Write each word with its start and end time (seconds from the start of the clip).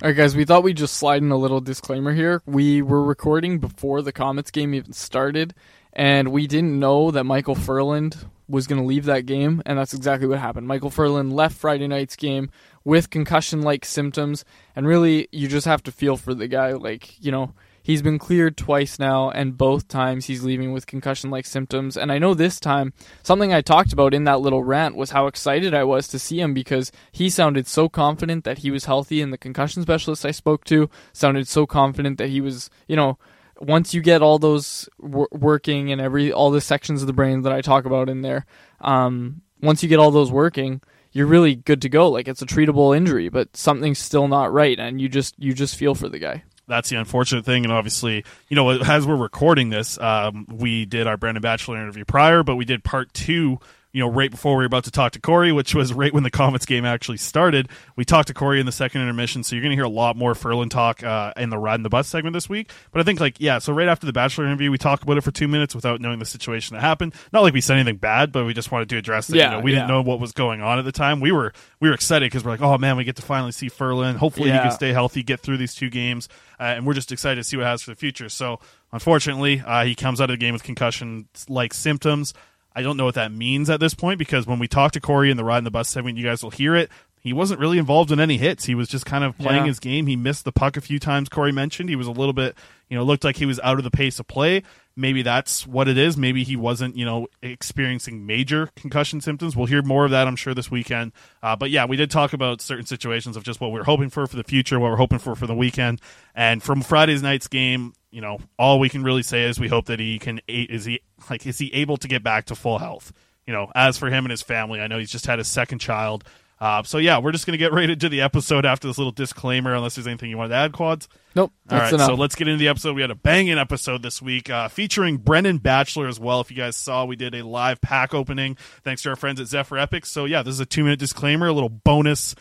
All 0.00 0.08
right, 0.08 0.16
guys, 0.16 0.36
we 0.36 0.44
thought 0.44 0.62
we'd 0.62 0.76
just 0.76 0.94
slide 0.94 1.22
in 1.22 1.32
a 1.32 1.36
little 1.36 1.60
disclaimer 1.60 2.14
here. 2.14 2.40
We 2.46 2.82
were 2.82 3.02
recording 3.02 3.58
before 3.58 4.00
the 4.00 4.12
Comets 4.12 4.52
game 4.52 4.72
even 4.72 4.92
started, 4.92 5.54
and 5.92 6.30
we 6.30 6.46
didn't 6.46 6.78
know 6.78 7.10
that 7.10 7.24
Michael 7.24 7.56
Ferland 7.56 8.16
was 8.48 8.68
going 8.68 8.80
to 8.80 8.86
leave 8.86 9.06
that 9.06 9.26
game, 9.26 9.60
and 9.66 9.76
that's 9.76 9.94
exactly 9.94 10.28
what 10.28 10.38
happened. 10.38 10.68
Michael 10.68 10.90
Ferland 10.90 11.32
left 11.32 11.56
Friday 11.56 11.88
night's 11.88 12.14
game 12.14 12.48
with 12.84 13.10
concussion 13.10 13.62
like 13.62 13.84
symptoms, 13.84 14.44
and 14.76 14.86
really, 14.86 15.26
you 15.32 15.48
just 15.48 15.66
have 15.66 15.82
to 15.82 15.90
feel 15.90 16.16
for 16.16 16.32
the 16.32 16.46
guy. 16.46 16.74
Like, 16.74 17.20
you 17.20 17.32
know, 17.32 17.54
he's 17.88 18.02
been 18.02 18.18
cleared 18.18 18.54
twice 18.54 18.98
now, 18.98 19.30
and 19.30 19.56
both 19.56 19.88
times 19.88 20.26
he's 20.26 20.44
leaving 20.44 20.72
with 20.72 20.86
concussion 20.86 21.30
like 21.30 21.46
symptoms. 21.46 21.96
And 21.96 22.12
I 22.12 22.18
know 22.18 22.34
this 22.34 22.60
time, 22.60 22.92
something 23.22 23.50
I 23.50 23.62
talked 23.62 23.94
about 23.94 24.12
in 24.12 24.24
that 24.24 24.42
little 24.42 24.62
rant 24.62 24.94
was 24.94 25.12
how 25.12 25.26
excited 25.26 25.72
I 25.72 25.84
was 25.84 26.06
to 26.08 26.18
see 26.18 26.38
him 26.38 26.52
because 26.52 26.92
he 27.10 27.30
sounded 27.30 27.66
so 27.66 27.88
confident 27.88 28.44
that 28.44 28.58
he 28.58 28.70
was 28.70 28.84
healthy, 28.84 29.22
and 29.22 29.32
the 29.32 29.38
concussion 29.38 29.80
specialist 29.80 30.26
I 30.26 30.32
spoke 30.32 30.64
to 30.64 30.90
sounded 31.14 31.48
so 31.48 31.66
confident 31.66 32.18
that 32.18 32.28
he 32.28 32.42
was, 32.42 32.68
you 32.88 32.94
know, 32.94 33.18
once 33.58 33.94
you 33.94 34.02
get 34.02 34.20
all 34.20 34.38
those 34.38 34.86
wor- 34.98 35.30
working 35.32 35.90
and 35.90 35.98
every 35.98 36.30
all 36.30 36.50
the 36.50 36.60
sections 36.60 37.00
of 37.00 37.06
the 37.06 37.14
brain 37.14 37.40
that 37.42 37.54
I 37.54 37.62
talk 37.62 37.86
about 37.86 38.10
in 38.10 38.20
there, 38.20 38.44
um, 38.82 39.40
once 39.62 39.82
you 39.82 39.88
get 39.88 39.98
all 39.98 40.10
those 40.10 40.30
working, 40.30 40.82
you're 41.10 41.26
really 41.26 41.54
good 41.54 41.80
to 41.80 41.88
go. 41.88 42.10
Like 42.10 42.28
it's 42.28 42.42
a 42.42 42.46
treatable 42.46 42.94
injury, 42.94 43.30
but 43.30 43.56
something's 43.56 43.98
still 43.98 44.28
not 44.28 44.52
right, 44.52 44.78
and 44.78 45.00
you 45.00 45.08
just 45.08 45.34
you 45.38 45.54
just 45.54 45.74
feel 45.74 45.94
for 45.94 46.10
the 46.10 46.18
guy 46.18 46.44
that's 46.68 46.90
the 46.90 46.96
unfortunate 46.96 47.44
thing. 47.44 47.64
And 47.64 47.72
obviously, 47.72 48.24
you 48.48 48.54
know, 48.54 48.70
as 48.70 49.06
we're 49.06 49.16
recording 49.16 49.70
this, 49.70 49.98
um, 49.98 50.46
we 50.50 50.84
did 50.84 51.06
our 51.06 51.16
Brendan 51.16 51.42
Batchelor 51.42 51.78
interview 51.78 52.04
prior, 52.04 52.42
but 52.42 52.56
we 52.56 52.64
did 52.64 52.84
part 52.84 53.12
two 53.12 53.58
you 53.98 54.04
know, 54.04 54.10
right 54.10 54.30
before 54.30 54.52
we 54.52 54.58
were 54.58 54.66
about 54.66 54.84
to 54.84 54.92
talk 54.92 55.10
to 55.10 55.20
Corey, 55.20 55.50
which 55.50 55.74
was 55.74 55.92
right 55.92 56.14
when 56.14 56.22
the 56.22 56.30
Comets 56.30 56.64
game 56.64 56.84
actually 56.84 57.16
started. 57.16 57.68
We 57.96 58.04
talked 58.04 58.28
to 58.28 58.34
Corey 58.34 58.60
in 58.60 58.66
the 58.66 58.70
second 58.70 59.00
intermission, 59.00 59.42
so 59.42 59.56
you're 59.56 59.62
going 59.62 59.72
to 59.72 59.76
hear 59.76 59.82
a 59.82 59.88
lot 59.88 60.16
more 60.16 60.36
Ferland 60.36 60.70
talk 60.70 61.02
uh, 61.02 61.32
in 61.36 61.50
the 61.50 61.58
Ride 61.58 61.74
in 61.74 61.82
the 61.82 61.88
Bus 61.88 62.06
segment 62.06 62.32
this 62.32 62.48
week. 62.48 62.70
But 62.92 63.00
I 63.00 63.02
think, 63.02 63.18
like, 63.18 63.40
yeah, 63.40 63.58
so 63.58 63.72
right 63.72 63.88
after 63.88 64.06
the 64.06 64.12
Batchelor 64.12 64.46
interview, 64.46 64.70
we 64.70 64.78
talked 64.78 65.02
about 65.02 65.18
it 65.18 65.22
for 65.22 65.32
two 65.32 65.48
minutes 65.48 65.74
without 65.74 66.00
knowing 66.00 66.20
the 66.20 66.26
situation 66.26 66.76
that 66.76 66.80
happened. 66.80 67.12
Not 67.32 67.42
like 67.42 67.54
we 67.54 67.60
said 67.60 67.74
anything 67.74 67.96
bad, 67.96 68.30
but 68.30 68.46
we 68.46 68.54
just 68.54 68.70
wanted 68.70 68.88
to 68.90 68.98
address 68.98 69.26
that. 69.26 69.36
Yeah, 69.36 69.50
you 69.50 69.56
know, 69.56 69.62
we 69.64 69.72
yeah. 69.72 69.78
didn't 69.78 69.88
know 69.88 70.02
what 70.02 70.20
was 70.20 70.30
going 70.30 70.62
on 70.62 70.78
at 70.78 70.84
the 70.84 70.92
time. 70.92 71.18
We 71.18 71.32
were 71.32 71.52
we 71.80 71.88
were 71.88 71.94
excited 71.94 72.26
because 72.26 72.44
we're 72.44 72.52
like, 72.52 72.62
oh 72.62 72.78
man, 72.78 72.96
we 72.96 73.02
get 73.02 73.16
to 73.16 73.22
finally 73.22 73.50
see 73.50 73.68
Ferland. 73.68 74.18
Hopefully, 74.18 74.50
yeah. 74.50 74.62
he 74.62 74.68
can 74.68 74.76
stay 74.76 74.92
healthy, 74.92 75.24
get 75.24 75.40
through 75.40 75.56
these 75.56 75.74
two 75.74 75.90
games, 75.90 76.28
uh, 76.60 76.62
and 76.62 76.86
we're 76.86 76.94
just 76.94 77.10
excited 77.10 77.40
to 77.40 77.44
see 77.44 77.56
what 77.56 77.66
has 77.66 77.82
for 77.82 77.90
the 77.90 77.96
future. 77.96 78.28
So. 78.28 78.60
Unfortunately, 78.90 79.62
uh, 79.66 79.84
he 79.84 79.94
comes 79.94 80.18
out 80.18 80.30
of 80.30 80.38
the 80.38 80.38
game 80.38 80.54
with 80.54 80.62
concussion-like 80.62 81.74
symptoms. 81.74 82.32
I 82.78 82.82
don't 82.82 82.96
know 82.96 83.06
what 83.06 83.16
that 83.16 83.32
means 83.32 83.68
at 83.70 83.80
this 83.80 83.92
point 83.92 84.20
because 84.20 84.46
when 84.46 84.60
we 84.60 84.68
talk 84.68 84.92
to 84.92 85.00
Corey 85.00 85.32
in 85.32 85.36
the 85.36 85.42
ride 85.42 85.58
in 85.58 85.64
the 85.64 85.70
bus 85.72 85.88
segment, 85.88 86.16
you 86.16 86.24
guys 86.24 86.44
will 86.44 86.52
hear 86.52 86.76
it. 86.76 86.88
He 87.20 87.32
wasn't 87.32 87.58
really 87.58 87.76
involved 87.76 88.12
in 88.12 88.20
any 88.20 88.38
hits. 88.38 88.66
He 88.66 88.76
was 88.76 88.88
just 88.88 89.04
kind 89.04 89.24
of 89.24 89.36
playing 89.36 89.62
yeah. 89.62 89.66
his 89.66 89.80
game. 89.80 90.06
He 90.06 90.14
missed 90.14 90.44
the 90.44 90.52
puck 90.52 90.76
a 90.76 90.80
few 90.80 91.00
times. 91.00 91.28
Corey 91.28 91.50
mentioned 91.50 91.88
he 91.88 91.96
was 91.96 92.06
a 92.06 92.12
little 92.12 92.32
bit, 92.32 92.54
you 92.88 92.96
know, 92.96 93.02
looked 93.02 93.24
like 93.24 93.34
he 93.34 93.46
was 93.46 93.58
out 93.64 93.78
of 93.78 93.82
the 93.82 93.90
pace 93.90 94.20
of 94.20 94.28
play. 94.28 94.62
Maybe 94.94 95.22
that's 95.22 95.66
what 95.66 95.88
it 95.88 95.98
is. 95.98 96.16
Maybe 96.16 96.44
he 96.44 96.54
wasn't, 96.54 96.96
you 96.96 97.04
know, 97.04 97.26
experiencing 97.42 98.24
major 98.24 98.68
concussion 98.76 99.20
symptoms. 99.20 99.56
We'll 99.56 99.66
hear 99.66 99.82
more 99.82 100.04
of 100.04 100.12
that, 100.12 100.28
I'm 100.28 100.36
sure, 100.36 100.54
this 100.54 100.70
weekend. 100.70 101.10
Uh, 101.42 101.56
but 101.56 101.70
yeah, 101.70 101.84
we 101.84 101.96
did 101.96 102.12
talk 102.12 102.32
about 102.32 102.60
certain 102.60 102.86
situations 102.86 103.36
of 103.36 103.42
just 103.42 103.60
what 103.60 103.72
we 103.72 103.80
are 103.80 103.84
hoping 103.84 104.08
for 104.08 104.24
for 104.28 104.36
the 104.36 104.44
future, 104.44 104.78
what 104.78 104.92
we're 104.92 104.98
hoping 104.98 105.18
for 105.18 105.34
for 105.34 105.48
the 105.48 105.54
weekend. 105.54 106.00
And 106.32 106.62
from 106.62 106.82
Friday's 106.82 107.24
night's 107.24 107.48
game, 107.48 107.94
you 108.10 108.20
know, 108.20 108.38
all 108.58 108.78
we 108.78 108.88
can 108.88 109.02
really 109.02 109.22
say 109.22 109.44
is 109.44 109.60
we 109.60 109.68
hope 109.68 109.86
that 109.86 110.00
he 110.00 110.18
can 110.18 110.40
is 110.48 110.84
he 110.84 111.00
like 111.30 111.46
is 111.46 111.58
he 111.58 111.72
able 111.74 111.96
to 111.98 112.08
get 112.08 112.22
back 112.22 112.46
to 112.46 112.54
full 112.54 112.78
health. 112.78 113.12
You 113.46 113.52
know, 113.52 113.70
as 113.74 113.96
for 113.96 114.08
him 114.08 114.24
and 114.24 114.30
his 114.30 114.42
family, 114.42 114.80
I 114.80 114.86
know 114.88 114.98
he's 114.98 115.10
just 115.10 115.26
had 115.26 115.38
his 115.38 115.48
second 115.48 115.78
child. 115.78 116.24
Uh, 116.60 116.82
so 116.82 116.98
yeah, 116.98 117.18
we're 117.18 117.32
just 117.32 117.46
gonna 117.46 117.58
get 117.58 117.72
right 117.78 117.88
into 117.88 118.08
the 118.08 118.20
episode 118.20 118.66
after 118.66 118.88
this 118.88 118.98
little 118.98 119.12
disclaimer. 119.12 119.74
Unless 119.74 119.96
there's 119.96 120.06
anything 120.06 120.30
you 120.30 120.36
wanted 120.36 120.50
to 120.50 120.54
add, 120.56 120.72
quads. 120.72 121.08
Nope. 121.34 121.52
All 121.70 121.78
right, 121.78 121.92
enough. 121.92 122.06
so 122.06 122.14
let's 122.14 122.34
get 122.34 122.48
into 122.48 122.58
the 122.58 122.68
episode. 122.68 122.96
We 122.96 123.02
had 123.02 123.10
a 123.10 123.14
banging 123.14 123.58
episode 123.58 124.02
this 124.02 124.20
week, 124.20 124.50
uh, 124.50 124.68
featuring 124.68 125.18
Brendan 125.18 125.58
Batchelor 125.58 126.08
as 126.08 126.18
well. 126.18 126.40
If 126.40 126.50
you 126.50 126.56
guys 126.56 126.76
saw, 126.76 127.04
we 127.04 127.16
did 127.16 127.34
a 127.34 127.44
live 127.44 127.80
pack 127.80 128.14
opening 128.14 128.56
thanks 128.82 129.02
to 129.02 129.10
our 129.10 129.16
friends 129.16 129.40
at 129.40 129.46
Zephyr 129.46 129.78
Epic. 129.78 130.04
So 130.06 130.24
yeah, 130.24 130.42
this 130.42 130.52
is 130.52 130.60
a 130.60 130.66
two 130.66 130.82
minute 130.82 130.98
disclaimer, 130.98 131.46
a 131.46 131.52
little 131.52 131.68
bonus 131.68 132.34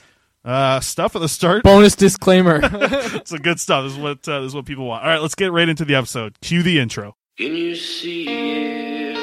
uh, 0.47 0.79
stuff 0.79 1.15
at 1.15 1.19
the 1.19 1.29
start. 1.29 1.63
Bonus 1.63 1.95
disclaimer. 1.95 2.59
it's 2.63 3.33
a 3.33 3.39
good 3.39 3.59
stuff. 3.59 3.83
This 3.83 3.93
is 3.93 3.99
what 3.99 4.27
uh, 4.27 4.41
this 4.41 4.49
is 4.49 4.55
what 4.55 4.65
people 4.65 4.87
want. 4.87 5.03
All 5.03 5.09
right, 5.09 5.21
let's 5.21 5.35
get 5.35 5.51
right 5.51 5.67
into 5.67 5.85
the 5.85 5.95
episode. 5.95 6.39
Cue 6.41 6.63
the 6.63 6.79
intro. 6.79 7.15
Can 7.37 7.55
you 7.55 7.75
see 7.75 8.25
it? 8.27 9.13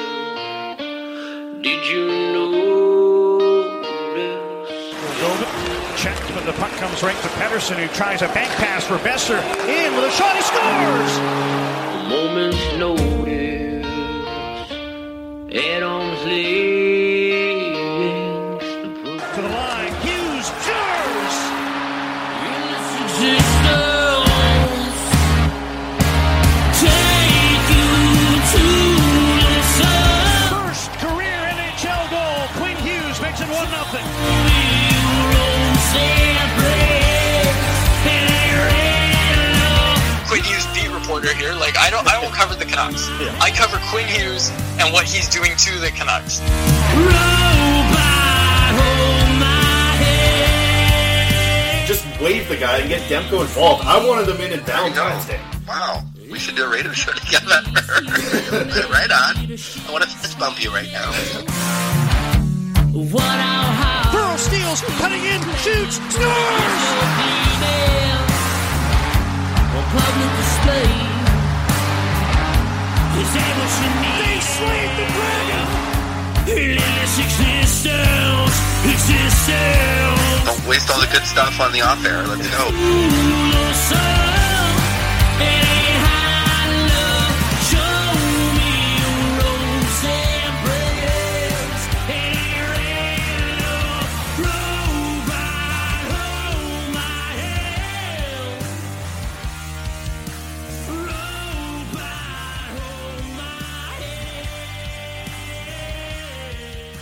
Did 1.61 1.87
you 1.87 2.05
notice? 2.05 2.45
Check, 5.97 6.17
but 6.35 6.45
the 6.45 6.53
puck 6.53 6.71
comes 6.73 7.01
right 7.01 7.15
to 7.15 7.27
Pettersson, 7.29 7.77
who 7.77 7.87
tries 7.95 8.21
a 8.21 8.27
bank 8.27 8.51
pass 8.51 8.83
for 8.85 8.97
Boeser. 8.97 9.41
In 9.67 9.95
with 9.95 10.05
a 10.05 10.11
shot, 10.11 10.35
he 10.35 10.41
scores! 10.43 11.17
A 11.17 12.07
moment's 12.07 12.77
notice. 12.77 13.85
At 15.55 15.81
arm's 15.81 16.25
covered 42.35 42.59
the 42.59 42.65
Canucks. 42.65 43.07
I 43.39 43.49
cover 43.51 43.77
Quinn 43.89 44.07
Hughes 44.07 44.51
and 44.79 44.93
what 44.93 45.05
he's 45.05 45.29
doing 45.29 45.55
to 45.55 45.79
the 45.79 45.89
Canucks. 45.89 46.39
Just 51.87 52.05
wave 52.21 52.47
the 52.49 52.57
guy 52.57 52.79
and 52.79 52.89
get 52.89 53.01
Demko 53.03 53.41
involved. 53.41 53.85
I 53.85 54.05
wanted 54.05 54.25
them 54.27 54.41
in 54.41 54.51
in 54.51 54.59
Valentine's 54.61 55.25
Day. 55.27 55.39
Wow, 55.67 56.03
we 56.29 56.37
should 56.37 56.55
do 56.55 56.65
a 56.65 56.69
radio 56.69 56.91
show 56.91 57.11
together. 57.25 57.45
right 58.89 59.11
on. 59.11 59.37
I 59.37 59.91
want 59.91 60.03
to 60.03 60.09
fist 60.09 60.37
bump 60.37 60.63
you 60.63 60.71
right 60.71 60.91
now. 60.91 61.11
Pearl 64.11 64.37
steals, 64.37 64.81
cutting 64.99 65.23
in, 65.23 65.41
shoots, 65.57 65.97
scores! 66.13 67.44
Waste 80.75 80.91
all 80.91 80.99
the 80.99 81.07
good 81.07 81.25
stuff 81.25 81.61
on 81.61 81.71
the 81.71 81.79
off 81.79 82.05
air. 82.05 82.27
Let's 82.27 82.49
go. 82.49 84.04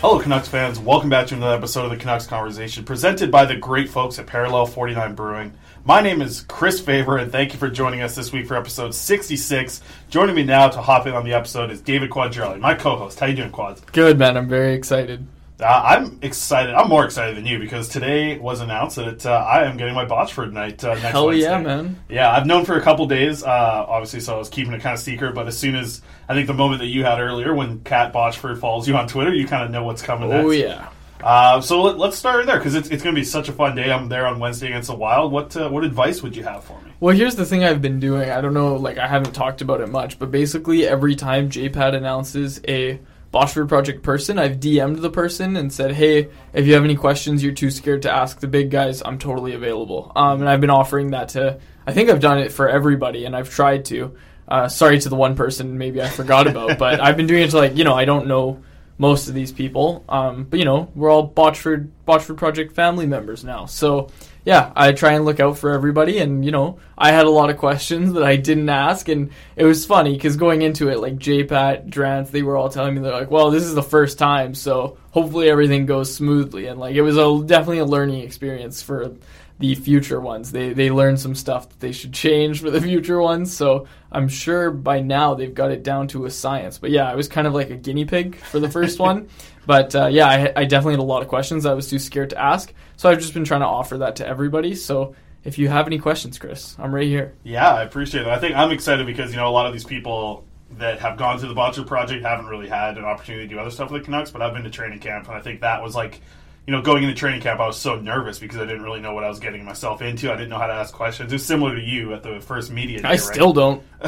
Hello, 0.04 0.20
Canucks 0.20 0.50
fans. 0.50 0.80
Welcome 0.80 1.10
back 1.10 1.28
to 1.28 1.36
another 1.36 1.56
episode 1.56 1.86
of 1.86 1.92
the 1.92 1.96
Canucks 1.96 2.28
Conversation, 2.28 2.84
presented 2.84 3.32
by 3.32 3.46
the 3.46 3.56
great 3.56 3.90
folks 3.90 4.20
at 4.20 4.28
Parallel 4.28 4.66
49 4.66 5.16
Brewing. 5.16 5.54
My 5.86 6.02
name 6.02 6.22
is 6.22 6.42
Chris 6.42 6.82
Faber, 6.82 7.16
and 7.16 7.32
thank 7.32 7.54
you 7.54 7.58
for 7.58 7.70
joining 7.70 8.02
us 8.02 8.14
this 8.14 8.34
week 8.34 8.46
for 8.46 8.58
episode 8.58 8.94
66. 8.94 9.82
Joining 10.10 10.36
me 10.36 10.44
now 10.44 10.68
to 10.68 10.82
hop 10.82 11.08
in 11.08 11.14
on 11.14 11.24
the 11.24 11.32
episode 11.32 11.72
is 11.72 11.80
David 11.80 12.10
Quadrelli, 12.10 12.60
my 12.60 12.74
co-host. 12.74 13.18
How 13.18 13.28
you 13.28 13.36
doing, 13.38 13.52
Quads? 13.52 13.80
Good 13.94 14.20
man, 14.20 14.36
I'm 14.36 14.50
very 14.50 14.74
excited. 14.74 15.26
Uh, 15.64 15.82
I'm 15.86 16.20
excited. 16.22 16.76
I'm 16.76 16.90
more 16.90 17.06
excited 17.06 17.38
than 17.38 17.46
you 17.46 17.58
because 17.58 17.88
today 17.88 18.38
was 18.38 18.60
announced 18.60 18.98
that 18.98 19.26
uh, 19.26 19.32
I 19.32 19.64
am 19.64 19.78
getting 19.78 19.96
my 19.96 20.06
Botchford 20.06 20.52
night 20.52 20.84
uh, 20.84 20.90
next 20.96 21.04
Hell 21.04 21.28
Wednesday. 21.28 21.50
yeah, 21.50 21.58
man. 21.60 22.04
Yeah, 22.10 22.32
I've 22.32 22.46
known 22.46 22.66
for 22.66 22.78
a 22.78 22.82
couple 22.82 23.06
days, 23.08 23.44
uh, 23.44 23.86
obviously, 23.88 24.20
so 24.20 24.36
I 24.36 24.38
was 24.38 24.50
keeping 24.50 24.74
it 24.74 24.82
kind 24.82 24.94
of 24.94 25.00
secret. 25.00 25.34
But 25.34 25.48
as 25.48 25.58
soon 25.58 25.76
as 25.76 26.02
I 26.28 26.34
think 26.34 26.48
the 26.48 26.54
moment 26.54 26.82
that 26.82 26.88
you 26.88 27.06
had 27.06 27.20
earlier, 27.20 27.54
when 27.54 27.80
Cat 27.84 28.14
Botchford 28.14 28.60
follows 28.60 28.88
you 28.88 28.96
on 28.96 29.08
Twitter, 29.08 29.34
you 29.34 29.48
kind 29.48 29.64
of 29.64 29.72
know 29.72 29.84
what's 29.84 30.02
coming. 30.02 30.32
Oh 30.32 30.50
next. 30.50 30.58
yeah. 30.58 30.90
Uh, 31.24 31.62
so 31.62 31.82
let, 31.82 31.98
let's 31.98 32.18
start 32.18 32.46
there 32.46 32.58
because 32.58 32.76
it's, 32.76 32.90
it's 32.90 33.02
going 33.02 33.16
to 33.16 33.22
be 33.22 33.24
such 33.24 33.48
a 33.48 33.54
fun 33.54 33.76
day. 33.76 33.90
I'm 33.90 34.10
there 34.10 34.28
on 34.28 34.40
Wednesday 34.40 34.68
against 34.68 34.90
the 34.90 34.96
Wild. 34.96 35.32
What 35.32 35.56
uh, 35.56 35.70
what 35.70 35.86
advice 35.86 36.22
would 36.22 36.36
you 36.36 36.44
have 36.44 36.66
for 36.66 36.80
me? 36.82 36.92
Well, 37.00 37.16
here's 37.16 37.36
the 37.36 37.46
thing 37.46 37.64
I've 37.64 37.82
been 37.82 38.02
doing. 38.02 38.30
I 38.30 38.42
don't 38.42 38.54
know, 38.54 38.76
like 38.76 38.98
I 38.98 39.08
haven't 39.08 39.32
talked 39.34 39.62
about 39.62 39.80
it 39.80 39.88
much, 39.88 40.20
but 40.20 40.32
basically 40.32 40.86
every 40.86 41.16
time 41.16 41.50
JPAT 41.50 41.96
announces 41.96 42.60
a 42.68 43.00
Botchford 43.34 43.68
Project 43.68 44.04
person, 44.04 44.38
I've 44.38 44.60
DM'd 44.60 45.00
the 45.00 45.10
person 45.10 45.58
and 45.58 45.74
said, 45.74 45.92
"Hey, 45.92 46.30
if 46.54 46.68
you 46.68 46.76
have 46.76 46.84
any 46.84 46.96
questions 46.96 47.44
you're 47.44 47.52
too 47.52 47.72
scared 47.72 48.04
to 48.04 48.12
ask 48.12 48.40
the 48.40 48.48
big 48.48 48.70
guys, 48.70 49.02
I'm 49.04 49.18
totally 49.18 49.54
available." 49.54 50.12
Um, 50.16 50.42
and 50.42 50.50
I've 50.50 50.62
been 50.62 50.70
offering 50.70 51.12
that 51.12 51.30
to. 51.30 51.60
I 51.88 51.94
think 51.94 52.10
I've 52.10 52.20
done 52.20 52.38
it 52.38 52.52
for 52.52 52.70
everybody, 52.70 53.26
and 53.26 53.36
I've 53.36 53.50
tried 53.50 53.86
to. 53.86 54.16
Uh, 54.48 54.68
sorry 54.68 55.00
to 55.00 55.10
the 55.10 55.16
one 55.16 55.36
person 55.36 55.78
maybe 55.78 56.02
I 56.02 56.10
forgot 56.10 56.48
about, 56.48 56.78
but 56.78 57.02
I've 57.02 57.18
been 57.18 57.28
doing 57.28 57.44
it 57.44 57.50
to 57.52 57.58
like 57.58 57.76
you 57.76 57.84
know 57.84 57.96
I 57.96 58.06
don't 58.06 58.28
know 58.28 58.62
most 59.00 59.28
of 59.28 59.34
these 59.34 59.52
people, 59.52 60.06
um, 60.08 60.44
but 60.44 60.60
you 60.60 60.66
know 60.66 60.92
we're 60.94 61.10
all 61.10 61.28
Botchford 61.28 61.90
Botchford 62.08 62.38
Project 62.38 62.76
family 62.76 63.08
members 63.08 63.44
now, 63.44 63.66
so 63.66 64.10
yeah, 64.46 64.74
I 64.76 64.92
try 64.92 65.14
and 65.14 65.24
look 65.24 65.40
out 65.40 65.58
for 65.58 65.72
everybody. 65.72 66.20
And, 66.20 66.44
you 66.44 66.52
know, 66.52 66.80
I 66.98 67.12
had 67.12 67.26
a 67.26 67.30
lot 67.30 67.50
of 67.50 67.58
questions 67.58 68.14
that 68.14 68.24
I 68.24 68.36
didn't 68.36 68.70
ask. 68.70 69.08
And 69.08 69.32
it 69.56 69.64
was 69.64 69.86
funny 69.86 70.14
because 70.14 70.36
going 70.36 70.62
into 70.62 70.90
it, 70.90 71.00
like 71.00 71.16
JPAT, 71.16 71.90
Drance, 71.90 72.32
they 72.32 72.42
were 72.42 72.58
all 72.58 72.70
telling 72.70 72.96
me, 72.96 73.02
they're 73.02 73.12
like, 73.12 73.32
well, 73.32 73.52
this 73.52 73.64
is 73.64 73.74
the 73.74 73.84
first 73.84 74.18
time. 74.18 74.54
So 74.54 74.98
hopefully 75.12 75.50
everything 75.50 75.86
goes 75.86 76.14
smoothly. 76.14 76.68
And, 76.68 76.80
like, 76.80 76.96
it 76.96 77.02
was 77.02 77.18
a, 77.18 77.46
definitely 77.46 77.80
a 77.80 77.86
learning 77.86 78.22
experience 78.22 78.82
for 78.82 79.16
the 79.60 79.76
future 79.76 80.20
ones. 80.20 80.52
They, 80.52 80.74
they 80.74 80.92
learned 80.92 81.22
some 81.22 81.36
stuff 81.36 81.70
that 81.70 81.80
they 81.80 81.94
should 81.94 82.12
change 82.12 82.60
for 82.60 82.70
the 82.70 82.82
future 82.82 83.22
ones. 83.22 83.56
So 83.56 83.88
I'm 84.12 84.28
sure 84.28 84.72
by 84.72 85.00
now 85.00 85.36
they've 85.36 85.54
got 85.54 85.72
it 85.72 85.84
down 85.84 86.10
to 86.10 86.26
a 86.26 86.32
science. 86.32 86.80
But 86.80 86.92
yeah, 86.92 87.10
I 87.10 87.16
was 87.16 87.30
kind 87.30 87.48
of 87.48 87.54
like 87.54 87.70
a 87.70 87.78
guinea 87.78 88.04
pig 88.04 88.36
for 88.36 88.60
the 88.60 88.70
first 88.70 89.00
one. 89.00 89.30
But 89.66 89.96
uh, 89.96 90.08
yeah, 90.08 90.28
I, 90.28 90.54
I 90.56 90.66
definitely 90.66 90.94
had 90.94 91.00
a 91.00 91.04
lot 91.04 91.22
of 91.22 91.28
questions 91.28 91.66
I 91.66 91.74
was 91.74 91.90
too 91.90 92.00
scared 92.00 92.32
to 92.32 92.40
ask. 92.40 92.74
So 92.98 93.10
I've 93.10 93.20
just 93.20 93.34
been 93.34 93.46
trying 93.46 93.62
to 93.62 93.68
offer 93.68 94.00
that 94.00 94.18
to 94.18 94.28
everybody. 94.28 94.76
So 94.76 95.16
if 95.44 95.58
you 95.58 95.70
have 95.70 95.88
any 95.88 96.00
questions, 96.00 96.38
Chris, 96.38 96.76
I'm 96.80 96.94
right 96.94 97.08
here. 97.08 97.34
Yeah, 97.44 97.74
I 97.74 97.84
appreciate 97.84 98.22
it. 98.22 98.28
I 98.28 98.40
think 98.40 98.56
I'm 98.56 98.72
excited 98.72 99.06
because 99.06 99.32
you 99.32 99.38
know 99.38 99.48
a 99.48 99.52
lot 99.52 99.66
of 99.66 99.74
these 99.74 99.84
people 99.84 100.46
that 100.78 101.00
have 101.00 101.18
gone 101.18 101.38
through 101.38 101.50
the 101.50 101.56
Botcher 101.56 101.84
project 101.84 102.26
haven't 102.26 102.48
really 102.48 102.68
had 102.68 102.98
an 102.98 103.06
opportunity 103.06 103.48
to 103.48 103.54
do 103.54 103.60
other 103.60 103.72
stuff 103.72 103.92
with 103.92 104.02
the 104.02 104.06
Canucks. 104.06 104.32
But 104.32 104.42
I've 104.42 104.54
been 104.54 104.64
to 104.64 104.70
training 104.70 105.00
camp, 105.00 105.28
and 105.28 105.36
I 105.36 105.42
think 105.42 105.62
that 105.62 105.82
was 105.82 105.96
like. 105.96 106.22
You 106.66 106.72
know, 106.72 106.82
going 106.82 107.04
into 107.04 107.14
training 107.14 107.42
camp, 107.42 107.60
I 107.60 107.68
was 107.68 107.76
so 107.78 108.00
nervous 108.00 108.40
because 108.40 108.58
I 108.58 108.66
didn't 108.66 108.84
really 108.84 109.02
know 109.02 109.14
what 109.14 109.26
I 109.26 109.28
was 109.28 109.40
getting 109.40 109.66
myself 109.66 110.02
into. 110.02 110.32
I 110.32 110.36
didn't 110.38 110.50
know 110.50 110.58
how 110.58 110.68
to 110.68 110.74
ask 110.74 110.94
questions. 110.94 111.30
It 111.34 111.36
was 111.36 111.46
similar 111.46 111.76
to 111.76 111.82
you 111.82 112.14
at 112.14 112.24
the 112.24 112.40
first 112.40 112.72
media. 112.72 113.02
Day, 113.02 113.08
I 113.08 113.12
right? 113.12 113.20
still 113.20 113.52
don't. 113.52 113.84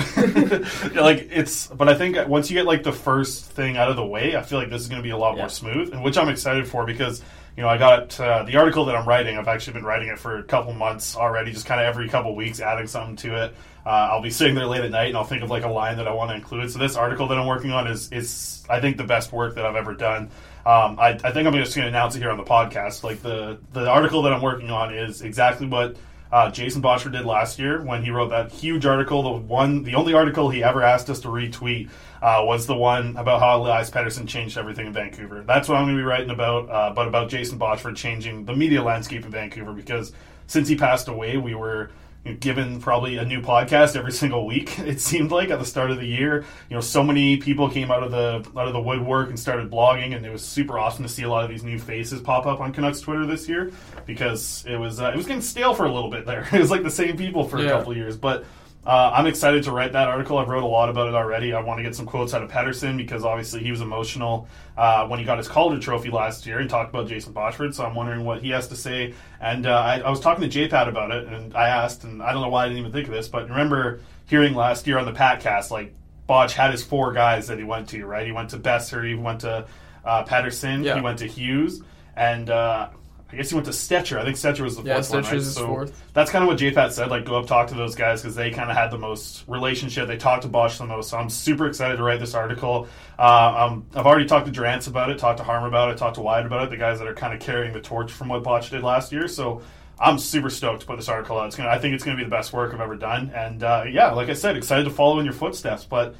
Like 0.95 1.27
it's, 1.31 1.67
but 1.67 1.89
I 1.89 1.95
think 1.95 2.15
once 2.29 2.49
you 2.49 2.55
get 2.57 2.65
like 2.65 2.83
the 2.83 2.93
first 2.93 3.45
thing 3.51 3.75
out 3.75 3.89
of 3.89 3.97
the 3.97 4.05
way, 4.05 4.37
I 4.37 4.41
feel 4.41 4.57
like 4.57 4.69
this 4.69 4.81
is 4.81 4.87
going 4.87 5.01
to 5.01 5.03
be 5.03 5.09
a 5.09 5.17
lot 5.17 5.35
Yeah. 5.35 5.41
more 5.43 5.49
smooth, 5.49 5.91
and 5.93 6.01
which 6.01 6.17
I'm 6.17 6.29
excited 6.29 6.65
for 6.67 6.85
because 6.85 7.21
you 7.55 7.63
know 7.63 7.69
I 7.69 7.77
got 7.77 8.19
uh, 8.19 8.43
the 8.43 8.57
article 8.57 8.85
that 8.85 8.95
I'm 8.95 9.07
writing. 9.07 9.37
I've 9.37 9.47
actually 9.47 9.73
been 9.73 9.85
writing 9.85 10.09
it 10.09 10.19
for 10.19 10.37
a 10.37 10.43
couple 10.43 10.73
months 10.73 11.15
already, 11.15 11.51
just 11.51 11.65
kind 11.65 11.79
of 11.79 11.87
every 11.87 12.09
couple 12.09 12.35
weeks 12.35 12.59
adding 12.59 12.87
something 12.87 13.15
to 13.17 13.45
it. 13.45 13.55
Uh, 13.85 14.09
I'll 14.11 14.21
be 14.21 14.31
sitting 14.31 14.55
there 14.55 14.65
late 14.65 14.83
at 14.83 14.91
night 14.91 15.09
and 15.09 15.17
I'll 15.17 15.23
think 15.23 15.43
of 15.43 15.49
like 15.49 15.63
a 15.63 15.69
line 15.69 15.97
that 15.97 16.07
I 16.07 16.13
want 16.13 16.31
to 16.31 16.35
include. 16.35 16.71
So 16.71 16.79
this 16.79 16.95
article 16.95 17.27
that 17.27 17.37
I'm 17.37 17.47
working 17.47 17.71
on 17.71 17.87
is 17.87 18.11
is 18.11 18.63
I 18.69 18.79
think 18.79 18.97
the 18.97 19.03
best 19.03 19.31
work 19.31 19.55
that 19.55 19.65
I've 19.65 19.75
ever 19.75 19.93
done. 19.93 20.29
Um, 20.65 20.97
I, 20.99 21.09
I 21.23 21.31
think 21.31 21.47
I'm 21.47 21.53
just 21.53 21.75
going 21.75 21.83
to 21.83 21.89
announce 21.89 22.15
it 22.15 22.19
here 22.19 22.31
on 22.31 22.37
the 22.37 22.43
podcast. 22.43 23.03
Like 23.03 23.21
the 23.21 23.59
the 23.73 23.87
article 23.87 24.23
that 24.23 24.33
I'm 24.33 24.41
working 24.41 24.71
on 24.71 24.93
is 24.93 25.21
exactly 25.21 25.67
what 25.67 25.95
uh, 26.35 26.51
Jason 26.51 26.81
Botchford 26.81 27.13
did 27.13 27.23
last 27.23 27.57
year 27.57 27.81
when 27.81 28.03
he 28.03 28.11
wrote 28.11 28.29
that 28.31 28.51
huge 28.51 28.85
article. 28.85 29.23
The 29.23 29.29
one, 29.29 29.83
the 29.83 29.95
only 29.95 30.13
article 30.13 30.49
he 30.49 30.65
ever 30.65 30.83
asked 30.83 31.09
us 31.09 31.21
to 31.21 31.29
retweet 31.29 31.89
uh, 32.21 32.43
was 32.43 32.67
the 32.67 32.75
one 32.75 33.15
about 33.15 33.39
how 33.39 33.55
Elias 33.55 33.89
Pettersson 33.89 34.27
changed 34.27 34.57
everything 34.57 34.85
in 34.85 34.91
Vancouver. 34.91 35.45
That's 35.47 35.69
what 35.69 35.77
I'm 35.77 35.85
going 35.85 35.95
to 35.95 36.01
be 36.01 36.05
writing 36.05 36.31
about, 36.31 36.69
uh, 36.69 36.91
but 36.93 37.07
about 37.07 37.29
Jason 37.29 37.57
Botchford 37.57 37.95
changing 37.95 38.43
the 38.43 38.53
media 38.53 38.83
landscape 38.83 39.23
in 39.23 39.31
Vancouver 39.31 39.71
because 39.71 40.11
since 40.47 40.67
he 40.67 40.75
passed 40.75 41.07
away, 41.07 41.37
we 41.37 41.55
were 41.55 41.91
given 42.33 42.79
probably 42.81 43.17
a 43.17 43.25
new 43.25 43.39
podcast 43.41 43.95
every 43.95 44.11
single 44.11 44.45
week. 44.45 44.79
It 44.85 45.01
seemed 45.01 45.31
like 45.31 45.49
at 45.49 45.59
the 45.59 45.65
start 45.65 45.91
of 45.91 45.97
the 45.97 46.05
year, 46.05 46.45
you 46.69 46.75
know, 46.75 46.81
so 46.81 47.03
many 47.03 47.37
people 47.37 47.69
came 47.69 47.91
out 47.91 48.03
of 48.03 48.11
the 48.11 48.47
out 48.59 48.67
of 48.67 48.73
the 48.73 48.79
woodwork 48.79 49.29
and 49.29 49.39
started 49.39 49.69
blogging, 49.71 50.15
and 50.15 50.25
it 50.25 50.31
was 50.31 50.43
super 50.43 50.77
awesome 50.77 51.03
to 51.03 51.09
see 51.09 51.23
a 51.23 51.29
lot 51.29 51.43
of 51.43 51.49
these 51.49 51.63
new 51.63 51.79
faces 51.79 52.21
pop 52.21 52.45
up 52.45 52.59
on 52.59 52.71
Canucks 52.71 53.01
Twitter 53.01 53.25
this 53.25 53.49
year 53.49 53.71
because 54.05 54.63
it 54.67 54.77
was 54.77 55.01
uh, 55.01 55.09
it 55.09 55.17
was 55.17 55.25
getting 55.25 55.41
stale 55.41 55.73
for 55.73 55.85
a 55.85 55.93
little 55.93 56.09
bit 56.09 56.25
there. 56.25 56.47
It 56.53 56.59
was 56.59 56.71
like 56.71 56.83
the 56.83 56.91
same 56.91 57.17
people 57.17 57.47
for 57.47 57.57
a 57.57 57.67
couple 57.67 57.91
of 57.91 57.97
years, 57.97 58.15
but. 58.17 58.45
Uh, 58.85 59.11
I'm 59.15 59.25
excited 59.25 59.63
to 59.63 59.71
write 59.71 59.93
that 59.93 60.07
article. 60.07 60.37
I've 60.37 60.47
wrote 60.47 60.63
a 60.63 60.67
lot 60.67 60.89
about 60.89 61.07
it 61.07 61.15
already. 61.15 61.53
I 61.53 61.61
want 61.61 61.79
to 61.79 61.83
get 61.83 61.95
some 61.95 62.05
quotes 62.05 62.35
out 62.35 62.43
of 62.43 62.51
Pettersson 62.51 62.97
because 62.97 63.25
obviously 63.25 63.63
he 63.63 63.71
was 63.71 63.81
emotional 63.81 64.47
uh, 64.77 65.07
when 65.07 65.17
he 65.17 65.25
got 65.25 65.39
his 65.39 65.47
Calder 65.47 65.79
Trophy 65.79 66.11
last 66.11 66.45
year 66.45 66.59
and 66.59 66.69
talked 66.69 66.91
about 66.93 67.07
Jason 67.07 67.33
Botchford. 67.33 67.73
So 67.73 67.83
I'm 67.83 67.95
wondering 67.95 68.23
what 68.25 68.41
he 68.43 68.49
has 68.51 68.67
to 68.67 68.75
say. 68.75 69.15
And 69.41 69.65
uh, 69.65 69.71
I, 69.71 70.01
I 70.01 70.09
was 70.11 70.19
talking 70.19 70.47
to 70.47 70.59
JPAT 70.69 70.87
about 70.87 71.09
it, 71.09 71.27
and 71.27 71.55
I 71.55 71.69
asked, 71.69 72.03
and 72.03 72.21
I 72.21 72.31
don't 72.31 72.43
know 72.43 72.49
why 72.49 72.65
I 72.65 72.67
didn't 72.67 72.79
even 72.79 72.91
think 72.91 73.07
of 73.07 73.13
this, 73.13 73.27
but 73.27 73.49
remember 73.49 74.01
hearing 74.27 74.53
last 74.53 74.85
year 74.85 74.99
on 74.99 75.05
the 75.05 75.13
Patcast, 75.13 75.71
like 75.71 75.93
Bodge 76.29 76.51
had 76.53 76.69
his 76.71 76.83
four 76.83 77.11
guys 77.11 77.47
that 77.47 77.57
he 77.57 77.63
went 77.63 77.89
to, 77.89 78.05
right? 78.05 78.25
He 78.25 78.31
went 78.31 78.51
to 78.51 78.57
Boeser, 78.59 79.07
he 79.07 79.15
went 79.15 79.41
to 79.41 79.65
uh, 80.03 80.23
Pettersson, 80.25 80.83
Yeah. 80.83 80.93
he 80.95 81.01
went 81.01 81.19
to 81.19 81.25
Hughes, 81.27 81.81
and 82.15 82.49
uh, 82.51 82.89
I 83.35 83.37
guess 83.39 83.49
he 83.49 83.55
went 83.55 83.65
to 83.65 83.71
Stecher. 83.73 84.17
I 84.17 84.23
think 84.23 84.37
Stecher 84.37 84.61
was 84.61 84.77
the 84.77 84.83
Yeah, 84.83 84.95
fourth 85.01 85.09
one, 85.11 85.23
Stecher's 85.23 85.31
right? 85.31 85.35
his 85.35 85.53
So 85.55 85.67
fourth. 85.67 86.03
that's 86.13 86.31
kind 86.31 86.41
of 86.43 86.47
what 86.47 86.57
JPAT 86.57 86.91
said. 86.93 87.09
Like, 87.09 87.25
go 87.25 87.37
up, 87.37 87.47
talk 87.47 87.67
to 87.67 87.75
those 87.75 87.93
guys 87.93 88.21
because 88.21 88.33
they 88.33 88.49
kind 88.49 88.71
of 88.71 88.77
had 88.77 88.91
the 88.91 88.97
most 88.97 89.43
relationship. 89.47 90.07
They 90.07 90.15
talked 90.15 90.43
to 90.43 90.47
Bosch 90.47 90.77
the 90.77 90.85
most. 90.85 91.09
So 91.09 91.17
I'm 91.17 91.29
super 91.29 91.67
excited 91.67 91.97
to 91.97 92.03
write 92.03 92.21
this 92.21 92.33
article. 92.33 92.87
Uh, 93.19 93.67
um, 93.69 93.85
I've 93.93 94.05
already 94.05 94.25
talked 94.25 94.45
to 94.45 94.53
Drance 94.53 94.87
about 94.87 95.09
it, 95.09 95.17
talked 95.19 95.39
to 95.39 95.43
Harm 95.43 95.65
about 95.65 95.89
it, 95.91 95.97
talked 95.97 96.15
to 96.15 96.21
Wyatt 96.21 96.45
about 96.45 96.63
it. 96.63 96.69
The 96.69 96.77
guys 96.77 96.99
that 96.99 97.07
are 97.09 97.13
kind 97.13 97.33
of 97.33 97.41
carrying 97.41 97.73
the 97.73 97.81
torch 97.81 98.11
from 98.11 98.29
what 98.29 98.41
Bosch 98.41 98.69
did 98.69 98.83
last 98.83 99.11
year. 99.11 99.27
So 99.27 99.61
I'm 99.99 100.17
super 100.17 100.49
stoked 100.49 100.81
to 100.81 100.87
put 100.87 100.95
this 100.95 101.09
article 101.09 101.37
out. 101.37 101.47
It's 101.47 101.57
gonna, 101.57 101.69
I 101.69 101.77
think 101.77 101.93
it's 101.93 102.05
going 102.05 102.15
to 102.17 102.23
be 102.23 102.29
the 102.29 102.33
best 102.33 102.53
work 102.53 102.73
I've 102.73 102.79
ever 102.79 102.95
done. 102.95 103.31
And 103.35 103.63
uh, 103.63 103.83
yeah, 103.89 104.11
like 104.11 104.29
I 104.29 104.33
said, 104.33 104.55
excited 104.55 104.85
to 104.85 104.91
follow 104.91 105.19
in 105.19 105.25
your 105.25 105.33
footsteps. 105.33 105.83
But 105.83 106.15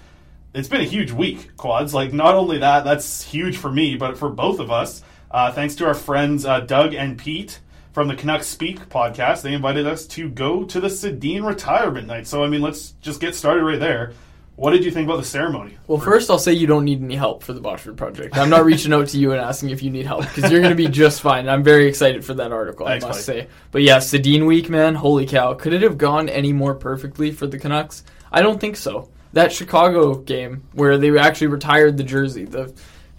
it's 0.53 0.67
been 0.69 0.81
a 0.81 0.85
huge 0.85 1.11
week, 1.11 1.55
quads. 1.57 1.93
Like 1.93 2.11
not 2.11 2.35
only 2.35 2.57
that, 2.59 2.83
that's 2.83 3.23
huge 3.23 3.55
for 3.57 3.71
me, 3.71 3.95
but 3.95 4.17
for 4.17 4.29
both 4.29 4.59
of 4.59 4.69
us. 4.69 5.01
Uh, 5.31 5.51
thanks 5.51 5.75
to 5.75 5.85
our 5.85 5.93
friends 5.93 6.45
uh, 6.45 6.61
Doug 6.61 6.93
and 6.93 7.17
Pete 7.17 7.59
from 7.91 8.07
the 8.07 8.15
Canucks 8.15 8.47
Speak 8.47 8.89
podcast, 8.89 9.41
they 9.41 9.53
invited 9.53 9.87
us 9.87 10.05
to 10.07 10.29
go 10.29 10.63
to 10.65 10.79
the 10.79 10.87
Sedin 10.87 11.45
retirement 11.45 12.07
night. 12.07 12.27
So 12.27 12.43
I 12.43 12.47
mean, 12.47 12.61
let's 12.61 12.91
just 13.01 13.21
get 13.21 13.35
started 13.35 13.63
right 13.63 13.79
there. 13.79 14.13
What 14.57 14.71
did 14.71 14.85
you 14.85 14.91
think 14.91 15.05
about 15.05 15.17
the 15.17 15.25
ceremony? 15.25 15.77
Well, 15.87 15.99
first 15.99 16.29
I'll 16.29 16.39
say 16.39 16.53
you 16.53 16.65
don't 16.65 16.85
need 16.85 17.03
any 17.03 17.15
help 17.15 17.43
for 17.43 17.51
the 17.51 17.59
Botchford 17.59 17.97
project. 17.97 18.37
I'm 18.37 18.49
not 18.49 18.63
reaching 18.63 18.93
out 18.93 19.09
to 19.09 19.17
you 19.17 19.33
and 19.33 19.41
asking 19.41 19.71
if 19.71 19.83
you 19.83 19.91
need 19.91 20.05
help 20.05 20.21
because 20.21 20.49
you're 20.49 20.61
going 20.61 20.71
to 20.71 20.81
be 20.81 20.87
just 20.87 21.19
fine. 21.19 21.49
I'm 21.49 21.61
very 21.61 21.87
excited 21.87 22.23
for 22.23 22.33
that 22.35 22.53
article, 22.53 22.85
Thanks, 22.85 23.03
I 23.03 23.07
must 23.09 23.27
buddy. 23.27 23.41
say. 23.41 23.47
But 23.71 23.81
yeah, 23.81 23.97
Sedin 23.97 24.47
week, 24.47 24.69
man, 24.69 24.95
holy 24.95 25.25
cow! 25.25 25.55
Could 25.55 25.73
it 25.73 25.81
have 25.81 25.97
gone 25.97 26.29
any 26.29 26.53
more 26.53 26.73
perfectly 26.73 27.31
for 27.31 27.47
the 27.47 27.59
Canucks? 27.59 28.03
I 28.31 28.41
don't 28.41 28.59
think 28.59 28.77
so. 28.77 29.09
That 29.33 29.51
Chicago 29.51 30.15
game 30.15 30.63
where 30.71 30.97
they 30.97 31.17
actually 31.17 31.47
retired 31.47 31.97
the 31.97 32.03
jersey, 32.03 32.45
the 32.45 32.73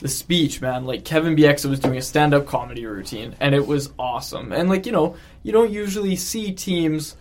the 0.06 0.12
speech, 0.12 0.60
man, 0.60 0.84
like 0.86 1.04
Kevin 1.04 1.34
Bieksa 1.34 1.68
was 1.68 1.80
doing 1.80 1.96
a 1.96 2.02
stand 2.02 2.32
up 2.32 2.46
comedy 2.46 2.86
routine, 2.86 3.34
and 3.40 3.54
it 3.56 3.66
was 3.66 3.90
awesome. 3.98 4.52
And 4.52 4.68
like 4.68 4.86
you 4.86 4.92
know, 4.92 5.16
you 5.42 5.50
don't 5.52 5.72
usually 5.72 6.14
see 6.14 6.52
teams 6.52 7.16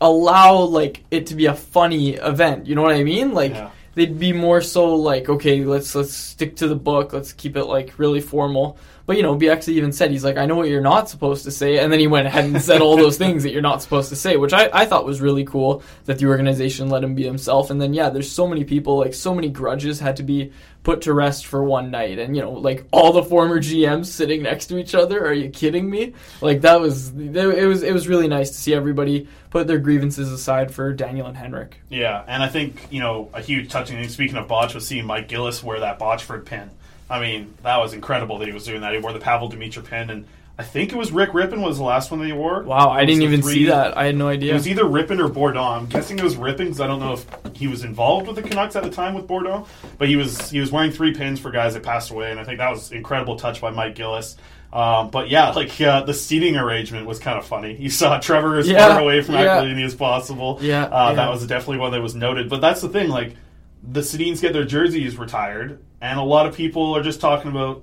allow 0.00 0.56
like 0.60 1.04
it 1.10 1.26
to 1.26 1.34
be 1.34 1.46
a 1.46 1.54
funny 1.54 2.14
event. 2.14 2.66
You 2.66 2.74
know 2.74 2.82
what 2.82 2.94
I 2.94 3.04
mean? 3.04 3.34
Like 3.34 3.52
Yeah. 3.52 3.70
they'd 3.94 4.18
be 4.18 4.32
more 4.32 4.60
so 4.62 4.94
like, 4.94 5.28
okay, 5.28 5.62
let's 5.64 5.94
let's 5.94 6.14
stick 6.14 6.56
to 6.56 6.68
the 6.68 6.74
book. 6.74 7.12
Let's 7.12 7.32
keep 7.34 7.56
it 7.56 7.64
like 7.64 7.98
really 7.98 8.20
formal. 8.20 8.78
But 9.06 9.16
you 9.16 9.22
know, 9.22 9.36
BX 9.36 9.68
even 9.68 9.92
said 9.92 10.10
he's 10.10 10.24
like, 10.24 10.36
I 10.36 10.46
know 10.46 10.56
what 10.56 10.68
you're 10.68 10.80
not 10.80 11.08
supposed 11.08 11.44
to 11.44 11.52
say, 11.52 11.78
and 11.78 11.92
then 11.92 12.00
he 12.00 12.08
went 12.08 12.26
ahead 12.26 12.44
and 12.46 12.60
said 12.60 12.80
all 12.80 12.96
those 12.96 13.16
things 13.16 13.44
that 13.44 13.52
you're 13.52 13.62
not 13.62 13.80
supposed 13.80 14.08
to 14.08 14.16
say, 14.16 14.36
which 14.36 14.52
I, 14.52 14.68
I 14.72 14.84
thought 14.84 15.04
was 15.06 15.20
really 15.20 15.44
cool 15.44 15.84
that 16.06 16.18
the 16.18 16.26
organization 16.26 16.88
let 16.88 17.04
him 17.04 17.14
be 17.14 17.22
himself. 17.22 17.70
And 17.70 17.80
then 17.80 17.94
yeah, 17.94 18.08
there's 18.10 18.30
so 18.30 18.48
many 18.48 18.64
people, 18.64 18.98
like 18.98 19.14
so 19.14 19.32
many 19.32 19.48
grudges 19.48 20.00
had 20.00 20.16
to 20.16 20.24
be 20.24 20.50
put 20.86 21.02
to 21.02 21.12
rest 21.12 21.46
for 21.46 21.64
one 21.64 21.90
night, 21.90 22.20
and 22.20 22.36
you 22.36 22.40
know, 22.40 22.52
like 22.52 22.86
all 22.92 23.12
the 23.12 23.24
former 23.24 23.58
GMs 23.58 24.06
sitting 24.06 24.44
next 24.44 24.66
to 24.66 24.78
each 24.78 24.94
other. 24.94 25.26
Are 25.26 25.32
you 25.32 25.50
kidding 25.50 25.90
me? 25.90 26.14
Like 26.40 26.60
that 26.60 26.80
was 26.80 27.08
it 27.08 27.66
was 27.66 27.82
it 27.82 27.92
was 27.92 28.06
really 28.06 28.28
nice 28.28 28.50
to 28.50 28.56
see 28.56 28.72
everybody 28.72 29.26
put 29.50 29.66
their 29.66 29.78
grievances 29.78 30.30
aside 30.30 30.72
for 30.72 30.92
Daniel 30.92 31.26
and 31.26 31.36
Henrik. 31.36 31.80
Yeah, 31.88 32.22
and 32.28 32.40
I 32.40 32.48
think 32.48 32.86
you 32.92 33.00
know 33.00 33.28
a 33.34 33.42
huge 33.42 33.68
touching 33.68 33.96
thing. 33.96 34.08
Speaking 34.08 34.36
of 34.36 34.46
botch, 34.46 34.76
was 34.76 34.86
seeing 34.86 35.06
Mike 35.06 35.26
Gillis 35.26 35.60
wear 35.60 35.80
that 35.80 35.98
Botchford 35.98 36.44
pin. 36.44 36.70
I 37.10 37.18
mean, 37.20 37.54
that 37.64 37.78
was 37.78 37.92
incredible 37.92 38.38
that 38.38 38.46
he 38.46 38.54
was 38.54 38.64
doing 38.64 38.82
that. 38.82 38.92
He 38.92 39.00
wore 39.00 39.12
the 39.12 39.18
Pavol 39.18 39.52
Demitra 39.52 39.84
pin, 39.84 40.08
and 40.08 40.24
I 40.58 40.62
think 40.62 40.90
it 40.90 40.96
was 40.96 41.12
Rick 41.12 41.30
Rypien 41.32 41.60
was 41.62 41.76
the 41.76 41.84
last 41.84 42.10
one 42.10 42.20
that 42.20 42.26
he 42.26 42.32
wore. 42.32 42.62
Wow, 42.62 42.88
I 42.90 43.04
didn't 43.04 43.22
even 43.22 43.42
three- 43.42 43.52
see 43.52 43.64
that. 43.66 43.96
I 43.96 44.06
had 44.06 44.16
no 44.16 44.28
idea. 44.28 44.52
It 44.52 44.54
was 44.54 44.66
either 44.66 44.84
Rypien 44.84 45.22
or 45.22 45.28
Bourdon. 45.28 45.62
I'm 45.62 45.86
guessing 45.86 46.18
it 46.18 46.24
was 46.24 46.36
Rypien 46.36 46.56
because 46.58 46.80
I 46.80 46.86
don't 46.86 46.98
know 47.00 47.12
if 47.12 47.26
he 47.54 47.66
was 47.68 47.84
involved 47.84 48.26
with 48.26 48.36
the 48.36 48.42
Canucks 48.42 48.74
at 48.74 48.82
the 48.82 48.90
time 48.90 49.12
with 49.14 49.26
Bourdon, 49.26 49.64
but 49.98 50.08
he 50.08 50.16
was 50.16 50.48
he 50.50 50.58
was 50.60 50.72
wearing 50.72 50.90
three 50.92 51.12
pins 51.12 51.40
for 51.40 51.50
guys 51.50 51.74
that 51.74 51.82
passed 51.82 52.10
away, 52.10 52.30
and 52.30 52.40
I 52.40 52.44
think 52.44 52.58
that 52.58 52.70
was 52.70 52.90
incredible 52.90 53.36
touch 53.36 53.60
by 53.60 53.70
Mike 53.70 53.96
Gillis. 53.96 54.36
Um, 54.72 55.10
but 55.10 55.28
yeah, 55.28 55.50
like 55.50 55.78
uh, 55.80 56.02
the 56.02 56.14
seating 56.14 56.56
arrangement 56.56 57.06
was 57.06 57.18
kind 57.18 57.38
of 57.38 57.44
funny. 57.46 57.76
You 57.76 57.90
saw 57.90 58.18
Trevor 58.20 58.56
as 58.58 58.66
Yeah, 58.68 58.88
far 58.88 59.00
away 59.00 59.20
from 59.22 59.34
yeah. 59.34 59.60
Aquilini 59.60 59.84
as 59.84 59.94
possible. 59.94 60.58
Yeah, 60.62 60.84
uh, 60.84 61.10
yeah. 61.10 61.14
that 61.16 61.30
was 61.30 61.46
definitely 61.46 61.78
one 61.78 61.92
that 61.92 62.00
was 62.02 62.14
noted. 62.14 62.48
But 62.48 62.60
that's 62.62 62.80
the 62.80 62.88
thing, 62.88 63.08
like 63.10 63.36
the 63.82 64.00
Sedins 64.00 64.40
get 64.40 64.54
their 64.54 64.64
jerseys 64.64 65.18
retired, 65.18 65.82
and 66.00 66.18
a 66.18 66.22
lot 66.22 66.46
of 66.46 66.54
people 66.56 66.96
are 66.96 67.02
just 67.02 67.20
talking 67.20 67.50
about 67.50 67.82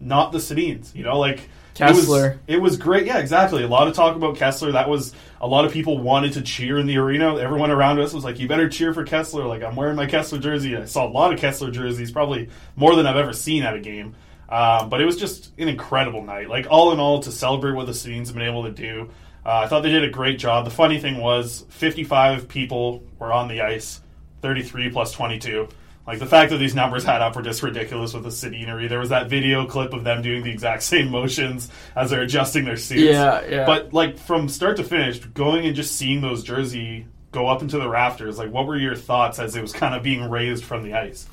not 0.00 0.32
the 0.32 0.38
Sedins. 0.38 0.94
You 0.94 1.04
know, 1.04 1.18
like 1.18 1.48
Kesler. 1.74 1.90
It 1.90 1.98
was, 2.06 2.38
it 2.46 2.62
was 2.62 2.76
great. 2.76 3.06
Yeah, 3.06 3.18
exactly. 3.18 3.62
A 3.64 3.68
lot 3.68 3.88
of 3.88 3.94
talk 3.94 4.16
about 4.16 4.36
Kesler. 4.36 4.72
That 4.72 4.88
was 4.88 5.12
a 5.40 5.46
lot 5.46 5.64
of 5.64 5.72
people 5.72 5.98
wanted 5.98 6.34
to 6.34 6.42
cheer 6.42 6.78
in 6.78 6.86
the 6.86 6.96
arena. 6.98 7.36
Everyone 7.36 7.70
around 7.70 7.98
us 7.98 8.12
was 8.12 8.24
like, 8.24 8.38
"You 8.38 8.46
better 8.48 8.68
cheer 8.68 8.94
for 8.94 9.04
Kesler." 9.04 9.46
Like 9.48 9.62
I'm 9.62 9.76
wearing 9.76 9.96
my 9.96 10.06
Kesler 10.06 10.40
jersey. 10.40 10.76
I 10.76 10.84
saw 10.84 11.06
a 11.06 11.10
lot 11.10 11.32
of 11.32 11.40
Kesler 11.40 11.72
jerseys, 11.72 12.12
probably 12.12 12.48
more 12.76 12.94
than 12.94 13.06
I've 13.06 13.16
ever 13.16 13.32
seen 13.32 13.64
at 13.64 13.74
a 13.74 13.80
game. 13.80 14.14
Um, 14.48 14.88
but 14.88 15.00
it 15.00 15.04
was 15.04 15.16
just 15.16 15.52
an 15.58 15.68
incredible 15.68 16.22
night. 16.22 16.48
Like 16.48 16.66
all 16.70 16.92
in 16.92 17.00
all, 17.00 17.20
to 17.20 17.32
celebrate 17.32 17.72
what 17.72 17.86
the 17.86 17.92
have 17.92 18.34
been 18.34 18.42
able 18.42 18.64
to 18.64 18.70
do. 18.70 19.10
Uh, 19.44 19.62
I 19.64 19.66
thought 19.66 19.82
they 19.82 19.90
did 19.90 20.04
a 20.04 20.10
great 20.10 20.38
job. 20.38 20.64
The 20.64 20.70
funny 20.70 20.98
thing 20.98 21.18
was, 21.18 21.66
55 21.68 22.48
people 22.48 23.02
were 23.18 23.32
on 23.32 23.48
the 23.48 23.60
ice, 23.60 24.00
33 24.40 24.90
plus 24.90 25.12
22. 25.12 25.68
Like 26.06 26.18
the 26.18 26.26
fact 26.26 26.50
that 26.50 26.58
these 26.58 26.74
numbers 26.74 27.02
had 27.02 27.22
up 27.22 27.34
were 27.34 27.42
just 27.42 27.62
ridiculous 27.62 28.12
with 28.12 28.24
the 28.24 28.28
Sedinery. 28.28 28.88
There 28.88 28.98
was 28.98 29.08
that 29.08 29.30
video 29.30 29.66
clip 29.66 29.94
of 29.94 30.04
them 30.04 30.20
doing 30.20 30.42
the 30.42 30.50
exact 30.50 30.82
same 30.94 31.10
motions 31.10 31.70
as 31.96 32.10
they're 32.10 32.22
adjusting 32.22 32.64
their 32.64 32.76
suits. 32.76 33.02
Yeah, 33.02 33.44
yeah. 33.46 33.66
But 33.66 33.92
like 33.92 34.18
from 34.18 34.48
start 34.48 34.76
to 34.76 34.84
finish, 34.84 35.18
going 35.18 35.66
and 35.66 35.74
just 35.74 35.96
seeing 35.96 36.20
those 36.20 36.42
jersey 36.42 37.06
go 37.32 37.48
up 37.48 37.62
into 37.62 37.78
the 37.78 37.88
rafters, 37.88 38.38
like 38.38 38.52
what 38.52 38.66
were 38.66 38.76
your 38.76 38.94
thoughts 38.94 39.38
as 39.38 39.56
it 39.56 39.62
was 39.62 39.72
kind 39.72 39.94
of 39.94 40.02
being 40.02 40.28
raised 40.28 40.64
from 40.64 40.82
the 40.82 40.94
ice? 40.94 41.26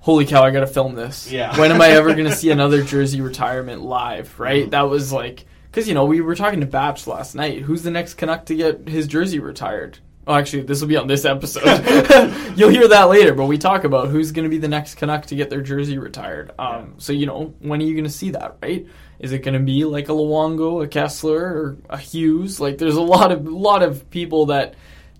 Holy 0.00 0.26
cow! 0.26 0.44
I 0.44 0.50
gotta 0.50 0.66
film 0.66 0.94
this. 0.94 1.30
Yeah. 1.30 1.58
when 1.58 1.72
am 1.72 1.80
I 1.80 1.88
ever 1.88 2.14
gonna 2.14 2.34
see 2.34 2.50
another 2.52 2.82
jersey 2.82 3.20
retirement 3.20 3.82
live? 3.82 4.38
Right? 4.38 4.66
Mm. 4.66 4.70
That 4.70 4.82
was 4.82 5.10
like 5.10 5.46
because 5.70 5.88
you 5.88 5.94
know 5.94 6.04
we 6.04 6.20
were 6.20 6.34
talking 6.34 6.60
to 6.60 6.66
Batch 6.66 7.06
last 7.06 7.34
night. 7.34 7.62
Who's 7.62 7.82
the 7.82 7.90
next 7.90 8.14
Canuck 8.14 8.44
to 8.46 8.54
get 8.54 8.88
his 8.88 9.06
jersey 9.06 9.38
retired? 9.38 9.98
Oh, 10.28 10.34
actually, 10.34 10.64
this 10.64 10.82
will 10.82 10.88
be 10.88 10.96
on 10.98 11.06
this 11.06 11.24
episode. 11.24 11.64
You'll 12.58 12.68
hear 12.68 12.86
that 12.88 13.04
later, 13.08 13.32
but 13.32 13.46
we 13.46 13.56
talk 13.56 13.84
about 13.84 14.08
who's 14.08 14.30
going 14.30 14.42
to 14.44 14.50
be 14.50 14.58
the 14.58 14.68
next 14.68 14.96
Canuck 14.96 15.24
to 15.26 15.34
get 15.34 15.48
their 15.48 15.62
jersey 15.62 15.96
retired. 15.96 16.52
Um, 16.58 16.96
So, 16.98 17.14
you 17.14 17.24
know, 17.24 17.54
when 17.60 17.80
are 17.80 17.84
you 17.84 17.94
going 17.94 18.04
to 18.04 18.10
see 18.10 18.30
that, 18.32 18.58
right? 18.62 18.86
Is 19.18 19.32
it 19.32 19.38
going 19.38 19.54
to 19.54 19.60
be 19.60 19.86
like 19.86 20.10
a 20.10 20.12
Luongo, 20.12 20.84
a 20.84 20.86
Kesler, 20.86 21.40
or 21.40 21.76
a 21.88 21.96
Hughes? 21.96 22.60
Like, 22.60 22.76
there's 22.76 22.96
a 22.96 23.00
lot 23.00 23.32
of 23.32 23.46
lot 23.46 23.82
of 23.82 24.10
people 24.10 24.46
that 24.46 24.74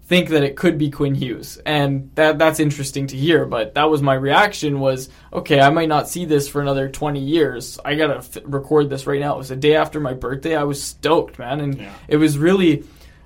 think 0.04 0.28
that 0.30 0.42
it 0.42 0.56
could 0.56 0.76
be 0.78 0.90
Quinn 0.90 1.14
Hughes, 1.14 1.58
and 1.66 2.10
that 2.14 2.38
that's 2.38 2.60
interesting 2.60 3.06
to 3.08 3.16
hear. 3.16 3.44
But 3.46 3.74
that 3.74 3.90
was 3.90 4.02
my 4.02 4.14
reaction: 4.14 4.78
was 4.78 5.08
okay, 5.32 5.58
I 5.60 5.70
might 5.70 5.88
not 5.88 6.08
see 6.08 6.26
this 6.26 6.48
for 6.48 6.60
another 6.60 6.88
twenty 6.90 7.20
years. 7.20 7.78
I 7.84 7.94
gotta 7.94 8.18
f- 8.18 8.38
record 8.44 8.88
this 8.90 9.06
right 9.06 9.20
now. 9.20 9.34
It 9.34 9.38
was 9.38 9.48
the 9.48 9.56
day 9.56 9.74
after 9.74 10.00
my 10.00 10.12
birthday. 10.12 10.54
I 10.54 10.64
was 10.64 10.82
stoked, 10.82 11.38
man, 11.38 11.60
and 11.60 11.86
it 12.08 12.18
was 12.18 12.38
really 12.38 12.84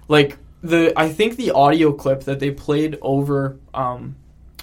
like 0.08 0.38
the. 0.62 0.92
I 0.96 1.08
think 1.08 1.36
the 1.36 1.50
audio 1.52 1.92
clip 1.92 2.24
that 2.24 2.40
they 2.40 2.50
played 2.50 2.98
over 3.02 3.56
um, 3.74 4.16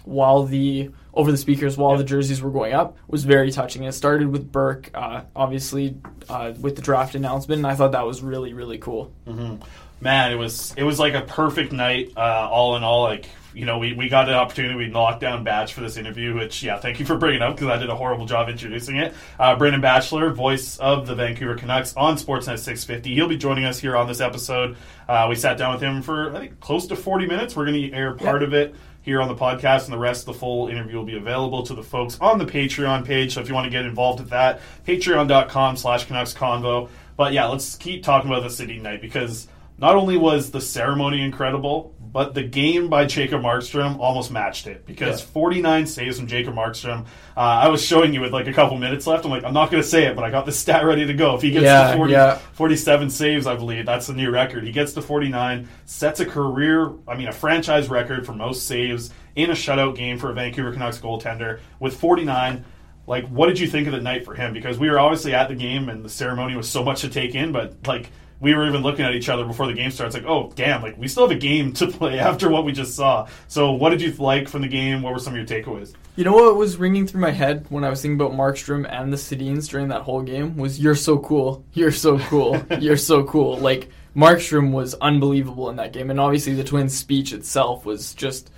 while 0.04 0.44
the 0.44 0.92
over 1.14 1.32
the 1.32 1.38
speakers 1.38 1.78
while 1.78 1.98
the 1.98 2.04
jerseys 2.04 2.42
were 2.42 2.52
going 2.52 2.74
up 2.74 2.98
was 3.08 3.24
very 3.26 3.52
touching. 3.52 3.84
It 3.84 3.92
started 3.94 4.28
with 4.30 4.52
Burke, 4.52 4.90
uh, 4.94 5.22
obviously 5.36 5.98
uh, 6.30 6.54
with 6.60 6.76
the 6.76 6.82
draft 6.82 7.16
announcement, 7.16 7.60
and 7.60 7.68
I 7.68 7.76
thought 7.76 7.92
that 7.94 8.06
was 8.06 8.22
really 8.22 8.54
really 8.54 8.78
cool. 8.78 9.12
hmm 9.26 9.56
Man, 10.02 10.32
it 10.32 10.36
was 10.36 10.74
it 10.78 10.84
was 10.84 10.98
like 10.98 11.14
a 11.14 11.22
perfect 11.22 11.74
night. 11.74 12.14
Uh, 12.16 12.48
all 12.50 12.78
in 12.78 12.84
all, 12.84 13.04
like 13.04 13.28
you 13.54 13.66
know, 13.66 13.78
we, 13.78 13.94
we 13.94 14.10
got 14.10 14.30
an 14.30 14.36
opportunity. 14.36 14.76
We 14.76 14.88
knocked 14.88 15.22
down 15.22 15.44
Batch 15.44 15.74
for 15.74 15.82
this 15.82 15.98
interview, 15.98 16.36
which 16.36 16.64
yeah, 16.64 16.80
thank 16.80 17.00
you 17.00 17.06
for 17.06 17.18
bringing 17.18 17.42
up 17.42 17.56
because 17.56 17.68
I 17.68 17.78
did 17.78 17.90
a 17.90 17.96
horrible 17.96 18.26
job 18.26 18.50
introducing 18.50 18.98
it. 18.98 19.14
Uh, 19.40 19.56
Brendan 19.56 19.82
Batchelor, 19.82 20.32
voice 20.32 20.78
of 20.78 21.08
the 21.08 21.16
Vancouver 21.16 21.56
Canucks 21.56 21.96
on 21.96 22.16
Sportsnet 22.16 22.60
650. 22.60 23.14
He'll 23.14 23.28
be 23.28 23.38
joining 23.38 23.66
us 23.66 23.80
here 23.80 23.96
on 23.96 24.08
this 24.08 24.22
episode. 24.22 24.78
Uh, 25.08 25.26
we 25.30 25.36
sat 25.36 25.58
down 25.58 25.74
with 25.74 25.82
him 25.82 26.02
for 26.02 26.36
I 26.36 26.40
think 26.40 26.60
close 26.60 26.88
to 26.88 26.96
40 26.96 27.26
minutes. 27.28 27.56
We're 27.56 27.66
going 27.66 27.82
to 27.82 27.94
air 27.94 28.14
part 28.14 28.44
of 28.44 28.54
it 28.54 28.76
here 29.02 29.22
on 29.22 29.28
the 29.28 29.36
podcast, 29.36 29.86
and 29.86 29.94
the 29.94 29.98
rest 29.98 30.22
of 30.22 30.34
the 30.34 30.40
full 30.40 30.68
interview 30.68 30.98
will 30.98 31.06
be 31.06 31.18
available 31.18 31.64
to 31.64 31.74
the 31.74 31.84
folks 31.84 32.18
on 32.20 32.38
the 32.38 32.46
Patreon 32.46 33.06
page. 33.06 33.34
So 33.34 33.42
if 33.42 33.48
you 33.48 33.56
want 33.56 33.66
to 33.66 33.72
get 33.72 33.86
involved 33.86 34.20
with 34.20 34.30
that, 34.30 34.62
patreon.com 34.86 35.78
slash 35.78 36.06
Canucks 36.06 36.34
Convo. 36.34 36.90
But 37.18 37.34
yeah, 37.34 37.48
let's 37.48 37.76
keep 37.76 38.04
talking 38.04 38.30
about 38.30 38.44
the 38.44 38.50
city 38.50 38.80
night 38.80 39.02
because 39.02 39.48
not 39.78 39.96
only 39.96 40.18
was 40.18 40.52
the 40.52 40.62
ceremony 40.62 41.22
incredible, 41.22 41.94
but 42.12 42.34
the 42.34 42.42
game 42.44 42.88
by 42.90 43.06
Jacob 43.06 43.42
Markstrom 43.42 44.00
almost 44.00 44.32
matched 44.32 44.66
it 44.68 44.86
because 44.86 45.20
Yeah. 45.22 45.28
49 45.28 45.86
saves 45.86 46.18
from 46.18 46.28
Jacob 46.28 46.56
Markstrom. 46.56 47.06
Uh, 47.38 47.40
I 47.40 47.68
was 47.68 47.86
showing 47.86 48.14
you 48.14 48.22
with 48.22 48.34
like 48.34 48.48
a 48.48 48.54
couple 48.54 48.78
minutes 48.78 49.06
left. 49.06 49.26
I'm 49.26 49.32
like, 49.32 49.44
I'm 49.44 49.54
not 49.54 49.70
going 49.70 49.84
to 49.84 49.88
say 49.88 50.06
it, 50.06 50.16
but 50.16 50.24
I 50.24 50.32
got 50.32 50.46
the 50.46 50.52
stat 50.64 50.86
ready 50.86 51.06
to 51.06 51.14
go. 51.14 51.36
If 51.36 51.42
he 51.42 51.52
gets 51.52 51.64
Yeah, 51.66 51.92
to 51.92 51.98
40, 51.98 52.12
yeah. 52.12 52.38
47 52.54 53.10
saves, 53.10 53.46
I 53.48 53.56
believe 53.56 53.86
that's 53.86 54.08
the 54.08 54.14
new 54.14 54.32
record. 54.32 54.64
He 54.64 54.72
gets 54.72 54.94
to 54.94 55.02
49, 55.02 55.68
sets 55.86 56.20
a 56.20 56.26
career, 56.26 56.92
I 57.08 57.16
mean, 57.16 57.28
a 57.28 57.32
franchise 57.34 57.90
record 57.90 58.26
for 58.26 58.34
most 58.34 58.66
saves 58.66 59.12
in 59.36 59.50
a 59.52 59.54
shutout 59.54 59.96
game 59.96 60.18
for 60.18 60.32
a 60.32 60.34
Vancouver 60.34 60.72
Canucks 60.72 60.98
goaltender 60.98 61.60
with 61.80 61.96
49. 61.98 62.66
Like, 63.08 63.28
what 63.28 63.48
did 63.48 63.60
you 63.60 63.68
think 63.68 63.88
of 63.88 63.94
the 63.94 64.02
night 64.02 64.26
for 64.26 64.36
him? 64.36 64.54
Because 64.54 64.78
we 64.78 64.90
were 64.90 65.00
obviously 65.00 65.34
at 65.34 65.48
the 65.48 65.56
game 65.56 65.90
and 65.90 66.04
the 66.06 66.10
ceremony 66.10 66.56
was 66.56 66.70
so 66.70 66.84
much 66.84 67.02
to 67.02 67.10
take 67.10 67.36
in, 67.36 67.52
but 67.52 67.88
like, 67.88 68.10
we 68.40 68.56
were 68.56 68.68
even 68.68 68.82
looking 68.82 69.06
at 69.06 69.14
each 69.14 69.30
other 69.30 69.46
before 69.46 69.68
the 69.68 69.74
game 69.74 69.92
starts, 69.92 70.16
like, 70.16 70.26
oh, 70.26 70.52
damn, 70.56 70.82
like, 70.82 70.98
we 70.98 71.08
still 71.08 71.28
have 71.28 71.36
a 71.36 71.40
game 71.40 71.74
to 71.80 71.88
play 71.88 72.20
after 72.20 72.50
what 72.50 72.66
we 72.66 72.72
just 72.72 72.96
saw. 72.96 73.28
So, 73.48 73.74
what 73.74 73.90
did 73.90 74.02
you 74.02 74.12
like 74.14 74.48
from 74.48 74.62
the 74.62 74.68
game? 74.68 75.02
What 75.02 75.14
were 75.14 75.20
some 75.20 75.36
of 75.36 75.38
your 75.38 75.46
takeaways? 75.46 75.94
You 76.16 76.26
know 76.26 76.34
what 76.34 76.56
was 76.58 76.78
ringing 76.78 77.08
through 77.08 77.22
my 77.22 77.32
head 77.32 77.66
when 77.70 77.84
I 77.84 77.90
was 77.90 78.02
thinking 78.02 78.20
about 78.20 78.34
Markstrom 78.34 78.86
and 78.90 79.12
the 79.14 79.18
Sedins 79.18 79.70
during 79.70 79.88
that 79.88 80.02
whole 80.02 80.22
game 80.22 80.58
was 80.58 80.78
"You're 80.78 80.96
so 80.96 81.18
cool, 81.20 81.64
you're 81.74 81.94
so 81.94 82.20
cool, 82.20 82.62
you're 82.80 82.98
so 82.98 83.24
cool." 83.24 83.58
Like 83.58 83.90
Markstrom 84.16 84.72
was 84.72 84.96
unbelievable 84.96 85.70
in 85.70 85.78
that 85.78 85.94
game, 85.94 86.10
and 86.10 86.20
obviously 86.20 86.54
the 86.56 86.64
Twins' 86.64 86.98
speech 86.98 87.32
itself 87.32 87.86
was 87.86 88.14
just, 88.16 88.52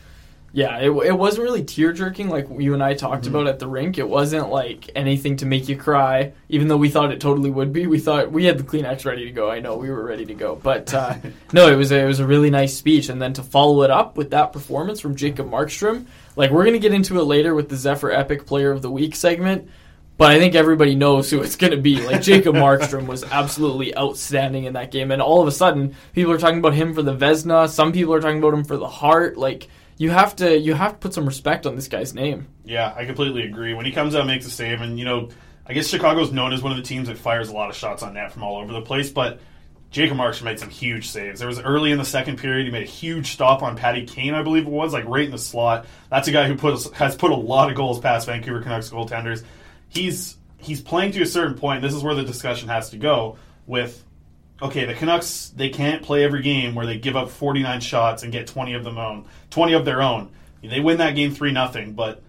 yeah, 0.53 0.79
it, 0.79 0.89
it 0.89 1.17
wasn't 1.17 1.43
really 1.43 1.63
tear 1.63 1.93
jerking 1.93 2.27
like 2.27 2.47
you 2.57 2.73
and 2.73 2.83
I 2.83 2.93
talked 2.93 3.25
about 3.25 3.47
at 3.47 3.59
the 3.59 3.67
rink. 3.67 3.97
It 3.97 4.09
wasn't 4.09 4.49
like 4.49 4.89
anything 4.95 5.37
to 5.37 5.45
make 5.45 5.69
you 5.69 5.77
cry, 5.77 6.33
even 6.49 6.67
though 6.67 6.77
we 6.77 6.89
thought 6.89 7.13
it 7.13 7.21
totally 7.21 7.49
would 7.49 7.71
be. 7.71 7.87
We 7.87 7.99
thought 7.99 8.33
we 8.33 8.43
had 8.43 8.57
the 8.57 8.63
Kleenex 8.63 9.05
ready 9.05 9.23
to 9.25 9.31
go. 9.31 9.49
I 9.49 9.61
know 9.61 9.77
we 9.77 9.89
were 9.89 10.03
ready 10.03 10.25
to 10.25 10.33
go, 10.33 10.57
but 10.61 10.93
uh, 10.93 11.15
no, 11.53 11.71
it 11.71 11.77
was 11.77 11.93
a, 11.93 11.99
it 11.99 12.05
was 12.05 12.19
a 12.19 12.27
really 12.27 12.49
nice 12.49 12.75
speech, 12.75 13.07
and 13.07 13.21
then 13.21 13.31
to 13.33 13.43
follow 13.43 13.83
it 13.83 13.91
up 13.91 14.17
with 14.17 14.31
that 14.31 14.51
performance 14.51 14.99
from 14.99 15.15
Jacob 15.15 15.49
Markstrom. 15.49 16.05
Like 16.35 16.51
we're 16.51 16.65
gonna 16.65 16.79
get 16.79 16.93
into 16.93 17.17
it 17.17 17.23
later 17.23 17.55
with 17.55 17.69
the 17.69 17.77
Zephyr 17.77 18.11
Epic 18.11 18.45
Player 18.45 18.71
of 18.71 18.81
the 18.81 18.91
Week 18.91 19.15
segment, 19.15 19.69
but 20.17 20.31
I 20.31 20.37
think 20.37 20.53
everybody 20.53 20.95
knows 20.95 21.31
who 21.31 21.41
it's 21.41 21.55
gonna 21.55 21.77
be. 21.77 22.05
Like 22.05 22.21
Jacob 22.21 22.55
Markstrom 22.57 23.07
was 23.07 23.23
absolutely 23.23 23.95
outstanding 23.95 24.65
in 24.65 24.73
that 24.73 24.91
game, 24.91 25.11
and 25.11 25.21
all 25.21 25.41
of 25.41 25.47
a 25.47 25.51
sudden 25.51 25.95
people 26.11 26.33
are 26.33 26.37
talking 26.37 26.59
about 26.59 26.73
him 26.73 26.93
for 26.93 27.03
the 27.03 27.15
Vezina. 27.15 27.69
Some 27.69 27.93
people 27.93 28.13
are 28.13 28.19
talking 28.19 28.39
about 28.39 28.53
him 28.53 28.65
for 28.65 28.75
the 28.75 28.89
Hart. 28.89 29.37
Like 29.37 29.69
you 30.01 30.09
have 30.09 30.35
to 30.37 30.57
you 30.57 30.73
have 30.73 30.93
to 30.93 30.97
put 30.97 31.13
some 31.13 31.27
respect 31.27 31.67
on 31.67 31.75
this 31.75 31.87
guy's 31.87 32.15
name. 32.15 32.47
Yeah, 32.65 32.91
I 32.97 33.05
completely 33.05 33.43
agree. 33.43 33.75
When 33.75 33.85
he 33.85 33.91
comes 33.91 34.15
out 34.15 34.25
makes 34.25 34.47
a 34.47 34.49
save, 34.49 34.81
and 34.81 34.97
you 34.97 35.05
know, 35.05 35.29
I 35.63 35.73
guess 35.73 35.85
Chicago's 35.85 36.31
known 36.31 36.53
as 36.53 36.63
one 36.63 36.71
of 36.71 36.77
the 36.79 36.83
teams 36.83 37.07
that 37.07 37.19
fires 37.19 37.49
a 37.49 37.53
lot 37.53 37.69
of 37.69 37.75
shots 37.75 38.01
on 38.01 38.15
net 38.15 38.31
from 38.31 38.41
all 38.41 38.59
over 38.59 38.73
the 38.73 38.81
place, 38.81 39.11
but 39.11 39.41
Jacob 39.91 40.17
Markstrom 40.17 40.45
made 40.45 40.57
some 40.57 40.71
huge 40.71 41.09
saves. 41.09 41.39
There 41.39 41.47
was 41.47 41.59
early 41.59 41.91
in 41.91 41.99
the 41.99 42.05
second 42.05 42.39
period, 42.39 42.65
he 42.65 42.71
made 42.71 42.81
a 42.81 42.87
huge 42.87 43.33
stop 43.33 43.61
on 43.61 43.77
Patty 43.77 44.07
Kane, 44.07 44.33
I 44.33 44.41
believe 44.41 44.65
it 44.65 44.71
was, 44.71 44.91
like 44.91 45.05
right 45.05 45.25
in 45.25 45.29
the 45.29 45.37
slot. 45.37 45.85
That's 46.09 46.27
a 46.27 46.31
guy 46.31 46.47
who 46.47 46.55
put 46.55 46.91
has 46.93 47.15
put 47.15 47.29
a 47.29 47.35
lot 47.35 47.69
of 47.69 47.77
goals 47.77 47.99
past 47.99 48.25
Vancouver 48.25 48.61
Canucks 48.61 48.89
goaltenders. 48.89 49.43
He's 49.87 50.35
he's 50.57 50.81
playing 50.81 51.11
to 51.11 51.21
a 51.21 51.27
certain 51.27 51.53
point. 51.53 51.83
This 51.83 51.93
is 51.93 52.01
where 52.01 52.15
the 52.15 52.23
discussion 52.23 52.69
has 52.69 52.89
to 52.89 52.97
go 52.97 53.37
with 53.67 54.03
okay, 54.61 54.85
the 54.85 54.93
Canucks 54.93 55.51
they 55.55 55.69
can't 55.69 56.01
play 56.01 56.23
every 56.23 56.41
game 56.41 56.75
where 56.75 56.85
they 56.85 56.97
give 56.97 57.15
up 57.15 57.29
49 57.29 57.81
shots 57.81 58.23
and 58.23 58.31
get 58.31 58.47
20 58.47 58.73
of 58.73 58.83
them 58.83 58.97
own, 58.97 59.25
20 59.51 59.73
of 59.73 59.85
their 59.85 60.01
own. 60.01 60.31
They 60.63 60.79
win 60.79 60.97
that 60.97 61.15
game 61.15 61.33
3 61.33 61.51
nothing, 61.51 61.93
but 61.93 62.21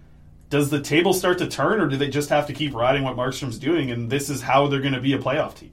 does 0.49 0.69
the 0.69 0.81
table 0.81 1.13
start 1.13 1.39
to 1.39 1.47
turn 1.47 1.81
or 1.81 1.87
do 1.87 1.97
they 1.97 2.09
just 2.09 2.29
have 2.29 2.47
to 2.47 2.53
keep 2.53 2.73
riding 2.75 3.03
what 3.03 3.15
Markstrom's 3.15 3.57
doing 3.57 3.89
and 3.89 4.09
this 4.09 4.29
is 4.29 4.41
how 4.41 4.67
they're 4.67 4.81
going 4.81 4.93
to 4.93 5.01
be 5.01 5.13
a 5.13 5.19
playoff 5.19 5.55
team? 5.55 5.71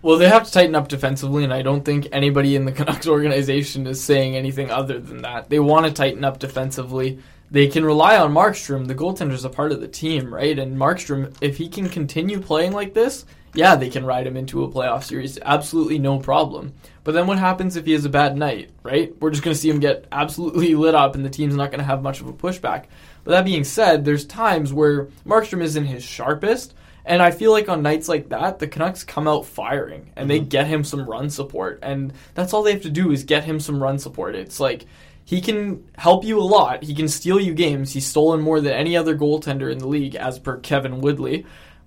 Well, 0.00 0.16
they 0.16 0.28
have 0.28 0.44
to 0.44 0.52
tighten 0.52 0.76
up 0.76 0.86
defensively, 0.86 1.42
and 1.42 1.52
I 1.52 1.62
don't 1.62 1.84
think 1.84 2.06
anybody 2.12 2.54
in 2.54 2.64
the 2.64 2.72
Canucks 2.78 3.08
organization 3.08 3.86
is 3.86 4.02
saying 4.02 4.36
anything 4.36 4.70
other 4.70 5.00
than 5.00 5.22
that. 5.22 5.50
They 5.50 5.58
want 5.58 5.86
to 5.86 5.92
tighten 5.92 6.24
up 6.24 6.38
defensively. 6.38 7.18
They 7.50 7.66
can 7.66 7.84
rely 7.84 8.18
on 8.18 8.32
Markstrom. 8.32 8.86
The 8.86 8.94
goaltender's 8.94 9.44
a 9.44 9.50
part 9.50 9.72
of 9.72 9.80
the 9.80 9.88
team, 9.88 10.32
right? 10.32 10.58
And 10.58 10.76
Markstrom, 10.76 11.34
if 11.40 11.56
he 11.56 11.68
can 11.68 11.88
continue 11.88 12.40
playing 12.40 12.72
like 12.72 12.92
this, 12.92 13.24
yeah, 13.54 13.74
they 13.74 13.88
can 13.88 14.04
ride 14.04 14.26
him 14.26 14.36
into 14.36 14.62
a 14.62 14.70
playoff 14.70 15.04
series. 15.04 15.38
Absolutely 15.40 15.98
no 15.98 16.18
problem. 16.18 16.74
But 17.04 17.12
then 17.12 17.26
what 17.26 17.38
happens 17.38 17.76
if 17.76 17.86
he 17.86 17.92
has 17.92 18.04
a 18.04 18.10
bad 18.10 18.36
night, 18.36 18.70
right? 18.82 19.18
We're 19.20 19.30
just 19.30 19.42
going 19.42 19.54
to 19.54 19.60
see 19.60 19.70
him 19.70 19.80
get 19.80 20.06
absolutely 20.12 20.74
lit 20.74 20.94
up, 20.94 21.14
and 21.14 21.24
the 21.24 21.30
team's 21.30 21.56
not 21.56 21.70
going 21.70 21.78
to 21.80 21.84
have 21.84 22.02
much 22.02 22.20
of 22.20 22.28
a 22.28 22.32
pushback. 22.32 22.84
But 23.24 23.30
that 23.30 23.46
being 23.46 23.64
said, 23.64 24.04
there's 24.04 24.26
times 24.26 24.72
where 24.72 25.06
Markstrom 25.26 25.62
isn't 25.62 25.86
his 25.86 26.04
sharpest, 26.04 26.74
and 27.08 27.22
I 27.22 27.30
feel 27.30 27.52
like 27.52 27.70
on 27.70 27.82
nights 27.82 28.06
like 28.06 28.28
that, 28.28 28.58
the 28.58 28.68
Canucks 28.68 29.02
come 29.02 29.26
out 29.26 29.46
firing 29.46 30.12
and 30.14 30.28
they 30.28 30.40
mm-hmm. 30.40 30.48
get 30.48 30.66
him 30.66 30.84
some 30.84 31.08
run 31.08 31.30
support. 31.30 31.78
And 31.82 32.12
that's 32.34 32.52
all 32.52 32.62
they 32.62 32.72
have 32.72 32.82
to 32.82 32.90
do 32.90 33.12
is 33.12 33.24
get 33.24 33.44
him 33.44 33.60
some 33.60 33.82
run 33.82 33.98
support. 33.98 34.34
It's 34.34 34.60
like 34.60 34.84
he 35.28 35.42
can 35.42 35.84
help 35.98 36.24
you 36.24 36.40
a 36.40 36.42
lot. 36.42 36.82
He 36.82 36.94
can 36.94 37.06
steal 37.06 37.38
you 37.38 37.52
games. 37.52 37.92
He's 37.92 38.06
stolen 38.06 38.40
more 38.40 38.62
than 38.62 38.72
any 38.72 38.96
other 38.96 39.14
goaltender 39.14 39.70
in 39.70 39.76
the 39.76 39.86
league, 39.86 40.14
as 40.14 40.38
per 40.38 40.56
Kevin 40.56 41.02
Woodley. 41.02 41.44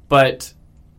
But 0.08 0.54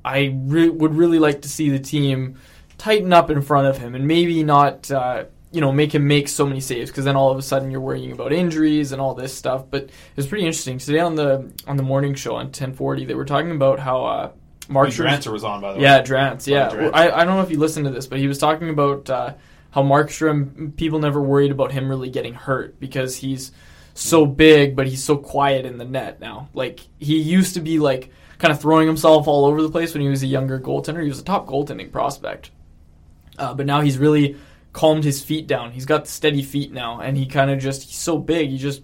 I 0.04 0.34
re- 0.42 0.68
would 0.68 0.96
really 0.96 1.20
like 1.20 1.42
to 1.42 1.49
see 1.49 1.70
the 1.70 1.78
team 1.78 2.40
tighten 2.78 3.12
up 3.12 3.30
in 3.30 3.42
front 3.42 3.68
of 3.68 3.78
him 3.78 3.94
and 3.94 4.08
maybe 4.08 4.42
not. 4.42 4.90
Uh, 4.90 5.26
you 5.52 5.61
know, 5.61 5.70
make 5.70 5.94
him 5.94 6.08
make 6.08 6.28
so 6.28 6.44
many 6.44 6.61
saves 6.61 6.90
because 6.90 7.04
then 7.04 7.14
all 7.14 7.30
of 7.30 7.38
a 7.38 7.42
sudden 7.42 7.70
you're 7.70 7.80
worrying 7.80 8.11
about 8.11 8.32
injuries 8.32 8.90
and 8.90 9.00
all 9.00 9.14
this 9.14 9.32
stuff. 9.32 9.66
But 9.70 9.84
it 9.84 9.92
was 10.16 10.26
pretty 10.26 10.44
interesting 10.44 10.78
today 10.78 10.99
on 10.99 11.14
the 11.14 11.52
on 11.68 11.76
the 11.76 11.82
morning 11.84 12.14
show 12.14 12.34
on 12.34 12.46
1040. 12.46 13.04
They 13.04 13.14
were 13.14 13.25
talking 13.26 13.52
about 13.52 13.78
how 13.78 14.04
uh, 14.04 14.30
Mark 14.68 14.88
Drancer 14.88 15.30
was 15.30 15.44
on 15.44 15.61
by 15.61 15.75
the 15.75 15.78
way. 15.78 15.84
yeah. 15.84 16.02
Drance, 16.02 16.49
yeah, 16.49 16.70
Drance. 16.70 16.90
I, 16.92 17.11
I 17.11 17.25
don't 17.25 17.37
know 17.37 17.42
if 17.42 17.50
you 17.52 17.58
listened 17.58 17.84
to 17.84 17.92
this, 17.92 18.08
but 18.08 18.18
he 18.18 18.26
was 18.26 18.38
talking 18.38 18.68
about 18.70 19.08
uh, 19.11 19.34
how 19.72 19.82
Markstrom. 19.82 20.76
People 20.76 21.00
never 21.00 21.20
worried 21.20 21.50
about 21.50 21.72
him 21.72 21.88
really 21.88 22.10
getting 22.10 22.34
hurt 22.34 22.78
because 22.78 23.16
he's 23.16 23.52
so 23.94 24.24
big, 24.24 24.76
but 24.76 24.86
he's 24.86 25.02
so 25.02 25.16
quiet 25.16 25.66
in 25.66 25.78
the 25.78 25.84
net 25.84 26.20
now. 26.20 26.48
Like 26.54 26.80
he 26.98 27.20
used 27.20 27.54
to 27.54 27.60
be 27.60 27.78
like 27.78 28.10
kind 28.38 28.52
of 28.52 28.60
throwing 28.60 28.86
himself 28.86 29.26
all 29.26 29.44
over 29.44 29.60
the 29.60 29.70
place 29.70 29.92
when 29.92 30.02
he 30.02 30.08
was 30.08 30.22
a 30.22 30.26
younger 30.26 30.60
goaltender. 30.60 31.02
He 31.02 31.08
was 31.08 31.20
a 31.20 31.24
top 31.24 31.46
goaltending 31.46 31.90
prospect, 31.90 32.50
uh, 33.38 33.54
but 33.54 33.66
now 33.66 33.80
he's 33.80 33.98
really 33.98 34.36
calmed 34.72 35.04
his 35.04 35.22
feet 35.22 35.46
down. 35.46 35.72
He's 35.72 35.86
got 35.86 36.06
steady 36.06 36.42
feet 36.42 36.72
now, 36.72 37.00
and 37.00 37.16
he 37.16 37.26
kind 37.26 37.50
of 37.50 37.58
just 37.58 37.82
he's 37.82 37.98
so 37.98 38.18
big, 38.18 38.50
he 38.50 38.58
just 38.58 38.82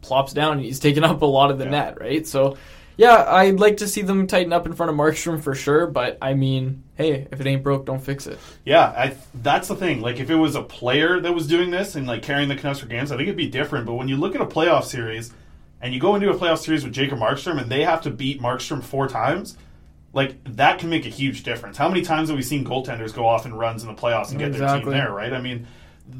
plops 0.00 0.32
down 0.32 0.58
and 0.58 0.64
he's 0.64 0.78
taking 0.80 1.04
up 1.04 1.22
a 1.22 1.26
lot 1.26 1.50
of 1.50 1.58
the 1.58 1.66
net, 1.66 2.00
right? 2.00 2.26
So, 2.26 2.56
yeah, 2.96 3.24
I'd 3.28 3.60
like 3.60 3.78
to 3.78 3.88
see 3.88 4.02
them 4.02 4.26
tighten 4.26 4.52
up 4.52 4.66
in 4.66 4.72
front 4.72 4.90
of 4.90 4.96
Markstrom 4.96 5.40
for 5.40 5.54
sure. 5.54 5.86
But 5.86 6.18
I 6.22 6.34
mean, 6.34 6.84
hey, 6.94 7.28
if 7.30 7.40
it 7.40 7.46
ain't 7.46 7.62
broke, 7.62 7.84
don't 7.84 8.02
fix 8.02 8.26
it. 8.26 8.38
Yeah, 8.64 8.86
I, 8.86 9.16
that's 9.34 9.68
the 9.68 9.76
thing. 9.76 10.00
Like, 10.00 10.18
if 10.18 10.30
it 10.30 10.36
was 10.36 10.54
a 10.54 10.62
player 10.62 11.20
that 11.20 11.34
was 11.34 11.46
doing 11.46 11.70
this 11.70 11.94
and 11.94 12.06
like 12.06 12.22
carrying 12.22 12.48
the 12.48 12.56
Canucks 12.56 12.80
for 12.80 12.86
games, 12.86 13.12
I 13.12 13.16
think 13.16 13.28
it'd 13.28 13.36
be 13.36 13.48
different. 13.48 13.86
But 13.86 13.94
when 13.94 14.08
you 14.08 14.16
look 14.16 14.34
at 14.34 14.40
a 14.40 14.46
playoff 14.46 14.84
series 14.84 15.32
and 15.80 15.92
you 15.92 16.00
go 16.00 16.14
into 16.14 16.30
a 16.30 16.34
playoff 16.34 16.58
series 16.58 16.84
with 16.84 16.94
Jacob 16.94 17.18
Markstrom 17.18 17.60
and 17.60 17.70
they 17.70 17.84
have 17.84 18.02
to 18.02 18.10
beat 18.10 18.40
Markstrom 18.40 18.82
four 18.82 19.08
times, 19.08 19.56
like 20.14 20.42
that 20.56 20.78
can 20.78 20.88
make 20.88 21.04
a 21.04 21.10
huge 21.10 21.42
difference. 21.42 21.76
How 21.76 21.88
many 21.88 22.00
times 22.00 22.30
have 22.30 22.36
we 22.36 22.42
seen 22.42 22.64
goaltenders 22.64 23.14
go 23.14 23.26
off 23.26 23.44
and 23.44 23.58
runs 23.58 23.82
in 23.82 23.88
the 23.88 24.00
playoffs 24.00 24.30
and 24.30 24.38
get 24.38 24.52
their 24.52 24.80
team 24.80 24.88
there? 24.88 25.12
Right? 25.12 25.34
I 25.34 25.40
mean, 25.42 25.66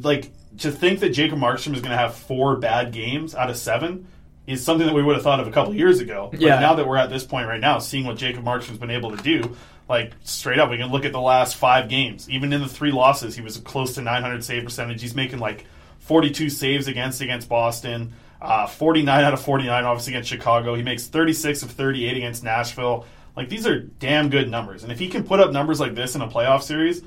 like 0.03 0.31
to 0.59 0.71
think 0.71 1.01
that 1.01 1.11
Jacob 1.11 1.39
Markstrom 1.39 1.75
is 1.75 1.81
going 1.81 1.93
to 1.93 1.97
have 1.97 2.15
four 2.15 2.57
bad 2.57 2.93
games 2.93 3.35
out 3.35 3.49
of 3.49 3.57
seven 3.57 4.07
is 4.47 4.63
something 4.65 4.87
that 4.87 4.95
we 4.95 5.03
would 5.03 5.17
have 5.17 5.25
thought 5.25 5.41
of 5.41 5.49
a 5.49 5.51
couple 5.51 5.75
years 5.75 6.01
ago. 6.01 6.29
But 6.31 6.41
Yeah. 6.41 6.61
now 6.61 6.75
that 6.75 6.87
we're 6.87 6.97
at 6.97 7.11
this 7.11 7.25
point 7.25 7.49
right 7.49 7.61
now, 7.61 7.79
seeing 7.79 8.07
what 8.07 8.17
Jacob 8.17 8.45
Markstrom's 8.45 8.79
been 8.79 8.91
able 8.91 9.17
to 9.17 9.23
do, 9.23 9.57
like 9.89 10.13
straight 10.25 10.59
up, 10.59 10.71
we 10.71 10.77
can 10.79 10.91
look 10.91 11.05
at 11.05 11.13
the 11.13 11.21
last 11.21 11.57
five 11.57 11.89
games. 11.89 12.29
Even 12.31 12.53
in 12.53 12.61
the 12.61 12.69
three 12.69 12.93
losses, 12.93 13.35
he 13.35 13.43
was 13.43 13.57
close 13.59 13.95
to 13.97 14.03
900 14.03 14.45
save 14.45 14.65
percentage. 14.65 15.01
He's 15.03 15.15
making 15.15 15.39
like 15.41 15.65
42 16.01 16.49
saves 16.51 16.87
against 16.89 17.21
against 17.21 17.49
Boston, 17.49 18.13
uh, 18.41 18.67
49 18.67 19.25
out 19.25 19.33
of 19.33 19.41
49 19.41 19.85
obviously 19.85 20.13
against 20.13 20.29
Chicago. 20.29 20.75
He 20.75 20.83
makes 20.83 21.07
36 21.07 21.63
of 21.63 21.71
38 21.73 22.17
against 22.17 22.45
Nashville. 22.45 23.05
Like 23.37 23.49
these 23.49 23.67
are 23.67 23.81
damn 23.81 24.31
good 24.31 24.51
numbers. 24.51 24.83
And 24.85 24.93
if 24.93 24.99
he 24.99 25.09
can 25.09 25.25
put 25.25 25.41
up 25.41 25.53
numbers 25.53 25.81
like 25.81 25.95
this 25.95 26.15
in 26.15 26.23
a 26.23 26.29
playoff 26.29 26.63
series, 26.63 27.03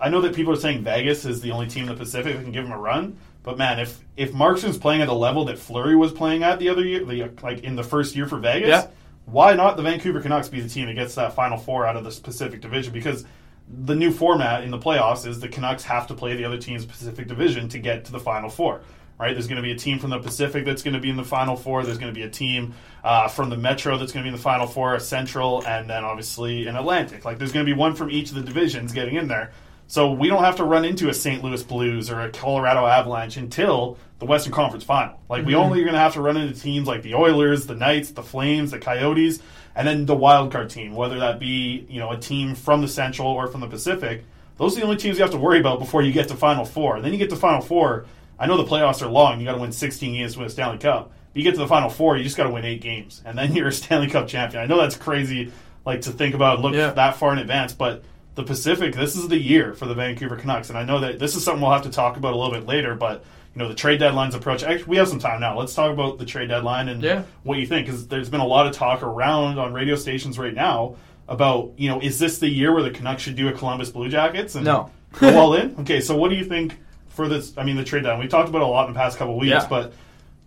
I 0.00 0.08
know 0.10 0.20
that 0.20 0.34
people 0.34 0.52
are 0.52 0.56
saying 0.56 0.84
Vegas 0.84 1.24
is 1.24 1.40
the 1.40 1.50
only 1.50 1.66
team 1.66 1.84
in 1.84 1.88
the 1.90 1.96
Pacific 1.96 2.36
that 2.36 2.42
can 2.42 2.52
give 2.52 2.64
him 2.64 2.72
a 2.72 2.78
run. 2.78 3.16
But 3.42 3.56
man, 3.58 3.78
if 3.78 3.98
if 4.16 4.32
Markstrom's 4.32 4.78
playing 4.78 5.00
at 5.00 5.06
the 5.06 5.14
level 5.14 5.44
that 5.46 5.58
Fleury 5.58 5.96
was 5.96 6.12
playing 6.12 6.42
at 6.42 6.58
the 6.58 6.68
other 6.68 6.84
year, 6.84 7.04
the, 7.04 7.30
like 7.42 7.60
in 7.60 7.76
the 7.76 7.84
first 7.84 8.14
year 8.16 8.26
for 8.26 8.38
Vegas, 8.38 8.68
Yeah. 8.68 8.86
why 9.26 9.54
not 9.54 9.76
the 9.76 9.82
Vancouver 9.82 10.20
Canucks 10.20 10.48
be 10.48 10.60
the 10.60 10.68
team 10.68 10.86
that 10.86 10.94
gets 10.94 11.14
that 11.14 11.34
Final 11.34 11.56
Four 11.58 11.86
out 11.86 11.96
of 11.96 12.04
the 12.04 12.20
Pacific 12.20 12.60
Division? 12.60 12.92
Because 12.92 13.24
the 13.70 13.94
new 13.94 14.10
format 14.10 14.64
in 14.64 14.70
the 14.70 14.78
playoffs 14.78 15.26
is 15.26 15.40
the 15.40 15.48
Canucks 15.48 15.84
have 15.84 16.06
to 16.08 16.14
play 16.14 16.34
the 16.36 16.44
other 16.44 16.58
team's 16.58 16.84
Pacific 16.84 17.28
Division 17.28 17.68
to 17.70 17.78
get 17.78 18.04
to 18.06 18.12
the 18.12 18.20
Final 18.20 18.50
Four. 18.50 18.80
Right? 19.18 19.32
There's 19.34 19.48
going 19.48 19.56
to 19.56 19.62
be 19.62 19.72
a 19.72 19.76
team 19.76 19.98
from 19.98 20.10
the 20.10 20.20
Pacific 20.20 20.64
that's 20.64 20.82
going 20.82 20.94
to 20.94 21.00
be 21.00 21.10
in 21.10 21.16
the 21.16 21.24
Final 21.24 21.56
Four. 21.56 21.82
There's 21.82 21.98
going 21.98 22.12
to 22.14 22.18
be 22.18 22.24
a 22.24 22.30
team 22.30 22.74
uh, 23.02 23.26
from 23.28 23.50
the 23.50 23.56
Metro 23.56 23.98
that's 23.98 24.12
going 24.12 24.22
to 24.22 24.28
be 24.30 24.32
in 24.32 24.36
the 24.36 24.42
Final 24.42 24.66
Four, 24.66 24.94
a 24.94 25.00
Central, 25.00 25.66
and 25.66 25.90
then 25.90 26.04
obviously 26.04 26.66
an 26.68 26.76
Atlantic. 26.76 27.24
Like 27.24 27.38
there's 27.38 27.50
going 27.52 27.66
to 27.66 27.72
be 27.72 27.76
one 27.76 27.94
from 27.96 28.10
each 28.10 28.28
of 28.30 28.36
the 28.36 28.42
divisions 28.42 28.92
getting 28.92 29.16
in 29.16 29.26
there. 29.26 29.52
So 29.90 30.12
we 30.12 30.28
don't 30.28 30.44
have 30.44 30.56
to 30.56 30.64
run 30.64 30.84
into 30.84 31.08
a 31.08 31.14
St. 31.14 31.42
Louis 31.42 31.62
Blues 31.62 32.10
or 32.10 32.20
a 32.20 32.28
Colorado 32.30 32.86
Avalanche 32.86 33.36
until 33.38 33.96
the 34.18 34.26
Western 34.26 34.52
Conference 34.52 34.84
Final. 34.84 35.18
Like 35.30 35.46
we 35.46 35.52
Mhm. 35.54 35.56
only 35.56 35.80
are 35.80 35.84
going 35.84 35.94
to 35.94 35.98
have 36.00 36.12
to 36.14 36.20
run 36.20 36.36
into 36.36 36.58
teams 36.58 36.86
like 36.86 37.02
the 37.02 37.14
Oilers, 37.14 37.66
the 37.66 37.74
Knights, 37.74 38.10
the 38.10 38.22
Flames, 38.22 38.70
the 38.70 38.78
Coyotes, 38.78 39.40
and 39.74 39.88
then 39.88 40.04
the 40.06 40.14
wild 40.14 40.52
card 40.52 40.68
team, 40.70 40.94
whether 40.94 41.18
that 41.20 41.38
be 41.40 41.86
you 41.88 41.98
know 42.00 42.10
a 42.10 42.16
team 42.18 42.54
from 42.54 42.82
the 42.82 42.88
Central 42.88 43.28
or 43.28 43.46
from 43.46 43.60
the 43.62 43.66
Pacific. 43.66 44.24
Those 44.58 44.76
are 44.76 44.80
the 44.80 44.84
only 44.86 44.96
teams 44.98 45.16
you 45.18 45.22
have 45.22 45.30
to 45.32 45.38
worry 45.38 45.60
about 45.60 45.78
before 45.78 46.02
you 46.02 46.12
get 46.12 46.28
to 46.28 46.34
Final 46.34 46.64
Four. 46.64 46.96
And 46.96 47.04
then 47.04 47.12
you 47.12 47.18
get 47.18 47.30
to 47.30 47.36
Final 47.36 47.60
Four. 47.62 48.04
I 48.38 48.46
know 48.46 48.56
the 48.56 48.64
playoffs 48.64 49.02
are 49.02 49.08
long. 49.08 49.38
You 49.40 49.46
got 49.46 49.52
to 49.54 49.58
win 49.60 49.72
16 49.72 50.14
games 50.14 50.34
to 50.34 50.40
win 50.40 50.46
a 50.48 50.50
Stanley 50.50 50.78
Cup. 50.78 51.10
But 51.32 51.36
you 51.36 51.42
get 51.44 51.52
to 51.54 51.60
the 51.60 51.66
Final 51.68 51.88
Four, 51.90 52.16
you 52.16 52.24
just 52.24 52.36
got 52.36 52.44
to 52.44 52.50
win 52.50 52.64
eight 52.64 52.80
games, 52.82 53.22
and 53.24 53.38
then 53.38 53.52
you're 53.56 53.68
a 53.68 53.72
Stanley 53.72 54.08
Cup 54.08 54.26
champion. 54.28 54.62
I 54.62 54.66
know 54.66 54.78
that's 54.80 54.96
crazy, 54.96 55.50
like 55.86 56.02
to 56.02 56.10
think 56.10 56.34
about, 56.34 56.56
and 56.56 56.62
look 56.64 56.74
Yeah. 56.74 56.90
that 56.90 57.16
far 57.16 57.32
in 57.32 57.38
advance, 57.38 57.72
but 57.72 58.02
the 58.38 58.44
Pacific, 58.44 58.94
this 58.94 59.16
is 59.16 59.26
the 59.26 59.36
year 59.36 59.74
for 59.74 59.86
the 59.86 59.94
Vancouver 59.94 60.36
Canucks, 60.36 60.68
and 60.68 60.78
I 60.78 60.84
know 60.84 61.00
that 61.00 61.18
this 61.18 61.34
is 61.34 61.42
something 61.42 61.60
we'll 61.60 61.72
have 61.72 61.82
to 61.82 61.90
talk 61.90 62.16
about 62.16 62.34
a 62.34 62.36
little 62.36 62.52
bit 62.52 62.66
later. 62.68 62.94
But 62.94 63.24
you 63.52 63.58
know, 63.60 63.68
the 63.68 63.74
trade 63.74 63.98
deadline's 63.98 64.36
approach. 64.36 64.62
Actually, 64.62 64.84
we 64.90 64.96
have 64.98 65.08
some 65.08 65.18
time 65.18 65.40
now. 65.40 65.58
Let's 65.58 65.74
talk 65.74 65.90
about 65.92 66.18
the 66.18 66.24
trade 66.24 66.48
deadline 66.48 66.88
and 66.88 67.02
Yeah. 67.02 67.22
what 67.42 67.58
you 67.58 67.66
think, 67.66 67.86
because 67.86 68.06
there's 68.06 68.28
been 68.30 68.38
a 68.40 68.46
lot 68.46 68.68
of 68.68 68.74
talk 68.74 69.02
around 69.02 69.58
on 69.58 69.72
radio 69.72 69.96
stations 69.96 70.38
right 70.38 70.54
now 70.54 70.94
about 71.28 71.72
you 71.76 71.88
know, 71.90 71.98
is 72.00 72.20
this 72.20 72.38
the 72.38 72.48
year 72.48 72.72
where 72.72 72.84
the 72.84 72.90
Canucks 72.92 73.22
should 73.24 73.34
do 73.34 73.48
a 73.48 73.52
Columbus 73.52 73.90
Blue 73.90 74.08
Jackets 74.08 74.54
and 74.54 74.64
No. 74.64 74.88
go 75.18 75.36
all 75.36 75.54
in? 75.54 75.74
Okay, 75.80 76.00
so 76.00 76.16
what 76.16 76.30
do 76.30 76.36
you 76.36 76.44
think 76.44 76.78
for 77.08 77.26
this? 77.28 77.52
I 77.58 77.64
mean, 77.64 77.74
the 77.76 77.82
trade 77.82 78.04
deadline. 78.04 78.20
We 78.20 78.28
talked 78.28 78.48
about 78.48 78.62
it 78.62 78.66
a 78.66 78.68
lot 78.68 78.86
in 78.86 78.94
the 78.94 78.98
past 79.00 79.18
couple 79.18 79.36
weeks, 79.36 79.50
Yeah. 79.50 79.66
but 79.68 79.86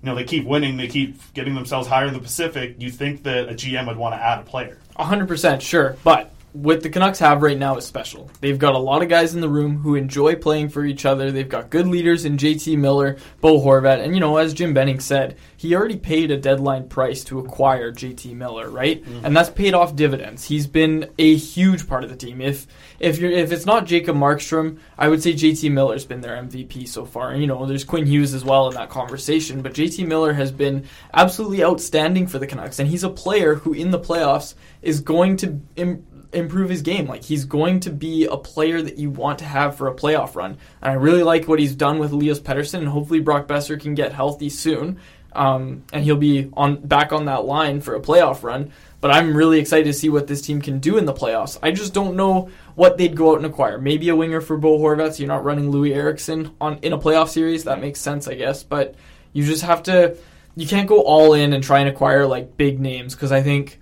you 0.02 0.06
know, 0.10 0.16
they 0.16 0.24
keep 0.24 0.46
winning, 0.46 0.78
they 0.78 0.88
keep 0.88 1.18
getting 1.34 1.56
themselves 1.56 1.90
higher 1.90 2.06
in 2.08 2.14
the 2.14 2.20
Pacific. 2.20 2.78
You 2.80 2.90
think 2.90 3.24
that 3.24 3.50
a 3.50 3.54
GM 3.54 3.86
would 3.88 3.98
want 3.98 4.16
to 4.16 4.24
add 4.24 4.40
a 4.40 4.44
player? 4.44 4.78
hundred 4.98 5.28
percent 5.28 5.62
sure, 5.62 5.98
but 6.06 6.32
what 6.54 6.82
the 6.82 6.90
Canucks 6.90 7.20
have 7.20 7.42
right 7.42 7.58
now 7.58 7.78
is 7.78 7.86
special. 7.86 8.30
They've 8.42 8.60
got 8.60 8.76
a 8.76 8.80
lot 8.80 9.02
of 9.02 9.10
guys 9.10 9.34
in 9.34 9.42
the 9.42 9.48
room 9.48 9.78
who 9.78 9.96
enjoy 9.96 10.36
playing 10.36 10.70
for 10.70 10.84
each 10.84 11.06
other. 11.06 11.32
They've 11.32 11.48
got 11.48 11.70
good 11.70 11.88
leaders 11.88 12.26
in 12.26 12.38
JT 12.38 12.78
Miller, 12.78 13.18
Bo 13.40 13.60
Horvat, 13.60 14.04
and 14.04 14.14
you 14.14 14.20
know, 14.20 14.36
as 14.38 14.54
Jim 14.54 14.74
Benning 14.74 15.00
said, 15.00 15.38
he 15.56 15.76
already 15.76 15.98
paid 15.98 16.30
a 16.30 16.38
deadline 16.38 16.90
price 16.90 17.24
to 17.26 17.40
acquire 17.40 17.94
JT 17.94 18.36
Miller, 18.36 18.70
right? 18.70 19.02
Mm-hmm. 19.02 19.26
And 19.26 19.38
that's 19.38 19.50
paid 19.50 19.74
off 19.74 19.96
dividends. 19.96 20.44
He's 20.44 20.68
been 20.68 21.10
a 21.18 21.36
huge 21.36 21.88
part 21.88 22.04
of 22.04 22.10
the 22.10 22.18
team. 22.18 22.42
If 22.42 22.68
if 23.00 23.18
you're 23.18 23.32
if 23.32 23.52
it's 23.54 23.66
not 23.66 23.86
Jacob 23.86 24.18
Markstrom, 24.18 24.80
I 24.98 25.08
would 25.08 25.24
say 25.24 25.34
JT 25.34 25.72
Miller's 25.72 26.06
been 26.06 26.22
their 26.22 26.36
MVP 26.36 26.88
so 26.88 27.06
far. 27.06 27.32
And 27.32 27.40
you 27.40 27.48
know, 27.48 27.66
there's 27.66 27.86
Quinn 27.86 28.06
Hughes 28.06 28.34
as 28.34 28.44
well 28.44 28.68
in 28.68 28.76
that 28.76 28.90
conversation, 28.90 29.62
but 29.62 29.74
JT 29.74 30.06
Miller 30.06 30.34
has 30.34 30.52
been 30.52 30.86
absolutely 31.14 31.64
outstanding 31.64 32.28
for 32.28 32.40
the 32.40 32.48
Canucks, 32.48 32.80
and 32.80 32.90
he's 32.90 33.06
a 33.06 33.10
player 33.10 33.56
who 33.56 33.74
in 33.74 33.92
the 33.92 34.00
playoffs 34.00 34.56
is 34.82 35.00
going 35.00 35.38
to. 35.38 35.62
Im- 35.78 36.06
improve 36.34 36.70
his 36.70 36.82
game. 36.82 37.08
Like 37.08 37.24
he's 37.24 37.46
going 37.46 37.82
to 37.82 37.90
be 37.90 38.26
a 38.26 38.38
player 38.38 38.82
that 38.82 38.98
you 38.98 39.10
want 39.10 39.40
to 39.40 39.46
have 39.46 39.76
for 39.76 39.88
a 39.88 39.96
playoff 39.96 40.36
run. 40.36 40.58
And 40.82 40.92
I 40.92 40.94
really 40.94 41.24
like 41.24 41.48
what 41.48 41.60
he's 41.60 41.76
done 41.76 42.00
with 42.00 42.12
Elias 42.12 42.40
Pettersson, 42.40 42.80
and 42.80 42.88
hopefully 42.88 43.20
Brock 43.20 43.48
Boeser 43.48 43.80
can 43.80 43.96
get 43.96 44.14
healthy 44.14 44.50
soon, 44.50 45.00
um, 45.34 45.84
and 45.94 46.04
he'll 46.04 46.16
be 46.16 46.50
on 46.54 46.78
back 46.78 47.12
on 47.12 47.26
that 47.26 47.46
line 47.46 47.82
for 47.82 47.96
a 47.96 48.02
playoff 48.02 48.44
run. 48.44 48.72
But 49.00 49.12
I'm 49.12 49.36
really 49.36 49.60
excited 49.60 49.86
to 49.86 49.94
see 49.94 50.10
what 50.10 50.28
this 50.28 50.44
team 50.44 50.62
can 50.62 50.78
do 50.78 50.98
in 51.00 51.06
the 51.06 51.14
playoffs. 51.14 51.58
I 51.64 51.72
just 51.72 51.92
don't 51.94 52.16
know 52.16 52.52
what 52.76 52.98
they'd 53.00 53.16
go 53.16 53.32
out 53.32 53.38
and 53.38 53.48
acquire. 53.48 53.80
Maybe 53.80 54.10
a 54.10 54.16
winger 54.16 54.42
for 54.42 54.58
Bo 54.58 54.78
Horvat. 54.78 55.14
So 55.14 55.20
you're 55.20 55.28
not 55.28 55.44
running 55.44 55.72
Loui 55.72 55.96
Eriksson 55.96 56.52
on 56.62 56.78
in 56.84 56.94
a 56.94 57.00
playoff 57.00 57.30
series. 57.30 57.64
That 57.64 57.82
makes 57.82 58.00
sense, 58.00 58.28
I 58.28 58.36
guess. 58.36 58.64
But 58.64 58.96
you 59.34 59.44
just 59.44 59.64
have 59.64 59.84
to. 59.84 60.18
You 60.56 60.68
can't 60.68 60.88
go 60.88 61.02
all 61.02 61.34
in 61.34 61.54
and 61.54 61.64
try 61.64 61.80
and 61.80 61.90
acquire 61.90 62.28
like 62.28 62.58
big 62.58 62.80
names 62.80 63.16
because 63.16 63.32
I 63.32 63.42
think 63.42 63.80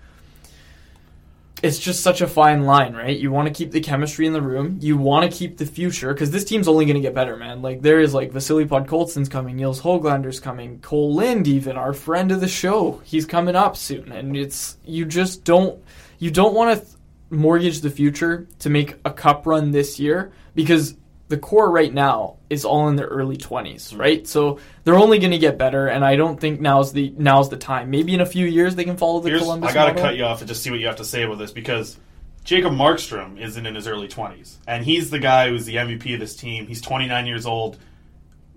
it's 1.62 1.80
just 1.80 2.02
such 2.02 2.22
a 2.22 2.28
fine 2.28 2.63
line, 2.65 2.93
right? 2.93 3.17
You 3.17 3.32
want 3.32 3.48
to 3.48 3.54
keep 3.54 3.72
the 3.72 3.82
chemistry 3.82 4.26
in 4.26 4.34
the 4.34 4.41
room. 4.41 4.78
You 4.82 4.98
want 4.98 5.30
to 5.30 5.38
keep 5.38 5.58
the 5.58 5.65
future 5.65 6.13
because 6.13 6.32
this 6.32 6.45
team's 6.45 6.67
only 6.67 6.86
going 6.86 6.95
to 6.95 7.02
get 7.02 7.13
better, 7.13 7.36
man. 7.36 7.62
Like 7.62 7.82
there 7.82 8.00
is 8.00 8.13
like 8.13 8.32
Vasily 8.32 8.65
Podkolzin's 8.65 9.30
coming, 9.30 9.58
Nils 9.58 9.82
Hoglander's 9.82 10.39
coming, 10.39 10.80
Cole 10.80 11.13
Lind, 11.13 11.48
even 11.48 11.76
our 11.76 11.93
friend 11.93 12.32
of 12.32 12.41
the 12.41 12.48
show, 12.48 13.02
he's 13.04 13.26
coming 13.26 13.56
up 13.56 13.76
soon, 13.76 14.12
and 14.12 14.36
it's 14.36 14.78
you 14.86 15.06
just 15.06 15.43
don't 15.43 15.82
you 16.19 16.32
don't 16.32 16.54
want 16.54 16.78
to 16.78 16.86
th- 16.86 16.98
mortgage 17.30 17.82
the 17.82 17.89
future 17.89 18.48
to 18.60 18.69
make 18.69 18.95
a 19.06 19.12
cup 19.12 19.45
run 19.45 19.72
this 19.72 20.00
year 20.00 20.32
because 20.56 20.95
the 21.30 21.38
core 21.38 21.70
right 21.70 21.94
now 21.94 22.38
is 22.50 22.65
all 22.65 22.89
in 22.89 22.96
their 22.96 23.08
early 23.08 23.38
20s, 23.38 23.98
right? 23.98 24.28
So 24.28 24.60
they're 24.84 24.98
only 24.98 25.20
going 25.20 25.32
to 25.32 25.38
get 25.38 25.60
better, 25.60 25.88
and 25.88 26.04
I 26.04 26.15
don't 26.15 26.39
think 26.39 26.60
now's 26.60 26.92
the 26.92 27.13
now's 27.18 27.50
the 27.50 27.58
time. 27.58 27.92
Maybe 27.92 28.15
in 28.15 28.22
a 28.22 28.26
few 28.26 28.48
years 28.48 28.76
they 28.76 28.84
can 28.84 28.98
follow 28.98 29.22
the 29.22 29.30
Here's, 29.30 29.44
Columbus 29.44 29.70
I 29.70 29.74
got 29.74 29.96
to 29.96 30.02
cut 30.02 30.18
you 30.18 30.26
off 30.26 30.42
and 30.42 30.48
just 30.48 30.63
see 30.63 30.72
what 30.72 30.80
you 30.80 30.88
have 30.88 30.98
to 30.98 31.06
say 31.06 31.24
about 31.24 31.38
this 31.38 31.52
because 31.52 31.98
Jacob 32.44 32.74
Markstrom 32.74 33.39
isn't 33.39 33.63
in 33.63 33.76
his 33.76 33.88
early 33.88 34.08
20s, 34.08 34.56
and 34.68 34.84
he's 34.84 35.12
the 35.12 35.20
guy 35.20 35.50
who's 35.50 35.65
the 35.65 35.76
MVP 35.76 36.15
of 36.15 36.20
this 36.20 36.36
team. 36.36 36.65
He's 36.65 36.82
29 36.82 37.28
years 37.28 37.46
old. 37.46 37.78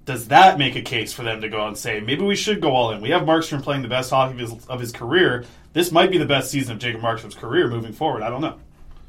Does 0.07 0.29
that 0.29 0.59
make 0.59 0.75
a 0.75 0.83
case 0.83 1.13
for 1.13 1.23
them 1.23 1.43
to 1.43 1.49
go 1.49 1.61
out 1.61 1.69
and 1.69 1.79
say 1.79 2.01
maybe 2.01 2.25
we 2.25 2.37
should 2.37 2.63
go 2.63 2.71
all 2.75 2.91
in? 2.93 3.03
We 3.03 3.11
have 3.11 3.23
Markstrom 3.23 3.63
playing 3.63 3.83
the 3.83 3.89
best 3.89 4.11
hockey 4.11 4.33
of 4.33 4.39
his, 4.39 4.67
of 4.67 4.81
his 4.81 4.93
career. 4.93 5.45
This 5.75 5.93
might 5.93 6.11
be 6.11 6.19
the 6.19 6.27
best 6.27 6.51
season 6.51 6.73
of 6.73 6.79
Jacob 6.79 7.03
Markstrom's 7.03 7.35
career 7.35 7.69
moving 7.69 7.93
forward. 7.93 8.23
I 8.23 8.31
don't 8.31 8.41
know. 8.41 8.59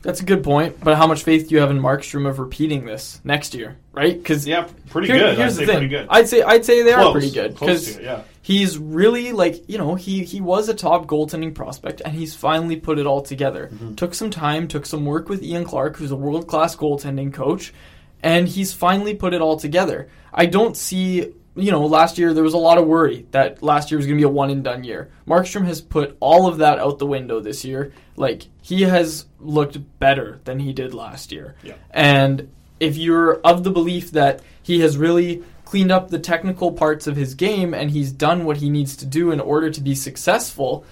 That's 0.04 0.20
a 0.20 0.26
good 0.26 0.44
point, 0.44 0.82
but 0.84 0.98
how 0.98 1.08
much 1.08 1.24
faith 1.24 1.48
do 1.48 1.56
you 1.56 1.62
have 1.62 1.72
in 1.72 1.80
Markstrom 1.80 2.28
of 2.28 2.38
repeating 2.38 2.86
this 2.86 3.22
next 3.24 3.56
year, 3.56 3.78
right? 3.94 4.16
Because 4.16 4.46
yeah, 4.46 4.68
pretty 4.90 5.08
good. 5.08 5.38
Here's 5.38 5.40
I'd 5.40 5.46
the 5.48 5.54
say 5.54 5.66
thing. 5.66 5.76
pretty 5.76 5.88
good. 5.88 6.08
I'd 6.10 6.28
say 6.28 6.42
I'd 6.42 6.66
say 6.66 6.84
they 6.84 6.92
are 6.92 7.14
pretty 7.14 7.32
good 7.32 7.54
because 7.54 7.98
yeah. 7.98 8.24
he's 8.42 8.78
really 8.78 9.32
like 9.32 9.70
you 9.70 9.78
know 9.78 9.96
he 9.96 10.26
he 10.26 10.42
was 10.42 10.68
a 10.68 10.74
top 10.74 11.08
goaltending 11.08 11.56
prospect 11.56 12.02
and 12.04 12.14
he's 12.14 12.36
finally 12.36 12.76
put 12.76 13.00
it 13.00 13.06
all 13.06 13.22
together. 13.22 13.70
Mm-hmm. 13.74 13.96
Took 13.96 14.14
some 14.14 14.30
time, 14.30 14.68
took 14.68 14.86
some 14.86 15.06
work 15.06 15.30
with 15.30 15.42
Ian 15.42 15.64
Clark, 15.64 15.96
who's 15.96 16.12
a 16.12 16.18
world 16.18 16.48
class 16.48 16.76
goaltending 16.76 17.34
coach, 17.34 17.74
and 18.22 18.46
he's 18.46 18.74
finally 18.74 19.16
put 19.16 19.34
it 19.34 19.40
all 19.40 19.58
together. 19.58 20.10
I 20.34 20.48
don't 20.48 20.76
see. 20.76 21.34
You 21.56 21.72
know, 21.72 21.86
last 21.86 22.18
year 22.18 22.34
there 22.34 22.44
was 22.44 22.54
a 22.54 22.58
lot 22.58 22.78
of 22.78 22.88
worry 22.88 23.28
that 23.32 23.62
last 23.62 23.92
year 23.92 23.98
was 23.98 24.08
going 24.08 24.18
to 24.18 24.22
be 24.22 24.26
a 24.26 24.30
one 24.30 24.50
and 24.50 24.64
done 24.64 24.84
year. 24.84 25.12
Markstrom 25.28 25.66
has 25.66 25.82
put 25.82 26.18
all 26.20 26.48
of 26.48 26.58
that 26.58 26.80
out 26.80 27.00
the 27.00 27.06
window 27.06 27.40
this 27.40 27.64
year. 27.64 27.94
Like 28.16 28.48
he 28.62 28.82
has 28.82 29.26
looked 29.40 29.78
better 30.00 30.40
than 30.46 30.60
he 30.60 30.74
did 30.74 30.94
last 30.94 31.32
year. 31.32 31.56
Yeah. 31.62 31.76
And 31.92 32.52
if 32.80 32.98
you're 32.98 33.40
of 33.42 33.64
the 33.64 33.72
belief 33.72 34.12
that 34.12 34.42
he 34.62 34.80
has 34.82 34.98
really 34.98 35.44
cleaned 35.66 35.92
up 35.92 36.10
the 36.10 36.20
technical 36.20 36.72
parts 36.72 37.08
of 37.08 37.16
his 37.16 37.34
game 37.34 37.74
and 37.74 37.90
he's 37.90 38.12
done 38.12 38.46
what 38.46 38.58
he 38.58 38.70
needs 38.70 38.96
to 38.98 39.06
do 39.06 39.32
in 39.32 39.40
order 39.40 39.70
to 39.72 39.82
be 39.82 39.96
successful, 39.96 40.86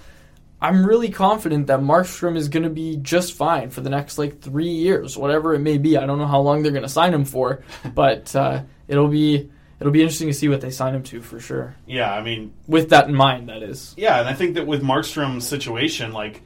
I'm 0.60 0.86
really 0.86 1.10
confident 1.10 1.66
that 1.66 1.80
Markstrom 1.80 2.36
is 2.36 2.48
going 2.48 2.62
to 2.62 2.70
be 2.70 2.96
just 2.96 3.34
fine 3.34 3.70
for 3.70 3.80
the 3.80 3.90
next 3.90 4.16
like 4.16 4.40
three 4.40 4.70
years, 4.70 5.16
whatever 5.16 5.54
it 5.54 5.60
may 5.60 5.78
be. 5.78 5.96
I 5.96 6.06
don't 6.06 6.18
know 6.18 6.26
how 6.26 6.40
long 6.40 6.62
they're 6.62 6.72
going 6.72 6.82
to 6.82 6.88
sign 6.88 7.14
him 7.14 7.24
for, 7.24 7.62
but 7.94 8.34
uh, 8.34 8.62
it'll 8.88 9.08
be 9.08 9.50
it'll 9.82 9.92
be 9.92 10.00
interesting 10.00 10.28
to 10.28 10.34
see 10.34 10.48
what 10.48 10.60
they 10.60 10.70
sign 10.70 10.94
him 10.94 11.02
to 11.02 11.20
for 11.20 11.40
sure. 11.40 11.74
Yeah, 11.86 12.12
I 12.12 12.22
mean, 12.22 12.54
With 12.68 12.90
that 12.90 13.08
in 13.08 13.14
mind, 13.14 13.48
that 13.48 13.64
is. 13.64 13.94
Yeah, 13.96 14.20
and 14.20 14.28
I 14.28 14.32
think 14.32 14.54
that 14.54 14.66
with 14.66 14.80
Markstrom's 14.80 15.46
situation, 15.46 16.12
like 16.12 16.40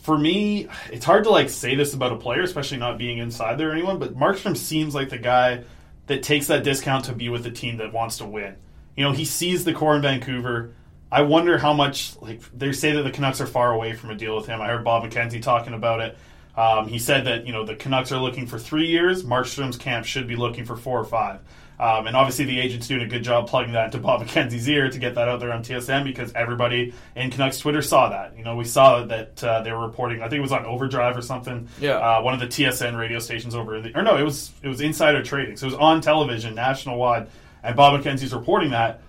for 0.00 0.18
me, 0.18 0.66
it's 0.90 1.04
hard 1.04 1.24
to 1.24 1.30
like 1.30 1.48
say 1.48 1.76
this 1.76 1.94
about 1.94 2.12
a 2.12 2.16
player, 2.16 2.42
especially 2.42 2.78
not 2.78 2.98
being 2.98 3.18
inside 3.18 3.58
there 3.58 3.70
or 3.70 3.72
anyone. 3.72 4.00
But 4.00 4.16
Markstrom 4.16 4.56
seems 4.56 4.92
like 4.94 5.08
the 5.08 5.18
guy 5.18 5.62
that 6.08 6.24
takes 6.24 6.48
that 6.48 6.64
discount 6.64 7.04
to 7.04 7.12
be 7.12 7.28
with 7.28 7.44
the 7.44 7.52
team 7.52 7.76
that 7.76 7.92
wants 7.92 8.18
to 8.18 8.26
win. 8.26 8.56
You 8.96 9.04
know, 9.04 9.12
he 9.12 9.24
sees 9.24 9.64
the 9.64 9.72
core 9.72 9.94
in 9.94 10.02
Vancouver. 10.02 10.74
I 11.10 11.22
wonder 11.22 11.56
how 11.58 11.72
much 11.72 12.20
like 12.20 12.42
they 12.52 12.72
say 12.72 12.92
that 12.92 13.02
the 13.02 13.12
Canucks 13.12 13.40
are 13.40 13.46
far 13.46 13.72
away 13.72 13.92
from 13.92 14.10
a 14.10 14.16
deal 14.16 14.34
with 14.34 14.46
him. 14.46 14.60
I 14.60 14.66
heard 14.66 14.82
Bob 14.82 15.04
McKenzie 15.04 15.40
talking 15.40 15.74
about 15.74 16.00
it. 16.00 16.18
Um, 16.56 16.88
he 16.88 16.98
said 16.98 17.26
that 17.26 17.46
you 17.46 17.52
know 17.52 17.64
the 17.64 17.76
Canucks 17.76 18.10
are 18.10 18.18
looking 18.18 18.46
for 18.46 18.58
three 18.58 18.88
years. 18.88 19.22
Markstrom's 19.22 19.76
camp 19.76 20.04
should 20.04 20.26
be 20.26 20.36
looking 20.36 20.64
for 20.64 20.76
four 20.76 20.98
or 20.98 21.04
five. 21.04 21.40
Um, 21.80 22.06
and 22.06 22.16
obviously, 22.16 22.44
the 22.44 22.60
agent's 22.60 22.86
doing 22.86 23.02
a 23.02 23.06
good 23.06 23.24
job 23.24 23.48
plugging 23.48 23.72
that 23.72 23.86
into 23.86 23.98
Bob 23.98 24.22
McKenzie's 24.22 24.68
ear 24.68 24.88
to 24.88 24.98
get 24.98 25.14
that 25.16 25.28
out 25.28 25.40
there 25.40 25.52
on 25.52 25.64
TSN 25.64 26.04
because 26.04 26.32
everybody 26.34 26.94
in 27.16 27.30
Canucks 27.30 27.58
Twitter 27.58 27.82
saw 27.82 28.08
that. 28.10 28.36
You 28.36 28.44
know, 28.44 28.56
we 28.56 28.64
saw 28.64 29.04
that 29.04 29.42
uh, 29.42 29.62
they 29.62 29.72
were 29.72 29.84
reporting. 29.84 30.20
I 30.22 30.28
think 30.28 30.38
it 30.38 30.42
was 30.42 30.52
on 30.52 30.64
Overdrive 30.64 31.16
or 31.16 31.22
something. 31.22 31.68
Yeah. 31.80 31.96
Uh, 31.96 32.22
one 32.22 32.34
of 32.34 32.40
the 32.40 32.46
TSN 32.46 32.96
radio 32.96 33.18
stations 33.18 33.54
over 33.54 33.76
in 33.76 33.82
the, 33.82 33.98
or 33.98 34.02
no, 34.02 34.16
it 34.16 34.22
was 34.22 34.52
it 34.62 34.68
was 34.68 34.80
Insider 34.80 35.22
Trading. 35.22 35.56
So 35.56 35.66
it 35.66 35.70
was 35.70 35.78
on 35.78 36.00
television, 36.00 36.54
national 36.54 36.98
wide, 36.98 37.28
and 37.62 37.74
Bob 37.74 38.00
McKenzie's 38.00 38.32
reporting 38.32 38.70
that. 38.70 39.00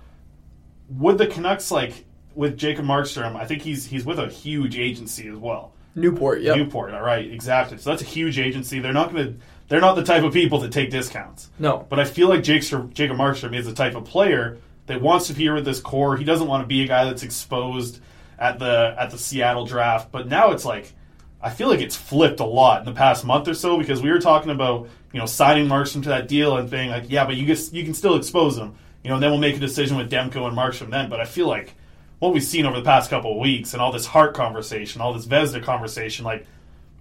Would 0.89 1.17
the 1.17 1.27
Canucks 1.27 1.69
like 1.71 2.05
with 2.33 2.57
Jacob 2.57 2.85
Markstrom? 2.85 3.35
I 3.35 3.45
think 3.45 3.61
he's 3.61 3.85
he's 3.85 4.05
with 4.05 4.19
a 4.19 4.27
huge 4.27 4.77
agency 4.77 5.27
as 5.27 5.37
well. 5.37 5.73
Newport, 5.95 6.41
yep. 6.41 6.57
Newport, 6.57 6.93
all 6.93 7.03
right, 7.03 7.29
exactly. 7.31 7.77
So 7.77 7.91
that's 7.91 8.01
a 8.01 8.05
huge 8.05 8.39
agency. 8.39 8.79
They're 8.79 8.93
not 8.93 9.13
going 9.13 9.27
to. 9.27 9.39
They're 9.73 9.81
not 9.81 9.95
the 9.95 10.03
type 10.03 10.21
of 10.21 10.33
people 10.33 10.59
that 10.59 10.71
take 10.71 10.91
discounts. 10.91 11.49
No. 11.57 11.87
But 11.89 11.99
I 11.99 12.05
feel 12.05 12.29
like 12.29 12.43
Jake, 12.43 12.61
Jacob 12.61 13.17
Markstrom 13.17 13.57
is 13.57 13.65
the 13.65 13.73
type 13.73 13.95
of 13.95 14.05
player 14.05 14.59
that 14.85 15.01
wants 15.01 15.25
to 15.29 15.33
be 15.33 15.41
here 15.41 15.55
with 15.55 15.65
this 15.65 15.79
core. 15.79 16.15
He 16.15 16.23
doesn't 16.23 16.45
want 16.45 16.61
to 16.61 16.67
be 16.67 16.83
a 16.83 16.87
guy 16.87 17.05
that's 17.05 17.23
exposed 17.23 17.99
at 18.37 18.59
the 18.59 18.93
at 18.99 19.09
the 19.09 19.17
Seattle 19.17 19.65
draft. 19.65 20.11
But 20.11 20.27
now 20.27 20.51
it's 20.51 20.63
like 20.63 20.93
I 21.41 21.49
feel 21.49 21.69
like 21.69 21.81
it's 21.81 21.95
flipped 21.95 22.39
a 22.39 22.45
lot 22.45 22.81
in 22.81 22.85
the 22.85 22.91
past 22.91 23.25
month 23.25 23.47
or 23.47 23.55
so 23.55 23.79
because 23.79 23.99
we 23.99 24.11
were 24.11 24.19
talking 24.19 24.51
about 24.51 24.89
you 25.11 25.19
know 25.19 25.25
signing 25.25 25.67
Markstrom 25.67 26.03
to 26.03 26.09
that 26.09 26.27
deal 26.27 26.55
and 26.55 26.69
saying 26.69 26.91
like 26.91 27.05
yeah, 27.09 27.25
but 27.25 27.35
you 27.35 27.47
get, 27.47 27.73
you 27.73 27.83
can 27.83 27.95
still 27.95 28.13
expose 28.13 28.55
him. 28.55 28.75
You 29.03 29.09
know, 29.09 29.15
and 29.15 29.23
then 29.23 29.31
we'll 29.31 29.39
make 29.39 29.55
a 29.55 29.59
decision 29.59 29.97
with 29.97 30.11
Demko 30.11 30.47
and 30.47 30.55
Markstrom 30.55 30.91
then. 30.91 31.09
But 31.09 31.19
I 31.19 31.25
feel 31.25 31.47
like 31.47 31.73
what 32.19 32.31
we've 32.31 32.43
seen 32.43 32.67
over 32.67 32.77
the 32.77 32.85
past 32.85 33.09
couple 33.09 33.31
of 33.31 33.39
weeks 33.39 33.73
and 33.73 33.81
all 33.81 33.91
this 33.91 34.05
Hart 34.05 34.35
conversation, 34.35 35.01
all 35.01 35.15
this 35.15 35.25
Vezina 35.25 35.63
conversation, 35.63 36.25
like, 36.25 36.45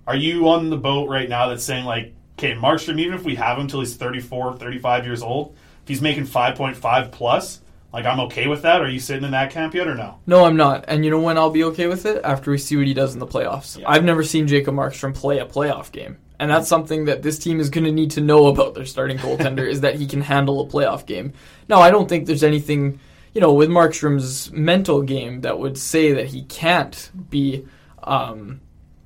are 0.06 0.16
you 0.16 0.48
on 0.48 0.70
the 0.70 0.78
boat 0.78 1.10
right 1.10 1.28
now 1.28 1.48
that's 1.48 1.64
saying 1.64 1.84
like, 1.84 2.14
okay, 2.42 2.54
Markstrom, 2.54 2.98
even 2.98 3.14
if 3.14 3.22
we 3.22 3.36
have 3.36 3.58
him 3.58 3.68
till 3.68 3.80
he's 3.80 3.94
34, 3.94 4.56
35 4.56 5.04
years 5.04 5.22
old, 5.22 5.54
if 5.82 5.88
he's 5.88 6.02
making 6.02 6.26
5.5 6.26 7.12
plus, 7.12 7.60
like 7.92 8.04
I'm 8.04 8.20
okay 8.20 8.48
with 8.48 8.62
that. 8.62 8.80
Are 8.80 8.88
you 8.88 8.98
sitting 8.98 9.24
in 9.24 9.30
that 9.32 9.50
camp 9.50 9.74
yet 9.74 9.86
or 9.86 9.94
no? 9.94 10.18
No, 10.26 10.44
I'm 10.44 10.56
not. 10.56 10.86
And 10.88 11.04
you 11.04 11.10
know 11.10 11.20
when 11.20 11.38
I'll 11.38 11.50
be 11.50 11.64
okay 11.64 11.86
with 11.86 12.06
it? 12.06 12.22
After 12.24 12.50
we 12.50 12.58
see 12.58 12.76
what 12.76 12.86
he 12.86 12.94
does 12.94 13.14
in 13.14 13.20
the 13.20 13.26
playoffs. 13.26 13.78
Yeah. 13.78 13.88
I've 13.88 14.04
never 14.04 14.24
seen 14.24 14.46
Jacob 14.46 14.74
Markstrom 14.74 15.14
play 15.14 15.38
a 15.38 15.46
playoff 15.46 15.92
game. 15.92 16.18
And 16.38 16.50
that's 16.50 16.68
something 16.68 17.04
that 17.04 17.22
this 17.22 17.38
team 17.38 17.60
is 17.60 17.70
going 17.70 17.84
to 17.84 17.92
need 17.92 18.12
to 18.12 18.20
know 18.20 18.46
about 18.46 18.74
their 18.74 18.86
starting 18.86 19.18
goaltender 19.18 19.68
is 19.68 19.82
that 19.82 19.94
he 19.94 20.06
can 20.06 20.22
handle 20.22 20.60
a 20.60 20.66
playoff 20.66 21.06
game. 21.06 21.34
Now, 21.68 21.80
I 21.80 21.90
don't 21.90 22.08
think 22.08 22.26
there's 22.26 22.42
anything, 22.42 22.98
you 23.34 23.40
know, 23.40 23.52
with 23.52 23.68
Markstrom's 23.68 24.50
mental 24.50 25.02
game 25.02 25.42
that 25.42 25.58
would 25.58 25.78
say 25.78 26.12
that 26.12 26.26
he 26.26 26.42
can't 26.42 27.10
be 27.30 27.64
um, 28.02 28.60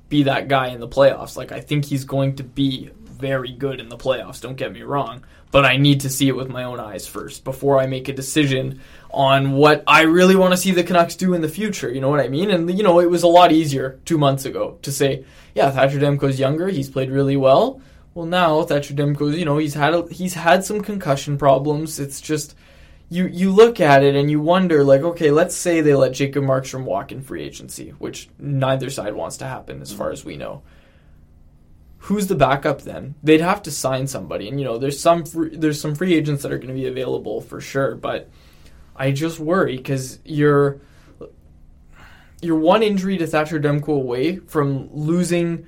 be 0.09 0.23
that 0.23 0.49
guy 0.49 0.69
in 0.69 0.81
the 0.81 0.89
playoffs. 0.89 1.37
Like 1.37 1.53
I 1.53 1.61
think 1.61 1.85
he's 1.85 2.05
going 2.05 2.37
to 2.37 2.45
be 2.45 2.91
very 3.17 3.53
good 3.53 3.81
in 3.81 3.89
the 3.89 3.97
playoffs, 3.97 4.41
don't 4.41 4.57
get 4.57 4.73
me 4.73 4.83
wrong, 4.83 5.25
but 5.51 5.65
I 5.65 5.77
need 5.77 6.01
to 6.01 6.11
see 6.11 6.29
it 6.29 6.37
with 6.37 6.49
my 6.49 6.65
own 6.65 6.79
eyes 6.79 7.07
first 7.07 7.45
before 7.45 7.79
I 7.79 7.87
make 7.87 8.09
a 8.09 8.13
decision 8.13 8.81
on 9.11 9.53
what 9.53 9.83
I 9.87 10.03
really 10.03 10.37
want 10.37 10.53
to 10.53 10.57
see 10.57 10.71
the 10.71 10.85
Canucks 10.85 11.17
do 11.17 11.35
in 11.35 11.41
the 11.41 11.49
future. 11.49 11.91
You 11.91 12.01
know 12.01 12.11
what 12.11 12.21
I 12.21 12.29
mean? 12.29 12.51
And 12.51 12.77
you 12.77 12.85
know, 12.85 13.01
it 13.01 13.11
was 13.11 13.23
a 13.23 13.29
lot 13.29 13.53
easier 13.53 13.99
two 14.05 14.19
months 14.19 14.45
ago 14.45 14.79
to 14.83 14.93
say, 14.93 15.25
yeah, 15.55 15.71
Thatcher 15.71 15.99
Demko's 15.99 16.39
younger, 16.39 16.69
he's 16.69 16.91
played 16.91 17.11
really 17.11 17.37
well. 17.37 17.81
Well, 18.15 18.27
now 18.27 18.63
Thatcher 18.63 18.95
Demko's, 18.95 19.37
you 19.37 19.45
know, 19.45 19.59
he's 19.59 19.75
had 19.75 19.95
a, 19.95 20.07
he's 20.09 20.35
had 20.35 20.65
some 20.65 20.81
concussion 20.81 21.39
problems. 21.39 21.99
It's 21.99 22.21
just 22.21 22.55
you 23.09 23.27
you 23.27 23.53
look 23.53 23.81
at 23.81 24.03
it 24.03 24.17
and 24.17 24.31
you 24.31 24.41
wonder, 24.41 24.85
like, 24.85 25.03
okay, 25.03 25.31
let's 25.31 25.55
say 25.55 25.81
they 25.81 25.95
let 25.95 26.13
Jacob 26.13 26.45
Markstrom 26.45 26.85
walk 26.85 27.13
in 27.13 27.23
free 27.23 27.43
agency, 27.43 27.91
which 27.99 28.29
neither 28.39 28.91
side 28.91 29.15
wants 29.15 29.37
to 29.39 29.47
happen, 29.47 29.81
as 29.81 29.93
far 29.93 30.09
mm-hmm. 30.09 30.15
as 30.15 30.25
we 30.25 30.37
know 30.37 30.63
who's 32.07 32.29
the 32.29 32.37
backup 32.37 32.83
then? 32.83 33.17
They'd 33.25 33.41
have 33.41 33.63
to 33.63 33.71
sign 33.73 34.07
somebody, 34.07 34.49
and 34.49 34.61
you 34.61 34.65
know, 34.65 34.79
there's 34.79 35.01
some 35.01 35.25
free, 35.25 35.57
there's 35.57 35.81
some 35.81 35.97
free 35.97 36.15
agents 36.15 36.43
that 36.45 36.53
are 36.53 36.59
going 36.59 36.69
to 36.69 36.75
be 36.75 36.87
available 36.87 37.41
for 37.41 37.61
sure, 37.61 37.97
but 37.97 38.31
I 38.95 39.11
just 39.11 39.41
worry 39.41 39.77
because 39.77 40.21
you're 40.25 40.81
you're 42.41 42.59
one 42.59 42.85
injury 42.85 43.19
to 43.19 43.27
Thatcher 43.27 43.59
Demko 43.59 43.89
away 43.89 44.37
from 44.37 44.89
losing 44.93 45.67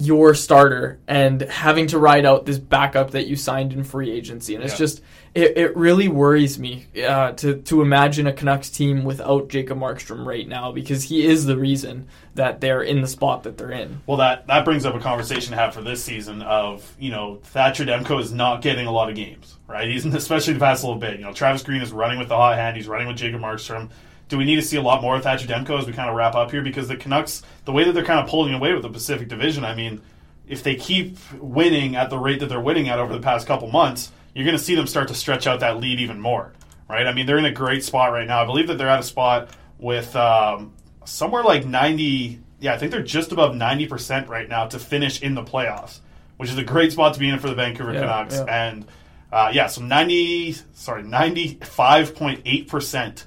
your 0.00 0.32
starter 0.32 1.00
and 1.08 1.40
having 1.42 1.88
to 1.88 1.98
ride 1.98 2.24
out 2.24 2.46
this 2.46 2.56
backup 2.58 3.10
that 3.10 3.26
you 3.26 3.34
signed 3.34 3.72
in 3.72 3.82
free 3.82 4.10
agency. 4.12 4.54
And 4.54 4.62
it's 4.62 4.74
Yeah. 4.74 4.78
just, 4.78 5.02
it, 5.34 5.56
it 5.58 5.76
really 5.76 6.06
worries 6.06 6.56
me 6.56 6.86
uh, 7.04 7.32
to, 7.32 7.56
to 7.62 7.82
imagine 7.82 8.28
a 8.28 8.32
Canucks 8.32 8.70
team 8.70 9.02
without 9.04 9.48
Jacob 9.48 9.78
Markstrom 9.78 10.24
right 10.24 10.46
now 10.46 10.70
because 10.70 11.02
he 11.02 11.26
is 11.26 11.46
the 11.46 11.56
reason 11.58 12.06
that 12.36 12.60
they're 12.60 12.82
in 12.82 13.00
the 13.00 13.08
spot 13.08 13.42
that 13.42 13.58
they're 13.58 13.72
in. 13.72 14.00
Well, 14.06 14.18
that 14.18 14.46
that 14.46 14.64
brings 14.64 14.86
up 14.86 14.94
a 14.94 15.00
conversation 15.00 15.50
to 15.50 15.56
have 15.56 15.74
for 15.74 15.82
this 15.82 16.02
season 16.04 16.42
of 16.42 16.94
you 17.00 17.10
know 17.10 17.40
Thatcher 17.42 17.84
Demko 17.84 18.20
is 18.20 18.32
not 18.32 18.62
getting 18.62 18.86
a 18.86 18.92
lot 18.92 19.08
of 19.10 19.16
games, 19.16 19.58
right? 19.66 19.88
He's 19.88 20.04
especially 20.14 20.52
the 20.54 20.60
past 20.60 20.84
little 20.84 20.98
bit. 21.00 21.18
You 21.18 21.24
know, 21.24 21.32
Travis 21.32 21.64
Green 21.64 21.82
is 21.82 21.90
running 21.90 22.20
with 22.20 22.28
the 22.28 22.36
hot 22.36 22.56
hand. 22.56 22.76
He's 22.76 22.86
running 22.86 23.08
with 23.08 23.16
Jacob 23.16 23.40
Markstrom. 23.40 23.90
Do 24.28 24.36
we 24.38 24.44
need 24.44 24.56
to 24.56 24.62
see 24.62 24.76
a 24.76 24.82
lot 24.82 25.00
more 25.02 25.16
of 25.16 25.22
Thatcher 25.22 25.46
Demko 25.48 25.78
as 25.78 25.86
we 25.86 25.92
kind 25.92 26.08
of 26.10 26.16
wrap 26.16 26.34
up 26.34 26.50
here? 26.50 26.62
Because 26.62 26.88
the 26.88 26.96
Canucks, 26.96 27.42
the 27.64 27.72
way 27.72 27.84
that 27.84 27.92
they're 27.92 28.04
kind 28.04 28.20
of 28.20 28.28
pulling 28.28 28.52
away 28.54 28.72
with 28.74 28.82
the 28.82 28.90
Pacific 28.90 29.28
Division, 29.28 29.64
I 29.64 29.74
mean, 29.74 30.00
if 30.46 30.62
they 30.62 30.74
keep 30.76 31.16
winning 31.40 31.96
at 31.96 32.10
the 32.10 32.18
rate 32.18 32.40
that 32.40 32.48
they're 32.50 32.60
winning 32.60 32.88
at 32.88 32.98
over 32.98 33.12
the 33.12 33.20
past 33.20 33.46
couple 33.46 33.68
months, 33.70 34.10
you're 34.34 34.44
going 34.44 34.56
to 34.56 34.62
see 34.62 34.74
them 34.74 34.86
start 34.86 35.08
to 35.08 35.14
stretch 35.14 35.46
out 35.46 35.60
that 35.60 35.78
lead 35.78 36.00
even 36.00 36.20
more, 36.20 36.52
right? 36.88 37.06
I 37.06 37.12
mean, 37.12 37.24
they're 37.26 37.38
in 37.38 37.44
a 37.46 37.50
great 37.52 37.84
spot 37.84 38.12
right 38.12 38.26
now. 38.26 38.42
I 38.42 38.46
believe 38.46 38.66
that 38.68 38.76
they're 38.78 38.88
at 38.88 39.00
a 39.00 39.02
spot 39.02 39.48
with 39.78 40.14
um, 40.14 40.74
somewhere 41.04 41.42
like 41.42 41.64
90. 41.66 42.40
Yeah, 42.60 42.74
I 42.74 42.78
think 42.78 42.92
they're 42.92 43.02
just 43.02 43.32
above 43.32 43.54
90% 43.54 44.28
right 44.28 44.48
now 44.48 44.66
to 44.66 44.78
finish 44.78 45.22
in 45.22 45.34
the 45.34 45.42
playoffs, 45.42 46.00
which 46.36 46.50
is 46.50 46.58
a 46.58 46.64
great 46.64 46.92
spot 46.92 47.14
to 47.14 47.20
be 47.20 47.28
in 47.30 47.38
for 47.38 47.48
the 47.48 47.54
Vancouver 47.54 47.94
Yeah, 47.94 48.00
Canucks. 48.00 48.34
yeah. 48.36 48.44
And 48.68 48.84
uh, 49.32 49.50
yeah, 49.54 49.68
so 49.68 49.80
90, 49.82 50.54
sorry, 50.74 51.02
95.8% 51.02 53.24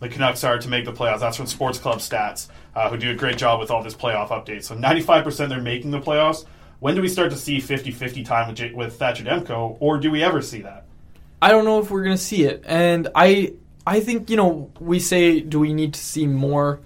the 0.00 0.08
Canucks 0.08 0.42
are 0.44 0.58
to 0.58 0.68
make 0.68 0.84
the 0.84 0.92
playoffs. 0.92 1.20
That's 1.20 1.36
from 1.36 1.46
Sports 1.46 1.78
Club 1.78 1.98
Stats, 1.98 2.48
uh, 2.74 2.90
who 2.90 2.96
do 2.96 3.10
a 3.10 3.14
great 3.14 3.36
job 3.38 3.60
with 3.60 3.70
all 3.70 3.82
this 3.82 3.94
playoff 3.94 4.28
updates. 4.28 4.64
So 4.64 4.74
95% 4.74 5.48
they're 5.48 5.60
making 5.60 5.90
the 5.90 6.00
playoffs. 6.00 6.44
When 6.80 6.94
do 6.94 7.02
we 7.02 7.08
start 7.08 7.30
to 7.30 7.36
see 7.36 7.60
50 7.60 7.90
50 7.90 8.24
time 8.24 8.48
with, 8.48 8.56
J- 8.56 8.72
with 8.72 8.96
Thatcher 8.96 9.24
Demko, 9.24 9.76
or 9.80 9.98
do 9.98 10.10
we 10.10 10.22
ever 10.22 10.40
see 10.40 10.62
that? 10.62 10.86
I 11.42 11.50
don't 11.50 11.64
know 11.64 11.78
if 11.78 11.90
we're 11.90 12.04
going 12.04 12.16
to 12.16 12.22
see 12.22 12.44
it. 12.44 12.64
And 12.66 13.08
I 13.14 13.54
I 13.86 14.00
think, 14.00 14.30
you 14.30 14.36
know, 14.36 14.70
we 14.78 14.98
say 14.98 15.40
do 15.40 15.58
we 15.58 15.72
need 15.72 15.94
to 15.94 16.00
see 16.00 16.26
more 16.26 16.80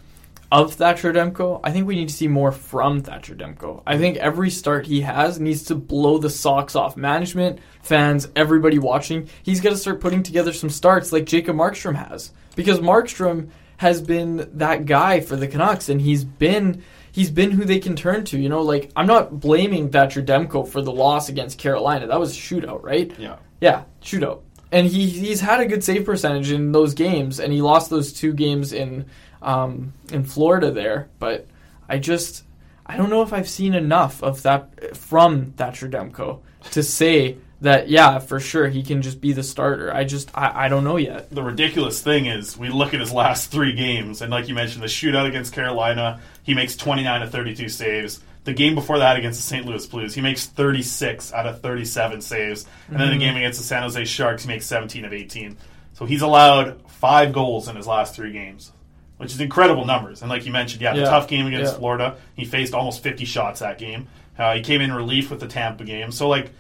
of 0.51 0.75
Thatcher 0.75 1.13
Demko? 1.13 1.61
I 1.63 1.73
think 1.73 1.87
we 1.87 1.97
need 1.97 2.09
to 2.09 2.15
see 2.15 2.29
more 2.29 2.53
from 2.53 3.01
Thatcher 3.01 3.35
Demko. 3.35 3.83
I 3.87 3.99
think 3.99 4.17
every 4.17 4.51
start 4.51 4.87
he 4.87 5.01
has 5.01 5.39
needs 5.41 5.65
to 5.65 5.75
blow 5.75 6.19
the 6.19 6.31
socks 6.31 6.77
off 6.77 6.97
management, 6.97 7.59
fans, 7.83 8.29
everybody 8.37 8.79
watching. 8.79 9.29
He's 9.43 9.61
got 9.61 9.71
to 9.71 9.77
start 9.77 10.01
putting 10.01 10.23
together 10.23 10.53
some 10.53 10.71
starts 10.71 11.13
like 11.13 11.25
Jacob 11.25 11.57
Markstrom 11.57 11.97
has. 11.97 12.33
Because 12.57 12.79
Markstrom 12.81 13.51
has 13.79 14.01
been 14.01 14.49
that 14.55 14.87
guy 14.87 15.21
for 15.21 15.37
the 15.37 15.49
Canucks 15.49 15.89
and 15.89 16.01
he's 16.01 16.25
been 16.25 16.83
he's 17.13 17.31
been 17.31 17.53
who 17.53 17.65
they 17.65 17.79
can 17.79 17.97
turn 17.97 18.25
to. 18.27 18.39
You 18.39 18.49
know, 18.49 18.63
like 18.63 18.91
I'm 18.97 19.07
not 19.07 19.41
blaming 19.41 19.91
Thatcher 19.91 20.23
Demko 20.23 20.67
for 20.67 20.83
the 20.83 20.93
loss 20.93 21.29
against 21.29 21.59
Carolina. 21.59 22.07
That 22.07 22.21
was 22.21 22.37
a 22.37 22.41
shootout, 22.41 22.83
right? 22.83 23.13
Yeah. 23.19 23.37
Yeah, 23.61 23.85
shootout. 24.03 24.41
And 24.73 24.87
he 24.87 25.09
he's 25.09 25.41
had 25.41 25.61
a 25.61 25.67
good 25.67 25.85
save 25.85 26.05
percentage 26.05 26.51
in 26.51 26.73
those 26.73 26.95
games, 26.95 27.39
and 27.41 27.53
he 27.53 27.63
lost 27.63 27.91
those 27.91 28.13
two 28.13 28.33
games 28.33 28.73
in 28.73 29.07
um, 29.41 29.93
in 30.13 30.25
Florida 30.25 30.71
there. 30.71 31.09
But 31.19 31.47
I 31.89 31.99
just 31.99 32.45
I 32.87 32.97
don't 32.97 33.11
know 33.11 33.23
if 33.23 33.33
I've 33.33 33.49
seen 33.49 33.75
enough 33.75 34.23
of 34.23 34.43
that 34.43 34.97
from 34.97 35.53
Thatcher 35.53 35.89
Demko 35.89 36.41
to 36.73 36.83
say 36.83 37.39
that 37.65 37.89
yeah 37.89 38.19
for 38.19 38.41
sure 38.41 38.69
he 38.69 38.83
can 38.83 39.03
just 39.03 39.21
be 39.21 39.33
the 39.33 39.43
starter. 39.43 39.93
I 39.93 40.05
just 40.05 40.31
I, 40.35 40.67
I 40.67 40.69
don't 40.69 40.85
know 40.85 40.97
yet. 40.97 41.31
The 41.31 41.43
ridiculous 41.43 42.01
thing 42.01 42.27
is, 42.27 42.57
we 42.57 42.69
look 42.71 42.95
at 42.95 43.01
his 43.01 43.13
last 43.13 43.51
three 43.51 43.73
games, 43.73 44.23
and 44.23 44.31
like 44.31 44.49
you 44.49 44.55
mentioned, 44.55 44.83
the 44.83 44.87
shootout 44.89 45.27
against 45.27 45.53
Carolina, 45.53 46.21
he 46.43 46.55
makes 46.55 46.77
29 46.77 47.21
to 47.21 47.27
32 47.27 47.69
saves. 47.69 48.21
The 48.45 48.53
game 48.53 48.75
before 48.75 48.99
that 48.99 49.17
against 49.17 49.39
the 49.41 49.43
St. 49.47 49.65
Louis 49.67 49.87
Blues, 49.87 50.15
he 50.15 50.21
makes 50.21 50.47
36 50.47 51.33
out 51.33 51.47
of 51.47 51.61
37 51.63 52.21
saves. 52.21 52.67
And 52.89 53.01
then 53.01 53.09
the 53.09 53.17
Mhm. 53.17 53.21
game 53.21 53.37
against 53.37 53.59
the 53.59 53.65
San 53.65 53.83
Jose 53.83 54.05
Sharks, 54.05 54.43
he 54.45 54.49
makes 54.49 54.67
17 54.67 55.05
of 55.07 55.13
18. 55.15 55.57
So 55.95 56.05
he's 56.05 56.21
allowed 56.23 56.81
five 56.89 57.33
goals 57.33 57.69
in 57.69 57.77
his 57.77 57.87
last 57.87 58.15
three 58.15 58.33
games, 58.33 58.73
which 59.17 59.33
is 59.33 59.41
incredible 59.41 59.87
numbers. 59.87 60.21
And 60.21 60.31
like 60.31 60.45
you 60.45 60.53
mentioned, 60.53 60.83
yeah, 60.83 60.93
the 60.93 61.01
Yeah. 61.01 61.11
tough 61.11 61.27
game 61.29 61.47
against 61.47 61.73
Yeah. 61.73 61.79
Florida, 61.79 62.15
he 62.35 62.45
faced 62.45 62.75
almost 62.75 63.03
50 63.03 63.25
shots 63.25 63.61
that 63.61 63.79
game. 63.79 64.09
Uh, 64.39 64.57
he 64.57 64.61
came 64.61 64.83
in 64.83 64.93
relief 64.93 65.31
with 65.31 65.41
the 65.41 65.47
Tampa 65.47 65.85
game. 65.85 66.11
So, 66.13 66.29
like, 66.29 66.51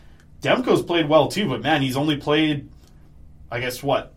Demko's 0.44 0.83
played 0.83 1.09
well 1.09 1.28
too, 1.28 1.48
but 1.48 1.62
man, 1.62 1.83
he's 1.83 1.96
only 1.96 2.16
played, 2.16 2.68
I 3.50 3.61
guess, 3.61 3.83
what, 3.83 4.12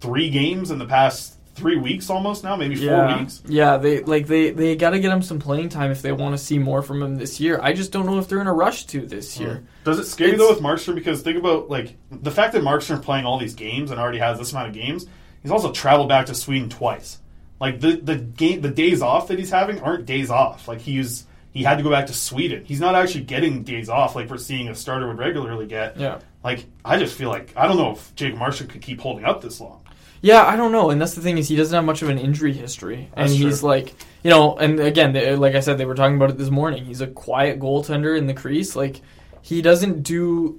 three 0.00 0.30
games 0.30 0.70
in 0.70 0.78
the 0.78 0.86
past 0.86 1.34
three 1.54 1.76
weeks 1.76 2.10
almost 2.10 2.44
now, 2.44 2.56
maybe 2.56 2.76
four 2.76 2.86
yeah. 2.86 3.18
weeks. 3.18 3.42
Yeah, 3.46 3.76
they 3.76 4.02
like 4.02 4.26
they 4.26 4.50
they 4.50 4.76
got 4.76 4.90
to 4.90 5.00
get 5.00 5.12
him 5.12 5.22
some 5.22 5.38
playing 5.38 5.68
time 5.68 5.90
if 5.90 6.02
they 6.02 6.12
want 6.12 6.36
to 6.36 6.38
see 6.42 6.58
more 6.58 6.82
from 6.82 7.02
him 7.02 7.16
this 7.16 7.40
year. 7.40 7.60
I 7.62 7.72
just 7.72 7.92
don't 7.92 8.06
know 8.06 8.18
if 8.18 8.28
they're 8.28 8.40
in 8.40 8.46
a 8.46 8.52
rush 8.52 8.84
to 8.86 9.06
this 9.06 9.36
hmm. 9.36 9.42
year. 9.42 9.64
Does 9.84 9.98
it 9.98 10.06
scare 10.06 10.28
you 10.28 10.36
though 10.36 10.50
with 10.50 10.60
Markstrom? 10.60 10.94
Because 10.94 11.22
think 11.22 11.38
about 11.38 11.70
like 11.70 11.96
the 12.10 12.30
fact 12.30 12.52
that 12.54 12.62
Markstrom 12.62 13.02
playing 13.02 13.24
all 13.24 13.38
these 13.38 13.54
games 13.54 13.90
and 13.90 14.00
already 14.00 14.18
has 14.18 14.38
this 14.38 14.52
amount 14.52 14.68
of 14.68 14.74
games. 14.74 15.06
He's 15.42 15.50
also 15.52 15.72
traveled 15.72 16.08
back 16.08 16.26
to 16.26 16.34
Sweden 16.34 16.68
twice. 16.68 17.18
Like 17.60 17.80
the 17.80 17.96
the 17.96 18.16
game, 18.16 18.60
the 18.60 18.70
days 18.70 19.02
off 19.02 19.28
that 19.28 19.38
he's 19.38 19.50
having 19.50 19.80
aren't 19.80 20.06
days 20.06 20.30
off. 20.30 20.68
Like 20.68 20.80
he's 20.80 21.26
he 21.54 21.62
had 21.62 21.78
to 21.78 21.82
go 21.84 21.90
back 21.90 22.06
to 22.08 22.12
Sweden. 22.12 22.64
He's 22.64 22.80
not 22.80 22.94
actually 22.94 23.24
getting 23.24 23.62
days 23.62 23.88
off 23.88 24.14
like 24.14 24.28
we're 24.28 24.36
seeing 24.36 24.68
a 24.68 24.74
starter 24.74 25.06
would 25.08 25.18
regularly 25.18 25.66
get. 25.66 25.96
Yeah. 25.96 26.18
Like 26.42 26.66
I 26.84 26.98
just 26.98 27.16
feel 27.16 27.30
like 27.30 27.52
I 27.56 27.66
don't 27.66 27.78
know 27.78 27.92
if 27.92 28.14
Jake 28.16 28.34
Markstrom 28.34 28.68
could 28.68 28.82
keep 28.82 29.00
holding 29.00 29.24
up 29.24 29.40
this 29.40 29.60
long. 29.60 29.80
Yeah, 30.20 30.42
I 30.42 30.56
don't 30.56 30.72
know, 30.72 30.88
and 30.88 30.98
that's 30.98 31.12
the 31.14 31.20
thing 31.20 31.36
is 31.36 31.48
he 31.48 31.56
doesn't 31.56 31.74
have 31.74 31.84
much 31.84 32.00
of 32.00 32.08
an 32.08 32.16
injury 32.16 32.54
history, 32.54 33.10
and 33.14 33.28
That's 33.28 33.38
he's 33.38 33.60
true. 33.60 33.68
like, 33.68 33.94
you 34.22 34.30
know, 34.30 34.56
and 34.56 34.80
again, 34.80 35.12
they, 35.12 35.36
like 35.36 35.54
I 35.54 35.60
said, 35.60 35.76
they 35.76 35.84
were 35.84 35.94
talking 35.94 36.16
about 36.16 36.30
it 36.30 36.38
this 36.38 36.48
morning. 36.48 36.86
He's 36.86 37.02
a 37.02 37.06
quiet 37.06 37.60
goaltender 37.60 38.16
in 38.16 38.26
the 38.26 38.32
crease. 38.32 38.74
Like 38.74 39.02
he 39.42 39.60
doesn't 39.60 40.02
do 40.02 40.58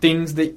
things 0.00 0.34
that, 0.34 0.56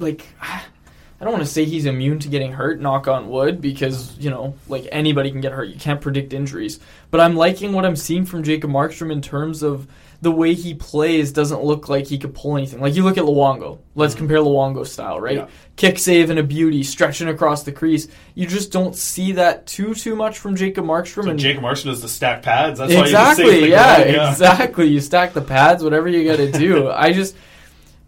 like, 0.00 0.26
I 1.20 1.24
don't 1.24 1.32
want 1.32 1.44
to 1.44 1.50
say 1.50 1.64
he's 1.64 1.86
immune 1.86 2.18
to 2.20 2.28
getting 2.28 2.52
hurt. 2.52 2.80
Knock 2.80 3.08
on 3.08 3.28
wood, 3.28 3.60
because 3.60 4.16
you 4.18 4.30
know, 4.30 4.54
like 4.68 4.86
anybody 4.92 5.30
can 5.30 5.40
get 5.40 5.52
hurt. 5.52 5.68
You 5.68 5.78
can't 5.78 6.00
predict 6.00 6.32
injuries. 6.32 6.78
But 7.10 7.20
I'm 7.20 7.36
liking 7.36 7.72
what 7.72 7.86
I'm 7.86 7.96
seeing 7.96 8.26
from 8.26 8.42
Jacob 8.42 8.70
Markstrom 8.70 9.10
in 9.10 9.22
terms 9.22 9.62
of 9.62 9.88
the 10.20 10.30
way 10.30 10.52
he 10.52 10.74
plays. 10.74 11.32
Doesn't 11.32 11.62
look 11.62 11.88
like 11.88 12.06
he 12.06 12.18
could 12.18 12.34
pull 12.34 12.58
anything. 12.58 12.80
Like 12.80 12.94
you 12.94 13.02
look 13.02 13.16
at 13.16 13.24
Luongo. 13.24 13.78
Let's 13.94 14.14
mm. 14.14 14.18
compare 14.18 14.38
Luongo 14.38 14.86
style, 14.86 15.18
right? 15.18 15.36
Yeah. 15.36 15.48
kick 15.76 15.98
save 15.98 16.28
and 16.28 16.38
a 16.38 16.42
beauty, 16.42 16.82
stretching 16.82 17.28
across 17.28 17.62
the 17.62 17.72
crease. 17.72 18.08
You 18.34 18.46
just 18.46 18.70
don't 18.70 18.94
see 18.94 19.32
that 19.32 19.66
too 19.66 19.94
too 19.94 20.16
much 20.16 20.38
from 20.38 20.54
Jacob 20.54 20.84
Markstrom. 20.84 21.24
So 21.24 21.30
and 21.30 21.38
Jacob 21.38 21.62
Markstrom 21.62 21.86
does 21.86 22.02
the 22.02 22.08
stack 22.08 22.42
pads. 22.42 22.78
That's 22.78 22.94
why 22.94 23.00
exactly, 23.00 23.44
you 23.44 23.50
just 23.50 23.52
save 23.52 23.60
the 23.62 23.68
yeah, 23.68 24.04
yeah, 24.04 24.30
exactly. 24.30 24.86
You 24.88 25.00
stack 25.00 25.32
the 25.32 25.40
pads, 25.40 25.82
whatever 25.82 26.08
you 26.08 26.28
got 26.28 26.36
to 26.36 26.52
do. 26.52 26.90
I 26.90 27.12
just, 27.12 27.34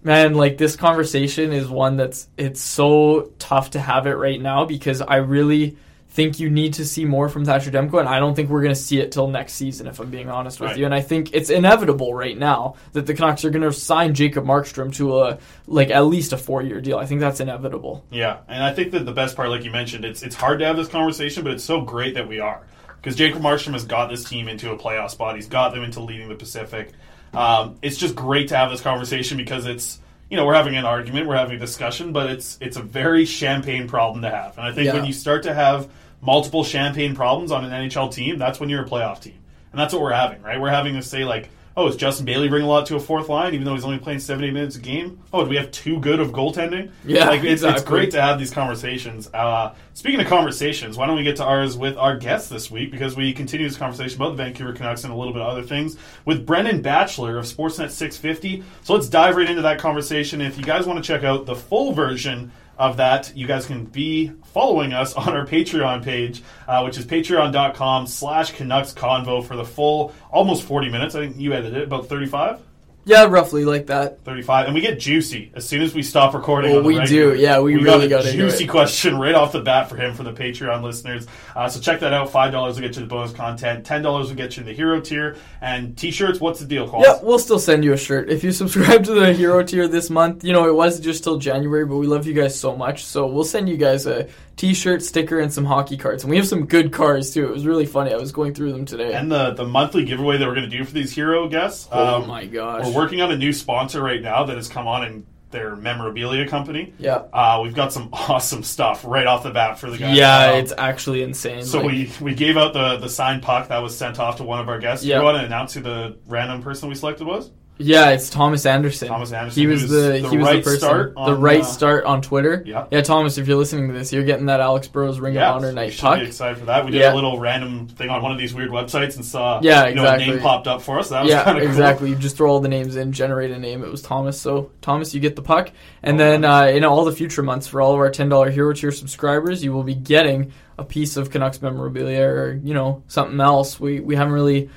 man, 0.02 0.34
like 0.34 0.58
this 0.58 0.76
conversation 0.76 1.52
is 1.52 1.68
one 1.68 1.96
that's 1.96 2.28
it's 2.36 2.60
so 2.60 3.32
tough 3.38 3.70
to 3.70 3.80
have 3.80 4.06
it 4.06 4.14
right 4.14 4.40
now 4.40 4.64
because 4.64 5.00
I 5.00 5.16
really 5.16 5.76
think 6.10 6.40
you 6.40 6.48
need 6.50 6.72
to 6.74 6.86
see 6.86 7.04
more 7.04 7.28
from 7.28 7.44
Thatcher 7.44 7.70
Demko, 7.70 8.00
and 8.00 8.08
I 8.08 8.18
don't 8.18 8.34
think 8.34 8.48
we're 8.48 8.62
going 8.62 8.74
to 8.74 8.80
see 8.80 8.98
it 8.98 9.12
till 9.12 9.28
next 9.28 9.52
season, 9.52 9.86
if 9.86 10.00
I'm 10.00 10.10
being 10.10 10.30
honest 10.30 10.58
with 10.58 10.70
Right. 10.70 10.78
you. 10.78 10.84
And 10.86 10.94
I 10.94 11.00
think 11.02 11.34
it's 11.34 11.50
inevitable 11.50 12.14
right 12.14 12.36
now 12.36 12.74
that 12.92 13.06
the 13.06 13.14
Canucks 13.14 13.44
are 13.44 13.50
going 13.50 13.62
to 13.62 13.72
sign 13.72 14.14
Jacob 14.14 14.44
Markstrom 14.44 14.92
to 14.94 15.20
a 15.20 15.38
like 15.66 15.90
at 15.90 16.06
least 16.06 16.32
a 16.32 16.38
four 16.38 16.62
year 16.62 16.80
deal. 16.80 16.98
I 16.98 17.06
think 17.06 17.20
that's 17.20 17.40
inevitable. 17.40 18.04
Yeah, 18.10 18.38
and 18.48 18.64
I 18.64 18.72
think 18.72 18.92
that 18.92 19.04
the 19.04 19.12
best 19.12 19.36
part, 19.36 19.50
like 19.50 19.64
you 19.64 19.70
mentioned, 19.70 20.04
it's 20.04 20.22
it's 20.22 20.34
hard 20.34 20.58
to 20.60 20.64
have 20.66 20.76
this 20.76 20.88
conversation, 20.88 21.44
but 21.44 21.52
it's 21.52 21.64
so 21.64 21.82
great 21.82 22.14
that 22.14 22.26
we 22.26 22.40
are 22.40 22.62
because 22.96 23.14
Jacob 23.14 23.42
Markstrom 23.42 23.74
has 23.74 23.84
got 23.84 24.08
this 24.08 24.24
team 24.24 24.48
into 24.48 24.72
a 24.72 24.78
playoff 24.78 25.10
spot. 25.10 25.36
He's 25.36 25.46
got 25.46 25.72
them 25.72 25.84
into 25.84 26.00
leading 26.00 26.28
the 26.28 26.34
Pacific. 26.34 26.92
Um, 27.34 27.76
it's 27.82 27.96
just 27.96 28.14
great 28.14 28.48
to 28.48 28.56
have 28.56 28.70
this 28.70 28.80
conversation 28.80 29.36
because 29.36 29.66
it's 29.66 30.00
you 30.30 30.36
know 30.36 30.46
we're 30.46 30.54
having 30.54 30.76
an 30.76 30.84
argument, 30.84 31.26
we're 31.26 31.36
having 31.36 31.56
a 31.56 31.60
discussion, 31.60 32.12
but 32.12 32.30
it's 32.30 32.58
it's 32.60 32.76
a 32.76 32.82
very 32.82 33.24
champagne 33.24 33.88
problem 33.88 34.22
to 34.22 34.30
have, 34.30 34.56
and 34.58 34.66
I 34.66 34.72
think 34.72 34.86
Yeah. 34.86 34.94
when 34.94 35.04
you 35.04 35.12
start 35.12 35.42
to 35.44 35.54
have 35.54 35.88
multiple 36.20 36.64
champagne 36.64 37.14
problems 37.14 37.52
on 37.52 37.64
an 37.64 37.70
NHL 37.70 38.12
team, 38.12 38.38
that's 38.38 38.58
when 38.60 38.68
you're 38.68 38.82
a 38.84 38.88
playoff 38.88 39.20
team, 39.20 39.38
and 39.72 39.80
that's 39.80 39.92
what 39.92 40.02
we're 40.02 40.12
having, 40.12 40.42
right? 40.42 40.60
We're 40.60 40.70
having 40.70 40.94
to 40.94 41.02
say 41.02 41.24
like. 41.24 41.50
Oh, 41.78 41.86
is 41.86 41.94
Justin 41.94 42.26
Bailey 42.26 42.48
bring 42.48 42.64
a 42.64 42.66
lot 42.66 42.86
to 42.86 42.96
a 42.96 43.00
fourth 43.00 43.28
line, 43.28 43.54
even 43.54 43.64
though 43.64 43.74
he's 43.74 43.84
only 43.84 44.00
playing 44.00 44.18
70 44.18 44.50
minutes 44.50 44.74
a 44.74 44.80
game? 44.80 45.22
Oh, 45.32 45.44
do 45.44 45.48
we 45.48 45.54
have 45.54 45.70
too 45.70 46.00
good 46.00 46.18
of 46.18 46.32
goaltending? 46.32 46.90
Yeah, 47.04 47.28
like 47.28 47.44
it's, 47.44 47.62
it's 47.62 47.84
great 47.84 48.10
to 48.10 48.20
have 48.20 48.36
these 48.36 48.50
conversations. 48.50 49.32
Uh, 49.32 49.76
speaking 49.94 50.20
of 50.20 50.26
conversations, 50.26 50.96
why 50.96 51.06
don't 51.06 51.14
we 51.14 51.22
get 51.22 51.36
to 51.36 51.44
ours 51.44 51.76
with 51.76 51.96
our 51.96 52.16
guest 52.16 52.50
this 52.50 52.68
week 52.68 52.90
because 52.90 53.14
we 53.14 53.32
continue 53.32 53.68
this 53.68 53.76
conversation 53.76 54.20
about 54.20 54.30
the 54.36 54.42
Vancouver 54.42 54.72
Canucks 54.72 55.04
and 55.04 55.12
a 55.12 55.16
little 55.16 55.32
bit 55.32 55.40
of 55.40 55.46
other 55.46 55.62
things 55.62 55.96
with 56.24 56.44
Brendan 56.44 56.82
Batchelor 56.82 57.38
of 57.38 57.44
Sportsnet 57.44 57.90
650. 57.90 58.64
So 58.82 58.94
let's 58.94 59.08
dive 59.08 59.36
right 59.36 59.48
into 59.48 59.62
that 59.62 59.78
conversation. 59.78 60.40
If 60.40 60.58
you 60.58 60.64
guys 60.64 60.84
want 60.84 61.00
to 61.00 61.06
check 61.06 61.22
out 61.22 61.46
the 61.46 61.54
full 61.54 61.92
version 61.92 62.50
of 62.78 62.96
that, 62.98 63.36
you 63.36 63.46
guys 63.46 63.66
can 63.66 63.84
be 63.84 64.32
following 64.52 64.92
us 64.92 65.14
on 65.14 65.28
our 65.28 65.46
Patreon 65.46 66.02
page, 66.02 66.42
uh, 66.66 66.82
which 66.82 66.96
is 66.96 67.04
patreon.com 67.04 68.06
slash 68.06 68.52
Canucks 68.52 68.92
Convo 68.92 69.44
for 69.44 69.56
the 69.56 69.64
full 69.64 70.14
almost 70.30 70.62
40 70.62 70.88
minutes. 70.90 71.14
I 71.14 71.20
think 71.20 71.36
you 71.38 71.52
edited 71.52 71.76
it, 71.76 71.84
about 71.84 72.06
35? 72.06 72.60
Yeah, 73.08 73.24
roughly 73.24 73.64
like 73.64 73.86
that. 73.86 74.22
35. 74.24 74.66
And 74.66 74.74
we 74.74 74.82
get 74.82 75.00
juicy 75.00 75.50
as 75.54 75.66
soon 75.66 75.80
as 75.80 75.94
we 75.94 76.02
stop 76.02 76.34
recording. 76.34 76.72
Oh, 76.72 76.82
the 76.82 76.86
we 76.86 76.98
regular. 76.98 77.34
do. 77.36 77.40
Yeah, 77.40 77.58
we 77.60 77.72
got 77.72 77.82
really 77.82 78.04
a 78.04 78.08
got 78.10 78.26
into 78.26 78.36
juicy 78.36 78.66
question 78.66 79.18
right 79.18 79.34
off 79.34 79.52
the 79.52 79.62
bat 79.62 79.88
for 79.88 79.96
him 79.96 80.12
for 80.12 80.24
the 80.24 80.32
Patreon 80.34 80.82
listeners. 80.82 81.26
Uh, 81.56 81.70
so 81.70 81.80
check 81.80 82.00
that 82.00 82.12
out. 82.12 82.30
$5 82.30 82.52
will 82.52 82.74
get 82.74 82.96
you 82.96 83.00
the 83.00 83.06
bonus 83.06 83.32
content. 83.32 83.86
$10 83.86 84.02
will 84.04 84.34
get 84.34 84.58
you 84.58 84.62
the 84.62 84.74
hero 84.74 85.00
tier. 85.00 85.36
And 85.62 85.96
t-shirts, 85.96 86.38
what's 86.38 86.60
the 86.60 86.66
deal, 86.66 86.86
Qualls? 86.86 87.04
Yeah, 87.04 87.18
we'll 87.22 87.38
still 87.38 87.58
send 87.58 87.82
you 87.82 87.94
a 87.94 87.96
shirt 87.96 88.28
if 88.28 88.44
you 88.44 88.52
subscribe 88.52 89.04
to 89.04 89.14
the 89.14 89.32
hero 89.32 89.62
tier 89.62 89.88
this 89.88 90.10
month. 90.10 90.44
You 90.44 90.52
know, 90.52 90.68
it 90.68 90.74
was 90.74 91.00
just 91.00 91.24
till 91.24 91.38
January, 91.38 91.86
but 91.86 91.96
we 91.96 92.06
love 92.06 92.26
you 92.26 92.34
guys 92.34 92.60
so 92.60 92.76
much, 92.76 93.06
so 93.06 93.26
we'll 93.26 93.42
send 93.42 93.70
you 93.70 93.78
guys 93.78 94.04
a 94.04 94.28
t-shirt, 94.58 95.02
sticker, 95.02 95.38
and 95.38 95.52
some 95.52 95.64
hockey 95.64 95.96
cards. 95.96 96.24
And 96.24 96.30
we 96.30 96.36
have 96.36 96.46
some 96.46 96.66
good 96.66 96.92
cards 96.92 97.30
too. 97.30 97.46
It 97.46 97.52
was 97.52 97.64
really 97.64 97.86
funny. 97.86 98.12
I 98.12 98.16
was 98.16 98.32
going 98.32 98.54
through 98.54 98.72
them 98.72 98.84
today. 98.84 99.14
And 99.14 99.30
the, 99.30 99.52
the 99.52 99.64
monthly 99.64 100.04
giveaway 100.04 100.36
that 100.36 100.46
we're 100.46 100.54
going 100.54 100.68
to 100.68 100.76
do 100.76 100.84
for 100.84 100.92
these 100.92 101.12
hero 101.12 101.48
guests. 101.48 101.88
Oh 101.90 102.16
um, 102.16 102.28
my 102.28 102.44
gosh. 102.44 102.84
We're 102.98 103.04
working 103.04 103.20
on 103.20 103.30
a 103.32 103.36
new 103.36 103.52
sponsor 103.52 104.02
right 104.02 104.20
now 104.22 104.44
that 104.44 104.56
has 104.56 104.68
come 104.68 104.86
on 104.86 105.04
in 105.04 105.26
their 105.50 105.76
memorabilia 105.76 106.46
company. 106.46 106.92
Yeah. 106.98 107.22
Uh, 107.32 107.60
we've 107.62 107.74
got 107.74 107.92
some 107.92 108.10
awesome 108.12 108.62
stuff 108.62 109.04
right 109.06 109.26
off 109.26 109.42
the 109.42 109.50
bat 109.50 109.78
for 109.78 109.90
the 109.90 109.96
guys. 109.96 110.16
yeah, 110.16 110.50
Um, 110.52 110.58
it's 110.58 110.72
actually 110.76 111.22
insane. 111.22 111.64
So 111.64 111.78
Like, 111.80 111.86
we, 111.86 112.12
we 112.20 112.34
gave 112.34 112.56
out 112.56 112.74
the, 112.74 112.98
the 112.98 113.08
signed 113.08 113.42
puck 113.42 113.68
that 113.68 113.78
was 113.78 113.96
sent 113.96 114.18
off 114.18 114.36
to 114.36 114.42
one 114.44 114.60
of 114.60 114.68
our 114.68 114.78
guests. 114.78 115.04
Yeah. 115.04 115.18
You 115.18 115.24
want 115.24 115.38
to 115.38 115.44
announce 115.44 115.72
who 115.74 115.80
the 115.80 116.18
random 116.26 116.62
person 116.62 116.88
we 116.88 116.94
selected 116.94 117.26
was? 117.26 117.50
Yeah, 117.78 118.10
it's 118.10 118.28
Thomas 118.28 118.66
Anderson. 118.66 119.08
Thomas 119.08 119.32
Anderson, 119.32 119.60
He 119.60 119.66
was 119.68 119.88
the, 119.88 120.20
the 120.20 120.28
he 120.28 120.36
was 120.36 120.46
right 120.46 120.64
the 120.64 120.70
person, 120.70 121.14
the 121.14 121.34
right 121.34 121.60
uh, 121.60 121.64
start 121.64 122.04
on 122.04 122.22
Twitter. 122.22 122.62
Yeah. 122.66 122.86
yeah. 122.90 123.02
Thomas, 123.02 123.38
if 123.38 123.46
you're 123.46 123.56
listening 123.56 123.86
to 123.88 123.94
this, 123.94 124.12
you're 124.12 124.24
getting 124.24 124.46
that 124.46 124.60
Alex 124.60 124.88
Burrows 124.88 125.20
Ring 125.20 125.34
Yeah, 125.34 125.50
of 125.50 125.56
Honor 125.56 125.68
so 125.70 125.74
night 125.74 125.96
puck. 125.96 126.18
be 126.18 126.26
excited 126.26 126.58
for 126.58 126.64
that. 126.66 126.84
We 126.84 126.90
did 126.90 127.00
Yeah. 127.02 127.12
a 127.12 127.14
little 127.14 127.38
random 127.38 127.86
thing 127.86 128.10
on 128.10 128.20
one 128.20 128.32
of 128.32 128.38
these 128.38 128.52
weird 128.52 128.70
websites 128.70 129.14
and 129.16 129.24
saw 129.24 129.60
Yeah, 129.62 129.86
you 129.86 129.94
know, 129.94 130.02
a 130.06 130.16
name 130.16 130.30
exactly. 130.30 130.40
popped 130.40 130.66
up 130.66 130.82
for 130.82 130.98
us. 130.98 131.08
That 131.10 131.22
was 131.22 131.30
yeah, 131.30 131.44
kind 131.44 131.58
of 131.58 131.64
exactly. 131.64 132.10
You 132.10 132.16
just 132.16 132.36
throw 132.36 132.50
all 132.50 132.60
the 132.60 132.68
names 132.68 132.96
in, 132.96 133.12
generate 133.12 133.52
a 133.52 133.58
name. 133.58 133.84
It 133.84 133.90
was 133.90 134.02
Thomas. 134.02 134.40
So 134.40 134.70
Thomas, 134.82 135.14
you 135.14 135.20
get 135.20 135.36
the 135.36 135.42
puck, 135.42 135.70
and 136.02 136.16
Oh, 136.16 136.18
then 136.18 136.44
uh, 136.44 136.64
in 136.66 136.84
all 136.84 137.04
the 137.04 137.12
future 137.12 137.42
months 137.44 137.68
for 137.68 137.80
all 137.80 137.92
of 137.94 137.98
our 138.00 138.10
ten 138.10 138.28
dollar 138.28 138.50
hero 138.50 138.72
tier 138.72 138.90
subscribers, 138.90 139.62
you 139.62 139.72
will 139.72 139.84
be 139.84 139.94
getting 139.94 140.52
a 140.78 140.84
piece 140.84 141.16
of 141.16 141.30
Canucks 141.30 141.62
memorabilia 141.62 142.22
or 142.26 142.60
you 142.62 142.74
know 142.74 143.02
something 143.06 143.40
else. 143.40 143.78
We 143.78 144.00
we 144.00 144.16
haven't 144.16 144.32
really 144.34 144.68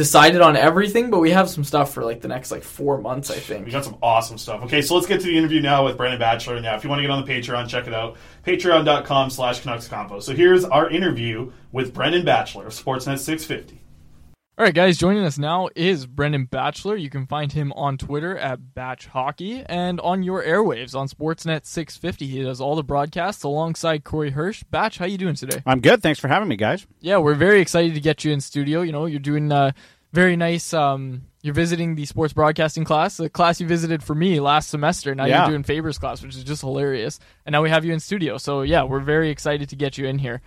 decided 0.00 0.40
on 0.40 0.56
everything, 0.56 1.10
but 1.10 1.18
we 1.18 1.30
have 1.30 1.50
some 1.50 1.62
stuff 1.62 1.92
for 1.92 2.02
like 2.02 2.22
the 2.22 2.28
next 2.28 2.50
like 2.50 2.62
four 2.62 2.96
months, 2.96 3.30
I 3.30 3.34
think. 3.34 3.66
We 3.66 3.70
got 3.70 3.84
some 3.84 3.98
awesome 4.02 4.38
stuff. 4.38 4.62
Okay, 4.62 4.80
so 4.80 4.94
let's 4.94 5.06
get 5.06 5.20
to 5.20 5.26
the 5.26 5.36
interview 5.36 5.60
now 5.60 5.84
with 5.84 5.98
Brendan 5.98 6.18
Batchelor. 6.18 6.58
Now, 6.58 6.74
if 6.74 6.82
you 6.82 6.88
want 6.88 7.00
to 7.00 7.02
get 7.02 7.10
on 7.10 7.22
the 7.22 7.30
Patreon, 7.30 7.68
check 7.68 7.86
it 7.86 7.92
out. 7.92 8.16
Patreon.com 8.46 9.28
slash 9.28 9.60
Canucks 9.60 9.88
Convo. 9.88 10.22
So 10.22 10.34
here's 10.34 10.64
our 10.64 10.88
interview 10.88 11.52
with 11.70 11.92
Brendan 11.92 12.24
Batchelor 12.24 12.68
of 12.68 12.72
Sportsnet 12.72 13.18
650. 13.18 13.79
All 14.58 14.66
right, 14.66 14.74
guys, 14.74 14.98
joining 14.98 15.24
us 15.24 15.38
now 15.38 15.70
is 15.74 16.04
Brendan 16.06 16.44
Batchelor. 16.44 16.94
You 16.96 17.08
can 17.08 17.26
find 17.26 17.50
him 17.50 17.72
on 17.72 17.96
Twitter 17.96 18.36
at 18.36 18.74
Batch 18.74 19.06
Hockey 19.06 19.62
and 19.64 19.98
on 20.00 20.22
your 20.22 20.42
airwaves 20.42 20.94
on 20.94 21.08
Sportsnet 21.08 21.64
650. 21.64 22.26
He 22.26 22.42
does 22.42 22.60
all 22.60 22.76
the 22.76 22.82
broadcasts 22.84 23.42
alongside 23.42 24.04
Corey 24.04 24.32
Hirsch. 24.32 24.62
Batch, 24.64 24.98
how 24.98 25.06
you 25.06 25.16
doing 25.16 25.34
today? 25.34 25.62
I'm 25.64 25.80
good. 25.80 26.02
Thanks 26.02 26.20
for 26.20 26.28
having 26.28 26.46
me, 26.46 26.56
guys. 26.56 26.86
Yeah, 27.00 27.16
we're 27.18 27.36
very 27.36 27.60
excited 27.62 27.94
to 27.94 28.00
get 28.00 28.22
you 28.22 28.32
in 28.32 28.42
studio. 28.42 28.82
You 28.82 28.92
know, 28.92 29.06
you're 29.06 29.18
doing 29.18 29.50
uh, 29.50 29.72
very 30.12 30.36
nice. 30.36 30.74
Um, 30.74 31.22
you're 31.40 31.54
visiting 31.54 31.94
the 31.94 32.04
sports 32.04 32.34
broadcasting 32.34 32.84
class, 32.84 33.16
the 33.16 33.30
class 33.30 33.62
you 33.62 33.66
visited 33.66 34.02
for 34.02 34.14
me 34.14 34.40
last 34.40 34.68
semester. 34.68 35.14
Now 35.14 35.24
Yeah. 35.24 35.44
you're 35.44 35.52
doing 35.52 35.62
Faber's 35.62 35.96
class, 35.96 36.20
which 36.22 36.36
is 36.36 36.44
just 36.44 36.60
hilarious. 36.60 37.18
And 37.46 37.54
now 37.54 37.62
we 37.62 37.70
have 37.70 37.86
you 37.86 37.94
in 37.94 38.00
studio. 38.00 38.36
So 38.36 38.60
yeah, 38.60 38.82
we're 38.82 39.00
very 39.00 39.30
excited 39.30 39.70
to 39.70 39.76
get 39.76 39.96
you 39.96 40.06
in 40.06 40.18
here. 40.18 40.42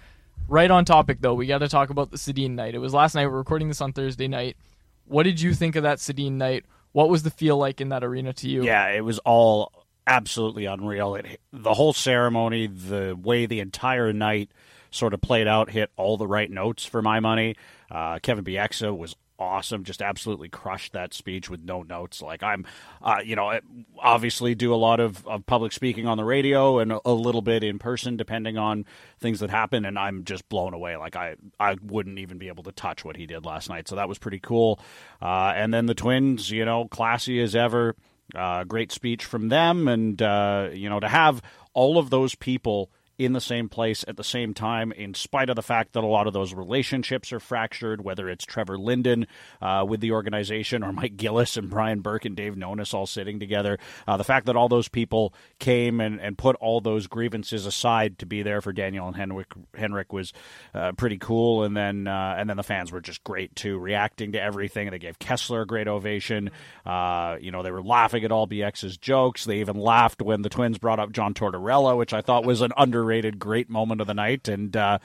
Right 0.47 0.69
on 0.69 0.85
topic 0.85 1.19
though, 1.21 1.33
we 1.33 1.47
got 1.47 1.59
to 1.59 1.67
talk 1.69 1.89
about 1.89 2.11
the 2.11 2.17
Sedin 2.17 2.51
night. 2.51 2.75
It 2.75 2.79
was 2.79 2.93
last 2.93 3.15
night. 3.15 3.25
We're 3.25 3.37
recording 3.37 3.69
this 3.69 3.81
on 3.81 3.93
Thursday 3.93 4.27
night. 4.27 4.57
What 5.05 5.23
did 5.23 5.41
you 5.41 5.53
think 5.53 5.75
of 5.75 5.83
that 5.83 5.97
Sedin 5.97 6.33
night? 6.33 6.65
What 6.91 7.09
was 7.09 7.23
the 7.23 7.31
feel 7.31 7.57
like 7.57 7.81
in 7.81 7.89
that 7.89 8.03
arena 8.03 8.33
to 8.33 8.49
you? 8.49 8.63
Yeah, 8.63 8.89
it 8.89 9.01
was 9.01 9.19
all 9.19 9.71
absolutely 10.05 10.65
unreal. 10.65 11.15
It, 11.15 11.39
the 11.51 11.73
whole 11.73 11.93
ceremony, 11.93 12.67
the 12.67 13.17
way 13.19 13.45
the 13.45 13.59
entire 13.61 14.13
night 14.13 14.51
sort 14.91 15.13
of 15.13 15.21
played 15.21 15.47
out, 15.47 15.71
hit 15.71 15.91
all 15.97 16.17
the 16.17 16.27
right 16.27 16.51
notes 16.51 16.85
for 16.85 17.01
my 17.01 17.19
money. 17.19 17.55
Uh, 17.89 18.19
Kevin 18.19 18.43
Bieksa 18.43 18.95
was 18.95 19.15
awesome. 19.43 19.83
Just 19.83 20.01
absolutely 20.01 20.49
crushed 20.49 20.93
that 20.93 21.13
speech 21.13 21.49
with 21.49 21.61
no 21.63 21.83
notes. 21.83 22.21
Like 22.21 22.41
I'm, 22.43 22.65
uh, 23.01 23.17
you 23.23 23.35
know, 23.35 23.59
obviously 23.99 24.55
do 24.55 24.73
a 24.73 24.75
lot 24.75 24.99
of, 24.99 25.25
of 25.27 25.45
public 25.45 25.71
speaking 25.71 26.07
on 26.07 26.17
the 26.17 26.23
radio 26.23 26.79
and 26.79 26.91
a, 26.91 26.99
a 27.05 27.13
little 27.13 27.41
bit 27.41 27.63
in 27.63 27.79
person, 27.79 28.17
depending 28.17 28.57
on 28.57 28.85
things 29.19 29.39
that 29.41 29.49
happen. 29.49 29.85
And 29.85 29.99
I'm 29.99 30.23
just 30.23 30.47
blown 30.49 30.73
away. 30.73 30.97
Like 30.97 31.15
I, 31.15 31.35
I 31.59 31.75
wouldn't 31.81 32.19
even 32.19 32.37
be 32.37 32.47
able 32.47 32.63
to 32.63 32.71
touch 32.71 33.05
what 33.05 33.17
he 33.17 33.25
did 33.25 33.45
last 33.45 33.69
night. 33.69 33.87
So 33.87 33.95
that 33.95 34.09
was 34.09 34.17
pretty 34.17 34.39
cool. 34.39 34.79
Uh, 35.21 35.53
and 35.55 35.73
then 35.73 35.85
the 35.85 35.95
Twins, 35.95 36.49
you 36.49 36.65
know, 36.65 36.87
classy 36.87 37.39
as 37.41 37.55
ever. 37.55 37.95
Uh, 38.33 38.63
great 38.63 38.91
speech 38.91 39.25
from 39.25 39.49
them, 39.49 39.87
and 39.87 40.19
uh, 40.21 40.69
you 40.71 40.89
know 40.89 40.99
to 40.99 41.09
have 41.09 41.41
all 41.73 41.99
of 41.99 42.09
those 42.09 42.33
people 42.33 42.89
in 43.17 43.33
the 43.33 43.41
same 43.41 43.69
place 43.69 44.03
at 44.07 44.17
the 44.17 44.23
same 44.23 44.53
time, 44.53 44.91
in 44.91 45.13
spite 45.13 45.49
of 45.49 45.55
the 45.55 45.61
fact 45.61 45.93
that 45.93 46.03
a 46.03 46.07
lot 46.07 46.27
of 46.27 46.33
those 46.33 46.53
relationships 46.53 47.31
are 47.31 47.39
fractured, 47.39 48.03
whether 48.03 48.29
it's 48.29 48.45
Trevor 48.45 48.77
Linden 48.77 49.27
uh, 49.61 49.85
with 49.87 50.01
the 50.01 50.11
organization 50.11 50.83
or 50.83 50.91
Mike 50.93 51.17
Gillis 51.17 51.57
and 51.57 51.69
Brian 51.69 52.01
Burke 52.01 52.25
and 52.25 52.35
Dave 52.35 52.55
Nonis 52.55 52.93
all 52.93 53.05
sitting 53.05 53.39
together. 53.39 53.77
Uh, 54.07 54.17
the 54.17 54.23
fact 54.23 54.47
that 54.47 54.55
all 54.55 54.67
those 54.67 54.87
people 54.87 55.33
came 55.59 55.99
and, 55.99 56.19
and 56.19 56.37
put 56.37 56.55
all 56.57 56.81
those 56.81 57.07
grievances 57.07 57.65
aside 57.65 58.19
to 58.19 58.25
be 58.25 58.41
there 58.41 58.61
for 58.61 58.73
Daniel 58.73 59.07
and 59.07 59.15
Henrik, 59.15 59.51
Henrik 59.75 60.11
was 60.11 60.33
uh, 60.73 60.91
pretty 60.93 61.17
cool. 61.17 61.63
And 61.63 61.77
then 61.77 62.07
uh, 62.07 62.35
and 62.37 62.49
then 62.49 62.57
the 62.57 62.63
fans 62.63 62.91
were 62.91 63.01
just 63.01 63.23
great 63.23 63.55
too, 63.55 63.77
reacting 63.77 64.33
to 64.33 64.41
everything. 64.41 64.89
They 64.89 64.99
gave 64.99 65.19
Kesler 65.19 65.63
a 65.63 65.65
great 65.65 65.87
ovation. 65.87 66.51
Uh, 66.85 67.37
you 67.39 67.51
know, 67.51 67.63
they 67.63 67.71
were 67.71 67.83
laughing 67.83 68.23
at 68.23 68.31
all 68.31 68.47
BX's 68.47 68.97
jokes. 68.97 69.45
They 69.45 69.59
even 69.59 69.77
laughed 69.77 70.21
when 70.21 70.41
the 70.41 70.49
Twins 70.49 70.77
brought 70.77 70.99
up 70.99 71.11
John 71.11 71.33
Tortorella, 71.33 71.97
which 71.97 72.13
I 72.13 72.21
thought 72.21 72.45
was 72.45 72.61
an 72.61 72.71
underrated 73.03 73.37
great 73.37 73.69
moment 73.69 74.01
of 74.01 74.07
the 74.07 74.13
night. 74.13 74.47
And 74.47 74.75
uh, 74.75 74.99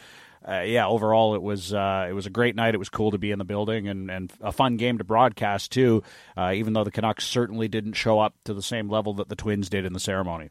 uh, 0.49 0.61
yeah, 0.61 0.87
overall 0.87 1.35
it 1.35 1.43
was 1.43 1.75
uh, 1.75 2.07
it 2.09 2.13
was 2.13 2.27
a 2.27 2.31
great 2.31 2.55
night. 2.55 2.75
It 2.75 2.79
was 2.79 2.89
cool 2.89 3.11
to 3.11 3.19
be 3.19 3.31
in 3.31 3.39
the 3.39 3.45
building 3.45 3.89
and, 3.89 4.11
and 4.11 4.33
a 4.41 4.53
fun 4.53 4.77
game 4.77 4.99
to 4.99 5.05
broadcast 5.05 5.73
too. 5.73 6.03
Uh, 6.37 6.53
even 6.55 6.73
though 6.73 6.85
the 6.85 6.93
Canucks 6.93 7.27
certainly 7.27 7.69
didn't 7.69 7.95
show 7.95 8.21
up 8.21 8.35
to 8.45 8.55
the 8.55 8.63
same 8.63 8.89
level 8.89 9.15
that 9.15 9.29
the 9.29 9.37
Twins 9.37 9.69
did 9.69 9.85
in 9.85 9.93
the 9.93 10.01
ceremony. 10.01 10.51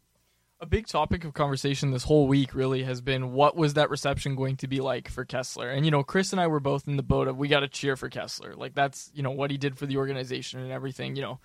A 0.59 0.65
big 0.65 0.87
topic 0.87 1.23
of 1.23 1.35
conversation 1.35 1.91
this 1.91 2.03
whole 2.03 2.27
week 2.27 2.55
really 2.55 2.81
has 2.81 2.99
been 2.99 3.31
what 3.31 3.55
was 3.55 3.75
that 3.75 3.91
reception 3.91 4.35
going 4.35 4.57
to 4.57 4.67
be 4.67 4.81
like 4.81 5.07
for 5.07 5.23
Kesler? 5.23 5.73
And 5.73 5.85
you 5.85 5.91
know, 5.91 6.03
Chris 6.03 6.31
and 6.31 6.41
I 6.41 6.47
were 6.47 6.59
both 6.59 6.87
in 6.87 6.97
the 6.97 7.03
boat 7.03 7.27
of 7.27 7.37
we 7.37 7.47
got 7.47 7.59
to 7.59 7.67
cheer 7.67 7.95
for 7.95 8.09
Kesler. 8.09 8.57
Like 8.57 8.73
that's, 8.73 9.11
you 9.13 9.21
know, 9.21 9.31
what 9.31 9.51
he 9.51 9.57
did 9.57 9.77
for 9.77 9.85
the 9.85 9.97
organization 9.97 10.59
and 10.59 10.71
everything, 10.71 11.15
you 11.15 11.21
know. 11.21 11.39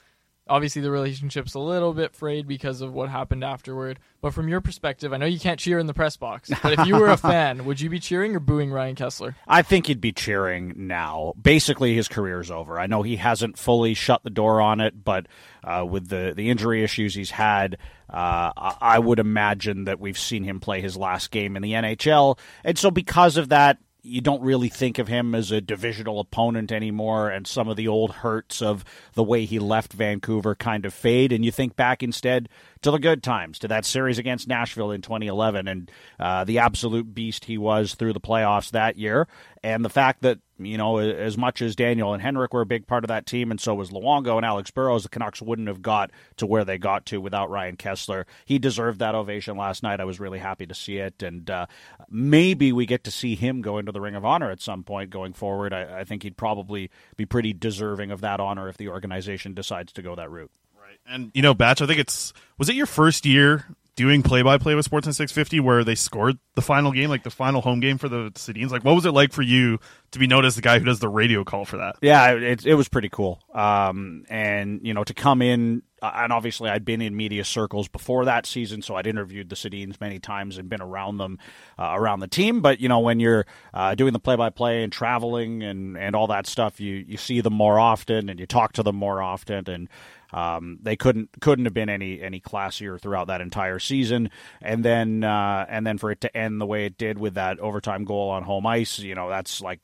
Obviously 0.48 0.82
the 0.82 0.90
relationship's 0.90 1.54
a 1.54 1.60
little 1.60 1.94
bit 1.94 2.14
frayed 2.14 2.48
because 2.48 2.80
of 2.80 2.92
what 2.92 3.08
happened 3.08 3.44
afterward, 3.44 3.98
but 4.20 4.34
from 4.34 4.48
your 4.48 4.60
perspective, 4.60 5.12
I 5.12 5.16
know 5.16 5.26
you 5.26 5.38
can't 5.38 5.58
cheer 5.58 5.78
in 5.78 5.86
the 5.86 5.94
press 5.94 6.16
box, 6.16 6.50
but 6.62 6.78
if 6.78 6.86
you 6.86 6.96
were 6.96 7.08
a 7.08 7.16
fan, 7.16 7.64
would 7.64 7.80
you 7.80 7.88
be 7.88 8.00
cheering 8.00 8.34
or 8.34 8.40
booing 8.40 8.72
Ryan 8.72 8.96
Kesler? 8.96 9.34
I 9.46 9.62
think 9.62 9.86
he'd 9.86 10.00
be 10.00 10.12
cheering 10.12 10.74
now. 10.76 11.34
Basically, 11.40 11.94
his 11.94 12.08
career's 12.08 12.50
over. 12.50 12.78
I 12.78 12.86
know 12.86 13.02
he 13.02 13.16
hasn't 13.16 13.56
fully 13.56 13.94
shut 13.94 14.24
the 14.24 14.30
door 14.30 14.60
on 14.60 14.80
it, 14.80 15.04
but 15.04 15.26
uh, 15.64 15.86
with 15.88 16.08
the, 16.08 16.32
the 16.36 16.50
injury 16.50 16.82
issues 16.82 17.14
he's 17.14 17.30
had, 17.30 17.78
uh, 18.12 18.52
I 18.56 18.76
I 18.80 18.98
would 18.98 19.18
imagine 19.18 19.84
that 19.84 20.00
we've 20.00 20.18
seen 20.18 20.44
him 20.44 20.60
play 20.60 20.80
his 20.80 20.96
last 20.96 21.30
game 21.30 21.56
in 21.56 21.62
the 21.62 21.72
NHL. 21.72 22.38
And 22.64 22.76
so, 22.76 22.90
because 22.90 23.36
of 23.36 23.48
that, 23.50 23.78
you 24.02 24.20
don't 24.20 24.42
really 24.42 24.68
think 24.68 24.98
of 24.98 25.06
him 25.06 25.34
as 25.34 25.52
a 25.52 25.60
divisional 25.60 26.18
opponent 26.18 26.72
anymore, 26.72 27.30
and 27.30 27.46
some 27.46 27.68
of 27.68 27.76
the 27.76 27.86
old 27.86 28.10
hurts 28.10 28.60
of 28.60 28.84
the 29.14 29.22
way 29.22 29.44
he 29.44 29.58
left 29.58 29.92
Vancouver 29.92 30.54
kind 30.54 30.84
of 30.84 30.92
fade, 30.92 31.32
and 31.32 31.44
you 31.44 31.52
think 31.52 31.76
back 31.76 32.02
instead 32.02 32.48
to 32.82 32.90
the 32.90 32.98
good 32.98 33.22
times, 33.22 33.60
to 33.60 33.68
that 33.68 33.84
series 33.84 34.18
against 34.18 34.48
Nashville 34.48 34.90
in 34.90 35.02
2011, 35.02 35.68
and 35.68 35.90
uh, 36.18 36.42
the 36.44 36.58
absolute 36.58 37.14
beast 37.14 37.44
he 37.44 37.56
was 37.56 37.94
through 37.94 38.12
the 38.12 38.20
playoffs 38.20 38.72
that 38.72 38.96
year, 38.96 39.28
and 39.62 39.84
the 39.84 39.90
fact 39.90 40.22
that 40.22 40.38
you 40.64 40.78
know 40.78 40.98
as 40.98 41.36
much 41.36 41.62
as 41.62 41.76
Daniel 41.76 42.12
and 42.12 42.22
Henrik 42.22 42.52
were 42.52 42.60
a 42.62 42.66
big 42.66 42.86
part 42.86 43.04
of 43.04 43.08
that 43.08 43.26
team, 43.26 43.50
and 43.50 43.60
so 43.60 43.74
was 43.74 43.90
Luongo 43.90 44.36
and 44.36 44.46
Alex 44.46 44.70
Burrows, 44.70 45.02
the 45.02 45.08
Canucks 45.08 45.42
wouldn't 45.42 45.68
have 45.68 45.82
got 45.82 46.10
to 46.36 46.46
where 46.46 46.64
they 46.64 46.78
got 46.78 47.06
to 47.06 47.20
without 47.20 47.50
Ryan 47.50 47.76
Kesler. 47.76 48.24
He 48.44 48.58
deserved 48.58 48.98
that 49.00 49.14
ovation 49.14 49.56
last 49.56 49.82
night. 49.82 50.00
I 50.00 50.04
was 50.04 50.20
really 50.20 50.38
happy 50.38 50.66
to 50.66 50.74
see 50.74 50.98
it, 50.98 51.22
and 51.22 51.48
uh, 51.50 51.66
maybe 52.08 52.72
we 52.72 52.86
get 52.86 53.04
to 53.04 53.10
see 53.10 53.34
him 53.34 53.62
go 53.62 53.78
into 53.78 53.92
the 53.92 54.00
Ring 54.00 54.14
of 54.14 54.24
Honor 54.24 54.50
at 54.50 54.60
some 54.60 54.84
point 54.84 55.10
going 55.10 55.32
forward. 55.32 55.72
I, 55.72 56.00
I 56.00 56.04
think 56.04 56.22
he'd 56.22 56.36
probably 56.36 56.90
be 57.16 57.26
pretty 57.26 57.52
deserving 57.52 58.10
of 58.10 58.20
that 58.22 58.40
honor 58.40 58.68
if 58.68 58.76
the 58.76 58.88
organization 58.88 59.54
decides 59.54 59.92
to 59.94 60.02
go 60.02 60.14
that 60.14 60.30
route. 60.30 60.50
Right, 60.80 60.98
and 61.06 61.30
you 61.34 61.42
know, 61.42 61.54
Batch, 61.54 61.82
I 61.82 61.86
think 61.86 62.00
it's 62.00 62.32
was 62.58 62.68
it 62.68 62.74
your 62.74 62.86
first 62.86 63.26
year 63.26 63.66
doing 63.96 64.22
play 64.22 64.42
by 64.42 64.58
play 64.58 64.74
with 64.74 64.84
Sports 64.84 65.06
Sportsnet 65.06 65.14
650 65.14 65.60
where 65.60 65.84
they 65.84 65.94
scored 65.94 66.38
the 66.54 66.62
final 66.62 66.92
game, 66.92 67.10
like 67.10 67.22
the 67.22 67.30
final 67.30 67.60
home 67.60 67.80
game 67.80 67.98
for 67.98 68.08
the 68.08 68.30
Sedins? 68.32 68.70
Like, 68.70 68.84
what 68.84 68.94
was 68.94 69.06
it 69.06 69.12
like 69.12 69.32
for 69.32 69.42
you 69.42 69.78
to 70.12 70.18
be 70.18 70.26
known 70.26 70.44
as 70.44 70.56
the 70.56 70.62
guy 70.62 70.78
who 70.78 70.84
does 70.84 71.00
the 71.00 71.08
radio 71.08 71.44
call 71.44 71.64
for 71.64 71.78
that? 71.78 71.96
Yeah, 72.00 72.32
it, 72.32 72.66
it 72.66 72.74
was 72.74 72.88
pretty 72.88 73.08
cool. 73.08 73.40
Um, 73.54 74.24
and, 74.28 74.80
you 74.82 74.94
know, 74.94 75.04
to 75.04 75.14
come 75.14 75.42
in 75.42 75.82
uh, 76.02 76.10
and 76.16 76.32
obviously 76.32 76.68
I'd 76.68 76.84
been 76.84 77.00
in 77.00 77.16
media 77.16 77.44
circles 77.44 77.86
before 77.86 78.24
that 78.24 78.44
season, 78.44 78.82
so 78.82 78.96
I'd 78.96 79.06
interviewed 79.06 79.48
the 79.48 79.54
Sedins 79.54 80.00
many 80.00 80.18
times 80.18 80.58
and 80.58 80.68
been 80.68 80.82
around 80.82 81.18
them, 81.18 81.38
uh, 81.78 81.92
around 81.94 82.20
the 82.20 82.26
team. 82.26 82.60
But 82.60 82.80
you 82.80 82.88
know, 82.88 82.98
when 82.98 83.20
you're 83.20 83.46
uh, 83.72 83.94
doing 83.94 84.12
the 84.12 84.18
play-by-play 84.18 84.82
and 84.82 84.92
traveling 84.92 85.62
and 85.62 85.96
and 85.96 86.16
all 86.16 86.26
that 86.26 86.48
stuff, 86.48 86.80
you 86.80 87.04
you 87.06 87.16
see 87.16 87.40
them 87.40 87.52
more 87.52 87.78
often 87.78 88.28
and 88.28 88.40
you 88.40 88.46
talk 88.46 88.72
to 88.74 88.82
them 88.82 88.96
more 88.96 89.22
often 89.22 89.70
and. 89.70 89.88
Um, 90.32 90.78
they 90.82 90.96
couldn't 90.96 91.30
couldn't 91.40 91.66
have 91.66 91.74
been 91.74 91.88
any 91.88 92.20
any 92.20 92.40
classier 92.40 93.00
throughout 93.00 93.26
that 93.26 93.40
entire 93.40 93.78
season, 93.78 94.30
and 94.60 94.84
then 94.84 95.24
uh, 95.24 95.66
and 95.68 95.86
then 95.86 95.98
for 95.98 96.10
it 96.10 96.20
to 96.22 96.36
end 96.36 96.60
the 96.60 96.66
way 96.66 96.86
it 96.86 96.96
did 96.96 97.18
with 97.18 97.34
that 97.34 97.58
overtime 97.60 98.04
goal 98.04 98.30
on 98.30 98.42
home 98.42 98.66
ice, 98.66 98.98
you 98.98 99.14
know 99.14 99.28
that's 99.28 99.60
like 99.60 99.80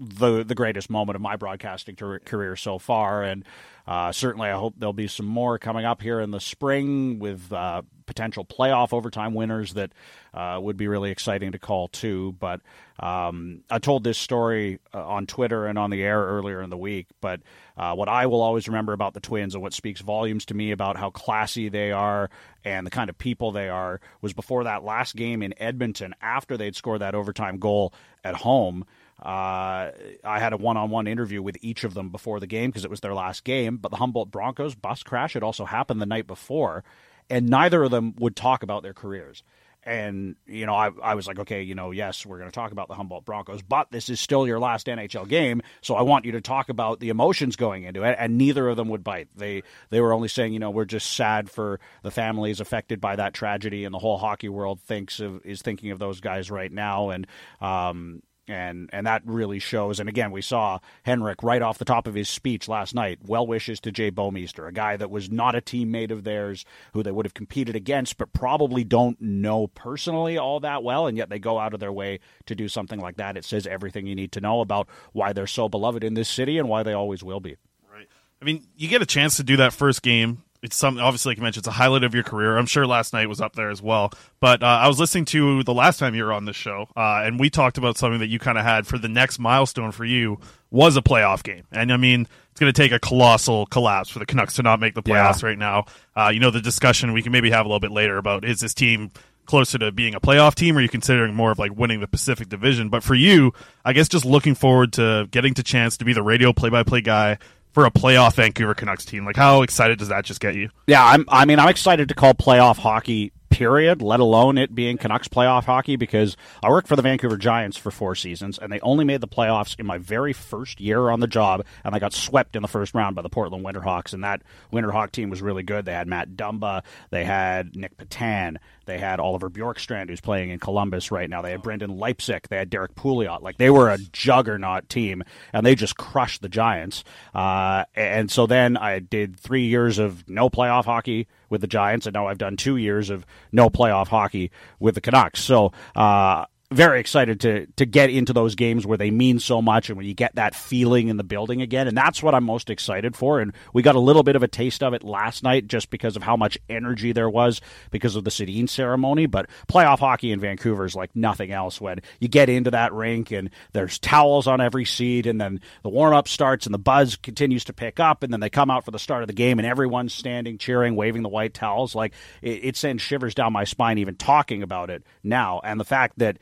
the 0.00 0.44
the 0.44 0.54
greatest 0.54 0.90
moment 0.90 1.16
of 1.16 1.22
my 1.22 1.36
broadcasting 1.36 1.96
career 1.96 2.56
so 2.56 2.78
far, 2.78 3.22
and 3.22 3.44
uh, 3.88 4.12
certainly 4.12 4.50
I 4.50 4.52
hope 4.52 4.74
there'll 4.76 4.92
be 4.92 5.08
some 5.08 5.24
more 5.24 5.58
coming 5.58 5.86
up 5.86 6.02
here 6.02 6.20
in 6.20 6.30
the 6.30 6.40
spring 6.40 7.18
with 7.20 7.50
uh, 7.50 7.80
potential 8.04 8.44
playoff 8.44 8.92
overtime 8.92 9.32
winners 9.32 9.72
that 9.74 9.92
uh, 10.34 10.58
would 10.60 10.76
be 10.76 10.88
really 10.88 11.10
exciting 11.10 11.52
to 11.52 11.58
call 11.58 11.88
too. 11.88 12.36
But 12.38 12.60
um, 13.00 13.62
I 13.70 13.78
told 13.78 14.04
this 14.04 14.18
story 14.18 14.78
uh, 14.92 15.02
on 15.06 15.26
Twitter 15.26 15.64
and 15.64 15.78
on 15.78 15.88
the 15.88 16.02
air 16.02 16.20
earlier 16.20 16.60
in 16.60 16.68
the 16.68 16.76
week. 16.76 17.06
But 17.22 17.40
uh, 17.78 17.94
what 17.94 18.10
I 18.10 18.26
will 18.26 18.42
always 18.42 18.68
remember 18.68 18.92
about 18.92 19.14
the 19.14 19.20
Twins 19.20 19.54
and 19.54 19.62
what 19.62 19.72
speaks 19.72 20.02
volumes 20.02 20.44
to 20.46 20.54
me 20.54 20.70
about 20.70 20.98
how 20.98 21.08
classy 21.08 21.70
they 21.70 21.90
are 21.90 22.28
and 22.66 22.86
the 22.86 22.90
kind 22.90 23.08
of 23.08 23.16
people 23.16 23.52
they 23.52 23.70
are 23.70 24.02
was 24.20 24.34
before 24.34 24.64
that 24.64 24.84
last 24.84 25.16
game 25.16 25.42
in 25.42 25.54
Edmonton 25.56 26.14
after 26.20 26.58
they'd 26.58 26.76
scored 26.76 27.00
that 27.00 27.14
overtime 27.14 27.58
goal 27.58 27.94
at 28.22 28.34
home. 28.34 28.84
Uh, 29.20 29.90
I 30.22 30.38
had 30.38 30.52
a 30.52 30.56
one-on-one 30.56 31.06
interview 31.06 31.42
with 31.42 31.56
each 31.60 31.84
of 31.84 31.94
them 31.94 32.10
before 32.10 32.38
the 32.38 32.46
game 32.46 32.70
because 32.70 32.84
it 32.84 32.90
was 32.90 33.00
their 33.00 33.14
last 33.14 33.44
game. 33.44 33.76
But 33.76 33.90
the 33.90 33.96
Humboldt 33.96 34.30
Broncos 34.30 34.74
bus 34.74 35.02
crash 35.02 35.34
had 35.34 35.42
also 35.42 35.64
happened 35.64 36.00
the 36.00 36.06
night 36.06 36.26
before, 36.26 36.84
and 37.28 37.48
neither 37.48 37.82
of 37.82 37.90
them 37.90 38.14
would 38.18 38.36
talk 38.36 38.62
about 38.62 38.82
their 38.82 38.94
careers. 38.94 39.42
And 39.84 40.36
you 40.46 40.66
know, 40.66 40.74
I, 40.74 40.90
I 41.02 41.14
was 41.14 41.26
like, 41.26 41.38
okay, 41.38 41.62
you 41.62 41.74
know, 41.74 41.92
yes, 41.92 42.26
we're 42.26 42.38
going 42.38 42.50
to 42.50 42.54
talk 42.54 42.72
about 42.72 42.88
the 42.88 42.94
Humboldt 42.94 43.24
Broncos, 43.24 43.62
but 43.62 43.90
this 43.90 44.08
is 44.08 44.20
still 44.20 44.46
your 44.46 44.58
last 44.58 44.86
NHL 44.86 45.26
game, 45.26 45.62
so 45.80 45.94
I 45.94 46.02
want 46.02 46.24
you 46.24 46.32
to 46.32 46.40
talk 46.40 46.68
about 46.68 47.00
the 47.00 47.08
emotions 47.08 47.56
going 47.56 47.84
into 47.84 48.02
it. 48.02 48.16
And 48.18 48.36
neither 48.36 48.68
of 48.68 48.76
them 48.76 48.88
would 48.88 49.02
bite. 49.02 49.28
They 49.34 49.62
they 49.90 50.00
were 50.00 50.12
only 50.12 50.28
saying, 50.28 50.52
you 50.52 50.58
know, 50.58 50.70
we're 50.70 50.84
just 50.84 51.12
sad 51.14 51.48
for 51.48 51.80
the 52.02 52.10
families 52.10 52.60
affected 52.60 53.00
by 53.00 53.16
that 53.16 53.34
tragedy, 53.34 53.84
and 53.84 53.94
the 53.94 53.98
whole 53.98 54.18
hockey 54.18 54.48
world 54.48 54.80
thinks 54.80 55.20
of 55.20 55.44
is 55.46 55.62
thinking 55.62 55.90
of 55.90 55.98
those 55.98 56.20
guys 56.20 56.50
right 56.50 56.70
now. 56.70 57.10
And 57.10 57.26
um, 57.60 58.22
and 58.48 58.90
and 58.92 59.06
that 59.06 59.22
really 59.24 59.58
shows. 59.58 60.00
And 60.00 60.08
again, 60.08 60.30
we 60.30 60.42
saw 60.42 60.78
Henrik 61.02 61.42
right 61.42 61.62
off 61.62 61.78
the 61.78 61.84
top 61.84 62.06
of 62.06 62.14
his 62.14 62.28
speech 62.28 62.68
last 62.68 62.94
night. 62.94 63.18
Well 63.24 63.46
wishes 63.46 63.80
to 63.80 63.92
Jay 63.92 64.10
Bouwmeester, 64.10 64.68
a 64.68 64.72
guy 64.72 64.96
that 64.96 65.10
was 65.10 65.30
not 65.30 65.54
a 65.54 65.60
teammate 65.60 66.10
of 66.10 66.24
theirs, 66.24 66.64
who 66.92 67.02
they 67.02 67.12
would 67.12 67.26
have 67.26 67.34
competed 67.34 67.76
against, 67.76 68.18
but 68.18 68.32
probably 68.32 68.84
don't 68.84 69.20
know 69.20 69.66
personally 69.68 70.38
all 70.38 70.60
that 70.60 70.82
well, 70.82 71.06
and 71.06 71.16
yet 71.16 71.28
they 71.28 71.38
go 71.38 71.58
out 71.58 71.74
of 71.74 71.80
their 71.80 71.92
way 71.92 72.20
to 72.46 72.54
do 72.54 72.68
something 72.68 73.00
like 73.00 73.16
that. 73.16 73.36
It 73.36 73.44
says 73.44 73.66
everything 73.66 74.06
you 74.06 74.14
need 74.14 74.32
to 74.32 74.40
know 74.40 74.60
about 74.60 74.88
why 75.12 75.32
they're 75.32 75.46
so 75.46 75.68
beloved 75.68 76.04
in 76.04 76.14
this 76.14 76.28
city 76.28 76.58
and 76.58 76.68
why 76.68 76.82
they 76.82 76.92
always 76.92 77.22
will 77.22 77.40
be. 77.40 77.56
Right. 77.92 78.08
I 78.40 78.44
mean, 78.44 78.66
you 78.76 78.88
get 78.88 79.02
a 79.02 79.06
chance 79.06 79.36
to 79.36 79.42
do 79.42 79.56
that 79.58 79.72
first 79.72 80.02
game 80.02 80.42
it's 80.62 80.76
something 80.76 81.02
obviously 81.02 81.30
like 81.30 81.38
you 81.38 81.42
mentioned 81.42 81.62
it's 81.62 81.68
a 81.68 81.72
highlight 81.72 82.04
of 82.04 82.14
your 82.14 82.22
career. 82.22 82.56
I'm 82.56 82.66
sure 82.66 82.86
last 82.86 83.12
night 83.12 83.28
was 83.28 83.40
up 83.40 83.54
there 83.54 83.70
as 83.70 83.80
well. 83.80 84.12
But 84.40 84.62
uh, 84.62 84.66
i 84.66 84.88
was 84.88 84.98
listening 84.98 85.24
to 85.26 85.62
the 85.62 85.74
last 85.74 85.98
time 85.98 86.14
you 86.14 86.24
were 86.24 86.32
on 86.32 86.44
this 86.44 86.56
show 86.56 86.88
uh, 86.96 87.22
and 87.24 87.38
we 87.38 87.50
talked 87.50 87.78
about 87.78 87.96
something 87.96 88.20
that 88.20 88.28
you 88.28 88.38
kind 88.38 88.58
of 88.58 88.64
had 88.64 88.86
for 88.86 88.98
the 88.98 89.08
next 89.08 89.38
milestone 89.38 89.92
for 89.92 90.04
you 90.04 90.38
was 90.70 90.96
a 90.96 91.02
playoff 91.02 91.42
game. 91.42 91.64
And 91.72 91.92
i 91.92 91.96
mean 91.96 92.26
it's 92.50 92.60
going 92.60 92.72
to 92.72 92.82
take 92.82 92.90
a 92.90 92.98
colossal 92.98 93.66
collapse 93.66 94.10
for 94.10 94.18
the 94.18 94.26
canucks 94.26 94.54
to 94.54 94.62
not 94.62 94.80
make 94.80 94.94
the 94.94 95.02
playoffs 95.02 95.42
yeah. 95.42 95.48
right 95.48 95.58
now. 95.58 95.84
Uh, 96.16 96.30
you 96.32 96.40
know 96.40 96.50
the 96.50 96.60
discussion 96.60 97.12
we 97.12 97.22
can 97.22 97.30
maybe 97.30 97.50
have 97.50 97.64
a 97.64 97.68
little 97.68 97.80
bit 97.80 97.92
later 97.92 98.18
about 98.18 98.44
is 98.44 98.60
this 98.60 98.74
team 98.74 99.10
closer 99.46 99.78
to 99.78 99.92
being 99.92 100.14
a 100.14 100.20
playoff 100.20 100.54
team 100.54 100.76
or 100.76 100.80
are 100.80 100.82
you 100.82 100.88
considering 100.88 101.34
more 101.34 101.50
of 101.52 101.58
like 101.58 101.74
winning 101.74 102.00
the 102.00 102.08
pacific 102.08 102.48
division? 102.48 102.88
But 102.88 103.02
for 103.02 103.14
you 103.14 103.52
i 103.84 103.92
guess 103.92 104.08
just 104.08 104.24
looking 104.24 104.54
forward 104.54 104.92
to 104.94 105.28
getting 105.30 105.54
to 105.54 105.62
chance 105.62 105.96
to 105.98 106.04
be 106.04 106.12
the 106.12 106.22
radio 106.22 106.52
play-by-play 106.52 107.00
guy 107.00 107.38
for 107.72 107.86
a 107.86 107.90
playoff 107.90 108.34
Vancouver 108.34 108.74
Canucks 108.74 109.04
team. 109.04 109.24
Like, 109.24 109.36
how 109.36 109.62
excited 109.62 109.98
does 109.98 110.08
that 110.08 110.24
just 110.24 110.40
get 110.40 110.54
you? 110.54 110.70
Yeah, 110.86 111.04
I'm. 111.04 111.24
I 111.28 111.44
mean, 111.44 111.58
I'm 111.58 111.68
excited 111.68 112.08
to 112.08 112.14
call 112.14 112.34
playoff 112.34 112.78
hockey. 112.78 113.32
Period. 113.50 114.02
Let 114.02 114.20
alone 114.20 114.56
it 114.58 114.74
being 114.74 114.98
Canucks 114.98 115.26
playoff 115.26 115.64
hockey 115.64 115.96
because 115.96 116.36
I 116.62 116.68
worked 116.68 116.86
for 116.86 116.96
the 116.96 117.02
Vancouver 117.02 117.36
Giants 117.38 117.76
for 117.76 117.90
four 117.90 118.14
seasons 118.14 118.58
and 118.58 118.70
they 118.70 118.78
only 118.80 119.04
made 119.04 119.20
the 119.20 119.26
playoffs 119.26 119.80
in 119.80 119.86
my 119.86 119.98
very 119.98 120.32
first 120.34 120.80
year 120.80 121.08
on 121.08 121.20
the 121.20 121.26
job 121.26 121.64
and 121.82 121.94
I 121.94 121.98
got 121.98 122.12
swept 122.12 122.54
in 122.54 122.62
the 122.62 122.68
first 122.68 122.94
round 122.94 123.16
by 123.16 123.22
the 123.22 123.30
Portland 123.30 123.64
Winterhawks 123.64 124.12
and 124.12 124.22
that 124.22 124.42
Winterhawk 124.70 125.10
team 125.10 125.30
was 125.30 125.42
really 125.42 125.62
good. 125.64 125.86
They 125.86 125.94
had 125.94 126.06
Matt 126.06 126.36
Dumba, 126.36 126.84
they 127.10 127.24
had 127.24 127.74
Nick 127.74 127.96
Petan, 127.96 128.58
they 128.88 128.98
had 128.98 129.20
Oliver 129.20 129.50
Bjorkstrand, 129.50 130.08
who's 130.08 130.20
playing 130.20 130.50
in 130.50 130.58
Columbus 130.58 131.12
right 131.12 131.28
now. 131.28 131.42
They 131.42 131.52
had 131.52 131.62
Brendan 131.62 131.96
Leipsic. 131.96 132.48
They 132.48 132.56
had 132.56 132.70
Derek 132.70 132.94
Pouliot. 132.94 133.42
Like 133.42 133.58
they 133.58 133.70
were 133.70 133.90
a 133.90 133.98
juggernaut 133.98 134.88
team, 134.88 135.22
and 135.52 135.64
they 135.64 135.74
just 135.74 135.96
crushed 135.96 136.42
the 136.42 136.48
Giants. 136.48 137.04
Uh, 137.34 137.84
and 137.94 138.30
so 138.30 138.46
then 138.46 138.76
I 138.76 138.98
did 138.98 139.38
three 139.38 139.66
years 139.66 139.98
of 139.98 140.28
no 140.28 140.48
playoff 140.48 140.86
hockey 140.86 141.28
with 141.50 141.60
the 141.60 141.66
Giants, 141.66 142.06
and 142.06 142.14
now 142.14 142.26
I've 142.26 142.38
done 142.38 142.56
two 142.56 142.76
years 142.76 143.10
of 143.10 143.26
no 143.52 143.68
playoff 143.68 144.08
hockey 144.08 144.50
with 144.80 144.94
the 144.94 145.00
Canucks. 145.00 145.40
So 145.44 145.72
uh, 145.94 146.46
very 146.70 147.00
excited 147.00 147.40
to 147.40 147.66
to 147.76 147.86
get 147.86 148.10
into 148.10 148.34
those 148.34 148.54
games 148.54 148.86
where 148.86 148.98
they 148.98 149.10
mean 149.10 149.38
so 149.38 149.62
much 149.62 149.88
and 149.88 149.96
when 149.96 150.04
you 150.04 150.12
get 150.12 150.34
that 150.34 150.54
feeling 150.54 151.08
in 151.08 151.16
the 151.16 151.24
building 151.24 151.62
again. 151.62 151.88
And 151.88 151.96
that's 151.96 152.22
what 152.22 152.34
I'm 152.34 152.44
most 152.44 152.68
excited 152.68 153.16
for. 153.16 153.40
And 153.40 153.54
we 153.72 153.80
got 153.82 153.94
a 153.94 154.00
little 154.00 154.22
bit 154.22 154.36
of 154.36 154.42
a 154.42 154.48
taste 154.48 154.82
of 154.82 154.92
it 154.92 155.02
last 155.02 155.42
night 155.42 155.66
just 155.66 155.88
because 155.88 156.14
of 156.14 156.22
how 156.22 156.36
much 156.36 156.58
energy 156.68 157.12
there 157.12 157.30
was 157.30 157.62
because 157.90 158.16
of 158.16 158.24
the 158.24 158.30
Sedin 158.30 158.68
ceremony. 158.68 159.24
But 159.24 159.48
playoff 159.66 160.00
hockey 160.00 160.30
in 160.30 160.40
Vancouver 160.40 160.84
is 160.84 160.94
like 160.94 161.16
nothing 161.16 161.52
else 161.52 161.80
when 161.80 162.00
you 162.20 162.28
get 162.28 162.50
into 162.50 162.70
that 162.72 162.92
rink 162.92 163.30
and 163.30 163.48
there's 163.72 163.98
towels 163.98 164.46
on 164.46 164.60
every 164.60 164.84
seat 164.84 165.26
and 165.26 165.40
then 165.40 165.62
the 165.82 165.88
warm 165.88 166.12
up 166.12 166.28
starts 166.28 166.66
and 166.66 166.74
the 166.74 166.78
buzz 166.78 167.16
continues 167.16 167.64
to 167.64 167.72
pick 167.72 167.98
up 167.98 168.22
and 168.22 168.30
then 168.30 168.40
they 168.40 168.50
come 168.50 168.70
out 168.70 168.84
for 168.84 168.90
the 168.90 168.98
start 168.98 169.22
of 169.22 169.28
the 169.28 169.32
game 169.32 169.58
and 169.58 169.64
everyone's 169.64 170.12
standing 170.12 170.58
cheering 170.58 170.96
waving 170.96 171.22
the 171.22 171.30
white 171.30 171.54
towels. 171.54 171.94
Like 171.94 172.12
it, 172.42 172.60
it 172.62 172.76
sends 172.76 173.02
shivers 173.02 173.34
down 173.34 173.54
my 173.54 173.64
spine 173.64 173.96
even 173.96 174.16
talking 174.16 174.62
about 174.62 174.90
it 174.90 175.02
now. 175.24 175.62
And 175.64 175.80
the 175.80 175.84
fact 175.84 176.18
that 176.18 176.36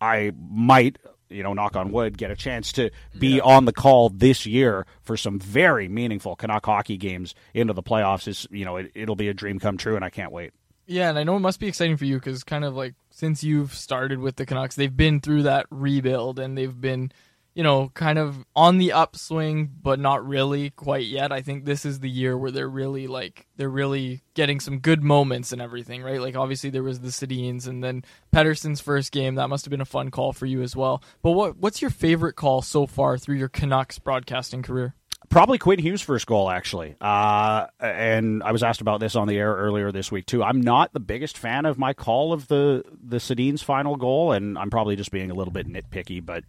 I 0.00 0.32
might, 0.50 0.98
you 1.28 1.42
know, 1.42 1.52
knock 1.52 1.76
on 1.76 1.92
wood, 1.92 2.18
get 2.18 2.30
a 2.30 2.36
chance 2.36 2.72
to 2.72 2.90
be 3.18 3.36
yeah. 3.36 3.42
on 3.42 3.64
the 3.64 3.72
call 3.72 4.08
this 4.10 4.46
year 4.46 4.86
for 5.02 5.16
some 5.16 5.38
very 5.38 5.88
meaningful 5.88 6.36
Canuck 6.36 6.66
hockey 6.66 6.96
games 6.96 7.34
into 7.54 7.72
the 7.72 7.82
playoffs. 7.82 8.28
Is 8.28 8.46
you 8.50 8.64
know, 8.64 8.76
it, 8.76 8.92
it'll 8.94 9.16
be 9.16 9.28
a 9.28 9.34
dream 9.34 9.58
come 9.58 9.76
true, 9.76 9.96
and 9.96 10.04
I 10.04 10.10
can't 10.10 10.32
wait. 10.32 10.52
Yeah, 10.86 11.08
and 11.08 11.18
I 11.18 11.24
know 11.24 11.36
it 11.36 11.40
must 11.40 11.58
be 11.58 11.66
exciting 11.66 11.96
for 11.96 12.04
you 12.04 12.16
because 12.16 12.44
kind 12.44 12.64
of 12.64 12.76
like 12.76 12.94
since 13.10 13.42
you've 13.42 13.74
started 13.74 14.20
with 14.20 14.36
the 14.36 14.46
Canucks, 14.46 14.76
they've 14.76 14.96
been 14.96 15.20
through 15.20 15.42
that 15.44 15.66
rebuild 15.70 16.38
and 16.38 16.56
they've 16.56 16.80
been 16.80 17.10
you 17.56 17.62
know, 17.62 17.90
kind 17.94 18.18
of 18.18 18.44
on 18.54 18.76
the 18.76 18.92
upswing, 18.92 19.70
but 19.82 19.98
not 19.98 20.28
really 20.28 20.68
quite 20.68 21.06
yet. 21.06 21.32
I 21.32 21.40
think 21.40 21.64
this 21.64 21.86
is 21.86 22.00
the 22.00 22.10
year 22.10 22.36
where 22.36 22.50
they're 22.50 22.68
really 22.68 23.06
like 23.06 23.46
they're 23.56 23.70
really 23.70 24.20
getting 24.34 24.60
some 24.60 24.78
good 24.78 25.02
moments 25.02 25.52
and 25.52 25.62
everything, 25.62 26.02
right? 26.02 26.20
Like 26.20 26.36
obviously 26.36 26.68
there 26.68 26.82
was 26.82 27.00
the 27.00 27.08
Sedins 27.08 27.66
and 27.66 27.82
then 27.82 28.04
Pettersson's 28.30 28.82
first 28.82 29.10
game. 29.10 29.36
That 29.36 29.48
must 29.48 29.64
have 29.64 29.70
been 29.70 29.80
a 29.80 29.86
fun 29.86 30.10
call 30.10 30.34
for 30.34 30.44
you 30.44 30.60
as 30.60 30.76
well. 30.76 31.02
But 31.22 31.30
what 31.30 31.56
what's 31.56 31.80
your 31.80 31.90
favorite 31.90 32.34
call 32.34 32.60
so 32.60 32.86
far 32.86 33.16
through 33.16 33.36
your 33.36 33.48
Canucks 33.48 33.98
broadcasting 33.98 34.60
career? 34.62 34.94
Probably 35.28 35.58
Quinn 35.58 35.78
Hughes' 35.78 36.02
first 36.02 36.26
goal, 36.26 36.48
actually. 36.50 36.96
Uh, 37.00 37.66
and 37.80 38.42
I 38.42 38.52
was 38.52 38.62
asked 38.62 38.80
about 38.80 39.00
this 39.00 39.16
on 39.16 39.28
the 39.28 39.36
air 39.36 39.54
earlier 39.54 39.92
this 39.92 40.10
week 40.12 40.26
too. 40.26 40.42
I'm 40.42 40.60
not 40.60 40.92
the 40.92 41.00
biggest 41.00 41.36
fan 41.38 41.66
of 41.66 41.78
my 41.78 41.92
call 41.92 42.32
of 42.32 42.48
the 42.48 42.84
the 43.02 43.18
Sedin's 43.18 43.62
final 43.62 43.96
goal, 43.96 44.32
and 44.32 44.58
I'm 44.58 44.70
probably 44.70 44.96
just 44.96 45.10
being 45.10 45.30
a 45.30 45.34
little 45.34 45.52
bit 45.52 45.68
nitpicky. 45.68 46.24
But 46.24 46.44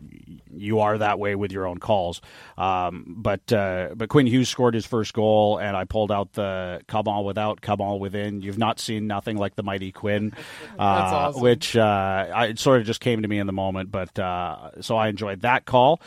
you 0.54 0.80
are 0.80 0.98
that 0.98 1.20
way 1.20 1.36
with 1.36 1.52
your 1.52 1.66
own 1.68 1.78
calls. 1.78 2.22
Um, 2.58 3.16
but 3.18 3.52
uh, 3.52 3.90
but 3.96 4.10
Quinn 4.10 4.28
Hughes 4.28 4.50
scored 4.50 4.74
his 4.74 4.86
first 4.86 5.14
goal, 5.14 5.58
and 5.58 5.76
I 5.76 5.86
pulled 5.86 6.12
out 6.12 6.34
the 6.34 6.82
"Come 6.88 7.08
on 7.08 7.26
without, 7.26 7.62
come 7.62 7.82
on 7.82 8.00
within." 8.00 8.42
You've 8.42 8.58
not 8.58 8.80
seen 8.80 9.08
nothing 9.08 9.38
like 9.38 9.56
the 9.56 9.64
mighty 9.64 9.92
Quinn, 9.92 10.34
uh, 10.80 10.82
awesome. 10.82 11.42
which 11.42 11.76
uh, 11.76 12.28
I, 12.34 12.46
it 12.48 12.60
sort 12.60 12.80
of 12.82 12.88
just 12.88 13.02
came 13.02 13.22
to 13.22 13.28
me 13.28 13.40
in 13.40 13.48
the 13.48 13.54
moment. 13.54 13.92
But 13.92 14.18
uh, 14.20 14.82
so 14.82 14.98
I 14.98 15.08
enjoyed 15.10 15.42
that 15.42 15.66
call. 15.66 16.02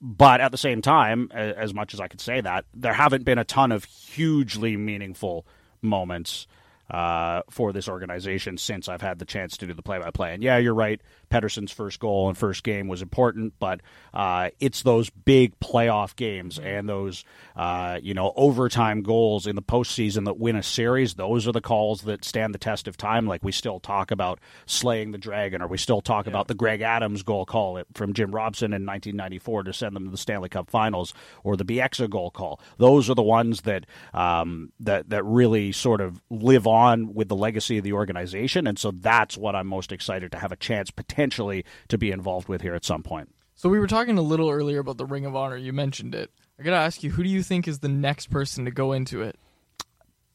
But 0.00 0.40
at 0.40 0.52
the 0.52 0.58
same 0.58 0.82
time, 0.82 1.30
as 1.32 1.72
much 1.72 1.94
as 1.94 2.00
I 2.00 2.08
could 2.08 2.20
say 2.20 2.40
that, 2.40 2.64
there 2.74 2.92
haven't 2.92 3.24
been 3.24 3.38
a 3.38 3.44
ton 3.44 3.72
of 3.72 3.84
hugely 3.84 4.76
meaningful 4.76 5.46
moments 5.80 6.46
uh, 6.90 7.42
for 7.50 7.72
this 7.72 7.88
organization 7.88 8.58
since 8.58 8.88
I've 8.88 9.00
had 9.00 9.18
the 9.18 9.24
chance 9.24 9.56
to 9.58 9.66
do 9.66 9.74
the 9.74 9.82
play-by-play. 9.82 10.34
And 10.34 10.42
yeah, 10.42 10.58
you're 10.58 10.74
right. 10.74 11.00
Pettersson's 11.30 11.72
first 11.72 11.98
goal 11.98 12.28
and 12.28 12.36
first 12.36 12.62
game 12.62 12.88
was 12.88 13.02
important, 13.02 13.54
but 13.58 13.80
uh, 14.12 14.50
it's 14.60 14.82
those 14.82 15.10
big 15.10 15.58
playoff 15.58 16.14
games 16.14 16.58
and 16.58 16.88
those 16.88 17.24
uh, 17.56 17.98
you 18.02 18.14
know 18.14 18.32
overtime 18.36 19.02
goals 19.02 19.46
in 19.46 19.56
the 19.56 19.62
postseason 19.62 20.26
that 20.26 20.38
win 20.38 20.56
a 20.56 20.62
series. 20.62 21.14
Those 21.14 21.48
are 21.48 21.52
the 21.52 21.60
calls 21.60 22.02
that 22.02 22.24
stand 22.24 22.54
the 22.54 22.58
test 22.58 22.86
of 22.86 22.96
time. 22.96 23.26
Like 23.26 23.42
we 23.42 23.52
still 23.52 23.80
talk 23.80 24.10
about 24.10 24.38
slaying 24.66 25.12
the 25.12 25.18
dragon, 25.18 25.62
or 25.62 25.66
we 25.66 25.78
still 25.78 26.00
talk 26.00 26.26
about 26.26 26.48
the 26.48 26.54
Greg 26.54 26.82
Adams 26.82 27.22
goal 27.22 27.46
call 27.46 27.82
from 27.94 28.12
Jim 28.12 28.30
Robson 28.30 28.66
in 28.72 28.86
1994 28.86 29.64
to 29.64 29.72
send 29.72 29.96
them 29.96 30.04
to 30.04 30.10
the 30.10 30.18
Stanley 30.18 30.48
Cup 30.48 30.70
Finals, 30.70 31.14
or 31.42 31.56
the 31.56 31.64
Bieksa 31.64 32.08
goal 32.08 32.30
call. 32.30 32.60
Those 32.76 33.08
are 33.08 33.14
the 33.14 33.22
ones 33.22 33.62
that 33.62 33.86
um, 34.12 34.70
that 34.80 35.08
that 35.10 35.24
really 35.24 35.72
sort 35.72 36.00
of 36.00 36.20
live 36.30 36.66
on 36.66 36.73
with 37.14 37.28
the 37.28 37.36
legacy 37.36 37.78
of 37.78 37.84
the 37.84 37.92
organization, 37.92 38.66
and 38.66 38.78
so 38.78 38.90
that's 38.90 39.36
what 39.36 39.54
I'm 39.54 39.66
most 39.66 39.92
excited 39.92 40.32
to 40.32 40.38
have 40.38 40.52
a 40.52 40.56
chance 40.56 40.90
potentially 40.90 41.64
to 41.88 41.98
be 41.98 42.10
involved 42.10 42.48
with 42.48 42.62
here 42.62 42.74
at 42.74 42.84
some 42.84 43.02
point. 43.02 43.34
So 43.54 43.68
we 43.68 43.78
were 43.78 43.86
talking 43.86 44.18
a 44.18 44.22
little 44.22 44.50
earlier 44.50 44.80
about 44.80 44.98
the 44.98 45.06
Ring 45.06 45.26
of 45.26 45.36
Honor. 45.36 45.56
You 45.56 45.72
mentioned 45.72 46.14
it. 46.14 46.30
I 46.58 46.62
gotta 46.62 46.76
ask 46.76 47.02
you, 47.02 47.10
who 47.10 47.22
do 47.22 47.28
you 47.28 47.42
think 47.42 47.68
is 47.68 47.80
the 47.80 47.88
next 47.88 48.30
person 48.30 48.64
to 48.64 48.70
go 48.70 48.92
into 48.92 49.22
it? 49.22 49.38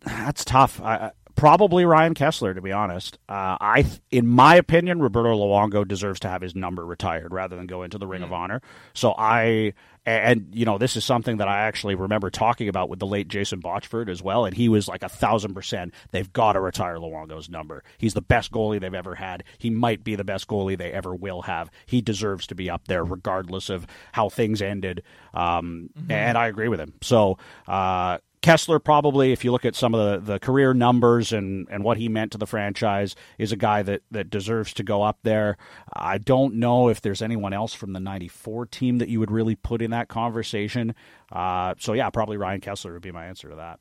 That's 0.06 0.46
tough. 0.46 0.82
I, 0.82 1.12
probably 1.40 1.86
Ryan 1.86 2.14
Kesler, 2.14 2.54
to 2.54 2.62
be 2.62 2.74
honest. 2.74 3.18
Uh, 3.30 3.58
I, 3.62 3.86
in 4.12 4.28
my 4.28 4.56
opinion, 4.56 5.02
Roberto 5.02 5.38
Luongo 5.38 5.88
deserves 5.88 6.20
to 6.22 6.30
have 6.30 6.42
his 6.42 6.54
number 6.54 6.86
retired 6.86 7.32
rather 7.32 7.56
than 7.56 7.66
go 7.66 7.84
into 7.84 7.98
the 7.98 8.06
Ring 8.06 8.22
mm. 8.22 8.26
of 8.26 8.34
Honor. 8.34 8.62
So 8.94 9.16
I, 9.18 9.74
and 10.06 10.50
you 10.52 10.66
know, 10.66 10.78
this 10.78 10.98
is 10.98 11.06
something 11.06 11.38
that 11.38 11.48
I 11.48 11.60
actually 11.60 11.96
remember 11.96 12.30
talking 12.30 12.68
about 12.68 12.90
with 12.90 13.00
the 13.00 13.08
late 13.08 13.30
Jason 13.30 13.62
Botchford 13.62 14.10
as 14.10 14.22
well, 14.22 14.46
and 14.46 14.56
he 14.56 14.68
was 14.68 14.90
like 14.90 15.02
a 15.02 15.10
thousand 15.10 15.54
percent. 15.54 15.94
They've 16.12 16.32
got 16.32 16.54
to 16.54 16.60
retire 16.60 16.98
Luongo's 16.98 17.50
number. 17.50 17.84
He's 17.98 18.14
the 18.14 18.22
best 18.22 18.52
goalie 18.52 18.82
they've 18.82 18.94
ever 18.94 19.16
had. 19.16 19.46
He 19.58 19.70
might 19.70 20.04
be 20.04 20.16
the 20.16 20.26
best 20.26 20.48
goalie 20.48 20.78
they 20.78 20.92
ever 20.92 21.16
will 21.16 21.44
have. 21.44 21.72
He 21.86 22.02
deserves 22.02 22.48
to 22.48 22.56
be 22.56 22.70
up 22.70 22.88
there, 22.88 23.06
regardless 23.06 23.70
of 23.70 23.88
how 24.12 24.28
things 24.28 24.62
ended. 24.62 25.04
Um, 25.34 25.90
mm-hmm. 25.98 26.12
And 26.12 26.38
I 26.38 26.48
agree 26.48 26.68
with 26.68 26.82
him. 26.82 26.94
So. 27.02 27.38
Uh, 27.68 28.18
Kesler 28.42 28.82
probably, 28.82 29.34
if 29.34 29.44
you 29.44 29.52
look 29.52 29.66
at 29.66 29.76
some 29.76 29.94
of 29.94 30.26
the, 30.26 30.34
the 30.34 30.40
career 30.40 30.74
numbers 30.74 31.34
and, 31.34 31.68
and 31.70 31.84
what 31.84 31.98
he 31.98 32.08
meant 32.08 32.32
to 32.32 32.38
the 32.38 32.48
franchise, 32.48 33.16
is 33.38 33.52
a 33.52 33.58
guy 33.58 33.84
that, 33.84 34.02
that 34.12 34.30
deserves 34.30 34.74
to 34.76 34.84
go 34.84 35.04
up 35.04 35.20
there. 35.24 35.58
I 35.92 36.20
don't 36.20 36.56
know 36.56 36.88
if 36.88 37.02
there's 37.02 37.22
anyone 37.22 37.52
else 37.52 37.74
from 37.74 37.94
the 37.94 38.00
94 38.00 38.68
team 38.68 39.00
that 39.00 39.10
you 39.10 39.20
would 39.20 39.32
really 39.32 39.56
put 39.56 39.82
in 39.82 39.92
that 39.92 40.08
conversation. 40.08 40.96
Uh, 41.32 41.76
so, 41.80 41.94
yeah, 41.94 42.10
probably 42.10 42.38
Ryan 42.38 42.62
Kesler 42.62 42.94
would 42.94 43.02
be 43.02 43.12
my 43.12 43.26
answer 43.26 43.50
to 43.50 43.56
that. 43.58 43.80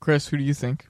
Chris, 0.00 0.28
who 0.28 0.36
do 0.36 0.44
you 0.44 0.54
think? 0.54 0.86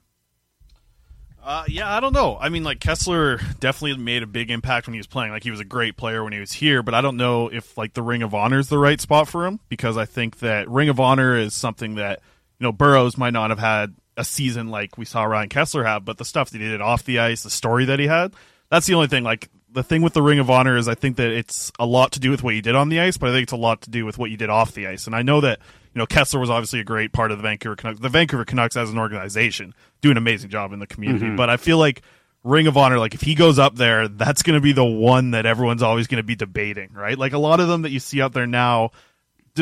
Uh, 1.41 1.63
yeah, 1.67 1.95
I 1.95 1.99
don't 2.01 2.13
know. 2.13 2.37
I 2.39 2.49
mean, 2.49 2.63
like 2.63 2.79
Kesler 2.79 3.39
definitely 3.59 4.03
made 4.03 4.23
a 4.23 4.27
big 4.27 4.51
impact 4.51 4.87
when 4.87 4.93
he 4.93 4.99
was 4.99 5.07
playing. 5.07 5.31
Like 5.31 5.43
he 5.43 5.51
was 5.51 5.61
a 5.61 5.65
great 5.65 5.95
player 5.95 6.23
when 6.23 6.33
he 6.33 6.39
was 6.39 6.51
here, 6.51 6.83
but 6.83 6.93
I 6.93 7.01
don't 7.01 7.15
know 7.15 7.47
if 7.47 7.77
like 7.77 7.93
the 7.93 8.03
Ring 8.03 8.21
of 8.21 8.35
Honor 8.35 8.59
is 8.59 8.67
the 8.67 8.77
right 8.77 8.99
spot 8.99 9.29
for 9.29 9.45
him 9.47 9.59
because 9.69 9.97
I 9.97 10.05
think 10.05 10.39
that 10.39 10.69
Ring 10.69 10.89
of 10.89 10.99
Honor 10.99 11.37
is 11.37 11.53
something 11.53 11.95
that 11.95 12.19
you 12.59 12.65
know, 12.65 12.71
Burrows 12.71 13.17
might 13.17 13.33
not 13.33 13.49
have 13.49 13.59
had 13.59 13.95
a 14.17 14.23
season 14.23 14.67
like 14.67 14.97
we 14.97 15.05
saw 15.05 15.23
Ryan 15.23 15.49
Kesler 15.49 15.85
have, 15.85 16.03
but 16.03 16.17
the 16.17 16.25
stuff 16.25 16.49
that 16.49 16.59
he 16.59 16.67
did 16.67 16.81
off 16.81 17.03
the 17.03 17.19
ice, 17.19 17.43
the 17.43 17.49
story 17.49 17.85
that 17.85 17.99
he 17.99 18.07
had, 18.07 18.33
that's 18.69 18.85
the 18.85 18.93
only 18.93 19.07
thing. 19.07 19.23
Like 19.23 19.49
the 19.71 19.83
thing 19.83 20.01
with 20.01 20.13
the 20.13 20.21
Ring 20.21 20.39
of 20.39 20.49
Honor 20.49 20.77
is 20.77 20.87
I 20.87 20.95
think 20.95 21.17
that 21.17 21.31
it's 21.31 21.71
a 21.79 21.85
lot 21.85 22.13
to 22.13 22.19
do 22.19 22.29
with 22.29 22.43
what 22.43 22.55
you 22.55 22.61
did 22.61 22.75
on 22.75 22.89
the 22.89 22.99
ice, 22.99 23.17
but 23.17 23.29
I 23.29 23.33
think 23.33 23.43
it's 23.43 23.53
a 23.53 23.57
lot 23.57 23.81
to 23.83 23.89
do 23.89 24.05
with 24.05 24.17
what 24.17 24.29
you 24.29 24.37
did 24.37 24.49
off 24.49 24.73
the 24.73 24.87
ice. 24.87 25.07
And 25.07 25.15
I 25.15 25.21
know 25.21 25.41
that 25.41 25.59
you 25.93 25.99
know 25.99 26.05
Kesler 26.05 26.39
was 26.39 26.49
obviously 26.49 26.79
a 26.79 26.83
great 26.83 27.13
part 27.13 27.31
of 27.31 27.37
the 27.37 27.43
Vancouver 27.43 27.75
Canucks. 27.75 27.99
The 27.99 28.09
Vancouver 28.09 28.45
Canucks 28.45 28.75
as 28.75 28.89
an 28.89 28.97
organization 28.97 29.73
do 30.01 30.11
an 30.11 30.17
amazing 30.17 30.49
job 30.49 30.73
in 30.73 30.79
the 30.79 30.87
community, 30.87 31.25
mm-hmm. 31.25 31.35
but 31.37 31.49
I 31.49 31.57
feel 31.57 31.77
like 31.77 32.01
Ring 32.43 32.67
of 32.67 32.77
Honor, 32.77 32.99
like 32.99 33.15
if 33.15 33.21
he 33.21 33.35
goes 33.35 33.59
up 33.59 33.75
there, 33.75 34.07
that's 34.07 34.43
going 34.43 34.55
to 34.55 34.61
be 34.61 34.71
the 34.71 34.85
one 34.85 35.31
that 35.31 35.45
everyone's 35.45 35.83
always 35.83 36.07
going 36.07 36.21
to 36.21 36.27
be 36.27 36.35
debating, 36.35 36.91
right? 36.93 37.17
Like 37.17 37.33
a 37.33 37.37
lot 37.37 37.59
of 37.59 37.67
them 37.67 37.83
that 37.83 37.91
you 37.91 37.99
see 37.99 38.21
out 38.21 38.33
there 38.33 38.47
now 38.47 38.91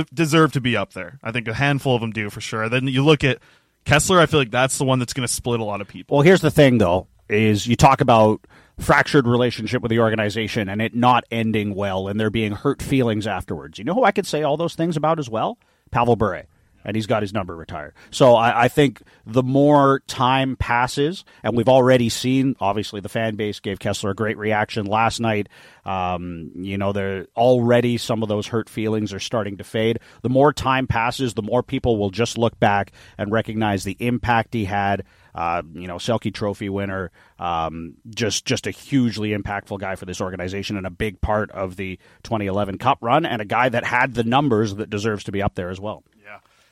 de- 0.06 0.14
deserve 0.14 0.52
to 0.54 0.62
be 0.62 0.78
up 0.78 0.94
there. 0.94 1.20
I 1.24 1.32
think 1.32 1.48
a 1.48 1.54
handful 1.54 1.96
of 1.96 2.02
them 2.02 2.12
do 2.12 2.30
for 2.30 2.42
sure. 2.42 2.70
Then 2.70 2.88
you 2.88 3.04
look 3.04 3.24
at 3.24 3.40
Kesler. 3.86 4.20
I 4.20 4.26
feel 4.26 4.40
like 4.40 4.52
that's 4.52 4.78
the 4.78 4.86
one 4.86 5.00
that's 5.00 5.14
going 5.14 5.28
to 5.28 5.34
split 5.34 5.60
a 5.60 5.64
lot 5.64 5.82
of 5.82 5.88
people. 5.88 6.18
Well, 6.18 6.24
here's 6.24 6.42
the 6.42 6.52
thing, 6.52 6.78
though: 6.78 7.08
is 7.30 7.68
you 7.68 7.76
talk 7.76 8.02
about 8.02 8.46
fractured 8.80 9.28
relationship 9.28 9.82
with 9.82 9.90
the 9.90 10.00
organization 10.00 10.70
and 10.70 10.82
it 10.82 10.96
not 10.96 11.24
ending 11.32 11.74
well, 11.74 12.08
and 12.08 12.20
there 12.20 12.30
being 12.30 12.52
hurt 12.52 12.82
feelings 12.82 13.26
afterwards. 13.26 13.80
You 13.80 13.86
know 13.86 13.94
who 13.94 14.04
I 14.04 14.12
could 14.12 14.28
say 14.28 14.44
all 14.44 14.58
those 14.58 14.76
things 14.76 14.96
about 14.96 15.20
as 15.20 15.30
well? 15.30 15.58
Pavel 15.92 16.16
Bure 16.16 16.44
and 16.88 16.96
he's 16.96 17.06
got 17.06 17.22
his 17.22 17.34
number 17.34 17.54
retired. 17.56 17.94
So 18.12 18.36
I, 18.36 18.64
I, 18.64 18.68
think 18.70 19.04
the 19.26 19.44
more 19.44 20.00
time 20.08 20.56
passes, 20.56 21.26
and 21.44 21.56
we've 21.56 21.68
already 21.68 22.08
seen, 22.08 22.56
obviously, 22.62 23.02
the 23.02 23.10
fan 23.10 23.36
base 23.36 23.60
gave 23.60 23.78
Kesler 23.78 24.12
a 24.12 24.16
great 24.16 24.38
reaction 24.38 24.86
last 24.86 25.20
night. 25.20 25.50
Um, 25.86 26.52
you 26.56 26.78
know, 26.78 26.94
there 26.94 27.28
already 27.36 27.98
some 27.98 28.24
of 28.24 28.30
those 28.30 28.48
hurt 28.48 28.70
feelings 28.70 29.14
are 29.14 29.20
starting 29.20 29.58
to 29.58 29.66
fade. 29.66 30.00
The 30.22 30.30
more 30.30 30.54
time 30.54 30.88
passes, 30.88 31.34
the 31.34 31.42
more 31.42 31.62
people 31.62 31.98
will 31.98 32.10
just 32.10 32.38
look 32.38 32.58
back 32.58 32.94
and 33.18 33.34
recognize 33.34 33.84
the 33.84 33.98
impact 34.00 34.54
he 34.54 34.64
had. 34.64 35.04
Uh, 35.36 35.62
you 35.74 35.88
know, 35.88 35.98
Selke 35.98 36.34
Trophy 36.34 36.68
winner, 36.68 37.12
um, 37.38 37.94
just 38.10 38.46
just 38.46 38.66
a 38.66 38.72
hugely 38.72 39.38
impactful 39.38 39.80
guy 39.80 39.96
for 39.96 40.06
this 40.06 40.20
organization 40.20 40.78
and 40.78 40.88
a 40.88 40.90
big 40.90 41.22
part 41.22 41.52
of 41.52 41.76
the 41.76 42.00
2011 42.24 42.80
Cup 42.80 42.98
run, 43.02 43.24
and 43.26 43.40
a 43.40 43.46
guy 43.46 43.70
that 43.70 43.84
had 43.84 44.16
the 44.16 44.24
numbers 44.24 44.76
that 44.76 44.90
deserves 44.90 45.26
to 45.26 45.32
be 45.32 45.44
up 45.44 45.54
there 45.54 45.70
as 45.70 45.80
well. 45.80 46.04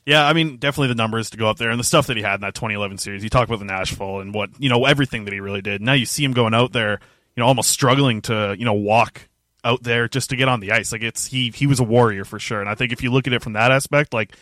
Yeah, 0.05 0.25
I 0.25 0.33
mean, 0.33 0.57
definitely 0.57 0.89
the 0.89 0.95
numbers 0.95 1.31
to 1.31 1.37
go 1.37 1.47
up 1.49 1.57
there 1.57 1.71
and 1.71 1.79
the 1.79 1.83
stuff 1.83 2.07
that 2.07 2.17
he 2.17 2.21
had 2.21 2.35
in 2.35 2.41
that 2.41 2.53
2011 2.53 2.99
series. 2.99 3.23
You 3.23 3.29
talk 3.29 3.47
about 3.47 3.59
the 3.59 3.65
Nashville 3.65 4.19
and 4.19 4.33
what, 4.33 4.51
you 4.59 4.69
know, 4.69 4.85
everything 4.85 5.25
that 5.25 5.33
he 5.33 5.39
really 5.39 5.61
did. 5.61 5.81
Now 5.81 5.93
you 5.93 6.05
see 6.05 6.23
him 6.23 6.33
going 6.33 6.53
out 6.53 6.73
there, 6.73 6.99
you 7.35 7.41
know, 7.41 7.47
almost 7.47 7.71
struggling 7.71 8.21
to, 8.23 8.55
you 8.57 8.65
know, 8.65 8.73
walk 8.73 9.27
out 9.63 9.81
there 9.81 10.07
just 10.07 10.29
to 10.29 10.35
get 10.35 10.47
on 10.47 10.59
the 10.59 10.71
ice. 10.71 10.91
Like 10.91 11.01
it's 11.01 11.25
he 11.25 11.49
he 11.49 11.65
was 11.65 11.79
a 11.79 11.83
warrior 11.83 12.23
for 12.23 12.39
sure. 12.39 12.61
And 12.61 12.69
I 12.69 12.75
think 12.75 12.91
if 12.91 13.01
you 13.01 13.11
look 13.11 13.25
at 13.25 13.33
it 13.33 13.41
from 13.41 13.53
that 13.53 13.71
aspect, 13.71 14.13
like 14.13 14.35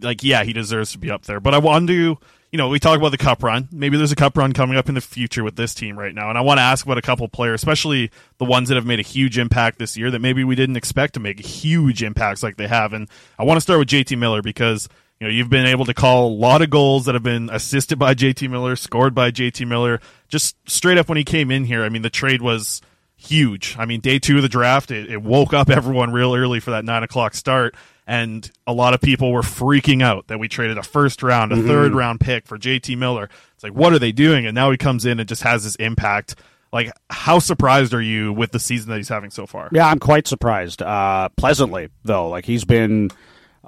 like 0.00 0.22
yeah, 0.22 0.44
he 0.44 0.52
deserves 0.52 0.92
to 0.92 0.98
be 0.98 1.10
up 1.10 1.24
there. 1.24 1.40
But 1.40 1.54
I 1.54 1.58
to 1.88 2.16
you 2.52 2.56
know, 2.56 2.68
we 2.68 2.80
talk 2.80 2.98
about 2.98 3.10
the 3.10 3.18
cup 3.18 3.44
run. 3.44 3.68
Maybe 3.70 3.96
there's 3.96 4.10
a 4.10 4.16
cup 4.16 4.36
run 4.36 4.52
coming 4.52 4.76
up 4.76 4.88
in 4.88 4.96
the 4.96 5.00
future 5.00 5.44
with 5.44 5.54
this 5.54 5.72
team 5.72 5.96
right 5.96 6.14
now. 6.14 6.30
And 6.30 6.36
I 6.36 6.40
want 6.40 6.58
to 6.58 6.62
ask 6.62 6.84
about 6.84 6.98
a 6.98 7.02
couple 7.02 7.28
players, 7.28 7.60
especially 7.60 8.10
the 8.38 8.44
ones 8.44 8.68
that 8.68 8.74
have 8.74 8.86
made 8.86 8.98
a 8.98 9.04
huge 9.04 9.38
impact 9.38 9.78
this 9.78 9.96
year 9.96 10.10
that 10.10 10.18
maybe 10.18 10.42
we 10.42 10.56
didn't 10.56 10.76
expect 10.76 11.14
to 11.14 11.20
make 11.20 11.38
huge 11.38 12.02
impacts 12.02 12.42
like 12.42 12.56
they 12.56 12.66
have. 12.66 12.92
And 12.92 13.08
I 13.38 13.44
want 13.44 13.58
to 13.58 13.60
start 13.60 13.78
with 13.78 13.88
JT 13.88 14.18
Miller 14.18 14.42
because, 14.42 14.88
you 15.20 15.28
know, 15.28 15.32
you've 15.32 15.48
been 15.48 15.66
able 15.66 15.84
to 15.84 15.94
call 15.94 16.26
a 16.26 16.34
lot 16.34 16.60
of 16.60 16.70
goals 16.70 17.04
that 17.04 17.14
have 17.14 17.22
been 17.22 17.50
assisted 17.50 18.00
by 18.00 18.14
JT 18.14 18.50
Miller, 18.50 18.74
scored 18.74 19.14
by 19.14 19.30
JT 19.30 19.68
Miller. 19.68 20.00
Just 20.28 20.56
straight 20.68 20.98
up 20.98 21.08
when 21.08 21.18
he 21.18 21.24
came 21.24 21.52
in 21.52 21.64
here, 21.64 21.84
I 21.84 21.88
mean, 21.88 22.02
the 22.02 22.10
trade 22.10 22.42
was 22.42 22.82
huge. 23.16 23.76
I 23.78 23.84
mean, 23.84 24.00
day 24.00 24.18
two 24.18 24.36
of 24.36 24.42
the 24.42 24.48
draft, 24.48 24.90
it, 24.90 25.08
it 25.08 25.22
woke 25.22 25.52
up 25.52 25.70
everyone 25.70 26.10
real 26.10 26.34
early 26.34 26.58
for 26.58 26.72
that 26.72 26.84
nine 26.84 27.04
o'clock 27.04 27.34
start 27.34 27.76
and 28.10 28.50
a 28.66 28.72
lot 28.72 28.92
of 28.92 29.00
people 29.00 29.30
were 29.30 29.40
freaking 29.40 30.02
out 30.02 30.26
that 30.26 30.40
we 30.40 30.48
traded 30.48 30.76
a 30.78 30.82
first 30.82 31.22
round, 31.22 31.52
a 31.52 31.54
mm-hmm. 31.54 31.68
third 31.68 31.94
round 31.94 32.18
pick 32.18 32.44
for 32.44 32.58
JT 32.58 32.98
Miller. 32.98 33.30
It's 33.54 33.62
like, 33.62 33.72
what 33.72 33.92
are 33.92 34.00
they 34.00 34.10
doing? 34.10 34.46
And 34.46 34.54
now 34.56 34.72
he 34.72 34.76
comes 34.76 35.06
in 35.06 35.20
and 35.20 35.28
just 35.28 35.44
has 35.44 35.62
this 35.62 35.76
impact. 35.76 36.34
Like, 36.72 36.90
how 37.08 37.38
surprised 37.38 37.94
are 37.94 38.02
you 38.02 38.32
with 38.32 38.50
the 38.50 38.58
season 38.58 38.90
that 38.90 38.96
he's 38.96 39.08
having 39.08 39.30
so 39.30 39.46
far? 39.46 39.68
Yeah, 39.70 39.86
I'm 39.86 40.00
quite 40.00 40.26
surprised. 40.26 40.82
Uh, 40.82 41.28
pleasantly, 41.36 41.90
though. 42.02 42.28
Like, 42.28 42.46
he's 42.46 42.64
been 42.64 43.12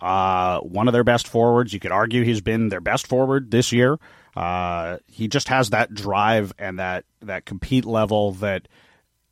uh, 0.01 0.59
one 0.59 0.89
of 0.89 0.93
their 0.93 1.05
best 1.05 1.29
forwards. 1.29 1.73
You 1.73 1.79
could 1.79 1.93
argue 1.93 2.25
he's 2.25 2.41
been 2.41 2.69
their 2.69 2.81
best 2.81 3.07
forward 3.07 3.53
this 3.53 3.71
year. 3.71 4.01
Uh, 4.37 4.99
he 5.07 5.29
just 5.29 5.47
has 5.51 5.71
that 5.71 5.95
drive 5.95 6.53
and 6.59 6.81
that, 6.81 7.05
that 7.21 7.45
compete 7.45 7.85
level 7.85 8.33
that 8.33 8.67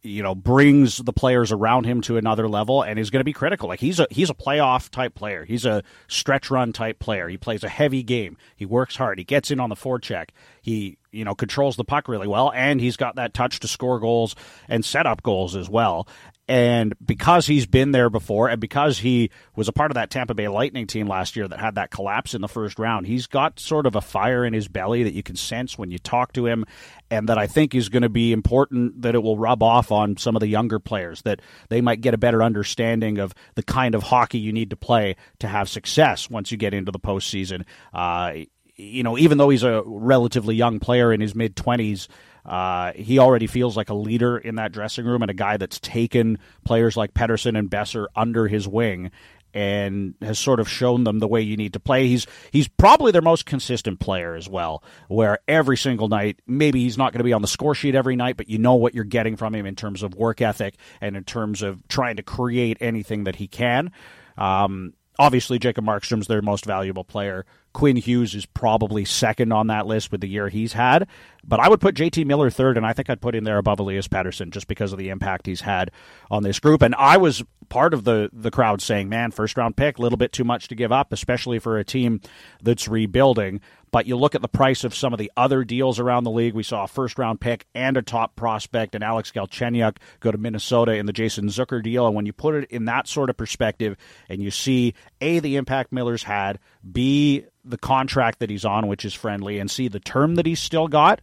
you 0.03 0.23
know 0.23 0.35
brings 0.35 0.99
the 0.99 1.13
players 1.13 1.53
around 1.53 1.85
him 1.85 2.01
to 2.03 2.17
another 2.17 2.49
level 2.49 2.83
and 2.83 2.99
is 2.99 3.11
going 3.11 3.21
to 3.21 3.25
be 3.25 3.33
critical. 3.33 3.69
Like 3.69 3.81
he's 3.81 4.01
a 4.01 4.07
he's 4.11 4.31
a 4.31 4.35
playoff 4.35 4.91
type 4.91 5.15
player. 5.15 5.45
He's 5.45 5.65
a 5.65 5.83
stretch 6.09 6.51
run 6.51 6.73
type 6.73 6.99
player. 6.99 7.29
He 7.29 7.37
plays 7.37 7.65
a 7.65 7.69
heavy 7.69 8.03
game. 8.03 8.37
He 8.57 8.65
works 8.65 8.97
hard. 8.97 9.19
He 9.19 9.25
gets 9.25 9.51
in 9.51 9.61
on 9.61 9.69
the 9.69 9.77
forecheck. 9.77 10.31
He 10.63 10.99
you 11.13 11.25
know 11.25 11.35
controls 11.35 11.77
the 11.77 11.85
puck 11.85 12.09
really 12.09 12.29
well 12.29 12.53
and 12.55 12.81
he's 12.81 12.97
got 12.97 13.17
that 13.17 13.35
touch 13.35 13.61
to 13.61 13.69
score 13.69 13.99
goals 13.99 14.37
and 14.69 14.85
set 14.85 15.07
up 15.07 15.23
goals 15.23 15.57
as 15.57 15.69
well 15.69 16.07
and 16.51 16.97
because 17.07 17.47
he's 17.47 17.65
been 17.65 17.93
there 17.93 18.11
before, 18.11 18.49
and 18.49 18.61
because 18.61 18.99
he 18.99 19.31
was 19.55 19.69
a 19.69 19.73
part 19.73 19.93
of 19.93 19.95
that 19.95 20.11
Tampa 20.11 20.35
Bay 20.35 20.49
Lightning 20.49 20.89
team 20.89 21.07
last 21.07 21.37
year 21.37 21.47
that 21.47 21.61
had 21.61 21.77
that 21.77 21.93
collapse 21.93 22.35
in 22.35 22.41
the 22.41 22.49
first 22.49 22.77
round, 22.77 23.07
he's 23.07 23.29
got 23.29 23.61
sort 23.61 23.87
of 23.87 23.95
a 23.95 24.01
fire 24.01 24.45
in 24.45 24.53
his 24.53 24.67
belly 24.67 25.05
that 25.05 25.15
you 25.15 25.23
can 25.23 25.37
sense 25.37 25.79
when 25.79 25.93
you 25.93 25.99
talk 26.01 26.33
to 26.33 26.47
him, 26.47 26.65
and 27.09 27.29
that 27.29 27.39
I 27.39 27.47
think 27.47 27.73
is 27.73 27.89
going 27.89 28.03
to 28.03 28.09
be 28.09 28.33
important 28.33 29.03
that 29.03 29.15
it 29.15 29.23
will 29.23 29.39
rub 29.39 29.63
off 29.63 29.93
on 29.93 30.17
some 30.17 30.35
of 30.35 30.41
the 30.41 30.49
younger 30.49 30.81
players, 30.81 31.23
that 31.23 31.41
they 31.69 31.81
might 31.81 32.01
get 32.01 32.15
a 32.15 32.19
better 32.19 32.43
understanding 32.43 33.19
of 33.19 33.33
the 33.55 33.63
kind 33.63 33.95
of 33.95 34.03
hockey 34.03 34.41
you 34.41 34.53
need 34.53 34.71
to 34.71 34.77
play 34.77 35.15
to 35.39 35.47
have 35.47 35.69
success 35.69 36.29
once 36.29 36.51
you 36.51 36.59
get 36.59 36.75
into 36.75 36.91
the 36.91 36.99
postseason. 36.99 37.65
Uh, 37.95 38.33
you 38.75 39.05
know, 39.05 39.17
even 39.17 39.39
though 39.39 39.51
he's 39.51 39.63
a 39.63 39.85
relatively 39.87 40.57
young 40.57 40.81
player 40.81 41.13
in 41.13 41.21
his 41.21 41.37
mid 41.37 41.55
20s, 41.55 42.09
uh, 42.45 42.93
he 42.93 43.19
already 43.19 43.47
feels 43.47 43.77
like 43.77 43.91
a 43.91 43.95
leader 43.95 44.39
in 44.39 44.57
that 44.57 44.73
dressing 44.73 45.05
room 45.05 45.23
and 45.23 45.31
a 45.31 45.35
guy 45.35 45.57
that's 45.57 45.79
taken 45.81 46.39
players 46.65 46.97
like 46.97 47.15
Pettersson 47.15 47.59
and 47.59 47.71
Boeser 47.71 48.07
under 48.17 48.49
his 48.49 48.67
wing 48.67 49.11
and 49.53 50.15
has 50.23 50.39
sort 50.39 50.61
of 50.61 50.69
shown 50.69 51.05
them 51.05 51.19
the 51.19 51.27
way 51.27 51.41
you 51.41 51.57
need 51.57 51.73
to 51.73 51.81
play. 51.81 52.07
He's 52.07 52.27
he's 52.53 52.69
probably 52.69 53.13
their 53.13 53.23
most 53.23 53.47
consistent 53.47 53.99
player 54.01 54.35
as 54.35 54.49
well, 54.49 54.83
where 55.09 55.39
every 55.49 55.77
single 55.77 56.09
night, 56.09 56.41
maybe 56.47 56.81
he's 56.83 56.99
not 56.99 57.13
going 57.13 57.19
to 57.19 57.25
be 57.25 57.33
on 57.33 57.43
the 57.43 57.49
score 57.49 57.75
sheet 57.75 57.95
every 57.95 58.17
night, 58.17 58.37
but 58.37 58.49
you 58.49 58.59
know 58.59 58.75
what 58.75 58.95
you're 58.95 59.05
getting 59.05 59.37
from 59.37 59.55
him 59.55 59.67
in 59.67 59.75
terms 59.75 60.03
of 60.03 60.15
work 60.15 60.41
ethic 60.41 60.77
and 61.01 61.17
in 61.17 61.25
terms 61.25 61.63
of 61.63 61.87
trying 61.89 62.17
to 62.17 62.23
create 62.23 62.79
anything 62.81 63.25
that 63.25 63.37
he 63.37 63.49
can. 63.49 63.91
Um, 64.39 64.95
obviously, 65.21 65.59
Jacob 65.59 65.85
Markstrom's 65.85 66.27
their 66.27 66.43
most 66.43 66.65
valuable 66.65 67.05
player. 67.05 67.45
Quinn 67.73 67.97
Hughes 67.97 68.35
is 68.35 68.47
probably 68.47 69.05
second 69.05 69.53
on 69.53 69.69
that 69.69 69.87
list 69.87 70.11
with 70.11 70.23
the 70.23 70.29
year 70.29 70.49
he's 70.49 70.73
had. 70.73 71.07
But 71.45 71.61
I 71.61 71.69
would 71.69 71.81
put 71.81 71.95
JT 71.95 72.27
Miller 72.27 72.51
third, 72.51 72.77
and 72.77 72.87
I 72.87 72.95
think 72.95 73.11
I'd 73.11 73.21
put 73.21 73.35
him 73.35 73.45
there 73.45 73.59
above 73.59 73.79
Elias 73.79 74.09
Pettersson 74.09 74.51
just 74.51 74.67
because 74.67 74.93
of 74.93 74.99
the 74.99 75.11
impact 75.11 75.47
he's 75.47 75.61
had 75.61 75.91
on 76.31 76.43
this 76.43 76.59
group. 76.59 76.83
And 76.83 76.95
I 76.97 77.19
was 77.19 77.45
part 77.71 77.95
of 77.95 78.05
the 78.05 78.29
the 78.35 78.51
crowd 78.51 78.83
saying, 78.83 79.09
"Man, 79.09 79.31
first 79.31 79.57
round 79.57 79.77
pick, 79.77 79.97
a 79.97 80.03
little 80.03 80.19
bit 80.19 80.33
too 80.33 80.45
much 80.45 80.69
to 80.69 80.75
give 80.75 80.93
up, 80.93 81.13
especially 81.13 81.59
for 81.59 81.79
a 81.79 81.85
team 81.85 82.21
that's 82.63 82.87
rebuilding." 82.87 83.63
But 83.93 84.07
you 84.07 84.17
look 84.17 84.35
at 84.35 84.43
the 84.43 84.49
price 84.49 84.85
of 84.85 84.95
some 84.95 85.13
of 85.13 85.19
the 85.19 85.33
other 85.37 85.65
deals 85.65 85.99
around 85.99 86.25
the 86.25 86.31
league. 86.31 86.55
We 86.55 86.63
saw 86.63 86.85
a 86.85 86.89
first 86.89 87.19
round 87.19 87.41
pick 87.41 87.67
and 87.75 87.97
a 87.97 88.03
top 88.03 88.37
prospect, 88.37 88.95
and 88.95 89.03
Alex 89.03 89.33
Galchenyuk 89.33 89.97
go 90.21 90.31
to 90.31 90.39
Minnesota 90.39 90.93
in 90.95 91.07
the 91.07 91.13
Jason 91.13 91.47
Zucker 91.47 91.83
deal. 91.83 92.07
And 92.07 92.15
when 92.15 92.27
you 92.27 92.33
put 92.33 92.55
it 92.55 92.71
in 92.71 92.85
that 92.85 93.09
sort 93.09 93.31
of 93.31 93.37
perspective, 93.37 93.97
and 94.29 94.43
you 94.43 94.51
see 94.51 94.95
a 95.21 95.39
the 95.41 95.57
impact 95.57 95.93
Miller's 95.93 96.23
had, 96.23 96.59
b 96.93 97.45
the 97.65 97.79
contract 97.79 98.39
that 98.41 98.51
he's 98.51 98.65
on, 98.65 98.87
which 98.87 99.05
is 99.05 99.15
friendly, 99.15 99.59
and 99.59 99.71
see 99.71 99.89
the 99.89 100.01
term 100.01 100.37
that 100.37 100.47
he's 100.47 100.61
still 100.61 100.89
got, 100.89 101.21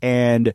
and 0.00 0.54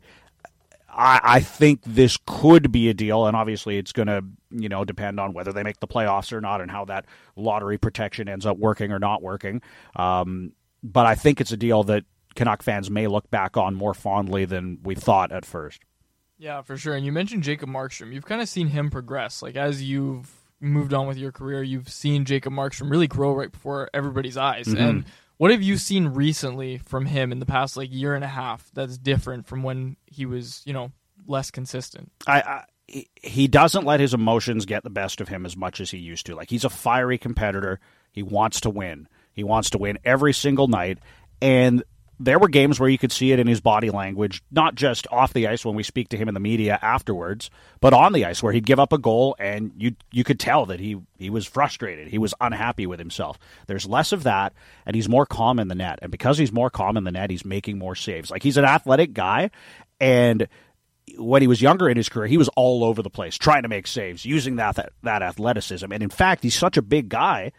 I, 0.94 1.20
I 1.22 1.40
think 1.40 1.80
this 1.84 2.18
could 2.26 2.70
be 2.70 2.88
a 2.88 2.94
deal, 2.94 3.26
and 3.26 3.36
obviously 3.36 3.78
it's 3.78 3.92
going 3.92 4.08
to 4.08 4.24
you 4.50 4.68
know 4.68 4.84
depend 4.84 5.18
on 5.18 5.32
whether 5.32 5.52
they 5.52 5.62
make 5.62 5.80
the 5.80 5.88
playoffs 5.88 6.32
or 6.32 6.40
not, 6.40 6.60
and 6.60 6.70
how 6.70 6.84
that 6.86 7.06
lottery 7.36 7.78
protection 7.78 8.28
ends 8.28 8.44
up 8.46 8.58
working 8.58 8.92
or 8.92 8.98
not 8.98 9.22
working. 9.22 9.62
Um, 9.96 10.52
but 10.82 11.06
I 11.06 11.14
think 11.14 11.40
it's 11.40 11.52
a 11.52 11.56
deal 11.56 11.82
that 11.84 12.04
Canuck 12.34 12.62
fans 12.62 12.90
may 12.90 13.06
look 13.06 13.30
back 13.30 13.56
on 13.56 13.74
more 13.74 13.94
fondly 13.94 14.44
than 14.44 14.78
we 14.82 14.94
thought 14.94 15.32
at 15.32 15.44
first. 15.44 15.80
Yeah, 16.38 16.62
for 16.62 16.76
sure. 16.76 16.94
And 16.94 17.06
you 17.06 17.12
mentioned 17.12 17.44
Jacob 17.44 17.68
Markstrom. 17.68 18.12
You've 18.12 18.26
kind 18.26 18.42
of 18.42 18.48
seen 18.48 18.66
him 18.66 18.90
progress. 18.90 19.42
Like 19.42 19.54
as 19.56 19.82
you've 19.82 20.28
moved 20.60 20.92
on 20.92 21.06
with 21.06 21.16
your 21.16 21.30
career, 21.30 21.62
you've 21.62 21.88
seen 21.88 22.24
Jacob 22.24 22.52
Markstrom 22.52 22.90
really 22.90 23.06
grow 23.06 23.32
right 23.32 23.50
before 23.52 23.88
everybody's 23.94 24.36
eyes. 24.36 24.66
Mhm. 24.66 24.80
And 24.80 25.04
what 25.42 25.50
have 25.50 25.60
you 25.60 25.76
seen 25.76 26.06
recently 26.06 26.78
from 26.78 27.04
him 27.04 27.32
in 27.32 27.40
the 27.40 27.46
past 27.46 27.76
like 27.76 27.92
year 27.92 28.14
and 28.14 28.22
a 28.22 28.28
half 28.28 28.70
that's 28.74 28.96
different 28.96 29.44
from 29.44 29.64
when 29.64 29.96
he 30.06 30.24
was, 30.24 30.62
you 30.64 30.72
know, 30.72 30.92
less 31.26 31.50
consistent? 31.50 32.12
I, 32.28 32.42
I 32.42 32.64
he- 33.20 33.48
doesn't 33.48 33.84
let 33.84 33.98
his 33.98 34.14
emotions 34.14 34.66
get 34.66 34.84
the 34.84 34.88
best 34.88 35.20
of 35.20 35.26
him 35.26 35.44
as 35.44 35.56
much 35.56 35.80
as 35.80 35.90
he 35.90 35.98
used 35.98 36.26
to. 36.26 36.36
Like 36.36 36.48
he's 36.48 36.64
a 36.64 36.70
fiery 36.70 37.18
competitor. 37.18 37.80
He 38.12 38.22
wants 38.22 38.60
to 38.60 38.70
win. 38.70 39.08
He 39.32 39.42
wants 39.42 39.70
to 39.70 39.78
win 39.78 39.98
every 40.04 40.32
single 40.32 40.68
night. 40.68 41.00
And 41.40 41.82
there 42.24 42.38
were 42.38 42.48
games 42.48 42.78
where 42.78 42.88
you 42.88 42.98
could 42.98 43.12
see 43.12 43.32
it 43.32 43.38
in 43.38 43.46
his 43.46 43.60
body 43.60 43.90
language, 43.90 44.42
not 44.50 44.74
just 44.74 45.06
off 45.10 45.32
the 45.32 45.48
ice 45.48 45.64
when 45.64 45.74
we 45.74 45.82
speak 45.82 46.08
to 46.10 46.16
him 46.16 46.28
in 46.28 46.34
the 46.34 46.40
media 46.40 46.78
afterwards, 46.80 47.50
but 47.80 47.92
on 47.92 48.12
the 48.12 48.24
ice 48.24 48.42
where 48.42 48.52
he'd 48.52 48.66
give 48.66 48.78
up 48.78 48.92
a 48.92 48.98
goal 48.98 49.34
and 49.38 49.72
you 49.76 49.96
you 50.12 50.24
could 50.24 50.38
tell 50.38 50.66
that 50.66 50.80
he 50.80 50.98
he 51.18 51.30
was 51.30 51.46
frustrated. 51.46 52.08
He 52.08 52.18
was 52.18 52.34
unhappy 52.40 52.86
with 52.86 52.98
himself. 52.98 53.38
There's 53.66 53.86
less 53.86 54.12
of 54.12 54.22
that 54.22 54.52
and 54.86 54.94
he's 54.94 55.08
more 55.08 55.26
calm 55.26 55.58
in 55.58 55.68
the 55.68 55.74
net. 55.74 55.98
And 56.02 56.12
because 56.12 56.38
he's 56.38 56.52
more 56.52 56.70
calm 56.70 56.96
in 56.96 57.04
the 57.04 57.12
net, 57.12 57.30
he's 57.30 57.44
making 57.44 57.78
more 57.78 57.94
saves. 57.94 58.30
Like 58.30 58.42
he's 58.42 58.56
an 58.56 58.64
athletic 58.64 59.12
guy 59.12 59.50
and 60.00 60.46
when 61.18 61.42
he 61.42 61.48
was 61.48 61.60
younger 61.60 61.88
in 61.88 61.96
his 61.96 62.08
career, 62.08 62.28
he 62.28 62.38
was 62.38 62.48
all 62.50 62.84
over 62.84 63.02
the 63.02 63.10
place 63.10 63.36
trying 63.36 63.62
to 63.62 63.68
make 63.68 63.86
saves, 63.88 64.24
using 64.24 64.56
that 64.56 64.76
that, 64.76 64.92
that 65.02 65.22
athleticism. 65.22 65.92
And 65.92 66.02
in 66.02 66.10
fact, 66.10 66.42
he's 66.44 66.54
such 66.54 66.76
a 66.76 66.82
big 66.82 67.08
guy 67.08 67.52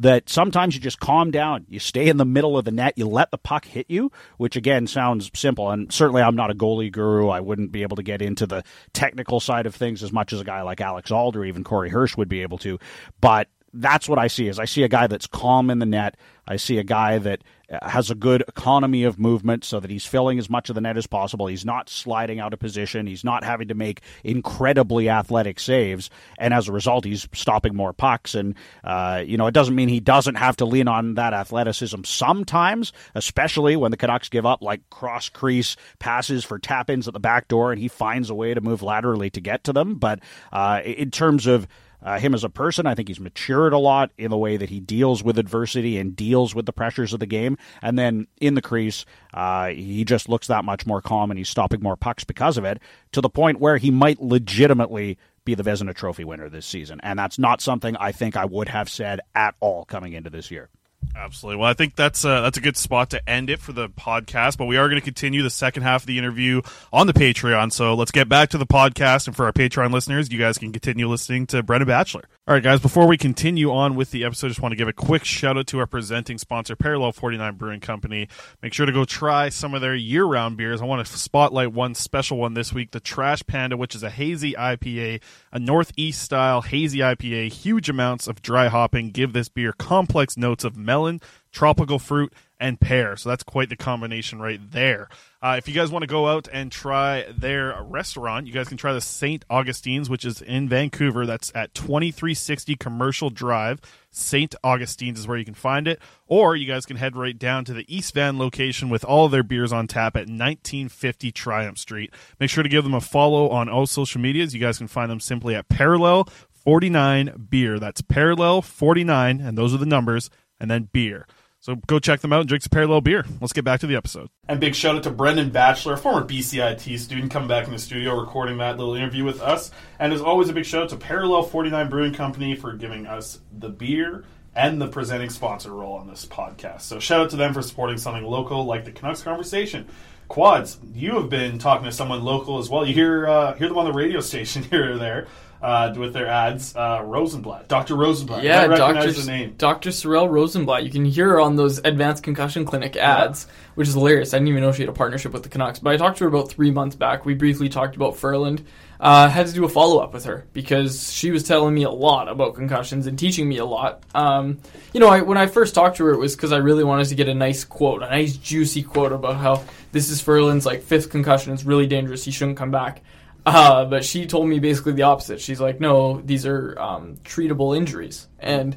that 0.00 0.30
sometimes 0.30 0.74
you 0.74 0.80
just 0.80 0.98
calm 0.98 1.30
down, 1.30 1.66
you 1.68 1.78
stay 1.78 2.08
in 2.08 2.16
the 2.16 2.24
middle 2.24 2.56
of 2.56 2.64
the 2.64 2.70
net, 2.70 2.94
you 2.96 3.06
let 3.06 3.30
the 3.30 3.38
puck 3.38 3.66
hit 3.66 3.86
you, 3.88 4.10
which 4.38 4.56
again 4.56 4.86
sounds 4.86 5.30
simple. 5.34 5.70
And 5.70 5.92
certainly, 5.92 6.22
I'm 6.22 6.36
not 6.36 6.50
a 6.50 6.54
goalie 6.54 6.90
guru. 6.90 7.28
I 7.28 7.40
wouldn't 7.40 7.70
be 7.70 7.82
able 7.82 7.96
to 7.96 8.02
get 8.02 8.22
into 8.22 8.46
the 8.46 8.64
technical 8.94 9.40
side 9.40 9.66
of 9.66 9.74
things 9.74 10.02
as 10.02 10.12
much 10.12 10.32
as 10.32 10.40
a 10.40 10.44
guy 10.44 10.62
like 10.62 10.80
Alex 10.80 11.10
Alder, 11.10 11.44
even 11.44 11.64
Corey 11.64 11.90
Hirsch 11.90 12.16
would 12.16 12.28
be 12.28 12.42
able 12.42 12.58
to. 12.58 12.78
But 13.20 13.48
that's 13.72 14.08
what 14.08 14.18
I 14.18 14.26
see 14.26 14.48
is 14.48 14.58
I 14.58 14.64
see 14.64 14.82
a 14.82 14.88
guy 14.88 15.06
that's 15.06 15.26
calm 15.26 15.70
in 15.70 15.78
the 15.78 15.86
net. 15.86 16.16
I 16.46 16.56
see 16.56 16.78
a 16.78 16.84
guy 16.84 17.18
that 17.18 17.44
uh, 17.70 17.88
has 17.88 18.10
a 18.10 18.16
good 18.16 18.42
economy 18.48 19.04
of 19.04 19.20
movement 19.20 19.64
so 19.64 19.78
that 19.78 19.88
he's 19.88 20.04
filling 20.04 20.40
as 20.40 20.50
much 20.50 20.68
of 20.68 20.74
the 20.74 20.80
net 20.80 20.96
as 20.96 21.06
possible. 21.06 21.46
He's 21.46 21.64
not 21.64 21.88
sliding 21.88 22.40
out 22.40 22.52
of 22.52 22.58
position. 22.58 23.06
He's 23.06 23.22
not 23.22 23.44
having 23.44 23.68
to 23.68 23.74
make 23.74 24.00
incredibly 24.24 25.08
athletic 25.08 25.60
saves. 25.60 26.10
And 26.38 26.52
as 26.52 26.66
a 26.66 26.72
result, 26.72 27.04
he's 27.04 27.28
stopping 27.32 27.76
more 27.76 27.92
pucks. 27.92 28.34
And, 28.34 28.56
uh, 28.82 29.22
you 29.24 29.36
know, 29.36 29.46
it 29.46 29.54
doesn't 29.54 29.76
mean 29.76 29.88
he 29.88 30.00
doesn't 30.00 30.34
have 30.34 30.56
to 30.56 30.64
lean 30.64 30.88
on 30.88 31.14
that 31.14 31.32
athleticism 31.32 32.02
sometimes, 32.04 32.92
especially 33.14 33.76
when 33.76 33.92
the 33.92 33.96
Canucks 33.96 34.28
give 34.28 34.46
up 34.46 34.62
like 34.62 34.90
cross 34.90 35.28
crease 35.28 35.76
passes 36.00 36.44
for 36.44 36.58
tap 36.58 36.90
ins 36.90 37.06
at 37.06 37.14
the 37.14 37.20
back 37.20 37.46
door 37.46 37.70
and 37.70 37.80
he 37.80 37.86
finds 37.86 38.30
a 38.30 38.34
way 38.34 38.52
to 38.52 38.60
move 38.60 38.82
laterally 38.82 39.30
to 39.30 39.40
get 39.40 39.62
to 39.64 39.72
them. 39.72 39.94
But 39.94 40.18
uh, 40.52 40.80
in 40.84 41.12
terms 41.12 41.46
of 41.46 41.68
uh, 42.02 42.18
him 42.18 42.34
as 42.34 42.44
a 42.44 42.48
person. 42.48 42.86
I 42.86 42.94
think 42.94 43.08
he's 43.08 43.20
matured 43.20 43.72
a 43.72 43.78
lot 43.78 44.10
in 44.18 44.30
the 44.30 44.38
way 44.38 44.56
that 44.56 44.70
he 44.70 44.80
deals 44.80 45.22
with 45.22 45.38
adversity 45.38 45.98
and 45.98 46.16
deals 46.16 46.54
with 46.54 46.66
the 46.66 46.72
pressures 46.72 47.12
of 47.12 47.20
the 47.20 47.26
game. 47.26 47.58
And 47.82 47.98
then 47.98 48.26
in 48.40 48.54
the 48.54 48.62
crease, 48.62 49.04
uh, 49.34 49.68
he 49.68 50.04
just 50.04 50.28
looks 50.28 50.46
that 50.46 50.64
much 50.64 50.86
more 50.86 51.02
calm 51.02 51.30
and 51.30 51.38
he's 51.38 51.48
stopping 51.48 51.82
more 51.82 51.96
pucks 51.96 52.24
because 52.24 52.56
of 52.56 52.64
it 52.64 52.80
to 53.12 53.20
the 53.20 53.30
point 53.30 53.60
where 53.60 53.76
he 53.76 53.90
might 53.90 54.20
legitimately 54.20 55.18
be 55.44 55.54
the 55.54 55.62
Vezina 55.62 55.94
Trophy 55.94 56.24
winner 56.24 56.48
this 56.48 56.66
season. 56.66 57.00
And 57.02 57.18
that's 57.18 57.38
not 57.38 57.60
something 57.60 57.96
I 57.96 58.12
think 58.12 58.36
I 58.36 58.44
would 58.44 58.68
have 58.68 58.88
said 58.88 59.20
at 59.34 59.54
all 59.60 59.84
coming 59.84 60.12
into 60.12 60.30
this 60.30 60.50
year. 60.50 60.68
Absolutely. 61.14 61.60
Well, 61.60 61.68
I 61.68 61.74
think 61.74 61.96
that's 61.96 62.24
uh, 62.24 62.40
that's 62.42 62.56
a 62.56 62.60
good 62.60 62.76
spot 62.76 63.10
to 63.10 63.28
end 63.28 63.50
it 63.50 63.60
for 63.60 63.72
the 63.72 63.88
podcast. 63.88 64.56
But 64.56 64.66
we 64.66 64.76
are 64.76 64.88
going 64.88 65.00
to 65.00 65.04
continue 65.04 65.42
the 65.42 65.50
second 65.50 65.82
half 65.82 66.02
of 66.02 66.06
the 66.06 66.18
interview 66.18 66.62
on 66.92 67.06
the 67.06 67.12
Patreon. 67.12 67.72
So 67.72 67.94
let's 67.94 68.10
get 68.10 68.28
back 68.28 68.50
to 68.50 68.58
the 68.58 68.66
podcast. 68.66 69.26
And 69.26 69.36
for 69.36 69.44
our 69.46 69.52
Patreon 69.52 69.92
listeners, 69.92 70.32
you 70.32 70.38
guys 70.38 70.58
can 70.58 70.72
continue 70.72 71.08
listening 71.08 71.46
to 71.48 71.62
Brendan 71.62 71.88
Batchelor. 71.88 72.24
All 72.50 72.56
right, 72.56 72.64
guys. 72.64 72.80
Before 72.80 73.06
we 73.06 73.16
continue 73.16 73.70
on 73.70 73.94
with 73.94 74.10
the 74.10 74.24
episode, 74.24 74.48
I 74.48 74.50
just 74.50 74.60
want 74.60 74.72
to 74.72 74.76
give 74.76 74.88
a 74.88 74.92
quick 74.92 75.24
shout 75.24 75.56
out 75.56 75.68
to 75.68 75.78
our 75.78 75.86
presenting 75.86 76.36
sponsor, 76.36 76.74
Parallel 76.74 77.12
Forty 77.12 77.36
Nine 77.36 77.54
Brewing 77.54 77.78
Company. 77.78 78.26
Make 78.60 78.74
sure 78.74 78.86
to 78.86 78.92
go 78.92 79.04
try 79.04 79.50
some 79.50 79.72
of 79.72 79.80
their 79.80 79.94
year 79.94 80.24
round 80.24 80.56
beers. 80.56 80.82
I 80.82 80.84
want 80.84 81.06
to 81.06 81.16
spotlight 81.16 81.72
one 81.72 81.94
special 81.94 82.38
one 82.38 82.54
this 82.54 82.72
week: 82.72 82.90
the 82.90 82.98
Trash 82.98 83.44
Panda, 83.46 83.76
which 83.76 83.94
is 83.94 84.02
a 84.02 84.10
hazy 84.10 84.54
IPA, 84.54 85.22
a 85.52 85.58
Northeast 85.60 86.22
style 86.22 86.62
hazy 86.62 86.98
IPA. 86.98 87.52
Huge 87.52 87.88
amounts 87.88 88.26
of 88.26 88.42
dry 88.42 88.66
hopping 88.66 89.12
give 89.12 89.32
this 89.32 89.48
beer 89.48 89.72
complex 89.72 90.36
notes 90.36 90.64
of 90.64 90.76
melon, 90.76 91.20
tropical 91.52 92.00
fruit, 92.00 92.32
and 92.60 92.78
pear. 92.78 93.16
So 93.16 93.30
that's 93.30 93.42
quite 93.42 93.70
the 93.70 93.76
combination 93.76 94.38
right 94.38 94.60
there. 94.70 95.08
Uh, 95.42 95.54
if 95.56 95.66
you 95.66 95.74
guys 95.74 95.90
want 95.90 96.02
to 96.02 96.06
go 96.06 96.28
out 96.28 96.48
and 96.52 96.70
try 96.70 97.24
their 97.34 97.82
restaurant, 97.82 98.46
you 98.46 98.52
guys 98.52 98.68
can 98.68 98.76
try 98.76 98.92
the 98.92 99.00
St. 99.00 99.42
Augustine's, 99.48 100.10
which 100.10 100.26
is 100.26 100.42
in 100.42 100.68
Vancouver. 100.68 101.24
That's 101.24 101.50
at 101.54 101.74
2360 101.74 102.76
Commercial 102.76 103.30
Drive. 103.30 103.80
St. 104.10 104.54
Augustine's 104.62 105.20
is 105.20 105.26
where 105.26 105.38
you 105.38 105.44
can 105.46 105.54
find 105.54 105.88
it. 105.88 105.98
Or 106.26 106.54
you 106.54 106.66
guys 106.66 106.84
can 106.84 106.98
head 106.98 107.16
right 107.16 107.38
down 107.38 107.64
to 107.64 107.72
the 107.72 107.86
East 107.88 108.12
Van 108.12 108.38
location 108.38 108.90
with 108.90 109.04
all 109.04 109.30
their 109.30 109.42
beers 109.42 109.72
on 109.72 109.86
tap 109.86 110.14
at 110.14 110.28
1950 110.28 111.32
Triumph 111.32 111.78
Street. 111.78 112.12
Make 112.38 112.50
sure 112.50 112.62
to 112.62 112.68
give 112.68 112.84
them 112.84 112.94
a 112.94 113.00
follow 113.00 113.48
on 113.48 113.70
all 113.70 113.86
social 113.86 114.20
medias. 114.20 114.52
You 114.52 114.60
guys 114.60 114.76
can 114.76 114.88
find 114.88 115.10
them 115.10 115.20
simply 115.20 115.54
at 115.54 115.70
Parallel 115.70 116.28
49 116.50 117.46
Beer. 117.48 117.78
That's 117.78 118.02
Parallel 118.02 118.60
49, 118.60 119.40
and 119.40 119.56
those 119.56 119.72
are 119.72 119.78
the 119.78 119.86
numbers, 119.86 120.28
and 120.60 120.70
then 120.70 120.90
beer. 120.92 121.26
So 121.60 121.76
go 121.76 121.98
check 121.98 122.20
them 122.20 122.32
out 122.32 122.40
and 122.40 122.48
drink 122.48 122.62
some 122.62 122.70
Parallel 122.70 123.02
beer. 123.02 123.24
Let's 123.38 123.52
get 123.52 123.66
back 123.66 123.80
to 123.80 123.86
the 123.86 123.94
episode. 123.94 124.28
And 124.48 124.58
big 124.58 124.74
shout 124.74 124.96
out 124.96 125.02
to 125.02 125.10
Brendan 125.10 125.50
Batchelor, 125.50 125.98
former 125.98 126.26
BCIT 126.26 126.98
student, 126.98 127.30
coming 127.30 127.48
back 127.48 127.66
in 127.66 127.72
the 127.72 127.78
studio 127.78 128.18
recording 128.18 128.56
that 128.58 128.78
little 128.78 128.94
interview 128.94 129.24
with 129.24 129.42
us. 129.42 129.70
And 129.98 130.14
as 130.14 130.22
always, 130.22 130.48
a 130.48 130.54
big 130.54 130.64
shout 130.64 130.84
out 130.84 130.88
to 130.88 130.96
Parallel 130.96 131.42
49 131.42 131.90
Brewing 131.90 132.14
Company 132.14 132.56
for 132.56 132.72
giving 132.72 133.06
us 133.06 133.40
the 133.52 133.68
beer 133.68 134.24
and 134.54 134.80
the 134.80 134.88
presenting 134.88 135.28
sponsor 135.28 135.72
role 135.72 135.96
on 135.96 136.08
this 136.08 136.24
podcast. 136.24 136.82
So 136.82 136.98
shout 136.98 137.20
out 137.20 137.30
to 137.30 137.36
them 137.36 137.52
for 137.52 137.60
supporting 137.60 137.98
something 137.98 138.24
local 138.24 138.64
like 138.64 138.86
the 138.86 138.92
Canucks 138.92 139.22
Conversation. 139.22 139.86
Quads, 140.28 140.78
you 140.94 141.16
have 141.16 141.28
been 141.28 141.58
talking 141.58 141.84
to 141.84 141.92
someone 141.92 142.24
local 142.24 142.58
as 142.58 142.70
well. 142.70 142.86
You 142.86 142.94
hear 142.94 143.26
uh, 143.26 143.54
hear 143.54 143.68
them 143.68 143.76
on 143.76 143.84
the 143.84 143.92
radio 143.92 144.20
station 144.20 144.62
here 144.70 144.92
or 144.92 144.96
there 144.96 145.26
uh, 145.62 145.92
with 145.96 146.12
their 146.12 146.26
ads. 146.26 146.74
Uh, 146.74 147.02
Rosenblatt, 147.04 147.68
Dr. 147.68 147.96
Rosenblatt. 147.96 148.42
Yeah, 148.42 148.66
recognize 148.66 149.14
Dr. 149.16 149.20
the 149.20 149.30
name. 149.30 149.54
Dr. 149.58 149.90
Sorel 149.90 150.28
Rosenblatt. 150.28 150.84
You 150.84 150.90
can 150.90 151.04
hear 151.04 151.28
her 151.30 151.40
on 151.40 151.56
those 151.56 151.78
Advanced 151.78 152.22
Concussion 152.22 152.64
Clinic 152.64 152.96
ads, 152.96 153.46
which 153.74 153.88
is 153.88 153.94
hilarious. 153.94 154.32
I 154.32 154.38
didn't 154.38 154.48
even 154.48 154.62
know 154.62 154.72
she 154.72 154.82
had 154.82 154.88
a 154.88 154.92
partnership 154.92 155.32
with 155.32 155.42
the 155.42 155.48
Canucks. 155.48 155.78
But 155.78 155.92
I 155.92 155.96
talked 155.96 156.18
to 156.18 156.24
her 156.24 156.28
about 156.28 156.50
three 156.50 156.70
months 156.70 156.96
back. 156.96 157.24
We 157.24 157.34
briefly 157.34 157.68
talked 157.68 157.96
about 157.96 158.16
Ferland. 158.16 158.64
Uh, 158.98 159.30
had 159.30 159.46
to 159.46 159.54
do 159.54 159.64
a 159.64 159.68
follow 159.68 159.98
up 159.98 160.12
with 160.12 160.26
her 160.26 160.46
because 160.52 161.10
she 161.10 161.30
was 161.30 161.42
telling 161.42 161.74
me 161.74 161.84
a 161.84 161.90
lot 161.90 162.28
about 162.28 162.54
concussions 162.54 163.06
and 163.06 163.18
teaching 163.18 163.48
me 163.48 163.56
a 163.56 163.64
lot. 163.64 164.02
Um, 164.14 164.58
you 164.92 165.00
know, 165.00 165.08
I, 165.08 165.22
when 165.22 165.38
I 165.38 165.46
first 165.46 165.74
talked 165.74 165.96
to 165.96 166.04
her, 166.04 166.12
it 166.12 166.18
was 166.18 166.36
because 166.36 166.52
I 166.52 166.58
really 166.58 166.84
wanted 166.84 167.08
to 167.08 167.14
get 167.14 167.26
a 167.26 167.32
nice 167.34 167.64
quote, 167.64 168.02
a 168.02 168.10
nice 168.10 168.36
juicy 168.36 168.82
quote 168.82 169.12
about 169.12 169.36
how 169.36 169.64
this 169.92 170.10
is 170.10 170.20
Ferland's 170.20 170.66
like 170.66 170.82
fifth 170.82 171.08
concussion. 171.08 171.54
It's 171.54 171.64
really 171.64 171.86
dangerous. 171.86 172.26
He 172.26 172.30
shouldn't 172.30 172.58
come 172.58 172.70
back. 172.70 173.00
Uh, 173.46 173.84
but 173.86 174.04
she 174.04 174.26
told 174.26 174.48
me 174.48 174.58
basically 174.58 174.92
the 174.92 175.02
opposite. 175.02 175.40
She's 175.40 175.60
like, 175.60 175.80
no, 175.80 176.20
these 176.20 176.46
are 176.46 176.78
um, 176.78 177.16
treatable 177.24 177.76
injuries. 177.76 178.28
And, 178.38 178.76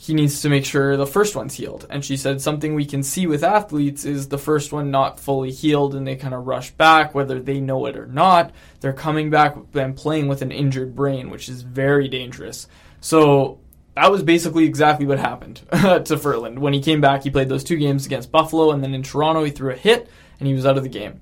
he 0.00 0.14
needs 0.14 0.42
to 0.42 0.48
make 0.48 0.64
sure 0.64 0.96
the 0.96 1.08
first 1.08 1.34
one's 1.34 1.54
healed. 1.54 1.84
And 1.90 2.04
she 2.04 2.16
said 2.16 2.40
something 2.40 2.76
we 2.76 2.86
can 2.86 3.02
see 3.02 3.26
with 3.26 3.42
athletes 3.42 4.04
is 4.04 4.28
the 4.28 4.38
first 4.38 4.72
one 4.72 4.92
not 4.92 5.18
fully 5.18 5.50
healed 5.50 5.96
and 5.96 6.06
they 6.06 6.14
kind 6.14 6.34
of 6.34 6.46
rush 6.46 6.70
back, 6.70 7.16
whether 7.16 7.40
they 7.40 7.60
know 7.60 7.84
it 7.86 7.96
or 7.96 8.06
not. 8.06 8.52
They're 8.78 8.92
coming 8.92 9.28
back 9.28 9.56
and 9.74 9.96
playing 9.96 10.28
with 10.28 10.40
an 10.40 10.52
injured 10.52 10.94
brain, 10.94 11.30
which 11.30 11.48
is 11.48 11.62
very 11.62 12.06
dangerous. 12.06 12.68
So 13.00 13.58
that 13.96 14.12
was 14.12 14.22
basically 14.22 14.66
exactly 14.66 15.04
what 15.04 15.18
happened 15.18 15.62
to 15.72 16.16
Ferland. 16.16 16.60
When 16.60 16.74
he 16.74 16.80
came 16.80 17.00
back, 17.00 17.24
he 17.24 17.30
played 17.30 17.48
those 17.48 17.64
two 17.64 17.76
games 17.76 18.06
against 18.06 18.30
Buffalo, 18.30 18.70
and 18.70 18.84
then 18.84 18.94
in 18.94 19.02
Toronto, 19.02 19.42
he 19.42 19.50
threw 19.50 19.72
a 19.72 19.76
hit 19.76 20.08
and 20.38 20.46
he 20.46 20.54
was 20.54 20.64
out 20.64 20.76
of 20.76 20.84
the 20.84 20.88
game. 20.88 21.20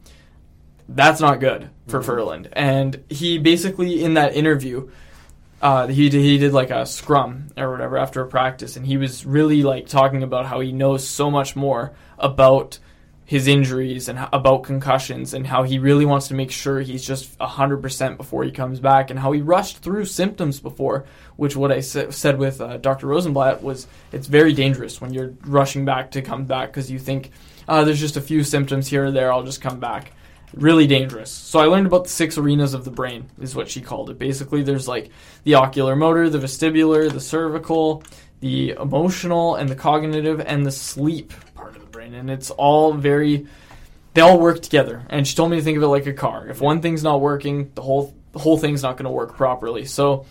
That's 0.89 1.21
not 1.21 1.41
good 1.41 1.71
for 1.89 1.99
Mm-hmm. 2.01 2.07
Ferland. 2.07 2.49
And 2.53 3.05
he 3.09 3.39
basically, 3.39 4.03
in 4.03 4.15
that 4.15 4.35
interview, 4.35 4.91
uh, 5.63 5.87
he 5.87 6.09
did, 6.09 6.21
he 6.21 6.39
did 6.39 6.53
like 6.53 6.71
a 6.71 6.85
scrum 6.85 7.49
or 7.57 7.71
whatever 7.71 7.97
after 7.97 8.21
a 8.23 8.27
practice, 8.27 8.77
and 8.77 8.87
he 8.87 8.97
was 8.97 9.25
really 9.25 9.63
like 9.63 9.87
talking 9.87 10.23
about 10.23 10.47
how 10.47 10.61
he 10.61 10.73
knows 10.73 11.07
so 11.07 11.31
much 11.31 11.57
more 11.57 11.93
about 12.19 12.79
his 13.25 13.49
injuries 13.49 14.09
and 14.09 14.29
about 14.33 14.63
concussions 14.63 15.35
and 15.35 15.49
how 15.49 15.65
he 15.65 15.81
really 15.81 16.05
wants 16.05 16.29
to 16.29 16.35
make 16.35 16.51
sure 16.53 16.81
he's 16.81 17.05
just 17.05 17.37
100% 17.39 18.17
before 18.17 18.45
he 18.45 18.53
comes 18.53 18.79
back 18.79 19.11
and 19.11 19.19
how 19.19 19.33
he 19.33 19.41
rushed 19.41 19.79
through 19.79 20.05
symptoms 20.05 20.61
before 20.61 21.05
which 21.35 21.57
what 21.57 21.73
i 21.73 21.81
sa- 21.81 22.09
said 22.11 22.39
with 22.39 22.61
uh, 22.61 22.77
dr 22.77 23.05
rosenblatt 23.05 23.61
was 23.65 23.89
it's 24.13 24.29
very 24.29 24.53
dangerous 24.53 25.01
when 25.01 25.13
you're 25.13 25.35
rushing 25.45 25.85
back 25.85 26.13
to 26.13 26.23
come 26.23 26.45
back 26.45 26.69
because 26.69 26.89
you 26.89 27.01
think 27.01 27.33
uh, 27.67 27.83
there's 27.83 27.99
just 27.99 28.17
a 28.17 28.21
few 28.21 28.45
symptoms 28.45 28.87
here 28.87 29.07
or 29.07 29.11
there 29.11 29.33
i'll 29.33 29.43
just 29.43 29.61
come 29.61 29.81
back 29.81 30.13
really 30.57 30.87
dangerous. 30.87 31.31
So 31.31 31.61
I 31.61 31.67
learned 31.67 31.87
about 31.87 32.05
the 32.05 32.11
six 32.11 32.39
arenas 32.39 32.75
of 32.75 32.85
the 32.85 32.91
brain, 32.91 33.29
is 33.41 33.55
what 33.55 33.71
she 33.71 33.81
called 33.81 34.11
it. 34.11 34.19
Basically, 34.19 34.63
there's 34.63 34.89
like 34.89 35.11
the 35.45 35.55
ocular 35.55 35.95
motor, 35.95 36.29
the 36.29 36.39
vestibular, 36.39 37.13
the 37.13 37.21
cervical, 37.21 38.03
the 38.41 38.71
emotional, 38.71 39.55
and 39.55 39.69
the 39.69 39.77
cognitive, 39.77 40.41
and 40.41 40.67
the 40.67 40.73
sleep 40.73 41.33
part 41.55 41.77
of 41.77 41.83
the 41.83 41.89
brain. 41.89 42.15
And 42.15 42.31
it's 42.31 42.51
all 42.51 42.93
very, 42.93 43.47
they 44.15 44.23
all 44.23 44.41
work 44.41 44.63
together. 44.63 45.07
And 45.11 45.29
she 45.29 45.37
told 45.37 45.51
me 45.51 45.59
to 45.59 45.63
think 45.63 45.77
of 45.77 45.83
it 45.83 45.89
like 45.89 46.07
a 46.07 46.13
car. 46.13 46.49
If 46.49 46.61
one 46.61 46.81
thing's 46.81 47.03
not 47.03 47.21
working, 47.21 47.71
the 47.75 47.83
whole 47.83 48.15
the 48.33 48.43
whole 48.43 48.59
thing's 48.59 48.83
not 48.83 48.99
going 48.99 49.05
to 49.05 49.11
work 49.11 49.35
properly. 49.35 49.87
So 49.87 50.27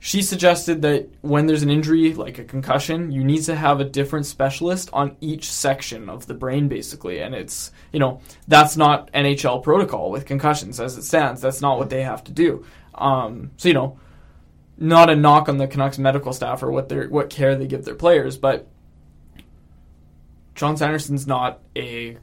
she 0.00 0.22
suggested 0.22 0.82
that 0.82 1.08
when 1.22 1.46
there's 1.46 1.62
an 1.62 1.70
injury 1.70 2.14
like 2.14 2.38
a 2.38 2.44
concussion, 2.44 3.10
you 3.10 3.24
need 3.24 3.42
to 3.42 3.56
have 3.56 3.80
a 3.80 3.84
different 3.84 4.26
specialist 4.26 4.90
on 4.92 5.16
each 5.20 5.50
section 5.50 6.08
of 6.08 6.26
the 6.26 6.34
brain, 6.34 6.68
basically. 6.68 7.20
And 7.20 7.34
it's, 7.34 7.72
you 7.92 7.98
know, 7.98 8.20
that's 8.46 8.76
not 8.76 9.12
NHL 9.12 9.62
protocol 9.62 10.10
with 10.10 10.24
concussions 10.24 10.78
as 10.78 10.96
it 10.96 11.02
stands. 11.02 11.40
That's 11.40 11.60
not 11.60 11.78
what 11.78 11.90
they 11.90 12.02
have 12.02 12.22
to 12.24 12.32
do. 12.32 12.64
Um, 12.94 13.50
so, 13.56 13.68
you 13.68 13.74
know, 13.74 13.98
not 14.76 15.10
a 15.10 15.16
knock 15.16 15.48
on 15.48 15.56
the 15.56 15.66
Canucks 15.66 15.98
medical 15.98 16.32
staff 16.32 16.62
or 16.62 16.70
what 16.70 16.88
their 16.88 17.08
what 17.08 17.30
care 17.30 17.56
they 17.56 17.66
give 17.66 17.84
their 17.84 17.96
players, 17.96 18.36
but 18.38 18.68
John 20.54 20.76
Sanderson's 20.76 21.26
not 21.26 21.58
a 21.76 22.16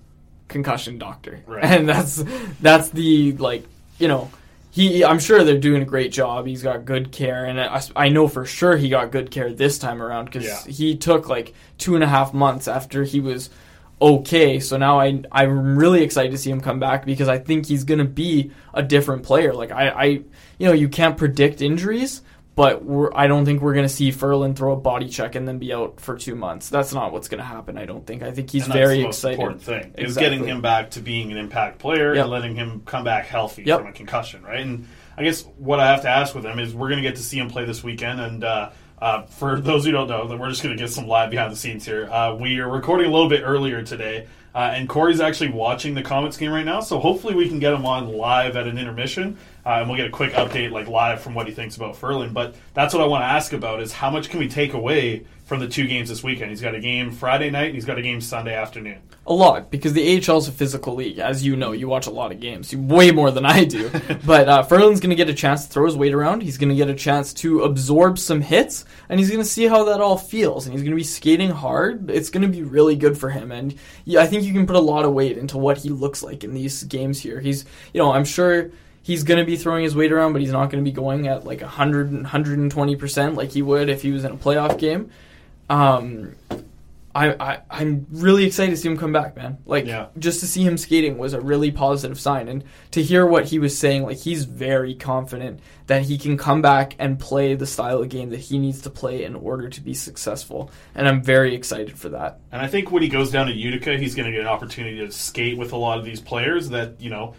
concussion 0.48 0.98
doctor, 0.98 1.42
Right. 1.46 1.64
and 1.66 1.90
that's 1.90 2.24
that's 2.62 2.90
the 2.90 3.34
like 3.34 3.66
you 4.00 4.08
know 4.08 4.30
he 4.76 5.06
I'm 5.06 5.20
sure 5.20 5.44
they're 5.46 5.58
doing 5.58 5.82
a 5.82 5.86
great 5.86 6.12
job. 6.12 6.46
He's 6.46 6.62
got 6.62 6.84
good 6.84 7.14
care, 7.14 7.46
and 7.46 7.60
I, 7.62 7.82
I 7.96 8.10
know 8.10 8.28
for 8.28 8.46
sure 8.46 8.76
he 8.76 8.90
got 8.90 9.10
good 9.10 9.32
care 9.32 9.54
this 9.54 9.80
time 9.80 10.02
around 10.02 10.26
because 10.26 10.44
Yeah. 10.44 10.60
he 10.72 10.98
took 10.98 11.30
like 11.30 11.54
two 11.78 11.96
and 11.96 12.04
a 12.04 12.08
half 12.08 12.34
months 12.34 12.68
after 12.68 13.04
he 13.06 13.22
was 13.22 13.50
okay. 14.02 14.60
So 14.60 14.76
now 14.78 15.00
I 15.00 15.22
I'm 15.32 15.80
really 15.80 16.04
excited 16.04 16.32
to 16.34 16.38
see 16.38 16.50
him 16.52 16.60
come 16.60 16.80
back 16.80 17.06
because 17.06 17.30
I 17.30 17.38
think 17.40 17.66
he's 17.68 17.86
gonna 17.86 18.04
be 18.04 18.52
a 18.74 18.84
different 18.84 19.24
player. 19.24 19.54
Like 19.54 19.72
I, 19.72 19.90
I 19.90 20.04
you 20.06 20.68
know 20.68 20.74
you 20.74 20.90
can't 20.90 21.16
predict 21.18 21.62
injuries. 21.62 22.22
But 22.56 22.86
we're, 22.86 23.14
I 23.14 23.28
don't 23.28 23.44
think 23.44 23.62
we're 23.62 23.74
going 23.74 23.86
to 23.86 23.94
see 23.94 24.12
Ferland 24.12 24.58
throw 24.58 24.72
a 24.72 24.78
body 24.78 25.10
check 25.10 25.36
and 25.36 25.46
then 25.46 25.58
be 25.60 25.74
out 25.74 26.00
for 26.00 26.16
two 26.18 26.36
months. 26.36 26.70
That's 26.70 26.94
not 26.94 27.12
what's 27.12 27.28
going 27.28 27.40
to 27.40 27.46
happen. 27.46 27.78
I 27.78 27.86
don't 27.86 28.08
think. 28.08 28.24
I 28.24 28.32
think 28.32 28.50
he's 28.50 28.64
and 28.64 28.72
that's 28.72 28.80
very 28.80 28.98
the 29.00 29.04
most 29.04 29.18
excited. 29.18 29.34
important 29.40 29.62
thing 29.62 29.94
is 29.98 30.16
getting 30.16 30.46
him 30.46 30.62
back 30.62 30.92
to 30.92 31.02
being 31.02 31.32
an 31.34 31.38
impact 31.38 31.80
player 31.80 32.14
Yep. 32.16 32.24
and 32.24 32.32
letting 32.32 32.56
him 32.56 32.82
come 32.86 33.04
back 33.04 33.26
healthy 33.26 33.64
Yep. 33.64 33.80
from 33.80 33.88
a 33.90 33.92
concussion, 33.92 34.42
right? 34.44 34.62
And 34.62 34.88
I 35.18 35.24
guess 35.24 35.44
what 35.58 35.82
I 35.82 35.88
have 35.88 36.04
to 36.04 36.10
ask 36.10 36.34
with 36.34 36.46
him 36.46 36.60
is 36.60 36.74
we're 36.74 36.88
going 36.90 37.02
to 37.04 37.08
get 37.08 37.18
to 37.18 37.24
see 37.24 37.38
him 37.38 37.50
play 37.50 37.66
this 37.66 37.84
weekend, 37.84 38.22
and 38.22 38.44
uh, 38.46 38.70
uh, 39.02 39.24
for 39.24 39.60
those 39.60 39.84
who 39.84 39.92
don't 39.92 40.08
know, 40.08 40.26
that 40.28 40.40
we're 40.40 40.50
just 40.50 40.64
going 40.64 40.76
to 40.78 40.82
get 40.82 40.90
some 40.92 41.08
live 41.08 41.30
behind 41.32 41.52
the 41.52 41.58
scenes 41.58 41.86
here. 41.86 42.10
Uh, 42.10 42.36
we 42.36 42.60
are 42.60 42.70
recording 42.70 43.08
a 43.08 43.12
little 43.12 43.28
bit 43.30 43.42
earlier 43.44 43.82
today. 43.84 44.28
Uh, 44.56 44.72
and 44.74 44.88
Corey's 44.88 45.20
actually 45.20 45.52
watching 45.52 45.94
the 45.96 46.02
Comets 46.02 46.38
game 46.38 46.52
right 46.52 46.64
now, 46.64 46.80
so 46.80 46.98
hopefully 46.98 47.36
we 47.36 47.50
can 47.50 47.60
get 47.60 47.74
him 47.74 47.86
on 47.86 48.08
live 48.08 48.56
at 48.56 48.68
an 48.68 48.78
intermission, 48.78 49.38
uh, 49.66 49.80
and 49.80 49.90
we'll 49.90 49.98
get 49.98 50.08
a 50.08 50.12
quick 50.12 50.32
update, 50.32 50.72
like 50.72 50.88
live, 50.88 51.20
from 51.22 51.34
what 51.34 51.46
he 51.46 51.54
thinks 51.54 51.76
about 51.76 51.98
Ferland. 51.98 52.34
But 52.34 52.56
that's 52.74 52.94
what 52.94 53.04
I 53.04 53.06
want 53.06 53.24
to 53.24 53.26
ask 53.26 53.52
about: 53.52 53.82
is 53.82 53.92
how 53.92 54.10
much 54.10 54.30
can 54.30 54.40
we 54.40 54.48
take 54.48 54.74
away 54.74 55.26
from 55.46 55.60
the 55.60 55.68
two 55.68 55.88
games 55.88 56.10
this 56.10 56.24
weekend? 56.24 56.50
He's 56.50 56.62
got 56.62 56.76
a 56.76 56.80
game 56.80 57.12
Friday 57.12 57.50
night, 57.50 57.68
and 57.68 57.76
he's 57.76 57.86
got 57.86 57.98
a 57.98 58.02
game 58.02 58.20
Sunday 58.20 58.56
afternoon. 58.56 59.02
A 59.28 59.34
lot 59.34 59.72
because 59.72 59.94
the 59.94 60.18
AHL 60.18 60.38
is 60.38 60.48
a 60.48 60.52
physical 60.52 60.94
league, 60.96 61.18
as 61.18 61.44
you 61.44 61.56
know. 61.56 61.72
You 61.72 61.88
watch 61.88 62.06
a 62.06 62.12
lot 62.12 62.32
of 62.32 62.40
games, 62.40 62.76
way 62.76 63.12
more 63.12 63.32
than 63.32 63.46
I 63.46 63.64
do. 63.64 63.90
but 64.26 64.48
uh, 64.48 64.64
Ferland's 64.64 65.00
going 65.00 65.10
to 65.10 65.16
get 65.16 65.30
a 65.30 65.34
chance 65.34 65.66
to 65.66 65.72
throw 65.72 65.86
his 65.86 65.96
weight 65.96 66.14
around. 66.14 66.42
He's 66.42 66.58
going 66.58 66.70
to 66.70 66.76
get 66.76 66.90
a 66.90 66.96
chance 66.96 67.34
to 67.36 67.64
absorb 67.64 68.20
some 68.20 68.42
hits, 68.42 68.86
and 69.10 69.20
he's 69.20 69.30
going 69.30 69.42
to 69.42 69.50
see 69.50 69.66
how 69.66 69.86
that 69.86 70.02
all 70.02 70.18
feels. 70.18 70.66
And 70.66 70.74
he's 70.74 70.84
going 70.84 70.92
to 70.92 70.98
be 70.98 71.04
skating 71.04 71.50
hard. 71.50 72.12
It's 72.12 72.30
going 72.30 72.44
to 72.44 72.48
be 72.48 72.64
really 72.64 72.96
good 72.96 73.18
for 73.18 73.30
him. 73.30 73.52
And 73.52 73.76
yeah, 74.04 74.22
I 74.22 74.28
think 74.28 74.44
you 74.44 74.54
can 74.54 74.68
put 74.68 74.76
a 74.76 74.80
lot 74.80 75.06
of 75.06 75.14
weight 75.14 75.38
into 75.38 75.58
what 75.58 75.78
he 75.78 75.90
looks 75.90 76.22
like 76.22 76.44
in 76.44 76.54
these 76.54 76.84
games 76.84 77.20
here. 77.20 77.40
He's, 77.40 77.66
you 77.94 78.02
know, 78.02 78.12
I'm 78.12 78.26
sure 78.26 78.72
he's 79.06 79.24
going 79.24 79.40
to 79.40 79.46
be 79.46 79.56
throwing 79.56 79.84
his 79.84 79.96
weight 79.96 80.12
around, 80.12 80.34
but 80.34 80.42
he's 80.42 80.52
not 80.52 80.72
going 80.72 80.84
to 80.84 80.90
be 80.90 80.94
going 80.94 81.28
at 81.28 81.46
like 81.46 81.62
100, 81.62 82.12
120% 82.12 83.36
like 83.36 83.52
he 83.52 83.62
would 83.62 83.88
if 83.88 84.02
he 84.02 84.12
was 84.12 84.26
in 84.26 84.32
a 84.32 84.38
playoff 84.38 84.80
game. 84.80 85.12
Um, 85.70 86.36
I, 87.16 87.30
I 87.40 87.60
I'm 87.70 88.06
really 88.12 88.44
excited 88.46 88.72
to 88.72 88.78
see 88.78 88.90
him 88.90 88.98
come 88.98 89.14
back, 89.14 89.38
man. 89.38 89.58
Like 89.66 89.86
Yeah. 89.86 90.08
just 90.20 90.42
to 90.42 90.48
see 90.48 90.64
him 90.64 90.78
skating 90.78 91.18
was 91.18 91.32
a 91.34 91.40
really 91.40 91.72
positive 91.72 92.20
sign, 92.20 92.50
and 92.50 92.64
to 92.92 93.02
hear 93.02 93.26
what 93.26 93.46
he 93.46 93.58
was 93.58 93.78
saying, 93.78 94.04
like 94.04 94.18
he's 94.18 94.44
very 94.44 94.94
confident 94.94 95.62
that 95.88 96.02
he 96.04 96.18
can 96.18 96.36
come 96.38 96.62
back 96.62 96.94
and 97.00 97.18
play 97.18 97.56
the 97.56 97.66
style 97.66 98.02
of 98.02 98.10
game 98.10 98.32
that 98.32 98.42
he 98.42 98.58
needs 98.58 98.82
to 98.82 98.90
play 98.90 99.24
in 99.24 99.34
order 99.34 99.70
to 99.70 99.80
be 99.82 99.94
successful, 99.94 100.70
and 100.94 101.08
I'm 101.08 101.24
very 101.24 101.56
excited 101.56 101.98
for 101.98 102.10
that. 102.10 102.40
And 102.52 102.62
I 102.62 102.68
think 102.68 102.92
when 102.92 103.02
he 103.02 103.08
goes 103.08 103.32
down 103.32 103.48
to 103.48 103.54
Utica, 103.54 103.98
he's 103.98 104.14
going 104.14 104.26
to 104.26 104.32
get 104.34 104.42
an 104.42 104.48
opportunity 104.48 104.98
to 104.98 105.10
skate 105.12 105.58
with 105.58 105.72
a 105.72 105.78
lot 105.78 105.98
of 105.98 106.04
these 106.04 106.20
players 106.20 106.70
that, 106.70 107.00
you 107.00 107.10
know, 107.10 107.34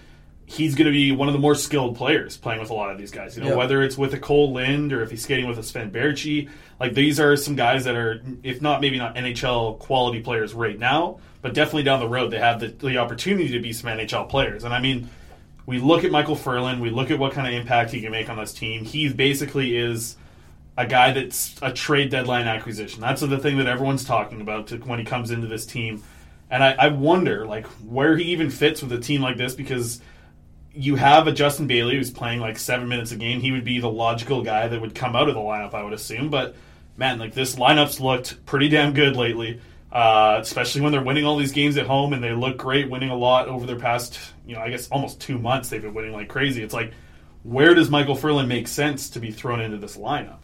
he's 0.49 0.75
going 0.77 0.87
to 0.87 0.93
be 0.93 1.11
one 1.13 1.27
of 1.29 1.35
the 1.35 1.41
more 1.41 1.55
skilled 1.57 1.97
players 1.97 2.37
playing 2.37 2.61
with 2.61 2.71
a 2.71 2.75
lot 2.75 2.91
of 2.91 2.99
these 2.99 3.11
guys. 3.11 3.37
You 3.37 3.43
know, 3.43 3.51
Yeah. 3.51 3.57
whether 3.57 3.83
it's 3.83 3.99
with 3.99 4.15
a 4.15 4.19
Cole 4.19 4.53
Lind 4.53 4.93
or 4.93 5.03
if 5.03 5.11
he's 5.11 5.23
skating 5.23 5.47
with 5.49 5.59
a 5.59 5.63
Sven 5.63 5.91
Baertschi, 5.91 6.49
like 6.79 6.95
these 6.95 7.19
are 7.19 7.37
some 7.37 7.57
guys 7.57 7.85
that 7.85 7.97
are, 7.97 8.23
if 8.45 8.63
not 8.63 8.81
maybe 8.81 8.97
not 8.97 9.17
NHL 9.17 9.79
quality 9.81 10.21
players 10.21 10.55
right 10.55 10.79
now, 10.79 11.19
but 11.43 11.53
definitely 11.53 11.83
down 11.83 11.99
the 12.01 12.09
road 12.09 12.31
they 12.31 12.39
have 12.39 12.61
the, 12.61 12.69
the 12.69 12.97
opportunity 12.99 13.49
to 13.49 13.59
be 13.61 13.73
some 13.73 13.91
NHL 13.91 14.29
players. 14.29 14.63
And 14.63 14.73
I 14.73 14.81
mean, 14.81 15.11
we 15.67 15.81
look 15.81 16.05
at 16.05 16.13
Micheal 16.13 16.39
Ferland, 16.39 16.81
we 16.81 16.91
look 16.91 17.11
at 17.11 17.19
what 17.19 17.33
kind 17.33 17.49
of 17.49 17.53
impact 17.61 17.91
he 17.91 18.01
can 18.01 18.13
make 18.13 18.29
on 18.31 18.37
this 18.39 18.55
team. 18.55 18.85
He 18.85 19.13
basically 19.13 19.77
is 19.77 20.17
a 20.79 20.87
guy 20.87 21.11
that's 21.13 21.57
a 21.61 21.73
trade 21.73 22.11
deadline 22.11 22.47
acquisition. 22.47 23.01
That's 23.01 23.21
the 23.21 23.39
thing 23.39 23.57
that 23.57 23.67
everyone's 23.67 24.05
talking 24.05 24.41
about 24.41 24.69
to, 24.69 24.77
when 24.77 25.01
he 25.01 25.05
comes 25.05 25.33
into 25.33 25.49
this 25.49 25.67
team. 25.67 26.05
And 26.51 26.63
I, 26.63 26.73
I 26.79 26.89
wonder, 26.89 27.47
like, 27.47 27.67
where 27.85 28.17
he 28.17 28.25
even 28.27 28.51
fits 28.51 28.81
with 28.81 28.93
a 28.93 29.01
team 29.01 29.23
like 29.23 29.37
this 29.37 29.55
because 29.57 30.01
you 30.77 30.97
have 30.97 31.27
a 31.27 31.33
Justin 31.33 31.67
Bailey 31.67 31.97
who's 31.97 32.11
playing 32.11 32.41
like 32.41 32.59
seven 32.59 32.89
minutes 32.89 33.11
a 33.11 33.17
game. 33.17 33.41
He 33.41 33.51
would 33.51 33.65
be 33.65 33.81
the 33.81 33.91
logical 33.91 34.43
guy 34.43 34.69
that 34.69 34.81
would 34.81 34.95
come 34.95 35.17
out 35.17 35.29
of 35.29 35.35
the 35.35 35.41
lineup, 35.41 35.75
I 35.75 35.83
would 35.83 35.95
assume. 35.95 36.29
But 36.29 36.55
man, 36.97 37.19
like 37.19 37.33
this 37.33 37.57
lineup's 37.57 37.99
looked 37.99 38.45
pretty 38.45 38.69
damn 38.69 38.93
good 38.93 39.17
lately, 39.17 39.61
uh, 39.91 40.39
especially 40.41 40.83
when 40.83 40.93
they're 40.93 41.03
winning 41.03 41.25
all 41.25 41.37
these 41.37 41.53
games 41.53 41.79
at 41.79 41.87
home 41.87 42.13
and 42.13 42.23
they 42.23 42.33
look 42.33 42.59
great, 42.59 42.91
winning 42.91 43.11
a 43.11 43.17
lot 43.17 43.49
over 43.49 43.67
their 43.67 43.79
past, 43.79 44.19
you 44.47 44.55
know, 44.55 44.61
I 44.61 44.69
guess 44.69 44.89
almost 44.89 45.21
two 45.21 45.39
months. 45.39 45.71
They've 45.71 45.81
been 45.81 45.95
winning 45.95 46.13
like 46.13 46.29
crazy. 46.29 46.63
It's 46.63 46.75
like, 46.75 46.93
where 47.43 47.75
does 47.75 47.89
Micheal 47.89 48.19
Ferland 48.19 48.49
make 48.49 48.69
sense 48.69 49.09
to 49.11 49.21
be 49.21 49.31
thrown 49.31 49.61
into 49.61 49.79
this 49.79 49.97
lineup? 49.97 50.41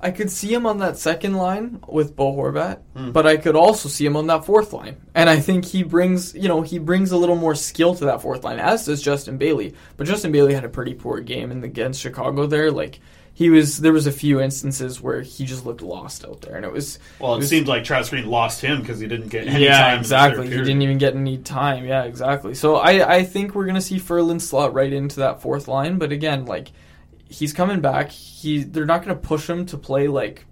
I 0.00 0.12
could 0.12 0.30
see 0.30 0.52
him 0.54 0.64
on 0.64 0.78
that 0.78 0.96
second 0.96 1.34
line 1.34 1.80
with 1.88 2.14
Bo 2.14 2.32
Horvat, 2.32 2.78
Hmm. 2.96 3.10
but 3.10 3.26
I 3.26 3.36
could 3.36 3.56
also 3.56 3.88
see 3.88 4.06
him 4.06 4.16
on 4.16 4.28
that 4.28 4.44
fourth 4.44 4.72
line. 4.72 4.96
And 5.14 5.28
I 5.28 5.40
think 5.40 5.64
he 5.64 5.82
brings, 5.82 6.34
you 6.34 6.46
know, 6.46 6.62
he 6.62 6.78
brings 6.78 7.10
a 7.10 7.16
little 7.16 7.34
more 7.34 7.56
skill 7.56 7.94
to 7.96 8.04
that 8.04 8.22
fourth 8.22 8.44
line, 8.44 8.60
as 8.60 8.86
does 8.86 9.02
Justin 9.02 9.38
Bailey. 9.38 9.74
But 9.96 10.06
Justin 10.06 10.30
Bailey 10.30 10.54
had 10.54 10.64
a 10.64 10.68
pretty 10.68 10.94
poor 10.94 11.18
game 11.20 11.50
in 11.50 11.60
the, 11.62 11.66
against 11.66 12.00
Chicago 12.00 12.46
there. 12.46 12.70
Like 12.70 13.00
he 13.34 13.50
was, 13.50 13.78
there 13.78 13.92
was 13.92 14.06
a 14.06 14.12
few 14.12 14.40
instances 14.40 15.00
where 15.00 15.20
he 15.22 15.44
just 15.44 15.66
looked 15.66 15.82
lost 15.82 16.24
out 16.24 16.42
there, 16.42 16.54
and 16.56 16.64
it 16.64 16.72
was. 16.72 17.00
Well, 17.18 17.34
it, 17.34 17.38
was- 17.38 17.48
seemed 17.48 17.66
like 17.66 17.82
Travis 17.82 18.10
Green 18.10 18.26
lost 18.28 18.60
him 18.60 18.80
because 18.80 19.00
he 19.00 19.08
didn't 19.08 19.28
get 19.28 19.48
any 19.48 19.64
yeah, 19.64 19.80
time. 19.80 19.94
the 19.96 20.00
exactly. 20.00 20.46
He 20.48 20.56
didn't 20.58 20.82
even 20.82 20.98
get 20.98 21.14
any 21.16 21.38
time. 21.38 21.84
Yeah, 21.84 22.04
exactly. 22.04 22.54
So 22.54 22.76
I, 22.76 23.16
I 23.16 23.24
think 23.24 23.54
we're 23.56 23.66
gonna 23.66 23.80
see 23.80 23.98
Ferland 23.98 24.42
slot 24.42 24.74
right 24.74 24.92
into 24.92 25.16
that 25.20 25.42
fourth 25.42 25.66
line. 25.66 25.98
But 25.98 26.12
again, 26.12 26.46
like 26.46 26.70
he's 27.28 27.52
coming 27.52 27.80
back. 27.80 28.10
He 28.10 28.64
they're 28.64 28.86
not 28.86 29.02
gonna 29.02 29.16
push 29.16 29.48
him 29.48 29.66
to 29.66 29.78
play 29.78 30.08
like 30.08 30.44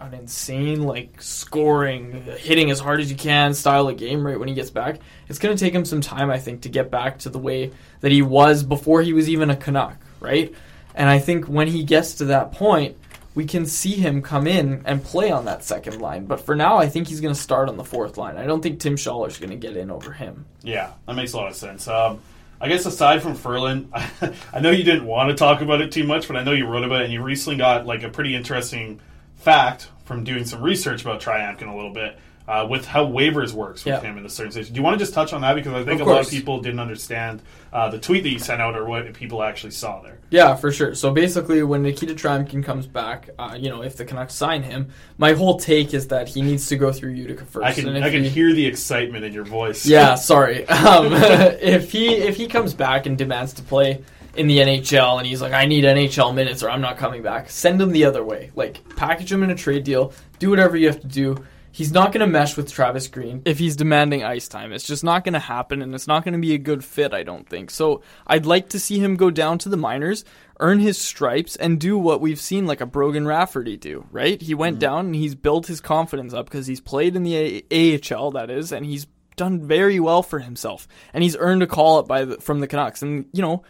an 0.00 0.14
insane 0.14 0.82
like 0.82 1.20
scoring, 1.20 2.24
hitting 2.38 2.70
as 2.70 2.80
hard 2.80 3.00
as 3.00 3.10
you 3.10 3.16
can 3.16 3.52
style 3.52 3.88
of 3.88 3.96
game 3.96 4.26
right 4.26 4.38
when 4.38 4.48
he 4.48 4.54
gets 4.54 4.70
back. 4.70 5.00
It's 5.28 5.38
gonna 5.38 5.56
take 5.56 5.74
him 5.74 5.84
some 5.84 6.00
time, 6.00 6.30
I 6.30 6.38
think, 6.38 6.62
to 6.62 6.68
get 6.68 6.90
back 6.90 7.18
to 7.20 7.28
the 7.28 7.38
way 7.38 7.72
that 8.00 8.12
he 8.12 8.22
was 8.22 8.62
before 8.62 9.02
he 9.02 9.12
was 9.12 9.28
even 9.28 9.50
a 9.50 9.56
Canuck, 9.56 9.96
right? 10.20 10.54
And 10.94 11.08
I 11.08 11.18
think 11.18 11.46
when 11.46 11.68
he 11.68 11.84
gets 11.84 12.14
to 12.14 12.26
that 12.26 12.52
point, 12.52 12.96
we 13.34 13.44
can 13.44 13.64
see 13.64 13.92
him 13.92 14.22
come 14.22 14.46
in 14.46 14.82
and 14.84 15.02
play 15.02 15.30
on 15.30 15.44
that 15.44 15.64
second 15.64 16.00
line. 16.00 16.26
But 16.26 16.40
for 16.40 16.56
now, 16.56 16.78
I 16.78 16.88
think 16.88 17.08
he's 17.08 17.20
going 17.20 17.34
to 17.34 17.40
start 17.40 17.68
on 17.68 17.76
the 17.76 17.84
fourth 17.84 18.18
line. 18.18 18.36
I 18.36 18.44
don't 18.44 18.60
think 18.60 18.80
Tim 18.80 18.96
Schaller's 18.96 19.38
going 19.38 19.50
to 19.50 19.56
get 19.56 19.76
in 19.76 19.90
over 19.90 20.12
him. 20.12 20.46
Yeah, 20.62 20.92
that 21.06 21.14
makes 21.14 21.32
a 21.32 21.36
lot 21.36 21.48
of 21.48 21.56
sense. 21.56 21.86
Um, 21.86 22.20
I 22.60 22.68
guess 22.68 22.84
aside 22.84 23.22
from 23.22 23.34
Ferland, 23.34 23.90
I 24.52 24.60
know 24.60 24.70
you 24.70 24.84
didn't 24.84 25.06
want 25.06 25.30
to 25.30 25.34
talk 25.34 25.62
about 25.62 25.80
it 25.80 25.92
too 25.92 26.04
much, 26.04 26.28
but 26.28 26.36
I 26.36 26.44
know 26.44 26.52
you 26.52 26.66
wrote 26.66 26.84
about 26.84 27.00
it, 27.00 27.04
and 27.04 27.12
you 27.12 27.22
recently 27.22 27.56
got 27.56 27.86
like 27.86 28.02
a 28.02 28.10
pretty 28.10 28.34
interesting 28.34 29.00
fact 29.36 29.88
from 30.04 30.24
doing 30.24 30.44
some 30.44 30.62
research 30.62 31.00
about 31.02 31.22
Tryamkin 31.22 31.72
a 31.72 31.74
little 31.74 31.92
bit. 31.92 32.18
Uh, 32.48 32.66
with 32.68 32.84
how 32.84 33.06
waivers 33.06 33.52
works 33.52 33.84
with 33.84 33.94
Yeah. 33.94 34.00
him 34.00 34.16
in 34.16 34.24
the 34.24 34.28
certain 34.28 34.50
situation. 34.50 34.74
Do 34.74 34.78
you 34.80 34.82
want 34.82 34.98
to 34.98 35.04
just 35.04 35.14
touch 35.14 35.32
on 35.32 35.42
that 35.42 35.54
because 35.54 35.72
I 35.72 35.84
think 35.84 36.00
Of 36.00 36.08
a 36.08 36.10
lot 36.10 36.24
of 36.24 36.30
people 36.30 36.60
didn't 36.60 36.80
understand 36.80 37.42
uh, 37.72 37.88
the 37.90 37.98
tweet 37.98 38.24
that 38.24 38.30
you 38.30 38.40
sent 38.40 38.60
out 38.60 38.74
or 38.74 38.86
what 38.86 39.12
people 39.14 39.40
actually 39.44 39.70
saw 39.70 40.00
there. 40.02 40.18
Yeah, 40.30 40.56
for 40.56 40.72
sure. 40.72 40.96
So 40.96 41.12
basically, 41.12 41.62
when 41.62 41.82
Nikita 41.84 42.14
Tryamkin 42.14 42.64
comes 42.64 42.88
back, 42.88 43.30
uh, 43.38 43.56
you 43.56 43.68
know, 43.68 43.82
if 43.82 43.96
the 43.96 44.04
Canucks 44.04 44.34
sign 44.34 44.64
him, 44.64 44.88
my 45.16 45.32
whole 45.34 45.60
take 45.60 45.94
is 45.94 46.08
that 46.08 46.28
he 46.28 46.42
needs 46.42 46.66
to 46.68 46.76
go 46.76 46.90
through 46.90 47.12
Utica 47.12 47.44
first. 47.44 47.64
I 47.64 47.72
can 47.72 47.88
I 48.02 48.10
can 48.10 48.24
he- 48.24 48.28
hear 48.28 48.52
the 48.52 48.66
excitement 48.66 49.24
in 49.24 49.32
your 49.32 49.44
voice. 49.44 49.86
Yeah, 49.86 50.14
sorry. 50.32 50.66
Um, 50.66 51.12
if 51.12 51.92
he 51.92 52.14
if 52.16 52.36
he 52.36 52.48
comes 52.48 52.74
back 52.74 53.06
and 53.06 53.16
demands 53.16 53.52
to 53.54 53.62
play 53.62 54.02
in 54.34 54.48
the 54.48 54.58
NHL 54.58 55.18
and 55.18 55.26
he's 55.26 55.40
like, 55.42 55.52
I 55.52 55.66
need 55.66 55.84
NHL 55.84 56.34
minutes 56.34 56.64
or 56.64 56.70
I'm 56.70 56.80
not 56.80 56.96
coming 56.96 57.22
back, 57.22 57.48
send 57.50 57.80
him 57.80 57.92
the 57.92 58.04
other 58.06 58.24
way. 58.24 58.50
Like 58.56 58.80
package 58.96 59.30
him 59.30 59.44
in 59.44 59.50
a 59.50 59.54
trade 59.56 59.84
deal, 59.84 60.12
do 60.40 60.50
whatever 60.50 60.76
you 60.76 60.88
have 60.88 61.00
to 61.00 61.06
do. 61.06 61.36
He's 61.72 61.92
not 61.92 62.12
going 62.12 62.20
to 62.20 62.26
mesh 62.26 62.56
with 62.56 62.72
Travis 62.72 63.08
Green 63.08 63.42
if 63.44 63.58
he's 63.58 63.76
demanding 63.76 64.24
ice 64.24 64.48
time. 64.48 64.72
It's 64.72 64.86
just 64.86 65.04
not 65.04 65.24
going 65.24 65.34
to 65.34 65.38
happen, 65.38 65.82
and 65.82 65.94
it's 65.94 66.06
not 66.06 66.24
going 66.24 66.34
to 66.34 66.40
be 66.40 66.54
a 66.54 66.58
good 66.58 66.84
fit. 66.84 67.14
I 67.14 67.22
don't 67.22 67.48
think 67.48 67.70
so. 67.70 68.02
I'd 68.26 68.46
like 68.46 68.70
to 68.70 68.80
see 68.80 68.98
him 68.98 69.16
go 69.16 69.30
down 69.30 69.58
to 69.58 69.68
the 69.68 69.76
minors, 69.76 70.24
earn 70.58 70.80
his 70.80 70.98
stripes, 70.98 71.56
and 71.56 71.78
do 71.80 71.96
what 71.96 72.20
we've 72.20 72.40
seen 72.40 72.66
like 72.66 72.80
a 72.80 72.86
Brogan 72.86 73.26
Rafferty 73.26 73.76
do. 73.76 74.06
Right? 74.10 74.40
He 74.40 74.54
went 74.54 74.76
mm-hmm. 74.76 74.80
down 74.80 75.06
and 75.06 75.14
he's 75.14 75.34
built 75.34 75.66
his 75.66 75.80
confidence 75.80 76.34
up 76.34 76.46
because 76.46 76.66
he's 76.66 76.80
played 76.80 77.14
in 77.14 77.22
the 77.22 77.64
a- 77.70 78.14
AHL, 78.14 78.32
that 78.32 78.50
is, 78.50 78.72
and 78.72 78.84
he's 78.84 79.06
done 79.36 79.66
very 79.66 79.98
well 80.00 80.22
for 80.22 80.40
himself, 80.40 80.86
and 81.14 81.22
he's 81.22 81.36
earned 81.36 81.62
a 81.62 81.66
call 81.66 81.98
up 81.98 82.08
by 82.08 82.24
the, 82.24 82.36
from 82.40 82.60
the 82.60 82.66
Canucks. 82.66 83.02
And 83.02 83.26
you 83.32 83.42
know, 83.42 83.62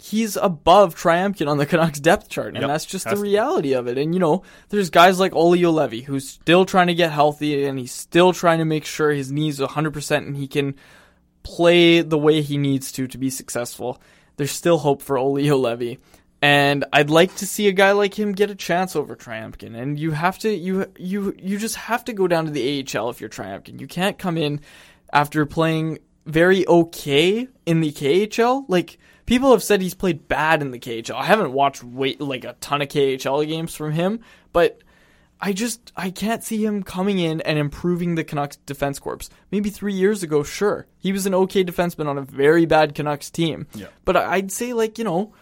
he's 0.00 0.36
above 0.36 0.94
Tryamkin 0.94 1.48
on 1.48 1.58
the 1.58 1.66
Canucks 1.66 2.00
depth 2.00 2.28
chart, 2.28 2.48
and 2.54 2.58
Yep. 2.58 2.68
that's 2.68 2.86
just 2.86 3.08
the 3.08 3.16
reality 3.16 3.72
of 3.74 3.86
it. 3.88 3.98
And 3.98 4.14
you 4.14 4.20
know, 4.20 4.42
there's 4.68 4.90
guys 4.90 5.18
like 5.20 5.34
Olli 5.34 5.60
Juolevi 5.60 6.04
who's 6.04 6.28
still 6.28 6.64
trying 6.64 6.86
to 6.86 6.94
get 6.94 7.10
healthy, 7.12 7.64
and 7.64 7.78
he's 7.78 7.92
still 7.92 8.32
trying 8.32 8.58
to 8.58 8.64
make 8.64 8.84
sure 8.84 9.10
his 9.10 9.32
knees 9.32 9.60
are 9.60 9.64
100 9.64 9.92
percent 9.92 10.26
and 10.26 10.36
he 10.36 10.46
can 10.48 10.74
play 11.42 12.00
the 12.00 12.18
way 12.18 12.42
he 12.42 12.58
needs 12.58 12.92
to 12.92 13.06
to 13.06 13.18
be 13.18 13.30
successful. 13.30 14.00
There's 14.36 14.52
still 14.52 14.78
hope 14.78 15.02
for 15.02 15.18
Olli 15.18 15.44
Juolevi. 15.46 15.98
And 16.40 16.84
I'd 16.92 17.10
like 17.10 17.34
to 17.36 17.46
see 17.46 17.66
a 17.66 17.72
guy 17.72 17.90
like 17.92 18.16
him 18.16 18.30
get 18.32 18.48
a 18.50 18.54
chance 18.54 18.94
over 18.94 19.16
Tryamkin. 19.16 19.74
And 19.76 19.98
you 19.98 20.12
have 20.12 20.38
to 20.40 20.54
you 20.54 20.86
you 20.96 21.34
you 21.36 21.58
just 21.58 21.74
have 21.74 22.04
to 22.04 22.12
go 22.12 22.28
down 22.28 22.44
to 22.44 22.52
the 22.52 22.86
AHL 22.94 23.10
if 23.10 23.20
you're 23.20 23.28
Tryamkin. 23.30 23.80
You 23.80 23.88
can't 23.88 24.18
come 24.18 24.38
in 24.38 24.60
after 25.12 25.44
playing 25.46 25.98
very 26.26 26.64
okay 26.68 27.48
in 27.66 27.80
the 27.80 27.90
KHL. 27.90 28.66
Like 28.68 28.98
people 29.28 29.50
have 29.50 29.62
said 29.62 29.82
he's 29.82 29.94
played 29.94 30.26
bad 30.26 30.62
in 30.62 30.70
the 30.70 30.78
KHL. 30.78 31.14
I 31.14 31.26
haven't 31.26 31.52
watched 31.52 31.84
wait 31.84 32.18
like 32.18 32.44
a 32.44 32.56
ton 32.60 32.80
of 32.80 32.88
KHL 32.88 33.46
games 33.46 33.74
from 33.74 33.92
him, 33.92 34.20
but 34.54 34.80
I 35.38 35.52
just 35.52 35.92
I 35.94 36.08
can't 36.08 36.42
see 36.42 36.64
him 36.64 36.82
coming 36.82 37.18
in 37.18 37.42
and 37.42 37.58
improving 37.58 38.14
the 38.14 38.24
Canucks 38.24 38.56
defense 38.56 38.98
corps. 38.98 39.28
Maybe 39.50 39.68
three 39.68 39.92
years 39.92 40.22
ago, 40.22 40.42
sure, 40.42 40.86
he 40.96 41.12
was 41.12 41.26
an 41.26 41.34
okay 41.34 41.62
defenseman 41.62 42.06
on 42.06 42.16
a 42.16 42.22
very 42.22 42.64
bad 42.64 42.94
Canucks 42.94 43.30
team. 43.30 43.66
Yeah. 43.74 43.88
But 44.06 44.16
I'd 44.16 44.50
say 44.50 44.72
like 44.72 44.96
you 44.96 45.04
know, 45.04 45.34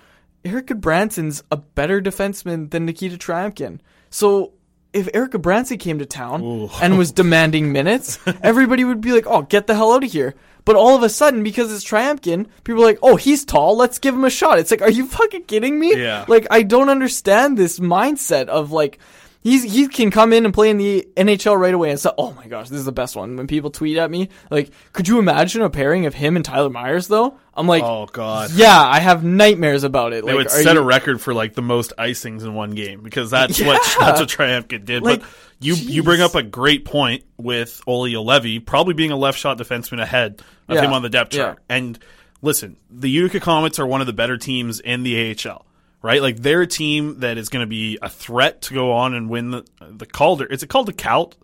Erica 0.45 0.75
Branson's 0.75 1.45
a 1.53 1.57
better 1.57 2.03
defenseman 2.03 2.71
than 2.71 2.87
Nikita 2.87 3.17
Tryamkin. 3.17 3.79
So 4.11 4.55
if 4.93 5.09
Erica 5.15 5.39
Branson 5.39 5.79
came 5.79 6.01
to 6.01 6.07
town 6.07 6.71
and 6.83 6.99
was 6.99 7.13
demanding 7.13 7.71
minutes, 7.71 8.19
everybody 8.43 8.83
would 8.83 9.01
be 9.01 9.13
like, 9.13 9.29
"Oh, 9.29 9.43
get 9.43 9.69
the 9.69 9.77
hell 9.77 9.93
out 9.93 10.03
of 10.03 10.11
here." 10.11 10.35
But 10.67 10.77
all 10.77 10.97
of 10.97 11.03
a 11.03 11.09
sudden, 11.09 11.43
because 11.43 11.73
it's 11.73 11.85
Tryamkin, 11.85 12.49
people 12.65 12.83
are 12.83 12.87
like, 12.87 12.99
"Oh, 13.01 13.17
he's 13.17 13.45
tall. 13.45 13.77
Let's 13.77 13.99
give 13.99 14.15
him 14.15 14.25
a 14.25 14.31
shot." 14.31 14.59
It's 14.59 14.71
like, 14.71 14.83
are 14.83 14.91
you 14.91 15.07
fucking 15.07 15.45
kidding 15.45 15.79
me? 15.79 15.97
Yeah. 15.97 16.27
Like, 16.29 16.47
I 16.51 16.63
don't 16.65 16.91
understand 16.91 17.57
this 17.57 17.79
mindset 17.79 18.49
of 18.49 18.73
like, 18.73 18.99
he's 19.41 19.63
he 19.63 19.89
can 19.89 20.11
come 20.11 20.33
in 20.33 20.45
and 20.45 20.53
play 20.55 20.71
in 20.71 20.79
the 20.79 21.07
NHL 21.17 21.59
right 21.59 21.73
away 21.75 21.91
and 21.91 21.99
say, 22.01 22.11
"Oh 22.19 22.33
my 22.33 22.47
gosh, 22.47 22.69
this 22.69 22.79
is 22.79 22.85
the 22.85 22.93
best 22.93 23.17
one." 23.17 23.37
When 23.37 23.47
people 23.47 23.71
tweet 23.71 23.97
at 23.99 24.11
me, 24.11 24.29
like, 24.51 24.71
could 24.93 25.09
you 25.09 25.19
imagine 25.19 25.63
a 25.63 25.71
pairing 25.71 26.07
of 26.07 26.15
him 26.15 26.37
and 26.37 26.45
Tyler 26.45 26.71
Myers 26.71 27.09
though? 27.09 27.39
I'm 27.55 27.67
like, 27.67 27.83
Oh 27.83 28.07
god. 28.13 28.51
yeah, 28.53 28.79
I 28.83 29.01
have 29.01 29.25
nightmares 29.25 29.83
about 29.83 30.13
it. 30.13 30.25
They 30.27 30.33
like, 30.33 30.45
would 30.45 30.51
set 30.51 30.75
you- 30.75 30.81
a 30.81 30.85
record 30.85 31.21
for 31.21 31.33
like 31.33 31.55
the 31.55 31.63
most 31.63 31.93
icings 31.99 32.43
in 32.43 32.53
one 32.55 32.73
game 32.73 33.03
because 33.03 33.31
that's 33.31 33.59
Yeah. 33.61 33.69
what 33.69 33.97
that's 33.99 34.21
what 34.21 34.29
Tryamkin 34.29 34.85
did. 34.85 35.03
Like, 35.03 35.21
but 35.21 35.29
you 35.61 35.75
you 35.75 36.03
bring 36.03 36.21
up 36.21 36.35
a 36.35 36.43
great 36.43 36.85
point 36.85 37.25
with 37.39 37.81
Olli 37.87 38.13
Juolevi 38.13 38.65
probably 38.65 38.93
being 38.95 39.11
a 39.11 39.17
left 39.17 39.39
shot 39.39 39.57
defenseman 39.59 40.03
ahead 40.03 40.43
of 40.69 40.75
Yeah. 40.77 40.83
him 40.83 40.93
on 40.93 41.03
the 41.03 41.09
depth 41.09 41.35
Yeah. 41.35 41.43
chart. 41.45 41.59
And 41.71 41.99
listen, 42.43 42.77
the 42.91 43.09
Utica 43.09 43.41
Comets 43.41 43.79
are 43.79 43.87
one 43.87 44.03
of 44.03 44.07
the 44.07 44.13
better 44.13 44.37
teams 44.37 44.79
in 44.81 45.03
the 45.03 45.17
AHL. 45.33 45.65
Right, 46.03 46.23
like 46.23 46.37
they're 46.37 46.63
a 46.63 46.67
team 46.67 47.21
that 47.21 47.37
is 47.39 47.49
going 47.49 47.63
to 47.65 47.67
be 47.67 47.99
a 48.01 48.09
threat 48.09 48.63
to 48.63 48.75
go 48.75 48.93
on 48.93 49.15
and 49.15 49.29
win 49.29 49.51
the 49.51 49.65
the 49.81 50.07
Calder. 50.07 50.47
Is 50.47 50.63
it 50.63 50.69
called 50.69 50.87
the 50.87 50.93
Calt? 50.93 51.37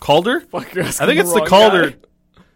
Calder? 0.00 0.40
Fuck, 0.40 0.76
I 0.76 0.90
think 0.90 1.20
it's 1.20 1.32
the 1.32 1.40
wrong 1.40 1.48
Calder 1.48 1.90
guy. 1.90 1.96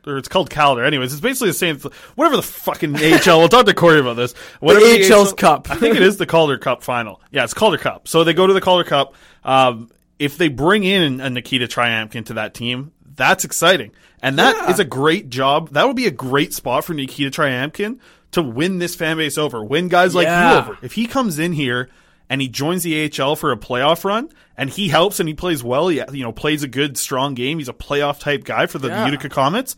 or 0.07 0.17
it's 0.17 0.29
called 0.29 0.49
Calder. 0.49 0.85
Anyways, 0.85 1.13
it's 1.13 1.21
basically 1.21 1.49
the 1.51 1.55
same. 1.55 1.79
Whatever 2.15 2.37
the 2.37 2.43
fucking 2.43 2.97
AHL. 2.97 3.39
We'll 3.41 3.49
talk 3.49 3.67
to 3.67 3.75
Corey 3.75 4.01
about 4.01 4.17
this. 4.17 4.33
Whatever 4.61 4.87
AHL's 4.87 5.33
Cup. 5.35 5.71
I 5.71 5.75
think 5.77 5.97
it 5.97 6.03
is 6.03 6.17
the 6.17 6.27
Calder 6.27 6.57
Cup 6.57 6.83
final. 6.83 7.21
Yeah, 7.31 7.45
it's 7.45 7.53
Calder 7.55 7.79
Cup. 7.79 8.09
So 8.09 8.25
they 8.25 8.33
go 8.33 8.47
to 8.47 8.55
the 8.55 8.61
Calder 8.63 8.85
Cup. 8.85 9.15
Um, 9.45 9.91
if 10.19 10.39
they 10.39 10.49
bring 10.49 10.85
in 10.85 11.21
a 11.21 11.29
Nikita 11.31 11.67
Tryamkin 11.67 12.27
to 12.27 12.35
that 12.35 12.55
team, 12.55 12.93
that's 13.21 13.45
exciting, 13.45 13.93
and 14.23 14.39
that 14.39 14.71
is 14.71 14.79
Yeah. 14.79 14.83
a 14.83 14.87
great 14.89 15.31
job. 15.31 15.71
That 15.71 15.87
would 15.87 15.97
be 15.97 16.07
a 16.07 16.11
great 16.11 16.53
spot 16.55 16.85
for 16.85 16.95
Nikita 16.95 17.31
Tryamkin 17.31 17.99
to 18.33 18.43
win 18.43 18.79
this 18.79 18.95
fan 18.95 19.17
base 19.17 19.37
over, 19.39 19.63
win 19.65 19.89
guys 19.89 20.15
like 20.15 20.27
Yeah. 20.27 20.53
you 20.53 20.59
over. 20.59 20.79
If 20.83 20.93
he 20.93 21.07
comes 21.07 21.39
in 21.39 21.53
here 21.53 21.89
and 22.29 22.41
he 22.41 22.49
joins 22.49 22.83
the 22.85 22.95
AHL 23.05 23.35
for 23.37 23.51
a 23.53 23.57
playoff 23.57 24.05
run 24.05 24.29
and 24.57 24.71
he 24.71 24.89
helps 24.89 25.19
and 25.21 25.29
he 25.29 25.35
plays 25.35 25.63
well, 25.65 25.89
he, 25.89 26.01
you 26.13 26.23
know, 26.23 26.33
plays 26.33 26.63
a 26.63 26.69
good, 26.69 26.97
strong 26.97 27.35
game. 27.35 27.59
He's 27.59 27.69
a 27.69 27.73
playoff 27.73 28.21
type 28.21 28.45
guy 28.45 28.67
for 28.67 28.79
the 28.79 28.89
Yeah. 28.89 29.07
Utica 29.07 29.29
Comets. 29.29 29.75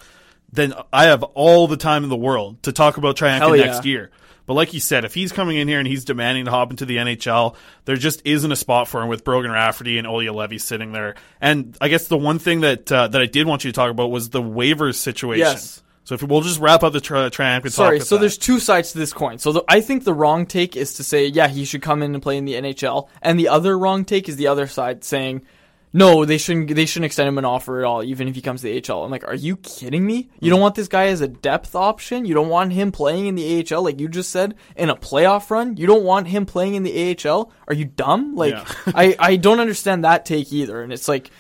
Then 0.53 0.75
I 0.93 1.05
have 1.05 1.23
all 1.23 1.67
the 1.67 1.79
time 1.79 2.05
in 2.05 2.11
the 2.11 2.17
world 2.17 2.63
to 2.65 2.73
talk 2.73 2.99
about 2.99 3.17
yeah. 3.59 3.65
next 3.67 3.87
year. 3.87 4.11
But 4.47 4.55
like 4.55 4.75
you 4.75 4.81
said, 4.81 5.05
if 5.05 5.15
he's 5.15 5.33
coming 5.33 5.57
in 5.57 5.69
here 5.69 5.79
and 5.79 5.87
he's 5.87 6.05
demanding 6.05 6.47
to 6.47 6.51
hop 6.51 6.71
into 6.71 6.85
the 6.85 6.97
NHL, 6.97 7.57
there 7.85 7.97
just 7.97 8.23
isn't 8.25 8.51
a 8.51 8.57
spot 8.57 8.89
for 8.89 9.03
him 9.03 9.09
with 9.09 9.25
Brogan 9.25 9.51
Rafferty 9.51 9.99
and 9.99 10.07
Olli 10.07 10.27
Juolevi 10.27 10.61
sitting 10.61 10.93
there. 10.93 11.15
And 11.41 11.77
I 11.81 11.89
guess 11.89 12.09
the 12.09 12.19
one 12.19 12.39
thing 12.39 12.61
that 12.63 12.91
uh, 12.91 13.09
that 13.09 13.23
I 13.23 13.27
did 13.27 13.47
want 13.47 13.65
you 13.65 13.71
to 13.71 13.75
talk 13.75 13.91
about 13.91 14.11
was 14.11 14.31
the 14.31 14.43
waivers 14.43 14.97
situation. 14.97 15.47
Yes. 15.47 15.83
So 16.05 16.17
if 16.17 16.23
we'll 16.23 16.41
just 16.41 16.59
wrap 16.59 16.83
up 16.83 16.93
the 16.93 17.01
tri- 17.01 17.29
Triumph 17.29 17.65
and 17.65 17.73
Sorry, 17.73 18.01
so 18.01 18.17
with 18.17 18.23
there's 18.23 18.39
two 18.39 18.59
sides 18.59 18.93
to 18.93 18.99
this 18.99 19.13
coin. 19.13 19.39
So 19.39 19.53
the, 19.53 19.65
I 19.69 19.81
think 19.81 20.03
the 20.03 20.13
wrong 20.15 20.47
take 20.47 20.77
is 20.77 20.95
to 20.95 21.05
say, 21.05 21.27
yeah, 21.27 21.47
he 21.47 21.65
should 21.65 21.83
come 21.83 22.03
in 22.03 22.13
and 22.13 22.23
play 22.23 22.37
in 22.37 22.45
the 22.45 22.55
NHL, 22.55 23.09
and 23.23 23.39
the 23.39 23.49
other 23.49 23.79
wrong 23.79 24.05
take 24.05 24.29
is 24.29 24.37
the 24.37 24.49
other 24.49 24.67
side 24.67 25.05
saying, 25.05 25.43
no, 25.93 26.25
they 26.25 26.39
shouldn't. 26.39 26.75
They 26.75 26.87
shouldn't 26.87 27.07
extend 27.07 27.29
him 27.29 27.39
an 27.39 27.45
offer 27.45 27.81
at 27.81 27.85
all, 27.85 28.03
even 28.03 28.27
if 28.27 28.35
he 28.35 28.41
comes 28.41 28.63
to 28.63 28.69
the 28.69 28.93
AHL. 28.93 29.05
I'm 29.05 29.11
like, 29.11 29.27
are 29.27 29.35
you 29.35 29.57
kidding 29.57 30.07
me? 30.07 30.31
You 30.41 30.49
don't 30.49 30.59
mm. 30.59 30.63
want 30.63 30.75
this 30.75 30.89
guy 30.89 31.07
as 31.07 31.21
a 31.21 31.29
depth 31.29 31.75
option. 31.75 32.25
You 32.25 32.35
don't 32.35 32.49
want 32.49 32.73
him 32.73 32.93
playing 32.93 33.27
in 33.27 33.35
the 33.35 33.67
AHL, 33.71 33.83
like 33.83 34.01
you 34.01 34.09
just 34.09 34.31
said, 34.31 34.55
in 34.75 34.89
a 34.89 34.97
playoff 34.97 35.51
run. 35.51 35.77
You 35.77 35.87
don't 35.87 36.05
want 36.05 36.29
him 36.29 36.47
playing 36.47 36.75
in 36.77 36.83
the 36.83 37.17
AHL. 37.27 37.53
Are 37.69 37.75
you 37.75 37.85
dumb? 37.85 38.35
Like, 38.35 38.55
Yeah. 38.55 38.65
I 38.95 39.17
I 39.19 39.37
don't 39.37 39.61
understand 39.61 40.05
that 40.05 40.25
take 40.25 40.53
either. 40.53 40.83
And 40.83 40.93
it's 40.93 41.09
like, 41.09 41.31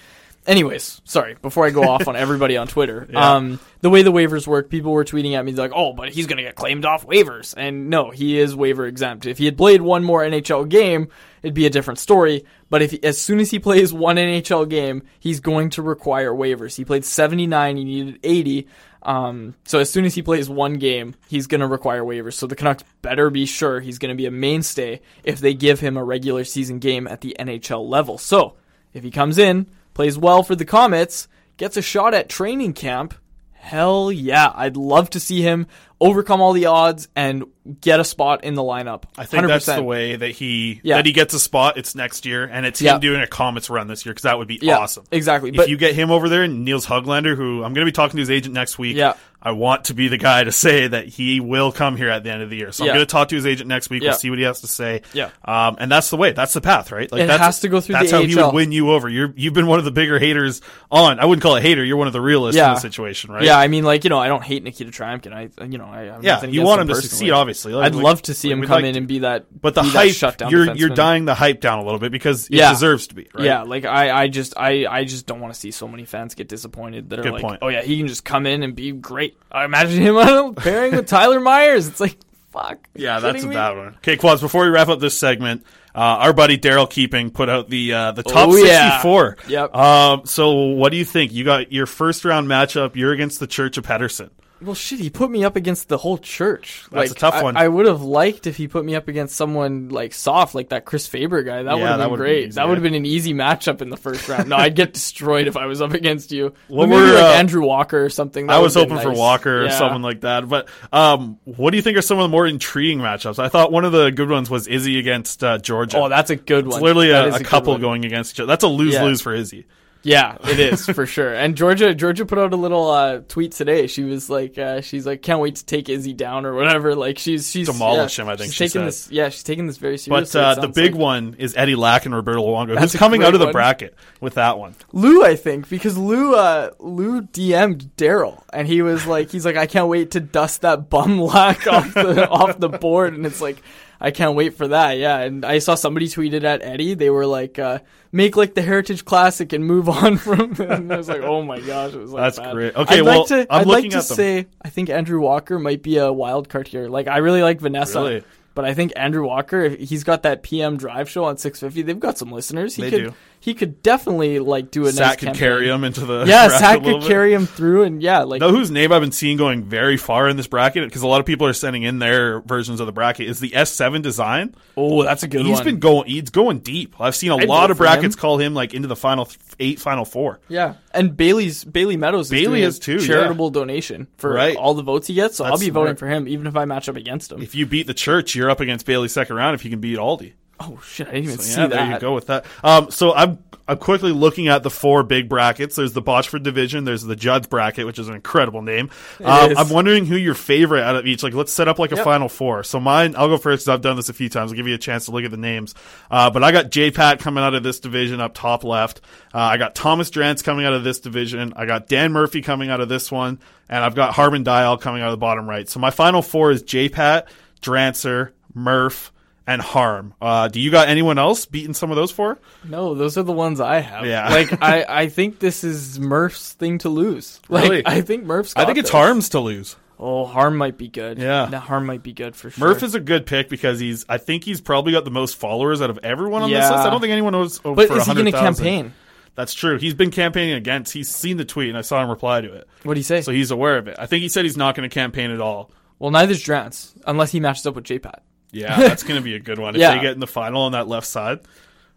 anyways, 0.47 1.01
sorry. 1.05 1.36
Before 1.40 1.66
I 1.66 1.70
go 1.70 1.82
off 1.82 2.09
on 2.09 2.16
everybody 2.16 2.57
on 2.57 2.66
Twitter, 2.68 3.07
Yeah. 3.12 3.34
um, 3.34 3.61
the 3.80 3.90
way 3.90 4.03
the 4.03 4.12
waivers 4.12 4.47
work, 4.47 4.68
people 4.70 4.93
were 4.93 5.05
tweeting 5.05 5.34
at 5.36 5.45
me 5.45 5.53
like, 5.53 5.72
"Oh, 5.74 5.93
but 5.93 6.11
he's 6.11 6.26
gonna 6.26 6.43
get 6.43 6.55
claimed 6.55 6.84
off 6.84 7.07
waivers." 7.07 7.55
And 7.57 7.90
no, 7.90 8.11
he 8.11 8.38
is 8.38 8.55
waiver 8.55 8.86
exempt. 8.86 9.26
If 9.26 9.38
he 9.38 9.45
had 9.45 9.57
played 9.57 9.80
one 9.82 10.05
more 10.05 10.22
NHL 10.22 10.68
game, 10.68 11.09
it'd 11.43 11.55
be 11.55 11.66
a 11.66 11.70
different 11.70 11.99
story. 11.99 12.45
But 12.70 12.82
if 12.82 12.95
as 13.05 13.20
soon 13.20 13.40
as 13.40 13.51
he 13.51 13.59
plays 13.59 13.93
one 13.93 14.16
NHL 14.16 14.68
game, 14.68 15.03
he's 15.20 15.40
going 15.40 15.70
to 15.70 15.82
require 15.82 16.32
waivers. 16.32 16.76
He 16.76 16.84
played 16.84 17.05
79, 17.05 17.76
he 17.76 17.84
needed 17.84 18.20
80. 18.22 18.66
Um, 19.05 19.57
so 19.64 19.80
as 19.80 19.90
soon 19.90 20.05
as 20.05 20.14
he 20.14 20.22
plays 20.22 20.49
one 20.49 20.74
game, 20.74 21.16
he's 21.28 21.49
going 21.49 21.61
to 21.61 21.66
require 21.66 22.03
waivers. 22.05 22.34
So 22.34 22.47
the 22.47 22.55
Canucks 22.55 22.84
better 23.03 23.30
be 23.30 23.47
sure 23.47 23.80
he's 23.80 23.99
going 23.99 24.11
to 24.11 24.16
be 24.16 24.26
a 24.26 24.30
mainstay 24.30 25.01
if 25.24 25.40
they 25.40 25.55
give 25.55 25.80
him 25.80 25.97
a 25.97 26.05
regular 26.05 26.45
season 26.45 26.78
game 26.78 27.09
at 27.09 27.20
the 27.20 27.34
NHL 27.38 27.88
level. 27.88 28.16
So 28.16 28.55
if 28.95 29.03
he 29.03 29.11
comes 29.11 29.38
in, 29.38 29.66
plays 29.95 30.16
well 30.18 30.43
for 30.43 30.55
the 30.55 30.64
Comets, 30.64 31.28
gets 31.57 31.76
a 31.76 31.82
shot 31.82 32.14
at 32.14 32.28
training 32.28 32.72
camp, 32.72 33.14
hell 33.53 34.11
yeah, 34.11 34.53
I'd 34.55 34.76
love 34.76 35.11
to 35.11 35.20
see 35.20 35.43
him 35.43 35.66
overcome 36.01 36.40
all 36.40 36.53
the 36.53 36.66
odds 36.66 37.09
and 37.14 37.45
get 37.80 38.01
a 38.01 38.05
spot 38.05 38.43
in 38.43 38.55
the 38.55 38.62
lineup. 38.62 39.05
I 39.16 39.24
think 39.24 39.47
that's 39.47 39.66
the 39.66 39.82
way 39.84 40.16
that 40.16 40.30
he 40.32 40.80
Yeah. 40.82 40.97
that 40.97 41.07
he 41.07 41.12
gets 41.12 41.32
a 41.32 41.38
spot. 41.38 41.76
It's 41.76 41.95
next 41.95 42.26
year, 42.26 42.43
and 42.45 42.66
it's 42.66 42.82
Yeah. 42.82 42.95
him 42.95 43.01
doing 43.01 43.20
a 43.20 43.26
Comets 43.28 43.70
run 43.70 43.86
this 43.86 44.05
year 44.05 44.12
because 44.12 44.24
that 44.24 44.36
would 44.36 44.49
be 44.49 44.59
Yeah, 44.61 44.78
awesome. 44.78 45.05
exactly. 45.12 45.51
If 45.51 45.57
But- 45.57 45.68
you 45.68 45.76
get 45.76 45.95
him 45.95 46.11
over 46.11 46.28
there, 46.28 46.43
and 46.43 46.64
Nils 46.64 46.86
Hoglander, 46.86 47.36
who 47.36 47.59
I'm 47.62 47.72
going 47.72 47.84
to 47.86 47.88
be 47.88 47.93
talking 47.93 48.16
to 48.16 48.20
his 48.20 48.30
agent 48.30 48.53
next 48.53 48.80
week. 48.80 48.97
Yeah. 48.97 49.12
I 49.45 49.51
want 49.53 49.86
to 49.86 49.95
be 49.95 50.07
the 50.09 50.18
guy 50.18 50.45
to 50.45 50.53
say 50.53 50.86
that 50.86 51.09
he 51.09 51.40
will 51.40 51.72
come 51.72 51.97
here 51.97 52.09
at 52.11 52.22
the 52.22 52.30
end 52.30 52.43
of 52.43 52.51
the 52.51 52.57
year. 52.57 52.70
So 52.70 52.84
Yeah. 52.84 52.93
I'm 52.93 52.97
going 52.99 53.07
to 53.07 53.11
talk 53.11 53.28
to 53.30 53.34
his 53.34 53.45
agent 53.45 53.68
next 53.68 53.90
week. 53.90 54.03
Yeah. 54.03 54.11
We'll 54.11 54.18
see 54.18 54.30
what 54.30 54.38
he 54.38 54.45
has 54.45 54.61
to 54.61 54.68
say. 54.68 55.03
Yeah. 55.12 55.30
Um, 55.45 55.76
and 55.80 55.90
that's 55.90 56.11
the 56.11 56.16
way. 56.16 56.30
That's 56.32 56.53
the 56.53 56.61
path, 56.61 56.93
right? 56.93 57.11
Like 57.11 57.22
It 57.22 57.26
that's, 57.26 57.43
has 57.43 57.61
to 57.61 57.68
go 57.68 57.80
through 57.80 57.95
That's 57.95 58.11
the 58.12 58.18
how 58.18 58.22
he 58.22 58.36
would 58.36 58.55
win 58.55 58.70
you 58.70 58.90
over. 58.93 59.09
You're 59.09 59.32
you've 59.36 59.53
been 59.55 59.66
one 59.66 59.80
of 59.80 59.84
the 59.84 59.90
bigger 59.90 60.18
haters 60.20 60.61
on. 60.90 61.18
I 61.18 61.24
wouldn't 61.24 61.43
call 61.43 61.57
it 61.57 61.62
hater. 61.62 61.84
You're 61.84 61.97
one 61.97 62.07
of 62.07 62.12
the 62.12 62.20
realists 62.20 62.57
in 62.57 62.62
the 62.64 62.76
situation, 62.78 63.32
right? 63.32 63.43
Yeah, 63.43 63.59
I 63.59 63.66
mean, 63.68 63.82
like 63.84 64.05
you 64.05 64.11
know, 64.11 64.18
I 64.18 64.28
don't 64.28 64.45
hate 64.45 64.62
Nikita 64.62 64.90
Tryamkin. 64.93 65.32
I, 65.32 65.64
you 65.64 65.78
know, 65.78 65.86
I, 65.86 66.11
I'm 66.14 66.22
Yeah, 66.22 66.45
you 66.45 66.62
want 66.62 66.80
him 66.80 66.86
to 66.88 66.95
personally. 66.95 67.09
succeed, 67.09 67.30
obviously. 67.32 67.72
Like, 67.74 67.86
I'd 67.86 67.95
we- 67.97 68.03
love 68.03 68.22
to 68.22 68.34
see 68.34 68.51
him 68.51 68.61
come 68.62 68.70
like 68.76 68.84
in 68.84 68.93
to- 68.95 68.99
and 68.99 69.09
be 69.09 69.18
that. 69.20 69.47
But 69.61 69.74
the 69.74 69.82
hype, 69.82 70.09
that 70.11 70.14
shutdown 70.14 70.51
you're 70.51 70.66
defenseman. 70.66 70.78
you're 70.78 70.88
dying 70.90 71.24
the 71.24 71.34
hype 71.34 71.61
down 71.61 71.80
a 71.80 71.84
little 71.84 71.99
bit 71.99 72.12
because 72.12 72.47
it 72.47 72.55
Yeah. 72.57 72.70
deserves 72.70 73.09
to 73.09 73.14
be. 73.16 73.28
Right? 73.34 73.45
Yeah, 73.45 73.62
like 73.62 73.84
I, 73.84 74.22
I 74.22 74.28
just, 74.28 74.55
I, 74.57 74.86
I 74.88 75.05
just 75.05 75.26
don't 75.26 75.40
want 75.40 75.53
to 75.53 75.59
see 75.59 75.70
so 75.72 75.88
many 75.88 76.05
fans 76.05 76.34
get 76.36 76.49
disappointed 76.49 77.11
that 77.11 77.18
are 77.18 77.22
Good 77.22 77.32
like, 77.32 77.43
point. 77.43 77.59
oh 77.62 77.68
yeah, 77.68 77.82
he 77.82 77.97
can 77.99 78.07
just 78.07 78.24
come 78.24 78.47
in 78.47 78.62
and 78.62 78.74
be 78.76 78.93
great. 78.93 79.32
I 79.51 79.64
imagine 79.64 80.01
him 80.03 80.16
on 80.16 80.28
a 80.51 80.53
pairing 80.53 80.97
with 80.97 81.07
Tyler 81.07 81.41
Myers. 81.41 81.87
It's 81.89 82.01
like, 82.01 82.16
fuck. 82.51 82.89
Yeah, 82.95 83.20
that's 83.20 83.45
a 83.45 83.47
me? 83.47 83.55
bad 83.55 83.76
one. 83.76 83.89
Okay, 83.97 84.16
Quads, 84.16 84.41
before 84.41 84.62
we 84.64 84.68
wrap 84.70 84.89
up 84.89 85.01
this 85.01 85.18
segment, 85.18 85.64
uh, 85.95 85.99
our 85.99 86.33
buddy 86.33 86.57
Daryl 86.57 86.89
Keeping 86.89 87.30
put 87.30 87.49
out 87.51 87.68
the 87.68 87.93
uh, 87.93 88.12
the 88.12 88.22
top 88.22 88.49
Oh, 88.49 88.57
yeah. 88.57 88.93
64. 89.03 89.37
Yep. 89.49 89.74
Um, 89.74 90.22
so 90.26 90.53
what 90.53 90.91
do 90.91 90.97
you 90.97 91.05
think? 91.05 91.33
You 91.33 91.45
got 91.45 91.70
your 91.72 91.87
first 91.87 92.24
round 92.24 92.49
matchup. 92.49 92.97
You're 92.97 93.12
against 93.12 93.41
the 93.41 93.47
Church 93.47 93.76
of 93.76 93.85
Pettersson. 93.87 94.30
Well, 94.64 94.74
shit, 94.74 95.00
he 95.00 95.10
put 95.10 95.30
me 95.30 95.44
up 95.44 95.56
against 95.56 95.88
the 95.88 95.98
whole 95.98 96.18
church. 96.18 96.84
That's 96.90 97.10
like, 97.10 97.16
a 97.16 97.20
tough 97.20 97.42
one. 97.42 97.56
I, 97.56 97.68
would 97.68 97.86
have 97.86 98.02
liked 98.02 98.46
if 98.46 98.56
he 98.56 98.68
put 98.68 98.84
me 98.84 98.94
up 98.94 99.08
against 99.08 99.34
someone 99.36 99.88
like 99.88 100.14
soft, 100.14 100.54
like 100.54 100.68
that 100.70 100.84
Chris 100.84 101.06
Faber 101.06 101.42
guy. 101.42 101.62
That 101.62 101.76
Yeah, 101.76 101.82
would 101.82 101.82
have 101.82 101.98
been 101.98 102.10
would've 102.10 102.10
been 102.10 102.18
great. 102.18 102.46
easy, 102.48 102.54
that 102.56 102.68
would 102.68 102.78
have 102.78 102.84
yeah. 102.84 102.90
been 102.90 102.94
an 102.96 103.06
easy 103.06 103.34
matchup 103.34 103.82
in 103.82 103.90
the 103.90 103.96
first 103.96 104.28
round. 104.28 104.48
No, 104.48 104.56
I'd 104.56 104.74
get 104.76 104.92
destroyed 104.94 105.46
if 105.48 105.56
I 105.56 105.66
was 105.66 105.82
up 105.82 105.92
against 105.92 106.32
you. 106.32 106.54
What 106.68 106.88
Maybe 106.88 107.00
were, 107.02 107.12
like 107.14 107.22
uh, 107.22 107.26
Andrew 107.38 107.62
Walker 107.66 108.04
or 108.04 108.08
something. 108.10 108.46
That 108.46 108.54
I 108.54 108.58
was 108.58 108.76
would've 108.76 108.90
hoping 108.90 108.96
been 108.98 109.04
for 109.04 109.10
nice. 109.12 109.18
Walker 109.18 109.60
or 109.62 109.64
Yeah. 109.64 109.78
someone 109.78 110.02
like 110.02 110.20
that. 110.22 110.48
But 110.48 110.68
um, 110.92 111.38
what 111.44 111.70
do 111.70 111.76
you 111.76 111.82
think 111.82 111.98
are 111.98 112.02
some 112.02 112.18
of 112.18 112.22
the 112.22 112.28
more 112.28 112.46
intriguing 112.46 112.98
matchups? 113.00 113.38
I 113.38 113.48
thought 113.48 113.72
one 113.72 113.84
of 113.84 113.92
the 113.92 114.10
good 114.10 114.30
ones 114.30 114.48
was 114.48 114.66
Izzy 114.68 114.98
against 114.98 115.42
uh, 115.42 115.58
Georgia. 115.58 115.98
Oh, 115.98 116.08
that's 116.08 116.30
a 116.30 116.36
good 116.36 116.66
one. 116.66 116.74
It's 116.76 116.82
literally 116.82 117.08
That 117.10 117.24
a, 117.24 117.28
is 117.28 117.34
a 117.36 117.38
good 117.38 117.46
couple 117.46 117.72
one. 117.74 117.80
going 117.80 118.04
against 118.04 118.34
each 118.36 118.40
other. 118.40 118.46
That's 118.46 118.64
a 118.64 118.68
lose 118.68 118.94
Yeah. 118.94 119.04
lose 119.04 119.20
for 119.20 119.34
Izzy. 119.34 119.66
Yeah, 120.03 120.36
it 120.42 120.59
is 120.59 120.86
for 120.94 121.07
sure. 121.07 121.32
And 121.32 121.57
Georgia, 121.57 121.94
Georgia 121.94 122.26
put 122.26 122.38
out 122.38 122.53
a 122.53 122.57
little 122.57 122.90
uh, 122.90 123.20
tweet 123.28 123.53
today. 123.53 123.86
She 123.86 124.03
was 124.03 124.28
like, 124.28 124.59
uh, 124.59 124.80
she's 124.80 125.07
like, 125.07 125.22
can't 125.22 125.40
wait 125.40 125.57
to 125.57 125.64
take 125.64 125.88
Izzy 125.88 126.12
down 126.12 126.44
or 126.44 126.55
whatever. 126.55 126.94
Like 126.94 127.18
she's 127.18 127.50
she's 127.50 127.68
Demolish 127.68 128.18
yeah, 128.18 128.24
him, 128.24 128.28
I 128.30 128.36
think 128.36 128.53
she's 128.53 128.55
she 128.55 128.64
taking 128.64 128.80
said. 128.80 128.86
this. 128.86 129.11
Yeah, 129.11 129.28
she's 129.28 129.42
taking 129.42 129.66
this 129.66 129.76
very 129.76 129.98
seriously. 129.98 130.38
But 130.40 130.59
uh, 130.59 130.61
the 130.61 130.68
big 130.68 130.92
like. 130.92 131.00
one 131.00 131.36
is 131.38 131.57
Eddie 131.57 131.76
Lack 131.76 132.07
and 132.07 132.14
Roberto 132.14 132.42
Luongo, 132.42 132.74
That's 132.74 132.92
who's 132.92 132.98
coming 132.98 133.22
out 133.22 133.34
of 133.34 133.40
the 133.40 133.46
one. 133.46 133.53
bracket 133.53 133.94
with 134.20 134.34
that 134.34 134.59
one. 134.59 134.74
Lou, 134.92 135.24
I 135.24 135.36
think, 135.36 135.68
because 135.68 135.96
Lou, 135.96 136.34
uh, 136.34 136.70
Lou 136.78 137.22
DM'd 137.22 137.96
Daryl, 137.96 138.42
and 138.53 138.66
he 138.66 138.82
was 138.82 139.07
like, 139.07 139.30
he's 139.30 139.44
like, 139.44 139.57
I 139.57 139.66
can't 139.66 139.88
wait 139.88 140.12
to 140.12 140.20
dust 140.20 140.62
that 140.62 140.90
bum 140.90 141.20
lack 141.20 141.66
off 141.66 141.94
the 141.94 142.28
off 142.28 142.59
the 142.59 142.68
board, 142.68 143.14
and 143.14 143.24
it's 143.24 143.40
like, 143.40 143.62
I 144.05 144.11
can't 144.11 144.34
wait 144.34 144.55
for 144.57 144.66
that. 144.68 144.98
Yeah, 144.98 145.18
and 145.20 145.44
I 145.44 145.61
saw 145.61 145.76
somebody 145.76 146.09
tweeted 146.09 146.42
at 146.42 146.61
Eddie. 146.61 146.94
They 146.94 147.09
were 147.09 147.24
like, 147.24 147.59
uh, 147.61 147.78
make 148.11 148.36
like 148.36 148.55
the 148.55 148.61
Heritage 148.62 149.05
Classic 149.05 149.53
and 149.53 149.64
move 149.64 149.88
on 150.03 150.16
from. 150.18 150.53
And 150.61 150.92
I 150.92 150.96
was 150.96 151.09
like, 151.09 151.22
oh 151.22 151.42
my 151.42 151.61
gosh, 151.61 151.94
it 151.94 152.00
was 152.00 152.11
like 152.11 152.22
That's 152.24 152.38
bad. 152.40 152.53
great. 152.53 152.74
Okay, 152.74 152.98
I'd 152.98 153.03
well, 153.03 153.18
like 153.20 153.28
to, 153.28 153.40
I'm 153.48 153.61
I'd 153.61 153.66
like 153.68 153.76
looking 153.76 153.90
to 153.92 153.98
at 153.98 154.05
them. 154.09 154.16
say, 154.16 154.46
I 154.61 154.70
think 154.70 154.90
Andrew 154.90 155.20
Walker 155.20 155.59
might 155.61 155.82
be 155.84 155.98
a 155.98 156.12
wild 156.12 156.48
card 156.48 156.66
here. 156.66 156.88
Like, 156.88 157.07
I 157.07 157.18
really 157.18 157.42
like 157.42 157.61
Vanessa. 157.61 158.00
Really? 158.03 158.24
But 158.55 158.64
I 158.66 158.74
think 158.74 158.92
Andrew 158.96 159.24
Walker, 159.26 159.68
he's 159.70 160.05
got 160.05 160.24
that 160.24 160.42
PM 160.42 160.76
drive 160.76 161.09
show 161.09 161.24
on 161.24 161.38
650, 161.38 161.82
they've 161.82 161.98
got 161.98 162.18
some 162.18 162.30
listeners. 162.30 162.74
He 162.74 162.82
They 162.82 162.90
could, 162.90 163.05
do. 163.05 163.14
He 163.45 163.55
could 163.55 163.82
definitely 163.82 164.38
like 164.38 164.70
do 164.70 164.82
a 164.82 164.84
nice 164.84 164.95
Sack 164.95 165.18
could 165.18 165.26
campaign. 165.26 165.38
carry 165.40 165.68
him 165.68 165.82
into 165.82 166.07
the 166.07 166.24
yeah. 166.28 166.47
Sack 166.47 166.84
could 166.84 167.01
bit. 167.01 167.09
carry 167.09 167.34
him 167.34 167.47
through, 167.47 167.82
and 167.82 168.01
yeah, 168.01 168.20
like 168.22 168.40
know 168.40 168.51
whose 168.53 168.70
name 168.70 168.93
I've 168.93 169.01
been 169.03 169.11
seeing 169.11 169.36
going 169.36 169.64
very 169.64 169.97
far 169.97 170.28
in 170.28 170.36
this 170.36 170.47
bracket 170.47 170.84
because 170.88 171.03
a 171.03 171.09
lot 171.09 171.18
of 171.18 171.26
people 171.26 171.49
are 171.49 171.53
sending 171.53 171.82
in 171.82 171.99
their 171.99 172.40
versions 172.43 172.78
of 172.78 172.86
the 172.86 172.93
bracket 172.93 173.28
is 173.28 173.40
the 173.40 173.51
S7 173.51 174.01
design. 174.01 174.55
Oh, 174.76 175.03
that's 175.03 175.24
a 175.24 175.28
good 175.28 175.45
He's 175.45 175.57
one. 175.57 175.64
been 175.64 175.78
going. 175.80 176.07
He's 176.09 176.30
going 176.30 176.61
deep. 176.61 177.01
I've 177.01 177.16
seen 177.16 177.32
a 177.32 177.36
I'd 177.38 177.49
lot 177.49 177.72
of 177.72 177.78
brackets 177.78 178.14
him. 178.14 178.20
call 178.20 178.38
him 178.38 178.55
like 178.55 178.74
into 178.74 178.86
the 178.86 178.95
final 178.95 179.28
eight, 179.59 179.80
final 179.80 180.05
four. 180.05 180.38
yeah, 180.49 180.74
and 180.95 181.16
Bailey's 181.16 181.64
Bailey 181.64 181.97
Meadows. 181.97 182.26
Is 182.26 182.30
Bailey 182.30 182.61
doing 182.61 182.62
is 182.62 182.78
a 182.78 182.80
too, 182.80 182.93
yeah. 182.99 183.07
Charitable 183.09 183.51
donation 183.51 184.07
for 184.18 184.32
Right. 184.32 184.57
all 184.57 184.74
the 184.74 184.84
votes 184.84 185.09
he 185.09 185.14
gets. 185.14 185.38
So 185.38 185.45
I'll 185.45 185.51
That's 185.53 185.64
be 185.64 185.70
voting 185.70 185.97
smart. 185.97 185.99
for 185.99 186.07
him, 186.07 186.28
even 186.28 186.47
if 186.47 186.55
I 186.57 186.64
match 186.64 186.88
up 186.88 186.95
against 186.95 187.32
him. 187.32 187.43
If 187.43 187.57
you 187.57 187.66
beat 187.66 187.88
the 187.88 187.95
church, 187.95 188.36
you're 188.36 188.51
up 188.51 188.61
against 188.61 188.86
Bailey 188.86 189.09
second 189.09 189.34
round. 189.34 189.57
If 189.57 189.64
you 189.64 189.70
can 189.72 189.80
beat 189.80 189.99
Aldi. 189.99 190.34
Oh 190.62 190.80
shit, 190.84 191.08
I 191.08 191.12
didn't 191.12 191.24
even 191.24 191.38
So, 191.38 191.42
see 191.44 191.60
yeah, 191.60 191.66
that. 191.66 191.70
there 191.76 191.92
you 191.94 191.98
go 192.00 192.14
with 192.14 192.26
that. 192.28 192.44
Um, 192.62 192.90
so 192.90 193.12
I'm 193.14 193.38
I'm 193.68 193.78
quickly 193.78 194.10
looking 194.10 194.48
at 194.48 194.64
the 194.64 194.70
four 194.70 195.02
big 195.04 195.28
brackets. 195.28 195.76
There's 195.76 195.92
the 195.92 196.02
Botchford 196.02 196.42
division. 196.42 196.84
There's 196.84 197.02
the 197.04 197.14
Judd 197.14 197.48
Brackett, 197.48 197.86
which 197.86 197.98
is 197.98 198.08
an 198.08 198.14
incredible 198.16 198.60
name. 198.60 198.90
Um. 199.22 199.56
I'm 199.56 199.68
wondering 199.68 200.04
who 200.04 200.16
your 200.16 200.34
favorite 200.34 200.82
out 200.82 200.96
of 200.96 201.06
each. 201.06 201.22
Like, 201.22 201.32
let's 201.34 201.52
set 201.52 201.68
up 201.68 201.78
like 201.78 201.92
a 201.92 201.96
Yep. 201.96 202.04
final 202.04 202.28
four. 202.28 202.64
So 202.64 202.80
mine, 202.80 203.14
I'll 203.16 203.28
go 203.28 203.38
first 203.38 203.64
because 203.64 203.68
I've 203.74 203.80
done 203.80 203.96
this 203.96 204.08
a 204.08 204.12
few 204.12 204.28
times. 204.28 204.50
I'll 204.50 204.56
give 204.56 204.66
you 204.66 204.74
a 204.74 204.78
chance 204.78 205.04
to 205.06 205.12
look 205.12 205.24
at 205.24 205.30
the 205.30 205.36
names. 205.36 205.74
Uh, 206.10 206.28
but 206.30 206.42
I 206.42 206.50
got 206.52 206.70
J 206.70 206.90
Pat 206.90 207.20
coming 207.20 207.42
out 207.44 207.54
of 207.54 207.62
this 207.62 207.78
division 207.80 208.20
up 208.20 208.34
top 208.34 208.64
left. 208.64 209.00
Uh, 209.32 209.38
I 209.38 209.56
got 209.58 209.74
Thomas 209.76 210.10
Drance 210.10 210.42
coming 210.42 210.66
out 210.66 210.72
of 210.72 210.82
this 210.84 210.98
division. 210.98 211.52
I 211.56 211.64
got 211.66 211.86
Dan 211.86 212.12
Murphy 212.12 212.42
coming 212.42 212.68
out 212.68 212.80
of 212.80 212.88
this 212.88 213.12
one, 213.12 213.38
and 213.68 213.84
I've 213.84 213.94
got 213.94 214.12
Harman 214.14 214.44
Dayal 214.44 214.80
coming 214.80 215.02
out 215.02 215.08
of 215.08 215.12
the 215.12 215.16
bottom 215.18 215.48
right. 215.48 215.68
So 215.68 215.78
my 215.78 215.90
final 215.90 216.20
four 216.20 216.50
is 216.50 216.62
J 216.62 216.88
Pat, 216.88 217.28
Drancer, 217.62 218.30
Murph. 218.54 219.12
And 219.47 219.61
Harm. 219.61 220.14
Uh, 220.20 220.49
do 220.49 220.61
you 220.61 220.70
got 220.70 220.88
anyone 220.88 221.18
else 221.18 221.47
beating 221.47 221.74
some 221.74 221.90
of 221.90 221.97
those 221.97 222.12
four? 222.12 222.38
No, 222.64 222.95
those 222.95 223.18
are 223.18 223.24
the 223.24 223.32
ones 223.32 223.61
I 223.61 223.80
have. 223.80 224.07
Yeah. 224.07 224.28
like 224.28 224.53
I, 224.62 224.84
I 224.88 225.09
think 225.09 225.40
this 225.40 225.64
is 225.64 225.99
Murph's 225.99 226.53
thing 226.53 226.78
to 226.78 226.88
lose. 226.88 227.40
Like, 227.49 227.64
Really? 227.64 227.82
I 227.86 228.03
think 228.03 228.24
Murph's. 228.24 228.53
I 228.55 228.64
think 228.64 228.78
it's 228.78 228.88
this. 228.88 228.93
Harm's 228.93 229.28
to 229.30 229.40
lose. 229.40 229.76
Oh, 229.99 230.24
Harm 230.24 230.57
might 230.57 230.78
be 230.78 230.88
good. 230.88 231.18
Yeah. 231.18 231.49
no, 231.51 231.59
Harm 231.59 231.86
might 231.86 232.03
be 232.03 232.12
good 232.12 232.34
for 232.34 232.51
sure. 232.51 232.68
Murph 232.68 232.82
is 232.82 232.95
a 232.95 233.01
good 233.01 233.26
pick 233.26 233.49
because 233.49 233.78
he's. 233.78 234.05
I 234.09 234.18
think 234.18 234.45
he's 234.45 234.61
probably 234.61 234.93
got 234.93 235.05
the 235.05 235.11
most 235.12 235.36
followers 235.36 235.80
out 235.80 235.90
of 235.90 235.99
everyone 236.03 236.43
on 236.43 236.51
this 236.51 236.59
list. 236.70 236.72
I 236.86 236.90
don't 236.90 237.01
think 237.01 237.12
anyone 237.12 237.32
knows 237.32 237.61
over 237.64 237.76
But 237.76 237.97
is 237.97 238.07
he 238.07 238.14
going 238.14 238.26
to 238.26 238.32
campaign? 238.32 238.95
That's 239.34 239.55
true. 239.55 239.78
He's 239.78 239.95
been 239.95 240.11
campaigning 240.11 240.55
against. 240.57 240.93
He's 240.93 241.09
seen 241.09 241.36
the 241.36 241.45
tweet, 241.45 241.68
and 241.68 241.78
I 241.78 241.80
saw 241.80 242.03
him 242.03 242.11
reply 242.11 242.43
to 242.43 242.53
it. 242.53 242.68
What 242.82 242.95
do 242.95 243.01
you 243.01 243.05
say? 243.05 243.22
So 243.22 243.32
he's 243.32 243.51
aware 243.51 243.78
of 243.78 243.88
it. 243.88 243.97
I 243.99 244.07
think 244.07 244.22
he 244.22 244.28
said 244.28 244.45
he's 244.45 244.57
not 244.57 244.74
going 244.74 244.88
to 244.88 244.93
campaign 244.93 245.30
at 245.30 245.40
all. 245.40 245.70
well, 245.99 246.11
neither's 246.11 246.43
Drance 246.45 246.93
unless 247.07 247.32
he 247.32 247.40
matches 247.40 247.66
up 247.66 247.74
with 247.74 247.84
JPat. 247.84 248.20
Yeah, 248.53 248.76
that's 248.78 249.03
going 249.03 249.18
to 249.18 249.24
be 249.24 249.34
a 249.34 249.40
good 249.40 249.59
one 249.59 249.74
if 249.74 249.80
Yeah. 249.80 249.96
they 249.96 250.03
get 250.03 250.12
in 250.12 250.20
the 250.20 250.26
final 250.26 250.62
on 250.62 250.72
that 250.72 250.86
left 250.86 251.07
side. 251.07 251.40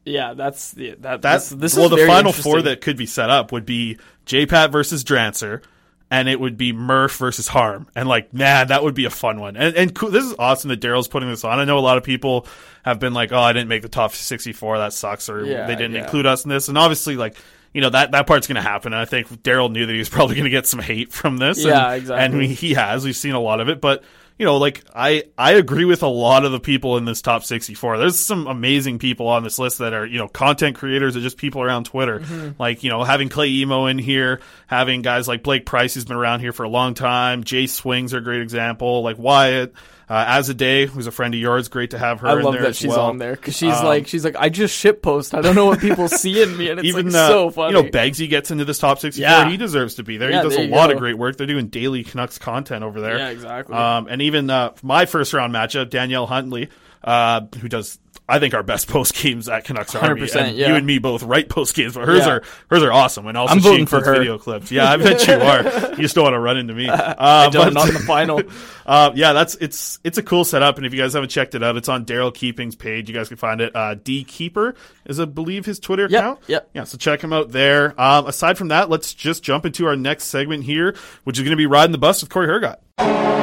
Yeah, 0.06 0.34
that's 0.34 0.76
yeah, 0.78 0.94
that. 1.00 1.22
That's 1.22 1.50
this, 1.50 1.74
this 1.74 1.76
well, 1.76 1.94
is 1.94 2.00
the 2.00 2.08
final 2.08 2.32
four 2.32 2.62
that 2.62 2.82
could 2.82 2.96
be 2.96 3.06
set 3.08 3.30
up 3.30 3.52
would 3.52 3.66
be 3.66 3.98
JPat 4.28 4.72
versus 4.72 5.04
Drancer, 5.04 5.64
and 6.12 6.30
it 6.30 6.40
would 6.40 6.58
be 6.58 6.74
Murph 6.74 7.18
versus 7.18 7.48
Harm. 7.48 7.88
And 7.96 8.08
like, 8.08 8.32
man, 8.32 8.68
that 8.68 8.84
would 8.84 8.94
be 8.94 9.06
a 9.06 9.10
fun 9.10 9.40
one. 9.40 9.58
And 9.58 9.76
and 9.76 9.96
cool, 9.96 10.12
this 10.12 10.24
is 10.24 10.36
awesome 10.38 10.70
that 10.70 10.80
Daryl's 10.80 11.08
putting 11.08 11.28
this 11.30 11.44
on. 11.44 11.58
I 11.60 11.66
know 11.66 11.80
a 11.80 11.82
lot 11.82 11.98
of 11.98 12.04
people 12.04 12.46
have 12.84 13.00
been 13.00 13.16
like, 13.16 13.32
"Oh, 13.32 13.40
I 13.40 13.52
didn't 13.52 13.68
make 13.68 13.82
the 13.82 13.90
top 13.90 14.14
64. 14.14 14.78
That 14.78 14.94
sucks," 14.94 15.28
or 15.28 15.44
Yeah, 15.44 15.66
they 15.66 15.76
didn't 15.76 15.94
yeah. 15.94 16.04
include 16.04 16.28
us 16.28 16.44
in 16.46 16.50
this. 16.50 16.68
And 16.70 16.78
obviously, 16.78 17.16
like. 17.18 17.36
You 17.74 17.82
know 17.82 17.90
that 17.90 18.12
that 18.12 18.26
part's 18.26 18.48
going 18.48 18.56
to 18.56 18.62
happen, 18.62 18.94
and 18.94 19.02
I 19.02 19.04
think 19.04 19.28
Daryl 19.44 19.70
knew 19.70 19.86
that 19.86 19.92
he 19.92 20.00
was 20.00 20.08
probably 20.18 20.36
going 20.36 20.46
to 20.46 20.50
get 20.50 20.66
some 20.66 20.80
hate 20.80 21.12
from 21.12 21.36
this. 21.36 21.62
Yeah, 21.62 21.88
and, 21.88 22.02
exactly. 22.02 22.26
And 22.26 22.38
we, 22.38 22.48
he 22.48 22.74
has. 22.74 23.04
We've 23.04 23.14
seen 23.14 23.34
a 23.34 23.40
lot 23.42 23.60
of 23.60 23.68
it, 23.68 23.82
but 23.82 24.02
you 24.38 24.46
know, 24.46 24.58
like 24.58 24.84
I 24.94 25.24
I 25.38 25.54
agree 25.54 25.86
with 25.86 26.04
a 26.04 26.08
lot 26.08 26.44
of 26.44 26.52
the 26.52 26.60
people 26.60 26.98
in 26.98 27.06
this 27.06 27.22
top 27.22 27.44
64. 27.44 27.98
There's 27.98 28.20
some 28.20 28.48
amazing 28.48 29.00
people 29.00 29.28
on 29.28 29.44
this 29.44 29.58
list 29.58 29.78
that 29.78 29.94
are, 29.94 30.06
you 30.06 30.18
know, 30.18 30.28
content 30.28 30.76
creators 30.76 31.16
or 31.16 31.22
just 31.22 31.38
people 31.38 31.62
around 31.62 31.86
Twitter. 31.86 32.20
Mm-hmm. 32.20 32.62
Like, 32.62 32.84
you 32.84 32.90
know, 32.90 33.04
having 33.04 33.30
Clay 33.30 33.50
Imoo 33.50 33.90
in 33.90 33.98
here, 33.98 34.42
having 34.68 35.02
guys 35.02 35.28
like 35.28 35.42
Blake 35.42 35.66
Price 35.66 35.94
who's 35.94 36.06
been 36.06 36.18
around 36.18 36.42
here 36.42 36.52
for 36.52 36.64
a 36.64 36.70
long 36.70 36.96
time, 36.96 37.46
Jay 37.46 37.68
Swings 37.68 38.14
are 38.14 38.18
a 38.18 38.24
great 38.24 38.42
example, 38.42 39.04
like 39.04 39.18
Wyatt, 39.18 39.74
uh, 40.10 40.54
day, 40.56 40.86
who's 40.86 41.08
a 41.08 41.12
friend 41.12 41.34
of 41.34 41.40
yours, 41.40 41.68
great 41.68 41.92
to 41.92 41.98
have 41.98 42.20
her 42.22 42.28
I 42.28 42.38
in 42.38 42.44
love 42.44 42.54
there 42.54 42.62
that 42.64 42.70
as 42.70 42.78
she's 42.78 42.90
well. 42.90 43.02
on 43.08 43.18
there 43.18 43.36
because 43.36 43.56
she's 43.58 43.74
Um, 43.74 43.86
like 43.86 44.08
she's 44.08 44.24
like 44.24 44.36
I 44.38 44.50
just 44.50 44.76
shit 44.78 45.02
post. 45.02 45.34
I 45.34 45.42
don't 45.42 45.56
know 45.56 45.66
what 45.66 45.80
people 45.80 46.08
see 46.08 46.42
in 46.44 46.56
me, 46.58 46.70
and 46.70 46.80
it's 46.80 46.88
even 46.88 47.08
like 47.08 47.16
uh, 47.16 47.28
so 47.28 47.50
funny. 47.50 47.76
you 47.78 47.84
know 47.84 47.90
Begsy 47.90 48.30
gets 48.30 48.52
into 48.52 48.66
this 48.66 48.78
top 48.80 49.00
64 49.00 49.22
Yeah. 49.30 49.50
he 49.50 49.58
deserves 49.58 49.96
to 49.96 50.04
be 50.04 50.18
there 50.18 50.30
Yeah, 50.32 50.38
he 50.38 50.44
does 50.44 50.56
there 50.56 50.66
a 50.66 50.70
lot 50.70 50.88
go. 50.88 50.94
of 50.94 51.00
great 51.00 51.18
work 51.18 51.38
they're 51.38 51.48
doing 51.48 51.68
daily 51.68 52.04
Canucks 52.04 52.38
content 52.38 52.84
over 52.84 53.02
there 53.02 53.18
Yeah, 53.18 53.30
exactly. 53.30 53.76
um, 53.76 54.08
and 54.08 54.22
even 54.22 54.50
uh, 54.50 54.74
my 54.84 55.06
first 55.06 55.34
round 55.34 55.54
matchup 55.54 55.90
Danielle 55.90 56.28
Huntley 56.28 56.70
uh, 57.04 57.42
who 57.60 57.68
does 57.70 58.00
I 58.28 58.40
think 58.40 58.54
our 58.54 58.64
best 58.64 58.88
post 58.90 59.14
games 59.16 59.48
at 59.48 59.66
Canucks 59.66 59.94
Army 59.96 60.22
100%, 60.22 60.36
and 60.42 60.58
yeah. 60.58 60.70
you 60.70 60.76
and 60.76 60.86
me 60.86 60.98
both 61.00 61.22
write 61.24 61.48
post 61.50 61.76
games 61.76 61.94
but 61.94 62.08
hers 62.08 62.20
Yeah. 62.26 62.30
are 62.38 62.44
hers 62.72 62.82
are 62.84 62.92
awesome 62.92 63.28
and 63.28 63.38
also 63.38 63.54
I'm 63.54 63.60
she 63.60 63.70
voting 63.70 63.86
for 63.86 64.04
her. 64.04 64.14
video 64.14 64.38
clips 64.38 64.72
yeah 64.72 64.92
I 64.92 64.98
bet 64.98 65.28
you 65.28 65.34
are 65.36 65.64
you 65.92 66.02
just 66.02 66.16
don't 66.16 66.24
want 66.24 66.34
to 66.34 66.40
run 66.40 66.58
into 66.58 66.74
me 66.74 66.90
uh, 66.90 67.14
I 67.18 67.50
don't, 67.50 67.66
but- 67.66 67.74
not 67.74 67.88
in 67.88 67.94
the 67.94 68.00
final. 68.02 68.42
uh, 68.86 69.12
yeah, 69.16 69.34
that's 69.34 69.56
it's 69.56 70.00
it's 70.04 70.18
a 70.18 70.24
cool 70.24 70.44
setup, 70.46 70.78
and 70.78 70.86
if 70.86 70.94
you 70.94 71.00
guys 71.00 71.14
haven't 71.14 71.30
checked 71.30 71.56
it 71.56 71.64
out, 71.64 71.76
it's 71.78 71.90
on 71.90 72.06
Daryl 72.06 72.34
Keeping's 72.34 72.76
page. 72.76 73.10
You 73.10 73.16
guys 73.16 73.28
can 73.28 73.38
find 73.38 73.62
it. 73.62 73.76
Uh, 73.76 73.96
D 73.96 74.24
Keeper 74.24 74.76
is, 75.06 75.20
I 75.20 75.26
believe, 75.26 75.66
his 75.66 75.80
Twitter 75.80 76.04
Yep, 76.10 76.12
account. 76.12 76.40
Yeah, 76.48 76.60
Yeah, 76.74 76.84
so 76.84 76.98
check 76.98 77.24
him 77.24 77.34
out 77.34 77.52
there. 77.52 78.00
Um, 78.00 78.28
aside 78.28 78.58
from 78.58 78.68
that, 78.70 78.90
let's 78.90 79.14
just 79.14 79.44
jump 79.44 79.66
into 79.66 79.86
our 79.88 79.96
next 79.96 80.26
segment 80.26 80.64
here, 80.66 80.96
which 81.24 81.38
is 81.38 81.44
going 81.44 81.52
to 81.52 81.58
be 81.58 81.66
riding 81.68 81.92
the 81.94 81.98
bus 81.98 82.22
with 82.22 82.30
Corey 82.30 82.48
Hergott. 82.48 83.35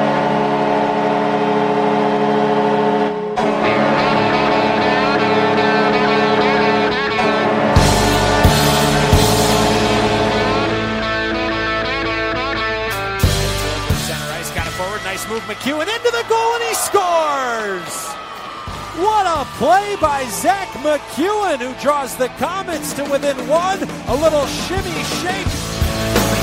McEwen 15.47 15.89
into 15.89 16.11
the 16.11 16.25
goal 16.29 16.55
and 16.55 16.65
he 16.65 16.75
scores! 16.75 18.13
What 19.01 19.27
a 19.27 19.45
play 19.57 19.97
by 20.01 20.27
Zach 20.27 20.69
McEwen 20.85 21.59
who 21.59 21.73
draws 21.83 22.17
the 22.17 22.29
Comets 22.39 22.93
to 22.95 23.05
within 23.05 23.37
one. 23.49 23.83
A 24.09 24.15
little 24.15 24.47
shimmy 24.47 25.03
shake. 25.23 26.42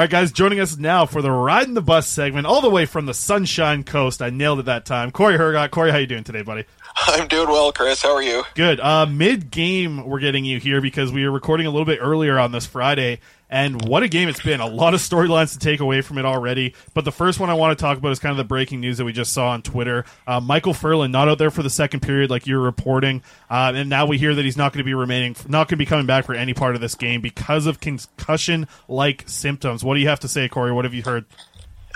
All 0.00 0.04
right, 0.04 0.10
guys, 0.10 0.32
joining 0.32 0.60
us 0.60 0.78
now 0.78 1.04
for 1.04 1.20
the 1.20 1.30
Riding 1.30 1.74
the 1.74 1.82
Bus 1.82 2.06
segment, 2.06 2.46
all 2.46 2.62
the 2.62 2.70
way 2.70 2.86
from 2.86 3.04
the 3.04 3.12
Sunshine 3.12 3.84
Coast. 3.84 4.22
I 4.22 4.30
nailed 4.30 4.60
it 4.60 4.64
that 4.64 4.86
time. 4.86 5.10
Corey 5.10 5.36
Hergott. 5.36 5.72
Corey, 5.72 5.90
how 5.90 5.98
you 5.98 6.06
doing 6.06 6.24
today, 6.24 6.40
buddy? 6.40 6.64
I'm 6.96 7.28
doing 7.28 7.48
well, 7.48 7.72
Chris. 7.72 8.02
How 8.02 8.14
are 8.14 8.22
you? 8.22 8.44
Good. 8.54 8.80
Uh, 8.80 9.06
Mid 9.06 9.50
game, 9.50 10.06
we're 10.06 10.20
getting 10.20 10.44
you 10.44 10.58
here 10.58 10.80
because 10.80 11.12
we 11.12 11.24
were 11.24 11.30
recording 11.30 11.66
a 11.66 11.70
little 11.70 11.84
bit 11.84 11.98
earlier 12.00 12.38
on 12.38 12.52
this 12.52 12.66
Friday, 12.66 13.20
and 13.48 13.86
what 13.88 14.02
a 14.02 14.08
game 14.08 14.28
it's 14.28 14.42
been. 14.42 14.60
A 14.60 14.66
lot 14.66 14.94
of 14.94 15.00
storylines 15.00 15.52
to 15.52 15.58
take 15.58 15.80
away 15.80 16.00
from 16.02 16.18
it 16.18 16.24
already. 16.24 16.74
But 16.94 17.04
the 17.04 17.12
first 17.12 17.40
one 17.40 17.50
I 17.50 17.54
want 17.54 17.76
to 17.78 17.82
talk 17.82 17.98
about 17.98 18.12
is 18.12 18.18
kind 18.18 18.30
of 18.32 18.36
the 18.36 18.44
breaking 18.44 18.80
news 18.80 18.98
that 18.98 19.04
we 19.04 19.12
just 19.12 19.32
saw 19.32 19.50
on 19.50 19.62
Twitter. 19.62 20.04
Uh, 20.26 20.40
Micheal 20.40 20.74
Ferland 20.74 21.12
not 21.12 21.28
out 21.28 21.38
there 21.38 21.50
for 21.50 21.62
the 21.62 21.70
second 21.70 22.00
period, 22.00 22.30
like 22.30 22.46
you're 22.46 22.60
reporting, 22.60 23.22
uh, 23.48 23.72
and 23.74 23.88
now 23.88 24.06
we 24.06 24.18
hear 24.18 24.34
that 24.34 24.44
he's 24.44 24.56
not 24.56 24.72
going 24.72 24.78
to 24.78 24.84
be 24.84 24.94
remaining, 24.94 25.36
not 25.48 25.68
going 25.68 25.76
to 25.76 25.76
be 25.76 25.86
coming 25.86 26.06
back 26.06 26.24
for 26.26 26.34
any 26.34 26.54
part 26.54 26.74
of 26.74 26.80
this 26.80 26.94
game 26.94 27.20
because 27.20 27.66
of 27.66 27.80
concussion-like 27.80 29.24
symptoms. 29.26 29.84
What 29.84 29.94
do 29.94 30.00
you 30.00 30.08
have 30.08 30.20
to 30.20 30.28
say, 30.28 30.48
Corey? 30.48 30.72
What 30.72 30.84
have 30.84 30.94
you 30.94 31.02
heard? 31.02 31.24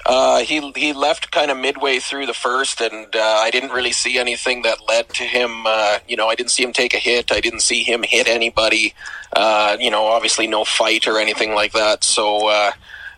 Uh, 0.06 0.40
he 0.40 0.70
he 0.76 0.92
left 0.92 1.30
kind 1.30 1.50
of 1.50 1.56
midway 1.56 1.98
through 1.98 2.26
the 2.26 2.34
first, 2.34 2.80
and 2.80 3.14
uh, 3.16 3.18
I 3.18 3.50
didn't 3.50 3.70
really 3.70 3.92
see 3.92 4.18
anything 4.18 4.62
that 4.62 4.86
led 4.86 5.08
to 5.10 5.24
him. 5.24 5.66
Uh, 5.66 5.98
you 6.06 6.16
know, 6.16 6.28
I 6.28 6.34
didn't 6.34 6.50
see 6.50 6.62
him 6.62 6.72
take 6.72 6.92
a 6.92 6.98
hit. 6.98 7.32
I 7.32 7.40
didn't 7.40 7.60
see 7.60 7.82
him 7.82 8.02
hit 8.02 8.28
anybody. 8.28 8.92
Uh, 9.34 9.76
you 9.80 9.90
know, 9.90 10.04
obviously 10.04 10.46
no 10.46 10.64
fight 10.64 11.06
or 11.06 11.18
anything 11.18 11.54
like 11.54 11.72
that. 11.72 12.04
So 12.04 12.48
uh, 12.48 12.72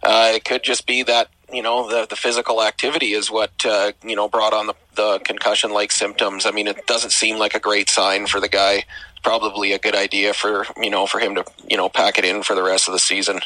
uh, 0.05 0.33
it 0.35 0.45
could 0.45 0.63
just 0.63 0.87
be 0.87 1.03
that 1.03 1.29
you 1.53 1.63
know 1.63 1.89
the 1.89 2.07
the 2.07 2.17
physical 2.17 2.63
activity 2.63 3.13
is 3.13 3.31
what 3.31 3.65
you 4.05 4.15
know 4.15 4.29
brought 4.29 4.53
on 4.53 4.69
the 4.69 4.75
the 4.95 5.19
concussion 5.25 5.73
like 5.73 5.91
symptoms. 5.91 6.47
I 6.47 6.53
mean, 6.53 6.69
it 6.69 6.87
doesn't 6.87 7.11
seem 7.11 7.37
like 7.37 7.55
a 7.55 7.61
great 7.61 7.89
sign 7.89 8.29
for 8.29 8.41
the 8.41 8.49
guy. 8.49 8.85
Probably 9.25 9.73
a 9.73 9.79
good 9.81 9.97
idea 9.97 10.33
for 10.35 10.67
you 10.81 10.91
know 10.91 11.09
for 11.09 11.19
him 11.19 11.35
to 11.35 11.45
you 11.69 11.77
know 11.77 11.89
pack 11.89 12.17
it 12.17 12.25
in 12.25 12.45
for 12.45 12.55
the 12.55 12.63
rest 12.63 12.87
of 12.87 12.93
the 12.93 13.01
season. 13.01 13.41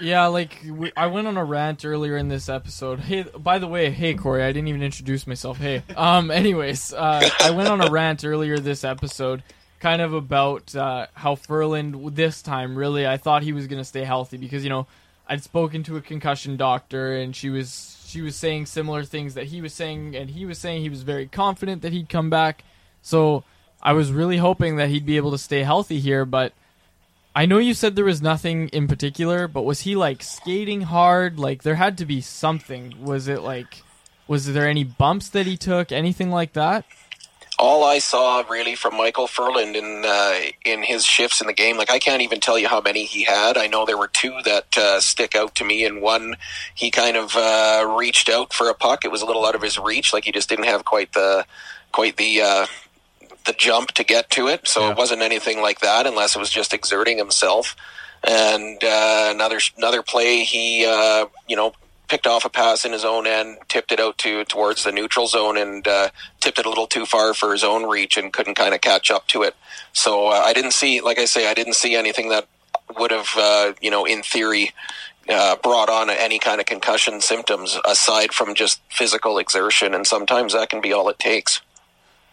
Yeah, 0.00 0.26
like 0.26 0.60
we, 0.68 0.92
I 0.96 1.06
went 1.06 1.28
on 1.28 1.36
a 1.36 1.44
rant 1.44 1.84
earlier 1.84 2.16
in 2.16 2.28
this 2.28 2.48
episode. 2.48 3.00
Hey, 3.00 3.22
by 3.22 3.58
the 3.58 3.68
way, 3.68 3.90
hey 3.90 4.14
Corey, 4.14 4.42
I 4.42 4.52
didn't 4.52 4.68
even 4.68 4.82
introduce 4.82 5.26
myself. 5.26 5.58
Hey, 5.58 5.82
um, 5.96 6.30
anyways, 6.30 6.92
uh, 6.92 7.28
I 7.40 7.50
went 7.52 7.68
on 7.68 7.80
a 7.80 7.90
rant 7.90 8.24
earlier 8.24 8.58
this 8.58 8.82
episode, 8.82 9.42
kind 9.78 10.02
of 10.02 10.12
about 10.12 10.74
uh, 10.74 11.06
how 11.14 11.36
Ferland 11.36 12.16
this 12.16 12.42
time 12.42 12.76
really 12.76 13.06
I 13.06 13.18
thought 13.18 13.42
he 13.42 13.52
was 13.52 13.66
gonna 13.66 13.84
stay 13.84 14.04
healthy 14.04 14.36
because 14.36 14.64
you 14.64 14.70
know 14.70 14.86
I'd 15.28 15.42
spoken 15.44 15.84
to 15.84 15.96
a 15.96 16.00
concussion 16.00 16.56
doctor 16.56 17.16
and 17.16 17.34
she 17.34 17.48
was 17.48 18.04
she 18.06 18.20
was 18.20 18.34
saying 18.34 18.66
similar 18.66 19.04
things 19.04 19.34
that 19.34 19.46
he 19.46 19.60
was 19.60 19.72
saying 19.72 20.16
and 20.16 20.28
he 20.28 20.44
was 20.44 20.58
saying 20.58 20.82
he 20.82 20.88
was 20.88 21.02
very 21.02 21.28
confident 21.28 21.82
that 21.82 21.92
he'd 21.92 22.08
come 22.08 22.30
back. 22.30 22.64
So 23.00 23.44
I 23.80 23.92
was 23.92 24.10
really 24.10 24.38
hoping 24.38 24.76
that 24.76 24.88
he'd 24.88 25.06
be 25.06 25.16
able 25.16 25.30
to 25.30 25.38
stay 25.38 25.62
healthy 25.62 26.00
here, 26.00 26.24
but. 26.24 26.52
I 27.34 27.46
know 27.46 27.58
you 27.58 27.74
said 27.74 27.96
there 27.96 28.04
was 28.04 28.22
nothing 28.22 28.68
in 28.68 28.86
particular, 28.86 29.48
but 29.48 29.62
was 29.62 29.80
he 29.80 29.96
like 29.96 30.22
skating 30.22 30.82
hard? 30.82 31.38
Like 31.38 31.62
there 31.62 31.74
had 31.74 31.98
to 31.98 32.06
be 32.06 32.20
something. 32.20 32.94
Was 33.02 33.28
it 33.28 33.42
like 33.42 33.82
was 34.28 34.52
there 34.52 34.68
any 34.68 34.84
bumps 34.84 35.28
that 35.30 35.46
he 35.46 35.56
took? 35.56 35.92
Anything 35.92 36.30
like 36.30 36.52
that? 36.54 36.84
all 37.58 37.84
I 37.84 37.98
saw 37.98 38.42
really 38.48 38.74
from 38.74 38.94
Micheal 38.94 39.28
Ferland 39.28 39.76
in 39.76 40.02
uh, 40.04 40.40
in 40.64 40.82
his 40.82 41.04
shifts 41.04 41.40
in 41.40 41.46
the 41.46 41.52
game, 41.52 41.76
like 41.76 41.90
I 41.90 41.98
can't 41.98 42.22
even 42.22 42.40
tell 42.40 42.58
you 42.58 42.68
how 42.68 42.80
many 42.80 43.04
he 43.04 43.22
had. 43.22 43.56
I 43.56 43.66
know 43.66 43.86
there 43.86 43.98
were 43.98 44.08
two 44.08 44.36
that 44.44 44.76
uh, 44.76 45.00
stick 45.00 45.34
out 45.34 45.54
to 45.56 45.64
me, 45.64 45.84
and 45.84 46.02
one 46.02 46.36
he 46.74 46.90
kind 46.90 47.16
of 47.16 47.36
uh, 47.36 47.94
reached 47.96 48.28
out 48.28 48.52
for 48.52 48.68
a 48.68 48.74
puck. 48.74 49.04
It 49.04 49.10
was 49.10 49.22
a 49.22 49.26
little 49.26 49.46
out 49.46 49.54
of 49.54 49.62
his 49.62 49.78
reach, 49.78 50.12
like 50.12 50.24
he 50.24 50.32
just 50.32 50.48
didn't 50.48 50.66
have 50.66 50.84
quite 50.84 51.12
the 51.12 51.46
quite 51.92 52.16
the 52.16 52.42
uh, 52.42 52.66
the 53.44 53.52
jump 53.52 53.92
to 53.92 54.04
get 54.04 54.30
to 54.30 54.48
it. 54.48 54.66
So 54.66 54.90
it 54.90 54.96
wasn't 54.96 55.22
anything 55.22 55.60
like 55.60 55.80
that, 55.80 56.06
unless 56.06 56.36
it 56.36 56.38
was 56.38 56.50
just 56.50 56.72
exerting 56.72 57.18
himself. 57.18 57.76
And 58.26 58.82
uh, 58.82 59.30
another 59.34 59.60
another 59.76 60.02
play, 60.02 60.44
he 60.44 60.86
uh, 60.86 61.26
you 61.46 61.56
know 61.56 61.74
picked 62.08 62.26
off 62.26 62.44
a 62.44 62.48
pass 62.48 62.84
in 62.84 62.92
his 62.92 63.04
own 63.04 63.26
end, 63.26 63.58
tipped 63.68 63.92
it 63.92 64.00
out 64.00 64.18
to 64.18 64.44
towards 64.44 64.84
the 64.84 64.92
neutral 64.92 65.26
zone, 65.26 65.56
and 65.56 65.86
uh, 65.86 66.08
tipped 66.40 66.58
it 66.58 66.66
a 66.66 66.68
little 66.68 66.86
too 66.86 67.06
far 67.06 67.34
for 67.34 67.52
his 67.52 67.64
own 67.64 67.88
reach, 67.88 68.16
and 68.16 68.32
couldn't 68.32 68.54
kind 68.54 68.74
of 68.74 68.80
catch 68.80 69.10
up 69.10 69.26
to 69.28 69.42
it. 69.42 69.54
So 69.92 70.28
uh, 70.28 70.42
I 70.44 70.52
didn't 70.52 70.72
see, 70.72 71.00
like 71.00 71.18
I 71.18 71.24
say, 71.24 71.50
I 71.50 71.54
didn't 71.54 71.74
see 71.74 71.94
anything 71.94 72.30
that 72.30 72.46
would 72.98 73.10
have, 73.10 73.28
uh, 73.36 73.72
you 73.80 73.90
know, 73.90 74.04
in 74.04 74.22
theory, 74.22 74.72
uh, 75.28 75.56
brought 75.56 75.88
on 75.88 76.10
any 76.10 76.38
kind 76.38 76.60
of 76.60 76.66
concussion 76.66 77.20
symptoms 77.20 77.78
aside 77.84 78.32
from 78.32 78.54
just 78.54 78.80
physical 78.90 79.38
exertion, 79.38 79.94
and 79.94 80.06
sometimes 80.06 80.52
that 80.52 80.70
can 80.70 80.80
be 80.80 80.92
all 80.92 81.08
it 81.08 81.18
takes. 81.18 81.60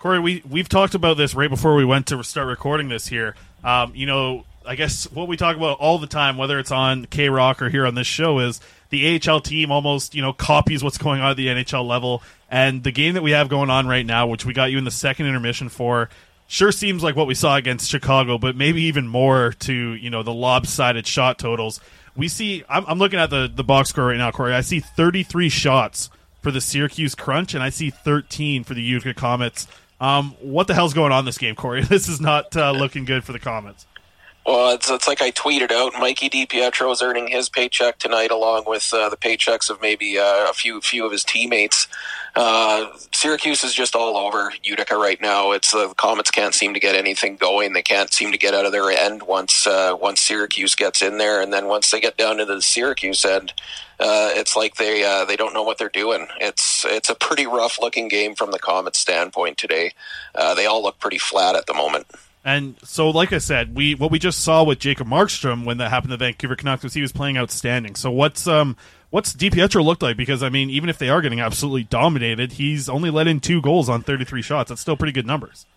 Corey, 0.02 0.20
we 0.20 0.42
we've 0.50 0.68
talked 0.68 0.96
about 0.96 1.18
this 1.18 1.36
right 1.36 1.48
before 1.48 1.76
we 1.76 1.86
went 1.86 2.08
to 2.08 2.24
start 2.24 2.48
recording 2.48 2.90
this 2.90 3.06
here. 3.06 3.36
Um, 3.64 3.94
you 3.94 4.08
know, 4.08 4.46
I 4.66 4.74
guess 4.74 5.04
what 5.12 5.28
we 5.28 5.38
talk 5.38 5.56
about 5.56 5.78
all 5.78 6.00
the 6.00 6.08
time, 6.08 6.38
whether 6.38 6.58
it's 6.58 6.72
on 6.72 7.06
K 7.06 7.30
Rock 7.30 7.62
or 7.62 7.70
here 7.70 7.86
on 7.86 7.94
this 7.94 8.08
show, 8.08 8.40
is 8.40 8.60
the 8.90 9.22
AHL 9.30 9.42
team 9.42 9.70
almost 9.70 10.16
you 10.16 10.24
know 10.24 10.34
copies 10.34 10.84
what's 10.84 10.98
going 10.98 11.22
on 11.22 11.30
at 11.30 11.38
the 11.38 11.50
NHL 11.50 11.86
level. 11.88 12.24
And 12.50 12.84
the 12.84 12.92
game 12.92 13.14
that 13.14 13.22
we 13.22 13.30
have 13.30 13.48
going 13.48 13.70
on 13.70 13.86
right 13.86 14.04
now, 14.04 14.26
which 14.26 14.44
we 14.44 14.54
got 14.54 14.72
you 14.72 14.80
in 14.80 14.86
the 14.86 14.92
second 14.92 15.28
intermission 15.28 15.70
for, 15.70 16.10
sure 16.48 16.72
seems 16.72 17.04
like 17.04 17.16
what 17.16 17.28
we 17.28 17.36
saw 17.36 17.56
against 17.56 17.88
Chicago, 17.88 18.40
but 18.40 18.56
maybe 18.56 18.82
even 18.82 19.08
more 19.08 19.54
to 19.60 19.94
you 19.94 20.10
know 20.10 20.24
the 20.24 20.34
lopsided 20.34 21.06
shot 21.06 21.38
totals. 21.38 21.80
We 22.16 22.28
see. 22.28 22.64
I'm, 22.68 22.86
I'm 22.88 22.98
looking 22.98 23.20
at 23.20 23.30
the 23.30 23.52
the 23.54 23.64
box 23.64 23.90
score 23.90 24.08
right 24.08 24.18
now, 24.18 24.32
Corey. 24.32 24.56
I 24.56 24.62
see 24.62 24.80
33 24.80 25.50
shots 25.50 26.10
for 26.42 26.50
the 26.50 26.60
Syracuse 26.60 27.14
Crunch, 27.14 27.54
and 27.54 27.62
I 27.62 27.70
see 27.70 27.92
13 27.92 28.64
for 28.64 28.74
the 28.74 28.82
Utica 28.82 29.14
Comets. 29.14 29.68
Um, 30.02 30.36
what 30.42 30.68
the 30.68 30.74
hell's 30.74 30.96
going 30.96 31.12
on 31.12 31.26
this 31.26 31.38
game, 31.38 31.56
Corey? 31.56 31.84
This 31.92 32.10
is 32.10 32.20
not 32.20 32.58
uh, 32.58 32.72
looking 32.72 33.06
good 33.06 33.24
for 33.24 33.32
the 33.32 33.40
Comets. 33.40 33.86
Well, 34.46 34.74
it's, 34.74 34.90
it's 34.90 35.08
like 35.08 35.22
I 35.22 35.30
tweeted 35.30 35.72
out. 35.72 35.94
Mikey 36.00 36.30
DiPietro 36.30 36.92
is 36.92 37.02
earning 37.04 37.28
his 37.28 37.48
paycheck 37.48 38.00
tonight, 38.00 38.32
along 38.32 38.64
with 38.66 38.92
uh, 38.92 39.10
the 39.10 39.18
paychecks 39.18 39.70
of 39.70 39.80
maybe 39.82 40.18
uh, 40.18 40.50
a 40.50 40.54
few 40.54 40.82
few 40.82 41.06
of 41.06 41.12
his 41.12 41.24
teammates. 41.24 41.88
Uh, 42.34 42.88
Syracuse 43.14 43.64
is 43.64 43.74
just 43.74 43.96
all 43.96 44.16
over 44.16 44.54
Utica 44.64 44.96
right 44.96 45.20
now. 45.20 45.52
It's 45.52 45.72
the 45.72 45.94
Comets 45.98 46.32
can't 46.32 46.54
seem 46.54 46.74
to 46.74 46.80
get 46.80 46.96
anything 46.96 47.36
going. 47.36 47.74
They 47.74 47.82
can't 47.82 48.12
seem 48.14 48.32
to 48.32 48.38
get 48.38 48.54
out 48.54 48.66
of 48.66 48.72
their 48.72 48.90
end 48.90 49.24
once 49.24 49.68
uh, 49.68 49.96
once 50.00 50.22
Syracuse 50.22 50.76
gets 50.76 51.02
in 51.02 51.18
there, 51.18 51.42
and 51.42 51.52
then 51.52 51.68
once 51.68 51.92
they 51.92 52.00
get 52.00 52.18
down 52.18 52.38
to 52.38 52.46
the 52.46 52.62
Syracuse 52.62 53.26
end, 53.26 53.54
uh, 54.00 54.32
it's 54.34 54.56
like 54.56 54.76
they 54.76 55.04
uh, 55.04 55.26
they 55.26 55.36
don't 55.36 55.54
know 55.54 55.64
what 55.64 55.78
they're 55.78 55.90
doing. 55.90 56.28
It's 56.40 56.86
it's 56.86 57.10
a 57.10 57.16
pretty 57.16 57.48
rough 57.48 57.80
looking 57.82 58.08
game 58.08 58.36
from 58.36 58.52
the 58.52 58.60
Comets 58.60 59.00
standpoint 59.00 59.58
today. 59.58 59.94
Uh, 60.34 60.56
they 60.56 60.66
all 60.66 60.82
look 60.82 61.00
pretty 61.00 61.18
flat 61.20 61.56
at 61.56 61.66
the 61.66 61.74
moment. 61.74 62.08
And 62.44 62.76
so, 62.84 63.12
like 63.12 63.34
I 63.34 63.38
said, 63.38 63.76
we 63.76 63.94
what 63.94 64.10
we 64.10 64.20
just 64.20 64.40
saw 64.40 64.64
with 64.64 64.80
Jacob 64.80 65.08
Markstrom 65.08 65.66
when 65.66 65.78
that 65.78 65.90
happened 65.90 66.12
to 66.12 66.18
Vancouver 66.18 66.56
Canucks 66.56 66.84
was 66.84 66.94
he 66.94 67.02
was 67.02 67.12
playing 67.12 67.38
outstanding. 67.38 67.96
So 67.96 68.10
what's 68.10 68.48
um 68.48 68.78
what's 69.12 69.34
DiPietro 69.34 69.84
looked 69.84 70.02
like? 70.02 70.18
Because 70.18 70.42
I 70.42 70.50
mean, 70.50 70.70
even 70.72 70.90
if 70.90 70.98
they 70.98 71.10
are 71.10 71.22
getting 71.22 71.40
absolutely 71.40 71.84
dominated, 71.84 72.54
he's 72.54 72.90
only 72.90 73.12
let 73.12 73.28
in 73.28 73.40
two 73.40 73.62
goals 73.62 73.88
on 73.88 74.02
thirty 74.02 74.26
three 74.26 74.42
shots. 74.42 74.70
That's 74.70 74.82
still 74.82 74.98
pretty 74.98 75.14
good 75.14 75.28
numbers. 75.28 75.68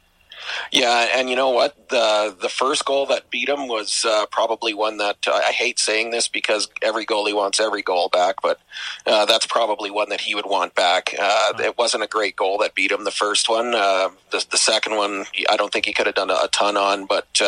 Yeah, 0.73 1.09
and 1.15 1.31
you 1.31 1.37
know 1.37 1.51
what? 1.51 1.89
The 1.89 2.37
the 2.41 2.49
first 2.49 2.85
goal 2.85 3.07
that 3.07 3.31
beat 3.31 3.49
him 3.49 3.69
was 3.69 4.05
uh, 4.07 4.27
probably 4.31 4.75
one 4.75 4.99
that 4.99 5.17
uh, 5.27 5.33
I 5.33 5.53
hate 5.53 5.79
saying 5.79 6.11
this 6.11 6.29
because 6.29 6.69
every 6.83 7.07
goalie 7.07 7.35
wants 7.35 7.61
every 7.61 7.83
goal 7.83 8.09
back, 8.09 8.37
but 8.43 8.59
uh, 9.07 9.25
that's 9.25 9.47
probably 9.47 9.91
one 9.91 10.09
that 10.11 10.21
he 10.21 10.35
would 10.35 10.47
want 10.47 10.75
back. 10.75 11.15
Uh, 11.19 11.55
it 11.61 11.79
wasn't 11.79 12.03
a 12.03 12.09
great 12.09 12.37
goal 12.37 12.59
that 12.59 12.75
beat 12.75 12.91
him. 12.91 13.05
The 13.05 13.11
first 13.11 13.49
one, 13.49 13.75
uh, 13.75 14.11
the 14.33 14.45
the 14.51 14.59
second 14.59 14.97
one, 14.97 15.25
I 15.49 15.57
don't 15.57 15.73
think 15.73 15.87
he 15.87 15.93
could 15.93 16.07
have 16.07 16.15
done 16.15 16.31
a, 16.31 16.35
a 16.45 16.49
ton 16.53 16.77
on, 16.77 17.07
but. 17.07 17.41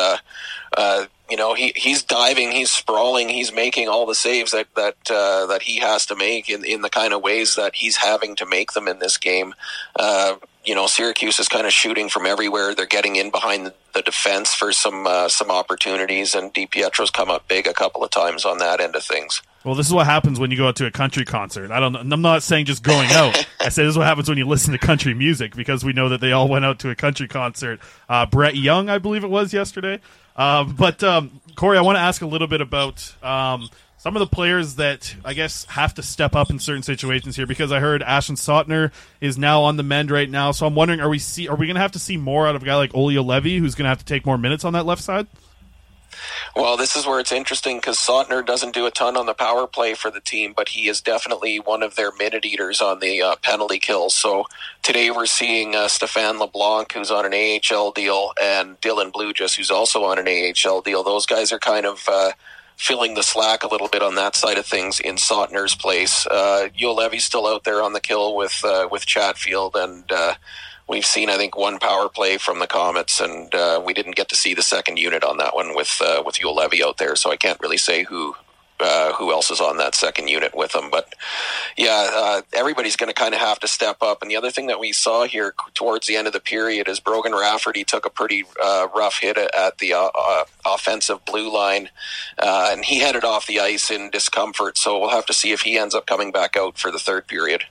You 1.31 1.37
know 1.37 1.55
he 1.55 1.73
he's 1.75 2.03
diving, 2.03 2.53
he's 2.53 2.71
sprawling, 2.71 3.29
he's 3.29 3.53
making 3.53 3.89
all 3.89 4.07
the 4.07 4.15
saves 4.15 4.53
that 4.53 4.69
that 4.77 4.97
uh, 5.11 5.47
that 5.47 5.63
he 5.63 5.79
has 5.81 6.07
to 6.07 6.17
make 6.17 6.49
in 6.49 6.65
in 6.65 6.83
the 6.83 6.91
kind 6.91 7.13
of 7.13 7.23
ways 7.23 7.57
that 7.57 7.75
he's 7.75 7.97
having 7.97 8.37
to 8.37 8.47
make 8.47 8.73
them 8.73 8.87
in 8.87 9.01
this 9.01 9.17
game. 9.17 9.55
Uh, 9.99 10.37
you 10.67 10.75
know, 10.75 10.87
Syracuse 10.87 11.39
is 11.39 11.49
kind 11.49 11.67
of 11.67 11.73
shooting 11.73 12.09
from 12.09 12.27
everywhere. 12.27 12.75
They're 12.75 12.87
getting 12.87 13.17
in 13.17 13.31
behind 13.31 13.67
the, 13.67 13.75
the 13.95 14.03
defense 14.03 14.55
for 14.55 14.73
some 14.73 15.07
uh, 15.07 15.29
some 15.29 15.51
opportunities, 15.51 16.35
and 16.35 16.53
DiPietro's 16.53 17.11
come 17.11 17.31
up 17.31 17.49
big 17.49 17.67
a 17.67 17.73
couple 17.73 18.05
of 18.05 18.11
times 18.11 18.45
on 18.45 18.59
that 18.59 18.81
end 18.81 18.97
of 18.97 19.05
things. 19.05 19.43
Well, 19.65 19.75
this 19.75 19.87
is 19.87 19.93
what 19.93 20.07
happens 20.07 20.39
when 20.39 20.53
you 20.53 20.57
go 20.57 20.69
out 20.69 20.77
to 20.77 20.87
a 20.87 20.93
country 20.93 21.25
concert. 21.25 21.71
I 21.71 21.81
don't. 21.81 21.97
I'm 21.97 22.23
not 22.23 22.43
saying 22.43 22.67
just 22.67 22.83
going 22.83 23.11
out. 23.11 23.35
I 23.61 23.69
said 23.69 23.85
this 23.85 23.91
is 23.91 23.99
what 23.99 24.07
happens 24.07 24.29
when 24.29 24.39
you 24.39 24.47
listen 24.47 24.73
to 24.73 24.79
country 24.79 25.15
music 25.15 25.57
because 25.57 25.85
we 25.85 25.93
know 25.93 26.09
that 26.09 26.21
they 26.21 26.33
all 26.33 26.49
went 26.49 26.65
out 26.65 26.81
to 26.81 26.91
a 26.91 26.95
country 26.95 27.29
concert. 27.29 27.81
Uh, 28.09 28.27
Brett 28.27 28.57
Young, 28.57 28.89
I 28.89 28.99
believe 28.99 29.25
it 29.25 29.31
was 29.31 29.53
yesterday. 29.53 30.01
Uh, 30.37 30.65
but 30.65 31.03
um, 31.03 31.41
Corey, 31.57 31.79
I 31.79 31.81
want 31.81 31.97
to 31.97 32.01
ask 32.01 32.23
a 32.23 32.27
little 32.27 32.47
bit 32.47 32.61
about 32.61 33.15
um, 33.25 33.69
some 33.97 34.15
of 34.15 34.21
the 34.21 34.27
players 34.27 34.77
that 34.77 35.17
I 35.25 35.33
guess 35.33 35.65
have 35.65 35.95
to 35.95 36.03
step 36.03 36.37
up 36.37 36.51
in 36.51 36.59
certain 36.59 36.83
situations 36.83 37.35
here 37.35 37.47
because 37.47 37.73
I 37.73 37.81
heard 37.81 38.03
Ashton 38.03 38.37
Sautner 38.37 38.93
is 39.21 39.39
now 39.39 39.63
on 39.63 39.77
the 39.77 39.83
mend 39.83 40.11
right 40.11 40.29
now. 40.29 40.53
So 40.53 40.67
I'm 40.67 40.75
wondering, 40.75 41.01
are 41.01 41.09
we 41.09 41.19
see 41.19 41.49
are 41.49 41.57
we 41.57 41.67
going 41.67 41.77
to 41.77 41.81
have 41.81 41.93
to 41.93 41.99
see 41.99 42.17
more 42.17 42.47
out 42.47 42.55
of 42.55 42.63
a 42.63 42.67
guy 42.67 42.77
like 42.77 42.95
Olli 42.95 43.15
Juolevi 43.15 43.59
who's 43.59 43.75
going 43.75 43.85
to 43.85 43.89
have 43.89 43.99
to 43.99 44.05
take 44.05 44.27
more 44.27 44.39
minutes 44.39 44.65
on 44.65 44.75
that 44.75 44.87
left 44.87 45.03
side? 45.03 45.27
Well, 46.55 46.77
this 46.77 46.97
is 46.97 47.07
where 47.07 47.21
it's 47.21 47.33
interesting 47.33 47.79
because 47.79 47.99
Sautner 47.99 48.45
doesn't 48.45 48.75
do 48.75 48.87
a 48.87 48.91
ton 48.91 49.17
on 49.17 49.27
the 49.27 49.35
power 49.35 49.67
play 49.67 49.95
for 49.95 50.11
the 50.11 50.21
team, 50.21 50.55
but 50.57 50.71
he 50.71 50.89
is 50.89 51.01
definitely 51.01 51.59
one 51.59 51.83
of 51.83 51.97
their 51.97 52.13
minute 52.13 52.45
eaters 52.45 52.81
on 52.81 53.01
the 53.01 53.21
uh, 53.23 53.37
penalty 53.43 53.79
kills. 53.79 54.15
So 54.15 54.47
today 54.83 55.11
we're 55.11 55.27
seeing 55.27 55.75
uh, 55.75 55.89
Stefan 55.89 56.39
LeBlanc, 56.39 56.93
who's 56.93 57.11
on 57.11 57.31
an 57.31 57.35
AHL 57.35 57.93
deal, 57.93 58.33
and 58.41 58.81
Dylan 58.81 59.13
Blujus, 59.13 59.57
who's 59.57 59.71
also 59.71 60.05
on 60.05 60.19
an 60.19 60.27
AHL 60.29 60.81
deal. 60.81 61.03
Those 61.03 61.27
guys 61.27 61.53
are 61.53 61.59
kind 61.59 61.87
of. 61.87 62.03
Uh, 62.09 62.33
filling 62.79 63.15
the 63.15 63.23
slack 63.23 63.63
a 63.63 63.69
little 63.69 63.89
bit 63.89 64.03
on 64.03 64.17
that 64.17 64.37
side 64.37 64.59
of 64.59 64.67
things 64.67 65.01
in 65.01 65.17
Sautner's 65.17 65.75
place. 65.75 66.27
Uh, 66.27 66.69
Juolevi's 66.79 67.25
still 67.25 67.47
out 67.47 67.65
there 67.65 67.83
on 67.83 67.95
the 67.95 68.01
kill 68.01 68.37
with 68.37 68.63
uh, 68.65 68.87
with 68.91 69.07
Chatfield, 69.07 69.75
and 69.77 70.05
uh, 70.13 70.35
we've 70.89 71.07
seen 71.07 71.31
I 71.31 71.37
think 71.37 71.57
one 71.57 71.79
power 71.79 72.09
play 72.09 72.39
from 72.39 72.59
the 72.59 72.67
Comets, 72.67 73.21
and 73.21 73.55
uh, 73.55 73.83
we 73.85 73.95
didn't 73.95 74.17
get 74.17 74.29
to 74.31 74.37
see 74.37 74.55
the 74.55 74.63
second 74.63 74.99
unit 74.99 75.25
on 75.25 75.39
that 75.39 75.55
one 75.55 75.75
with 75.75 76.01
uh, 76.05 76.23
with 76.25 76.37
Juolevi 76.37 76.83
out 76.83 76.99
there, 76.99 77.17
so 77.17 77.31
I 77.31 77.37
can't 77.37 77.61
really 77.61 77.79
say 77.79 78.05
who. 78.05 78.35
Uh, 78.79 79.15
who 79.15 79.33
else 79.33 79.51
is 79.51 79.59
on 79.59 79.79
that 79.79 79.95
second 79.95 80.29
unit 80.29 80.55
with 80.55 80.73
them? 80.73 80.91
But 80.91 81.15
yeah, 81.79 82.11
uh, 82.13 82.43
everybody's 82.53 82.95
going 82.95 83.09
to 83.09 83.15
kind 83.15 83.33
of 83.33 83.41
have 83.41 83.59
to 83.61 83.69
step 83.69 84.03
up. 84.03 84.21
And 84.21 84.31
the 84.31 84.37
other 84.37 84.51
thing 84.51 84.67
that 84.67 84.79
we 84.79 84.93
saw 84.93 85.25
here 85.25 85.55
towards 85.73 86.07
the 86.07 86.15
end 86.15 86.27
of 86.27 86.35
the 86.35 86.41
period 86.41 86.87
is 86.87 87.01
Brogan 87.01 87.33
Rafferty 87.33 87.85
took 87.85 88.05
a 88.05 88.11
pretty 88.11 88.45
uh, 88.63 88.89
rough 88.95 89.21
hit 89.21 89.39
at 89.39 89.79
the 89.79 89.95
uh, 89.95 90.11
uh, 90.15 90.45
offensive 90.67 91.25
blue 91.25 91.51
line, 91.51 91.89
uh, 92.39 92.69
and 92.71 92.85
he 92.85 92.99
headed 92.99 93.25
off 93.25 93.47
the 93.47 93.61
ice 93.61 93.91
in 93.91 94.11
discomfort. 94.11 94.77
So 94.77 95.01
we'll 95.01 95.09
have 95.09 95.25
to 95.25 95.33
see 95.33 95.53
if 95.53 95.63
he 95.63 95.79
ends 95.79 95.95
up 95.95 96.05
coming 96.05 96.31
back 96.31 96.55
out 96.55 96.77
for 96.77 96.91
the 96.91 96.99
third 96.99 97.27
period. 97.27 97.65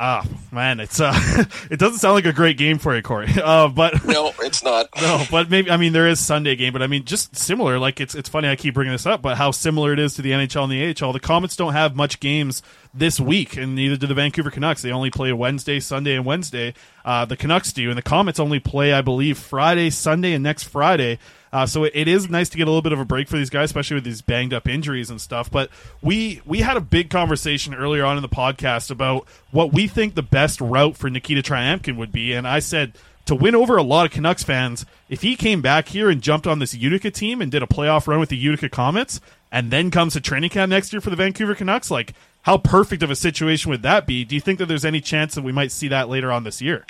Ah, 0.00 0.24
man, 0.52 0.78
it's 0.78 1.00
uh, 1.00 1.12
it 1.72 1.80
doesn't 1.80 1.98
sound 1.98 2.14
like 2.14 2.24
a 2.24 2.32
great 2.32 2.56
game 2.56 2.78
for 2.78 2.94
you, 2.94 3.02
Corey. 3.02 3.28
Uh, 3.48 3.66
but 3.68 4.04
no, 4.06 4.32
it's 4.40 4.62
not. 4.62 4.88
no, 5.00 5.24
but 5.30 5.48
maybe 5.48 5.70
I 5.70 5.78
mean 5.78 5.92
there 5.94 6.06
is 6.06 6.20
Sunday 6.20 6.54
game, 6.54 6.72
but 6.72 6.82
I 6.82 6.86
mean 6.86 7.04
just 7.04 7.34
similar. 7.34 7.78
Like 7.78 7.98
it's 7.98 8.14
it's 8.14 8.28
funny 8.28 8.48
I 8.48 8.56
keep 8.56 8.74
bringing 8.74 8.92
this 8.92 9.06
up, 9.06 9.22
but 9.22 9.38
how 9.38 9.52
similar 9.52 9.92
it 9.94 9.98
is 9.98 10.14
to 10.16 10.22
the 10.22 10.32
NHL 10.32 10.64
and 10.64 10.72
the 10.72 11.04
AHL. 11.06 11.12
The 11.14 11.20
Comets 11.20 11.56
don't 11.56 11.72
have 11.72 11.96
much 11.96 12.20
games 12.20 12.62
this 12.92 13.18
week, 13.18 13.56
and 13.56 13.74
neither 13.74 13.96
do 13.96 14.06
the 14.06 14.14
Vancouver 14.14 14.50
Canucks. 14.50 14.82
They 14.82 14.92
only 14.92 15.10
play 15.10 15.32
Wednesday, 15.32 15.80
Sunday, 15.80 16.14
and 16.14 16.24
Wednesday. 16.26 16.74
Uh, 17.04 17.24
the 17.24 17.36
Canucks 17.36 17.72
do, 17.72 17.88
and 17.88 17.96
the 17.96 18.02
Comets 18.02 18.38
only 18.38 18.60
play, 18.60 18.92
I 18.92 19.00
believe, 19.00 19.38
Friday, 19.38 19.88
Sunday, 19.90 20.34
and 20.34 20.42
next 20.44 20.64
Friday. 20.64 21.18
Uh, 21.52 21.66
so 21.66 21.84
it, 21.84 21.92
it 21.94 22.08
is 22.08 22.28
nice 22.28 22.48
to 22.50 22.56
get 22.56 22.64
a 22.64 22.70
little 22.70 22.82
bit 22.82 22.92
of 22.92 23.00
a 23.00 23.04
break 23.04 23.28
for 23.28 23.36
these 23.36 23.50
guys, 23.50 23.66
especially 23.66 23.94
with 23.94 24.04
these 24.04 24.22
banged 24.22 24.52
up 24.52 24.68
injuries 24.68 25.10
and 25.10 25.20
stuff. 25.20 25.50
But 25.50 25.70
we 26.02 26.42
we 26.44 26.60
had 26.60 26.76
a 26.76 26.80
big 26.80 27.10
conversation 27.10 27.74
earlier 27.74 28.04
on 28.04 28.16
in 28.16 28.22
the 28.22 28.28
podcast 28.28 28.90
about 28.90 29.26
what 29.50 29.72
we 29.72 29.88
think 29.88 30.14
the 30.14 30.22
best 30.22 30.60
route 30.60 30.96
for 30.96 31.08
Nikita 31.10 31.42
Tryamkin 31.42 31.96
would 31.96 32.12
be, 32.12 32.32
and 32.32 32.46
I 32.46 32.58
said 32.58 32.94
to 33.26 33.34
win 33.34 33.54
over 33.54 33.76
a 33.76 33.82
lot 33.82 34.06
of 34.06 34.12
Canucks 34.12 34.42
fans, 34.42 34.86
if 35.10 35.20
he 35.20 35.36
came 35.36 35.60
back 35.60 35.88
here 35.88 36.08
and 36.08 36.22
jumped 36.22 36.46
on 36.46 36.60
this 36.60 36.74
Utica 36.74 37.10
team 37.10 37.42
and 37.42 37.52
did 37.52 37.62
a 37.62 37.66
playoff 37.66 38.06
run 38.06 38.20
with 38.20 38.30
the 38.30 38.38
Utica 38.38 38.70
Comets, 38.70 39.20
and 39.52 39.70
then 39.70 39.90
comes 39.90 40.14
to 40.14 40.20
training 40.20 40.48
camp 40.48 40.70
next 40.70 40.94
year 40.94 41.00
for 41.02 41.10
the 41.10 41.16
Vancouver 41.16 41.54
Canucks, 41.54 41.90
like 41.90 42.14
how 42.42 42.56
perfect 42.56 43.02
of 43.02 43.10
a 43.10 43.16
situation 43.16 43.70
would 43.70 43.82
that 43.82 44.06
be? 44.06 44.24
Do 44.24 44.34
you 44.34 44.40
think 44.40 44.58
that 44.58 44.66
there's 44.66 44.84
any 44.84 45.02
chance 45.02 45.34
that 45.34 45.44
we 45.44 45.52
might 45.52 45.72
see 45.72 45.88
that 45.88 46.08
later 46.08 46.32
on 46.32 46.44
this 46.44 46.62
year? 46.62 46.86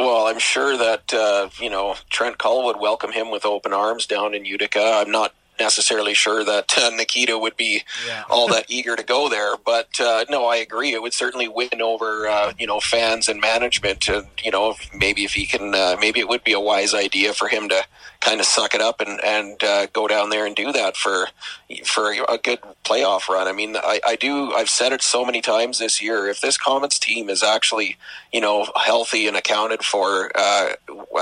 Well, 0.00 0.28
I'm 0.28 0.38
sure 0.38 0.78
that 0.78 1.12
uh, 1.12 1.50
you 1.60 1.68
know 1.68 1.94
Trent 2.08 2.38
Cull 2.38 2.64
would 2.64 2.80
welcome 2.80 3.12
him 3.12 3.30
with 3.30 3.44
open 3.44 3.74
arms 3.74 4.06
down 4.06 4.32
in 4.32 4.46
Utica. 4.46 4.80
I'm 4.82 5.10
not 5.10 5.34
necessarily 5.60 6.14
sure 6.14 6.42
that 6.44 6.76
uh, 6.76 6.90
Nikita 6.90 7.38
would 7.38 7.56
be 7.56 7.84
Yeah. 8.06 8.24
all 8.28 8.48
that 8.48 8.64
eager 8.68 8.96
to 8.96 9.02
go 9.04 9.28
there, 9.28 9.56
but 9.56 10.00
uh, 10.00 10.24
no, 10.28 10.46
I 10.46 10.56
agree. 10.56 10.92
It 10.94 11.02
would 11.02 11.12
certainly 11.14 11.46
win 11.46 11.80
over 11.80 12.26
uh, 12.26 12.52
you 12.58 12.66
know 12.66 12.80
fans 12.80 13.28
and 13.28 13.40
management. 13.40 14.08
And 14.08 14.26
you 14.42 14.50
know, 14.50 14.74
maybe 14.94 15.24
if 15.24 15.34
he 15.34 15.46
can, 15.46 15.74
uh, 15.74 15.96
maybe 16.00 16.18
it 16.20 16.28
would 16.28 16.42
be 16.42 16.52
a 16.54 16.60
wise 16.60 16.94
idea 16.94 17.34
for 17.34 17.46
him 17.48 17.68
to 17.68 17.84
kind 18.20 18.40
of 18.40 18.46
suck 18.46 18.74
it 18.74 18.80
up 18.80 19.00
and 19.00 19.20
and 19.22 19.62
uh, 19.62 19.86
go 19.92 20.08
down 20.08 20.30
there 20.30 20.46
and 20.46 20.56
do 20.56 20.72
that 20.72 20.96
for 20.96 21.28
for 21.84 22.12
a 22.28 22.38
good 22.38 22.58
playoff 22.84 23.28
run. 23.28 23.46
I 23.46 23.52
mean, 23.52 23.76
I, 23.76 24.00
I 24.06 24.16
do. 24.16 24.52
I've 24.52 24.70
said 24.70 24.92
it 24.92 25.02
so 25.02 25.24
many 25.24 25.40
times 25.40 25.78
this 25.78 26.02
year. 26.02 26.26
If 26.26 26.40
this 26.40 26.56
Comets 26.56 26.98
team 26.98 27.28
is 27.30 27.42
actually 27.42 27.96
you 28.32 28.40
know 28.40 28.66
healthy 28.76 29.26
and 29.28 29.36
accounted 29.36 29.84
for 29.84 30.30
uh, 30.34 30.70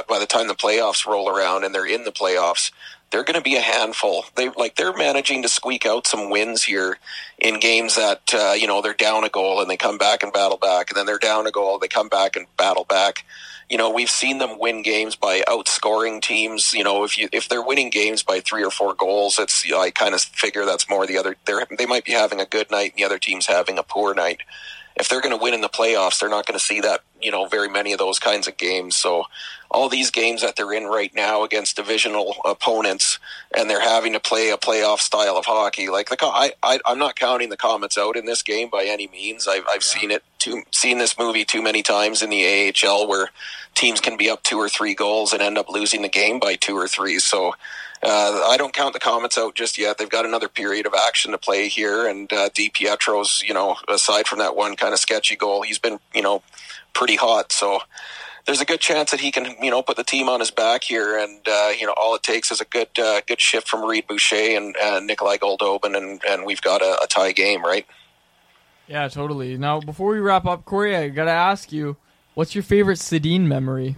by 0.09 0.19
the 0.19 0.27
time 0.27 0.47
the 0.49 0.55
playoffs 0.55 1.07
roll 1.07 1.29
around 1.29 1.65
and 1.65 1.75
they're 1.75 1.87
in 1.87 2.05
the 2.05 2.13
playoffs, 2.13 2.71
they're 3.11 3.25
going 3.25 3.37
to 3.37 3.43
be 3.43 3.57
a 3.57 3.61
handful. 3.61 4.25
They 4.35 4.51
like 4.51 4.77
they're 4.77 4.97
managing 4.97 5.43
to 5.43 5.49
squeak 5.49 5.87
out 5.87 6.07
some 6.07 6.31
wins 6.31 6.63
here 6.63 6.99
in 7.39 7.61
games 7.61 7.97
that 7.97 8.35
uh, 8.35 8.53
you 8.53 8.67
know 8.67 8.83
they're 8.83 8.95
down 8.95 9.25
a 9.25 9.29
goal 9.29 9.61
and 9.61 9.71
they 9.71 9.77
come 9.77 9.99
back 9.99 10.23
and 10.23 10.33
battle 10.33 10.59
back, 10.59 10.91
and 10.91 10.97
then 10.97 11.07
they're 11.07 11.19
down 11.19 11.47
a 11.47 11.51
goal, 11.51 11.79
they 11.79 11.89
come 11.89 12.09
back 12.09 12.37
and 12.37 12.47
battle 12.57 12.85
back. 12.85 13.25
You 13.71 13.77
know, 13.77 13.91
we've 13.91 14.09
seen 14.09 14.39
them 14.39 14.59
win 14.59 14.83
games 14.83 15.15
by 15.15 15.43
outscoring 15.47 16.23
teams. 16.23 16.73
You 16.73 16.85
know, 16.85 17.05
if 17.05 17.19
you 17.19 17.29
if 17.33 17.49
they're 17.49 17.63
winning 17.63 17.91
games 17.91 18.23
by 18.23 18.41
three 18.41 18.65
or 18.65 18.71
four 18.71 18.95
goals, 18.95 19.39
it's 19.39 19.65
you 19.65 19.73
know, 19.73 19.81
I 19.81 19.91
kind 19.91 20.15
of 20.15 20.21
figure 20.23 20.65
that's 20.65 20.89
more 20.89 21.07
the 21.07 21.19
other. 21.19 21.37
They 21.79 21.87
might 21.87 22.05
be 22.05 22.13
having 22.13 22.41
a 22.41 22.47
good 22.47 22.71
night, 22.71 22.93
and 22.93 22.99
the 22.99 23.05
other 23.05 23.19
team's 23.19 23.47
having 23.47 23.79
a 23.79 23.83
poor 23.83 24.15
night 24.15 24.41
if 24.99 25.09
they're 25.09 25.21
going 25.21 25.37
to 25.37 25.43
win 25.43 25.55
in 25.55 25.61
the 25.61 25.69
playoffs, 25.69 26.19
they're 26.19 26.29
not 26.29 26.47
going 26.47 26.59
to 26.59 26.65
see 26.65 26.81
that, 26.81 27.03
you 27.21 27.31
know, 27.31 27.47
very 27.47 27.69
many 27.69 27.93
of 27.93 27.99
those 27.99 28.19
kinds 28.19 28.49
of 28.49 28.57
games. 28.57 28.97
So 28.97 29.25
all 29.71 29.89
these 29.89 30.11
games 30.11 30.43
that 30.43 30.57
they're 30.57 30.73
in 30.73 30.85
right 30.85 31.15
now 31.15 31.45
against 31.45 31.77
divisional 31.77 32.37
opponents 32.45 33.19
and 33.57 33.69
they're 33.69 33.81
having 33.81 34.15
to 34.15 34.21
play 34.21 34.51
a 34.51 34.57
playoff 34.57 34.99
style 34.99 35.37
of 35.37 35.45
hockey, 35.45 35.89
like 35.89 36.09
the, 36.09 36.17
I, 36.23 36.53
I, 36.63 36.81
I'm 36.87 36.99
not 36.99 37.17
counting 37.17 37.51
the 37.51 37.57
Comets 37.57 37.99
out 37.99 38.17
in 38.17 38.25
this 38.25 38.43
game 38.43 38.71
by 38.71 38.85
any 38.85 39.09
means. 39.09 39.47
I've, 39.47 39.65
I've 39.69 39.83
seen 39.83 40.11
it 40.11 40.23
too, 40.39 40.63
seen 40.73 40.99
this 40.99 41.19
movie 41.19 41.45
too 41.45 41.63
many 41.63 41.83
times 41.83 42.23
in 42.23 42.31
the 42.31 42.73
AHL 42.85 43.09
where 43.09 43.29
teams 43.75 44.01
can 44.01 44.17
be 44.17 44.31
up 44.31 44.43
two 44.43 44.59
or 44.59 44.69
three 44.69 44.95
goals 44.95 45.33
and 45.33 45.43
end 45.43 45.59
up 45.59 45.69
losing 45.69 46.03
the 46.03 46.09
game 46.09 46.39
by 46.39 46.55
two 46.55 46.77
or 46.77 46.89
three. 46.89 47.19
So, 47.19 47.55
uh, 48.03 48.45
I 48.49 48.57
don't 48.57 48.73
count 48.73 48.93
the 48.93 49.01
Comets 49.01 49.37
out 49.37 49.55
just 49.55 49.77
yet. 49.77 49.99
They've 49.99 50.09
got 50.09 50.25
another 50.25 50.49
period 50.49 50.87
of 50.87 50.95
action 50.95 51.33
to 51.33 51.39
play 51.39 51.69
here, 51.69 52.07
and 52.07 52.33
uh, 52.33 52.49
Di 52.55 52.71
Pietro's, 52.71 53.43
you 53.45 53.53
know, 53.53 53.77
aside 53.89 54.29
from 54.29 54.39
that 54.39 54.55
one 54.55 54.77
kind 54.77 54.93
of 54.93 55.01
sketchy 55.01 55.35
goal, 55.35 55.63
he's 55.63 55.81
been, 55.81 55.99
you 56.15 56.23
know, 56.23 56.43
pretty 56.99 57.15
hot. 57.15 57.53
So 57.53 57.79
there's 58.45 58.61
a 58.61 58.65
good 58.65 58.81
chance 58.81 59.13
that 59.13 59.21
he 59.21 59.31
can, 59.31 59.55
you 59.63 59.71
know, 59.71 59.83
put 59.83 59.97
the 59.97 60.03
team 60.03 60.29
on 60.29 60.41
his 60.41 60.51
back 60.51 60.83
here, 60.83 61.17
and 61.17 61.47
uh, 61.47 61.71
you 61.79 61.87
know, 61.87 61.95
all 61.97 62.17
it 62.17 62.25
takes 62.25 62.51
is 62.51 62.61
a 62.61 62.65
good, 62.65 62.89
uh, 62.99 63.21
good 63.27 63.41
shift 63.41 63.69
from 63.69 63.85
Reed 63.85 64.07
Boucher 64.09 64.57
and 64.57 64.77
uh, 64.77 64.99
Nikolai 65.01 65.37
Goldobin, 65.37 65.97
and 65.97 66.21
and 66.29 66.45
we've 66.45 66.61
got 66.61 66.83
a, 66.83 66.99
a 67.03 67.07
tie 67.07 67.33
game, 67.33 67.63
right? 67.63 67.87
Yeah, 68.89 69.07
totally. 69.09 69.57
Now, 69.57 69.81
before 69.81 70.11
we 70.11 70.19
wrap 70.19 70.45
up, 70.45 70.65
Corey, 70.65 70.97
I 70.97 71.09
gotta 71.09 71.31
ask 71.31 71.71
you, 71.71 71.97
what's 72.35 72.55
your 72.55 72.65
favorite 72.65 72.99
Sedin 72.99 73.43
memory? 73.43 73.97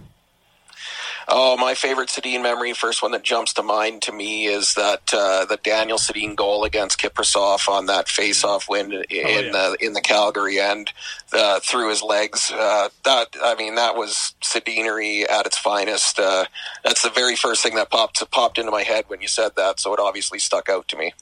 Oh, 1.33 1.55
my 1.55 1.75
favorite 1.75 2.09
Sedin 2.09 2.43
memory, 2.43 2.73
first 2.73 3.01
one 3.01 3.11
that 3.11 3.23
jumps 3.23 3.53
to 3.53 3.63
mind 3.63 4.01
to 4.01 4.11
me 4.11 4.47
is 4.47 4.73
that 4.73 5.13
uh, 5.13 5.45
the 5.45 5.57
Daniel 5.63 5.97
Sedin 5.97 6.35
goal 6.35 6.65
against 6.65 6.99
Kiprusoff 6.99 7.69
on 7.69 7.85
that 7.85 8.09
face-off 8.09 8.67
win 8.67 8.91
in 8.91 9.05
in, 9.09 9.55
uh, 9.55 9.75
in 9.79 9.93
the 9.93 10.01
Calgary 10.01 10.59
end 10.59 10.91
uh, 11.31 11.61
through 11.61 11.89
his 11.89 12.03
legs. 12.03 12.51
Uh, 12.51 12.89
that 13.05 13.29
I 13.41 13.55
mean, 13.55 13.75
that 13.75 13.95
was 13.95 14.35
Sedinery 14.41 15.23
at 15.29 15.45
its 15.45 15.57
finest. 15.57 16.19
Uh, 16.19 16.43
that's 16.83 17.01
the 17.01 17.09
very 17.09 17.37
first 17.37 17.63
thing 17.63 17.75
that 17.75 17.89
popped 17.89 18.29
popped 18.31 18.57
into 18.57 18.71
my 18.71 18.83
head 18.83 19.05
when 19.07 19.21
you 19.21 19.29
said 19.29 19.55
that, 19.55 19.79
so 19.79 19.93
it 19.93 20.01
obviously 20.01 20.37
stuck 20.37 20.67
out 20.67 20.89
to 20.89 20.97
me. 20.97 21.13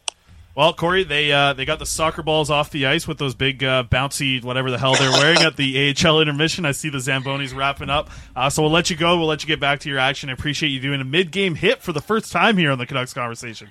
Well, 0.59 0.73
Corey, 0.73 1.05
they 1.05 1.31
uh, 1.31 1.53
they 1.53 1.63
got 1.63 1.79
the 1.79 1.85
soccer 1.85 2.21
balls 2.21 2.49
off 2.49 2.69
the 2.69 2.85
ice 2.87 3.07
with 3.07 3.17
those 3.17 3.33
big 3.33 3.63
uh, 3.63 3.85
bouncy 3.89 4.43
whatever 4.43 4.69
the 4.69 4.77
hell 4.77 4.93
they're 4.93 5.09
wearing 5.09 5.37
at 5.39 5.55
the 5.55 5.95
AHL 6.05 6.19
intermission. 6.19 6.65
I 6.65 6.73
see 6.73 6.89
the 6.89 6.97
Zambonis 6.97 7.55
wrapping 7.55 7.89
up, 7.89 8.09
uh, 8.35 8.49
so 8.49 8.63
we'll 8.63 8.71
let 8.71 8.89
you 8.89 8.97
go. 8.97 9.17
We'll 9.17 9.27
let 9.27 9.41
you 9.41 9.47
get 9.47 9.61
back 9.61 9.79
to 9.79 9.89
your 9.89 9.99
action. 9.99 10.29
I 10.29 10.33
appreciate 10.33 10.67
you 10.67 10.81
doing 10.81 10.99
a 10.99 11.05
mid 11.05 11.31
game 11.31 11.55
hit 11.55 11.81
for 11.81 11.93
the 11.93 12.01
first 12.01 12.33
time 12.33 12.57
here 12.57 12.71
on 12.73 12.77
the 12.77 12.85
Canucks 12.85 13.13
conversation. 13.13 13.69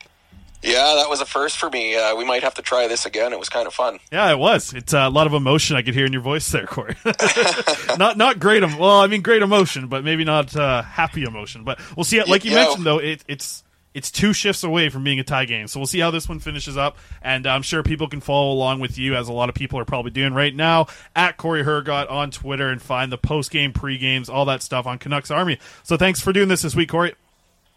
Yeah, 0.62 0.94
that 0.96 1.10
was 1.10 1.20
a 1.20 1.26
first 1.26 1.58
for 1.58 1.68
me. 1.68 1.94
Uh, 1.94 2.16
we 2.16 2.24
might 2.24 2.42
have 2.42 2.54
to 2.54 2.62
try 2.62 2.88
this 2.88 3.04
again. 3.04 3.34
It 3.34 3.38
was 3.38 3.50
kind 3.50 3.66
of 3.66 3.74
fun. 3.74 3.98
Yeah, 4.10 4.32
it 4.32 4.38
was. 4.38 4.72
It's 4.72 4.94
uh, 4.94 5.00
a 5.00 5.10
lot 5.10 5.26
of 5.26 5.34
emotion 5.34 5.76
I 5.76 5.82
could 5.82 5.92
hear 5.92 6.06
in 6.06 6.14
your 6.14 6.22
voice 6.22 6.50
there, 6.50 6.66
Corey. 6.66 6.96
not 7.98 8.16
not 8.16 8.38
great. 8.38 8.62
Em- 8.62 8.78
well, 8.78 8.98
I 9.00 9.08
mean 9.08 9.20
great 9.20 9.42
emotion, 9.42 9.88
but 9.88 10.04
maybe 10.04 10.24
not 10.24 10.56
uh, 10.56 10.80
happy 10.80 11.24
emotion. 11.24 11.64
But 11.64 11.78
we'll 11.96 12.04
see. 12.04 12.22
Like 12.24 12.46
you 12.46 12.52
Yeah. 12.52 12.64
mentioned, 12.64 12.86
though, 12.86 12.98
it, 12.98 13.22
it's 13.28 13.62
it's 13.94 14.10
two 14.10 14.32
shifts 14.32 14.62
away 14.62 14.88
from 14.88 15.04
being 15.04 15.18
a 15.18 15.24
tie 15.24 15.44
game. 15.44 15.66
So 15.66 15.80
we'll 15.80 15.86
see 15.86 16.00
how 16.00 16.10
this 16.10 16.28
one 16.28 16.40
finishes 16.40 16.76
up, 16.76 16.98
and 17.22 17.46
I'm 17.46 17.62
sure 17.62 17.82
people 17.82 18.08
can 18.08 18.20
follow 18.20 18.52
along 18.52 18.80
with 18.80 18.98
you, 18.98 19.14
as 19.14 19.28
a 19.28 19.32
lot 19.32 19.48
of 19.48 19.54
people 19.54 19.78
are 19.78 19.84
probably 19.84 20.10
doing 20.10 20.34
right 20.34 20.54
now 20.54 20.86
at 21.16 21.36
Corey 21.36 21.64
Hergott 21.64 22.10
on 22.10 22.30
Twitter, 22.30 22.68
and 22.68 22.80
find 22.80 23.10
the 23.10 23.18
post 23.18 23.50
game, 23.50 23.72
pre 23.72 23.98
games, 23.98 24.28
all 24.28 24.44
that 24.46 24.62
stuff 24.62 24.86
on 24.86 24.98
Canucks 24.98 25.30
Army. 25.30 25.58
So 25.82 25.96
thanks 25.96 26.20
for 26.20 26.32
doing 26.32 26.48
this 26.48 26.62
this 26.62 26.74
week, 26.74 26.90
Corey. 26.90 27.14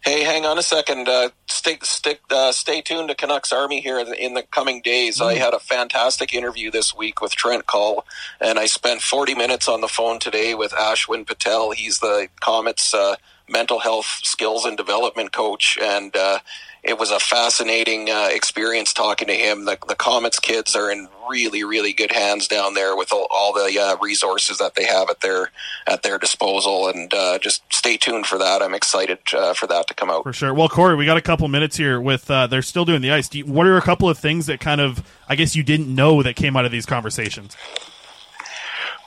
Hey, 0.04 0.24
hang 0.24 0.44
on 0.44 0.58
a 0.58 0.64
second. 0.64 1.08
Uh, 1.08 1.30
stick, 1.46 1.84
stick, 1.84 2.20
uh, 2.28 2.50
stay 2.50 2.80
tuned 2.80 3.08
to 3.10 3.14
Canucks 3.14 3.52
Army 3.52 3.80
here 3.80 4.00
in 4.00 4.08
the, 4.08 4.20
in 4.20 4.34
the 4.34 4.42
coming 4.42 4.80
days. 4.82 5.20
I 5.20 5.34
had 5.34 5.54
a 5.54 5.60
fantastic 5.60 6.34
interview 6.34 6.72
this 6.72 6.92
week 6.92 7.20
with 7.20 7.36
Trent 7.36 7.68
Cull, 7.68 8.04
and 8.40 8.58
I 8.58 8.66
spent 8.66 9.00
40 9.00 9.36
minutes 9.36 9.68
on 9.68 9.80
the 9.80 9.86
phone 9.86 10.18
today 10.18 10.54
with 10.54 10.72
Ashwin 10.72 11.24
Patel. 11.24 11.70
He's 11.70 12.00
the 12.00 12.26
Comets 12.40 12.92
uh, 12.92 13.14
mental 13.52 13.78
health 13.78 14.06
skills 14.22 14.64
and 14.64 14.76
development 14.76 15.32
coach, 15.32 15.78
and 15.80 16.16
uh, 16.16 16.38
it 16.82 16.98
was 16.98 17.10
a 17.10 17.20
fascinating 17.20 18.10
uh, 18.10 18.28
experience 18.32 18.92
talking 18.92 19.28
to 19.28 19.34
him. 19.34 19.66
The, 19.66 19.78
the 19.86 19.94
Comets 19.94 20.40
kids 20.40 20.74
are 20.74 20.90
in 20.90 21.08
really, 21.30 21.62
really 21.62 21.92
good 21.92 22.10
hands 22.10 22.48
down 22.48 22.74
there 22.74 22.96
with 22.96 23.12
all, 23.12 23.28
all 23.30 23.52
the 23.52 23.78
uh, 23.78 23.96
resources 24.02 24.58
that 24.58 24.74
they 24.74 24.84
have 24.84 25.08
at 25.08 25.20
their 25.20 25.50
at 25.86 26.02
their 26.02 26.18
disposal, 26.18 26.88
and 26.88 27.12
uh, 27.14 27.38
just 27.38 27.62
stay 27.72 27.96
tuned 27.96 28.26
for 28.26 28.38
that. 28.38 28.62
I'm 28.62 28.74
excited 28.74 29.18
uh, 29.32 29.54
for 29.54 29.68
that 29.68 29.86
to 29.88 29.94
come 29.94 30.10
out. 30.10 30.24
For 30.24 30.32
sure. 30.32 30.52
Well, 30.52 30.68
Corey, 30.68 30.96
we 30.96 31.06
got 31.06 31.16
a 31.16 31.22
couple 31.22 31.46
minutes 31.46 31.76
here 31.76 32.00
with 32.00 32.28
uh, 32.30 32.48
they're 32.48 32.62
still 32.62 32.84
doing 32.84 33.02
the 33.02 33.12
ice. 33.12 33.32
You, 33.32 33.44
what 33.44 33.66
are 33.66 33.76
a 33.76 33.82
couple 33.82 34.08
of 34.08 34.18
things 34.18 34.46
that 34.46 34.58
kind 34.58 34.80
of 34.80 35.06
I 35.28 35.36
guess 35.36 35.54
you 35.54 35.62
didn't 35.62 35.94
know 35.94 36.22
that 36.22 36.34
came 36.34 36.56
out 36.56 36.64
of 36.64 36.72
these 36.72 36.86
conversations? 36.86 37.56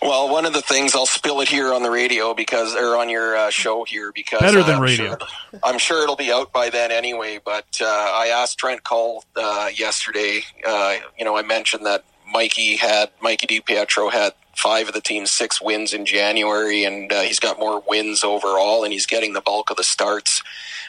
Well, 0.05 0.29
one 0.29 0.45
of 0.45 0.53
the 0.53 0.61
things 0.61 0.93
I'll 0.93 1.05
spill 1.05 1.41
it 1.41 1.47
here 1.47 1.73
on 1.73 1.81
the 1.81 1.89
radio 1.89 2.33
because, 2.33 2.75
or 2.75 2.95
on 2.97 3.09
your 3.09 3.35
uh, 3.35 3.49
show 3.49 3.83
here 3.83 4.11
because 4.11 4.39
Better 4.39 4.61
than 4.63 4.75
I'm 4.75 4.81
radio. 4.81 5.17
Sure, 5.17 5.19
I'm 5.63 5.77
sure 5.79 6.03
it'll 6.03 6.15
be 6.15 6.31
out 6.31 6.53
by 6.53 6.69
then 6.69 6.91
anyway. 6.91 7.39
But 7.43 7.79
uh, 7.81 7.85
I 7.85 8.27
asked 8.27 8.59
Trent 8.59 8.83
Cull 8.83 9.23
uh, 9.35 9.69
yesterday. 9.75 10.41
Uh, 10.65 10.97
you 11.17 11.25
know, 11.25 11.35
I 11.35 11.41
mentioned 11.41 11.85
that 11.85 12.05
Mikey 12.31 12.75
had 12.75 13.09
Mikey 13.21 13.47
DiPietro 13.47 14.11
had 14.11 14.33
five 14.55 14.87
of 14.87 14.93
the 14.93 15.01
team's 15.01 15.31
six 15.31 15.61
wins 15.61 15.93
in 15.93 16.05
January, 16.05 16.83
and 16.83 17.11
uh, 17.11 17.21
he's 17.21 17.39
got 17.39 17.59
more 17.59 17.81
wins 17.87 18.23
overall, 18.23 18.83
and 18.83 18.93
he's 18.93 19.05
getting 19.05 19.33
the 19.33 19.41
bulk 19.41 19.69
of 19.69 19.77
the 19.77 19.83
starts. 19.83 20.43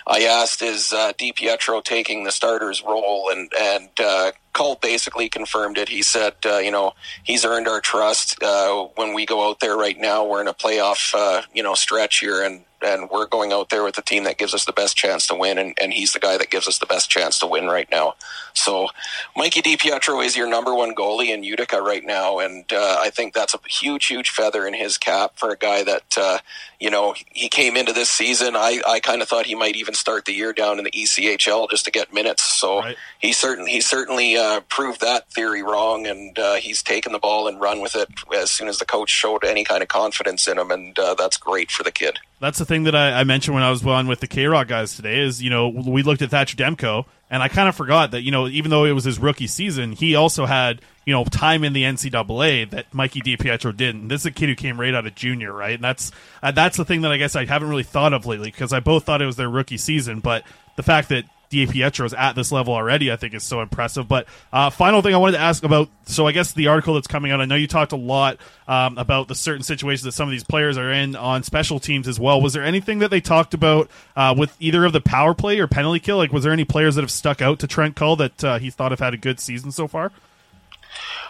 I 0.06 0.24
asked, 0.24 0.62
"Is 0.62 0.92
uh, 0.92 1.12
DiPietro 1.14 1.82
taking 1.82 2.24
the 2.24 2.32
starter's 2.32 2.82
role?" 2.82 3.30
and 3.30 3.50
and 3.58 3.88
uh, 3.98 4.32
Cull 4.56 4.76
basically 4.76 5.28
confirmed 5.28 5.76
it. 5.76 5.90
He 5.90 6.02
said, 6.02 6.34
uh, 6.46 6.56
"You 6.56 6.70
know, 6.70 6.94
he's 7.22 7.44
earned 7.44 7.68
our 7.68 7.82
trust. 7.82 8.42
Uh, 8.42 8.84
when 8.94 9.12
we 9.12 9.26
go 9.26 9.46
out 9.46 9.60
there 9.60 9.76
right 9.76 9.98
now, 9.98 10.24
we're 10.24 10.40
in 10.40 10.48
a 10.48 10.54
playoff, 10.54 11.14
uh, 11.14 11.42
you 11.52 11.62
know, 11.62 11.74
stretch 11.74 12.20
here, 12.20 12.42
and 12.42 12.64
and 12.82 13.08
we're 13.10 13.26
going 13.26 13.52
out 13.52 13.70
there 13.70 13.82
with 13.82 13.94
the 13.94 14.02
team 14.02 14.24
that 14.24 14.38
gives 14.38 14.54
us 14.54 14.64
the 14.64 14.72
best 14.72 14.96
chance 14.96 15.26
to 15.26 15.34
win, 15.34 15.58
and, 15.58 15.76
and 15.80 15.92
he's 15.92 16.12
the 16.12 16.18
guy 16.18 16.36
that 16.36 16.50
gives 16.50 16.68
us 16.68 16.78
the 16.78 16.86
best 16.86 17.10
chance 17.10 17.38
to 17.38 17.46
win 17.46 17.66
right 17.66 17.90
now. 17.90 18.14
So, 18.52 18.88
Mikey 19.36 19.62
DiPietro 19.62 20.24
is 20.24 20.36
your 20.36 20.48
number 20.48 20.74
one 20.74 20.94
goalie 20.94 21.28
in 21.28 21.42
Utica 21.42 21.80
right 21.80 22.04
now, 22.04 22.38
and 22.38 22.70
uh, 22.72 22.98
I 23.00 23.10
think 23.10 23.34
that's 23.34 23.54
a 23.54 23.58
huge, 23.66 24.06
huge 24.06 24.30
feather 24.30 24.66
in 24.66 24.74
his 24.74 24.98
cap 24.98 25.32
for 25.36 25.50
a 25.50 25.56
guy 25.56 25.84
that, 25.84 26.16
uh, 26.18 26.38
you 26.78 26.90
know, 26.90 27.14
he 27.32 27.48
came 27.48 27.76
into 27.76 27.92
this 27.92 28.10
season. 28.10 28.56
I, 28.56 28.80
I 28.86 29.00
kind 29.00 29.22
of 29.22 29.28
thought 29.28 29.46
he 29.46 29.54
might 29.54 29.76
even 29.76 29.94
start 29.94 30.24
the 30.24 30.32
year 30.32 30.52
down 30.52 30.78
in 30.78 30.84
the 30.84 30.90
ECHL 30.90 31.70
just 31.70 31.86
to 31.86 31.90
get 31.90 32.12
minutes. 32.12 32.42
So 32.42 32.82
he 33.18 33.32
certain 33.32 33.66
he 33.66 33.80
certainly 33.80 34.36
uh, 34.46 34.60
proved 34.68 35.00
that 35.00 35.30
theory 35.30 35.62
wrong, 35.62 36.06
and 36.06 36.38
uh, 36.38 36.54
he's 36.54 36.82
taken 36.82 37.12
the 37.12 37.18
ball 37.18 37.48
and 37.48 37.60
run 37.60 37.80
with 37.80 37.96
it 37.96 38.08
as 38.34 38.50
soon 38.50 38.68
as 38.68 38.78
the 38.78 38.84
coach 38.84 39.10
showed 39.10 39.44
any 39.44 39.64
kind 39.64 39.82
of 39.82 39.88
confidence 39.88 40.46
in 40.46 40.58
him, 40.58 40.70
and 40.70 40.96
uh, 40.98 41.14
that's 41.14 41.36
great 41.36 41.70
for 41.70 41.82
the 41.82 41.90
kid. 41.90 42.18
That's 42.40 42.58
the 42.58 42.64
thing 42.64 42.84
that 42.84 42.94
I, 42.94 43.20
I 43.20 43.24
mentioned 43.24 43.54
when 43.54 43.62
I 43.62 43.70
was 43.70 43.84
on 43.84 44.06
with 44.06 44.20
the 44.20 44.26
K 44.26 44.46
Rock 44.46 44.68
guys 44.68 44.94
today. 44.94 45.20
Is 45.20 45.42
you 45.42 45.50
know 45.50 45.68
we 45.68 46.02
looked 46.02 46.22
at 46.22 46.30
Thatcher 46.30 46.56
Demko, 46.56 47.06
and 47.30 47.42
I 47.42 47.48
kind 47.48 47.68
of 47.68 47.74
forgot 47.74 48.12
that 48.12 48.22
you 48.22 48.30
know 48.30 48.46
even 48.46 48.70
though 48.70 48.84
it 48.84 48.92
was 48.92 49.04
his 49.04 49.18
rookie 49.18 49.48
season, 49.48 49.92
he 49.92 50.14
also 50.14 50.46
had 50.46 50.80
you 51.04 51.12
know 51.12 51.24
time 51.24 51.64
in 51.64 51.72
the 51.72 51.82
NCAA 51.82 52.70
that 52.70 52.94
Mikey 52.94 53.22
DiPietro 53.22 53.76
didn't. 53.76 54.08
This 54.08 54.22
is 54.22 54.26
a 54.26 54.30
kid 54.30 54.48
who 54.48 54.54
came 54.54 54.78
right 54.78 54.94
out 54.94 55.06
of 55.06 55.14
junior, 55.14 55.52
right? 55.52 55.74
And 55.74 55.84
that's 55.84 56.12
uh, 56.42 56.52
that's 56.52 56.76
the 56.76 56.84
thing 56.84 57.00
that 57.02 57.10
I 57.10 57.16
guess 57.16 57.34
I 57.34 57.46
haven't 57.46 57.68
really 57.68 57.82
thought 57.82 58.12
of 58.12 58.26
lately 58.26 58.50
because 58.50 58.72
I 58.72 58.80
both 58.80 59.04
thought 59.04 59.22
it 59.22 59.26
was 59.26 59.36
their 59.36 59.50
rookie 59.50 59.78
season, 59.78 60.20
but 60.20 60.44
the 60.76 60.82
fact 60.82 61.08
that 61.08 61.24
DiPietro 61.50 62.04
is 62.04 62.14
at 62.14 62.34
this 62.34 62.52
level 62.52 62.74
already, 62.74 63.10
I 63.10 63.16
think 63.16 63.34
is 63.34 63.44
so 63.44 63.60
impressive. 63.60 64.08
But 64.08 64.26
uh, 64.52 64.70
final 64.70 65.02
thing 65.02 65.14
I 65.14 65.18
wanted 65.18 65.32
to 65.32 65.42
ask 65.42 65.62
about, 65.64 65.88
so 66.06 66.26
I 66.26 66.32
guess 66.32 66.52
the 66.52 66.68
article 66.68 66.94
that's 66.94 67.06
coming 67.06 67.32
out, 67.32 67.40
I 67.40 67.44
know 67.44 67.54
you 67.54 67.66
talked 67.66 67.92
a 67.92 67.96
lot 67.96 68.38
um, 68.68 68.98
about 68.98 69.28
the 69.28 69.34
certain 69.34 69.62
situations 69.62 70.02
that 70.04 70.12
some 70.12 70.28
of 70.28 70.32
these 70.32 70.44
players 70.44 70.76
are 70.78 70.90
in 70.90 71.16
on 71.16 71.42
special 71.42 71.78
teams 71.78 72.08
as 72.08 72.18
well. 72.18 72.40
Was 72.40 72.52
there 72.52 72.64
anything 72.64 73.00
that 73.00 73.10
they 73.10 73.20
talked 73.20 73.54
about 73.54 73.90
uh, 74.16 74.34
with 74.36 74.56
either 74.60 74.84
of 74.84 74.92
the 74.92 75.00
power 75.00 75.34
play 75.34 75.58
or 75.58 75.66
penalty 75.66 76.00
kill? 76.00 76.16
Like, 76.16 76.32
was 76.32 76.44
there 76.44 76.52
any 76.52 76.64
players 76.64 76.94
that 76.96 77.02
have 77.02 77.10
stuck 77.10 77.40
out 77.40 77.58
to 77.60 77.66
Trent 77.66 77.96
Cull 77.96 78.16
that 78.16 78.44
uh, 78.44 78.58
he 78.58 78.70
thought 78.70 78.92
have 78.92 79.00
had 79.00 79.14
a 79.14 79.18
good 79.18 79.40
season 79.40 79.72
so 79.72 79.86
far? 79.86 80.12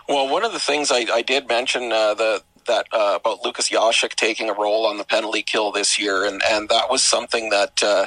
Well, 0.08 0.28
one 0.28 0.44
of 0.44 0.52
the 0.52 0.60
things 0.60 0.90
I, 0.92 1.06
I 1.12 1.22
did 1.22 1.48
mention 1.48 1.90
uh, 1.92 2.14
the 2.14 2.42
that 2.66 2.86
uh, 2.92 3.18
about 3.20 3.44
Lukas 3.44 3.70
Jasek 3.70 4.14
taking 4.14 4.50
a 4.50 4.52
role 4.52 4.86
on 4.86 4.98
the 4.98 5.04
penalty 5.04 5.42
kill 5.42 5.72
this 5.72 5.98
year, 5.98 6.24
and, 6.24 6.42
and 6.48 6.68
that 6.68 6.90
was 6.90 7.02
something 7.02 7.50
that 7.50 7.82
uh, 7.82 8.06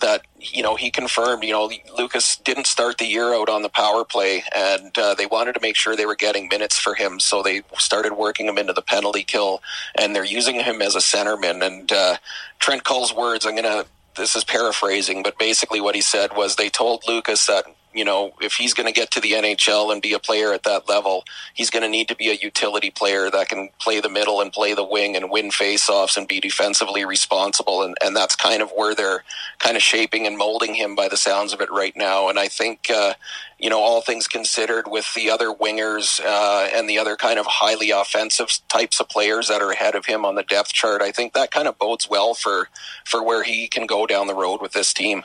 that 0.00 0.22
you 0.38 0.62
know 0.62 0.76
he 0.76 0.90
confirmed. 0.90 1.44
You 1.44 1.52
know, 1.52 1.70
Lucas 1.96 2.36
didn't 2.36 2.66
start 2.66 2.98
the 2.98 3.06
year 3.06 3.34
out 3.34 3.48
on 3.48 3.62
the 3.62 3.68
power 3.68 4.04
play, 4.04 4.44
and 4.54 4.96
uh, 4.98 5.14
they 5.14 5.26
wanted 5.26 5.54
to 5.54 5.60
make 5.60 5.76
sure 5.76 5.96
they 5.96 6.06
were 6.06 6.16
getting 6.16 6.48
minutes 6.48 6.78
for 6.78 6.94
him, 6.94 7.20
so 7.20 7.42
they 7.42 7.62
started 7.78 8.14
working 8.14 8.46
him 8.46 8.58
into 8.58 8.72
the 8.72 8.82
penalty 8.82 9.24
kill, 9.24 9.62
and 9.94 10.14
they're 10.14 10.24
using 10.24 10.56
him 10.60 10.82
as 10.82 10.94
a 10.94 11.00
centerman. 11.00 11.64
And 11.64 11.90
uh, 11.92 12.16
Trent 12.58 12.84
Cull's 12.84 13.14
words, 13.14 13.46
I'm 13.46 13.56
gonna. 13.56 13.84
This 14.16 14.34
is 14.34 14.44
paraphrasing, 14.44 15.22
but 15.22 15.38
basically 15.38 15.78
what 15.82 15.94
he 15.94 16.00
said 16.00 16.34
was 16.34 16.56
they 16.56 16.70
told 16.70 17.04
Lucas 17.06 17.46
that 17.48 17.66
you 17.96 18.04
know, 18.04 18.32
if 18.42 18.52
he's 18.52 18.74
going 18.74 18.86
to 18.86 18.92
get 18.92 19.10
to 19.12 19.20
the 19.20 19.32
NHL 19.32 19.90
and 19.90 20.02
be 20.02 20.12
a 20.12 20.18
player 20.18 20.52
at 20.52 20.64
that 20.64 20.86
level, 20.88 21.24
he's 21.54 21.70
going 21.70 21.82
to 21.82 21.88
need 21.88 22.08
to 22.08 22.14
be 22.14 22.28
a 22.28 22.34
utility 22.34 22.90
player 22.90 23.30
that 23.30 23.48
can 23.48 23.70
play 23.80 24.00
the 24.00 24.10
middle 24.10 24.40
and 24.42 24.52
play 24.52 24.74
the 24.74 24.84
wing 24.84 25.16
and 25.16 25.30
win 25.30 25.48
faceoffs 25.48 26.16
and 26.16 26.28
be 26.28 26.38
defensively 26.38 27.06
responsible. 27.06 27.82
And, 27.82 27.96
and 28.04 28.14
that's 28.14 28.36
kind 28.36 28.60
of 28.60 28.70
where 28.76 28.94
they're 28.94 29.24
kind 29.58 29.76
of 29.76 29.82
shaping 29.82 30.26
and 30.26 30.36
molding 30.36 30.74
him 30.74 30.94
by 30.94 31.08
the 31.08 31.16
sounds 31.16 31.54
of 31.54 31.62
it 31.62 31.70
right 31.70 31.96
now. 31.96 32.28
And 32.28 32.38
I 32.38 32.48
think, 32.48 32.90
uh, 32.90 33.14
you 33.58 33.70
know, 33.70 33.80
all 33.80 34.02
things 34.02 34.28
considered, 34.28 34.86
with 34.88 35.14
the 35.14 35.30
other 35.30 35.50
wingers 35.50 36.20
uh, 36.22 36.68
and 36.74 36.88
the 36.88 36.98
other 36.98 37.16
kind 37.16 37.38
of 37.38 37.46
highly 37.46 37.90
offensive 37.90 38.50
types 38.68 39.00
of 39.00 39.08
players 39.08 39.48
that 39.48 39.62
are 39.62 39.70
ahead 39.70 39.94
of 39.94 40.04
him 40.04 40.26
on 40.26 40.34
the 40.34 40.42
depth 40.42 40.74
chart, 40.74 41.00
I 41.00 41.12
think 41.12 41.32
that 41.32 41.50
kind 41.50 41.66
of 41.66 41.78
bodes 41.78 42.10
well 42.10 42.34
for 42.34 42.68
for 43.04 43.24
where 43.24 43.42
he 43.42 43.68
can 43.68 43.86
go 43.86 44.06
down 44.06 44.26
the 44.26 44.34
road 44.34 44.60
with 44.60 44.72
this 44.72 44.92
team. 44.92 45.24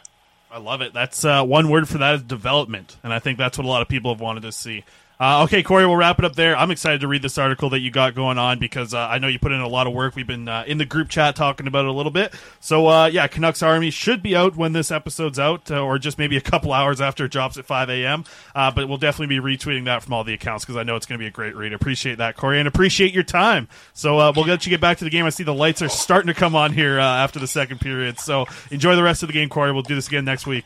I 0.52 0.58
love 0.58 0.82
it. 0.82 0.94
That's 0.94 1.24
uh, 1.24 1.44
one 1.44 1.70
word 1.70 1.88
for 1.88 2.00
that 2.00 2.16
is 2.16 2.24
development, 2.24 2.98
and 3.04 3.14
I 3.14 3.20
think 3.20 3.38
that's 3.38 3.58
what 3.58 3.66
a 3.66 3.70
lot 3.70 3.82
of 3.82 3.88
people 3.88 4.14
have 4.14 4.20
wanted 4.20 4.42
to 4.44 4.52
see. 4.52 4.84
Uh, 5.22 5.44
okay, 5.44 5.62
Corey, 5.62 5.86
we'll 5.86 5.96
wrap 5.96 6.18
it 6.18 6.26
up 6.26 6.36
there. 6.36 6.58
I'm 6.58 6.72
excited 6.72 7.02
to 7.02 7.08
read 7.08 7.22
this 7.22 7.38
article 7.38 7.70
that 7.70 7.80
you 7.80 7.92
got 7.92 8.16
going 8.16 8.40
on 8.40 8.58
because 8.58 8.96
uh, 8.96 9.02
I 9.02 9.20
know 9.20 9.28
you 9.28 9.38
put 9.38 9.52
in 9.52 9.62
a 9.62 9.68
lot 9.68 9.86
of 9.86 9.94
work. 9.94 10.16
We've 10.16 10.26
been 10.26 10.48
uh, 10.48 10.64
in 10.66 10.80
the 10.80 10.86
group 10.86 11.10
chat 11.10 11.36
talking 11.36 11.68
about 11.68 11.86
it 11.86 11.90
a 11.90 11.92
little 11.92 12.12
bit. 12.12 12.34
So, 12.60 12.88
uh, 12.88 13.06
yeah, 13.06 13.28
Canucks 13.28 13.62
Army 13.62 13.92
should 13.92 14.24
be 14.24 14.36
out 14.36 14.56
when 14.56 14.74
this 14.74 14.90
episode's 14.90 15.38
out, 15.38 15.70
uh, 15.70 15.80
or 15.80 16.00
just 16.00 16.18
maybe 16.18 16.38
a 16.38 16.42
couple 16.42 16.74
hours 16.74 17.00
after 17.00 17.26
it 17.26 17.32
drops 17.32 17.56
at 17.60 17.68
5 17.68 17.92
a.m. 17.92 18.24
Uh, 18.56 18.72
but 18.72 18.88
we'll 18.88 18.98
definitely 18.98 19.40
be 19.40 19.40
retweeting 19.40 19.86
that 19.86 20.02
from 20.02 20.14
all 20.14 20.24
the 20.24 20.34
accounts 20.34 20.66
because 20.66 20.76
I 20.76 20.82
know 20.82 20.96
it's 20.96 21.06
going 21.06 21.20
to 21.20 21.24
be 21.24 21.28
a 21.28 21.32
great 21.32 21.56
read. 21.56 21.72
Appreciate 21.72 22.18
that, 22.18 22.36
Corey, 22.36 22.58
and 22.58 22.68
appreciate 22.68 23.14
your 23.14 23.22
time. 23.22 23.68
So, 23.94 24.16
we'll 24.32 24.48
let 24.48 24.66
you 24.66 24.72
get 24.72 24.82
back 24.82 24.98
to 24.98 25.04
the 25.04 25.12
game. 25.12 25.28
I 25.28 25.30
see 25.30 25.44
the 25.44 25.54
lights 25.54 25.84
are 25.84 25.90
starting 25.90 26.34
to 26.34 26.34
come 26.34 26.56
on 26.56 26.74
here 26.74 26.98
after 26.98 27.38
the 27.38 27.46
second 27.46 27.80
period. 27.80 28.18
So, 28.18 28.48
enjoy 28.72 28.96
the 28.96 29.04
rest 29.04 29.22
of 29.22 29.28
the 29.28 29.34
game, 29.34 29.50
Corey. 29.50 29.72
We'll 29.72 29.84
do 29.84 29.94
this 29.94 30.08
again 30.08 30.26
next 30.26 30.48
week. 30.48 30.66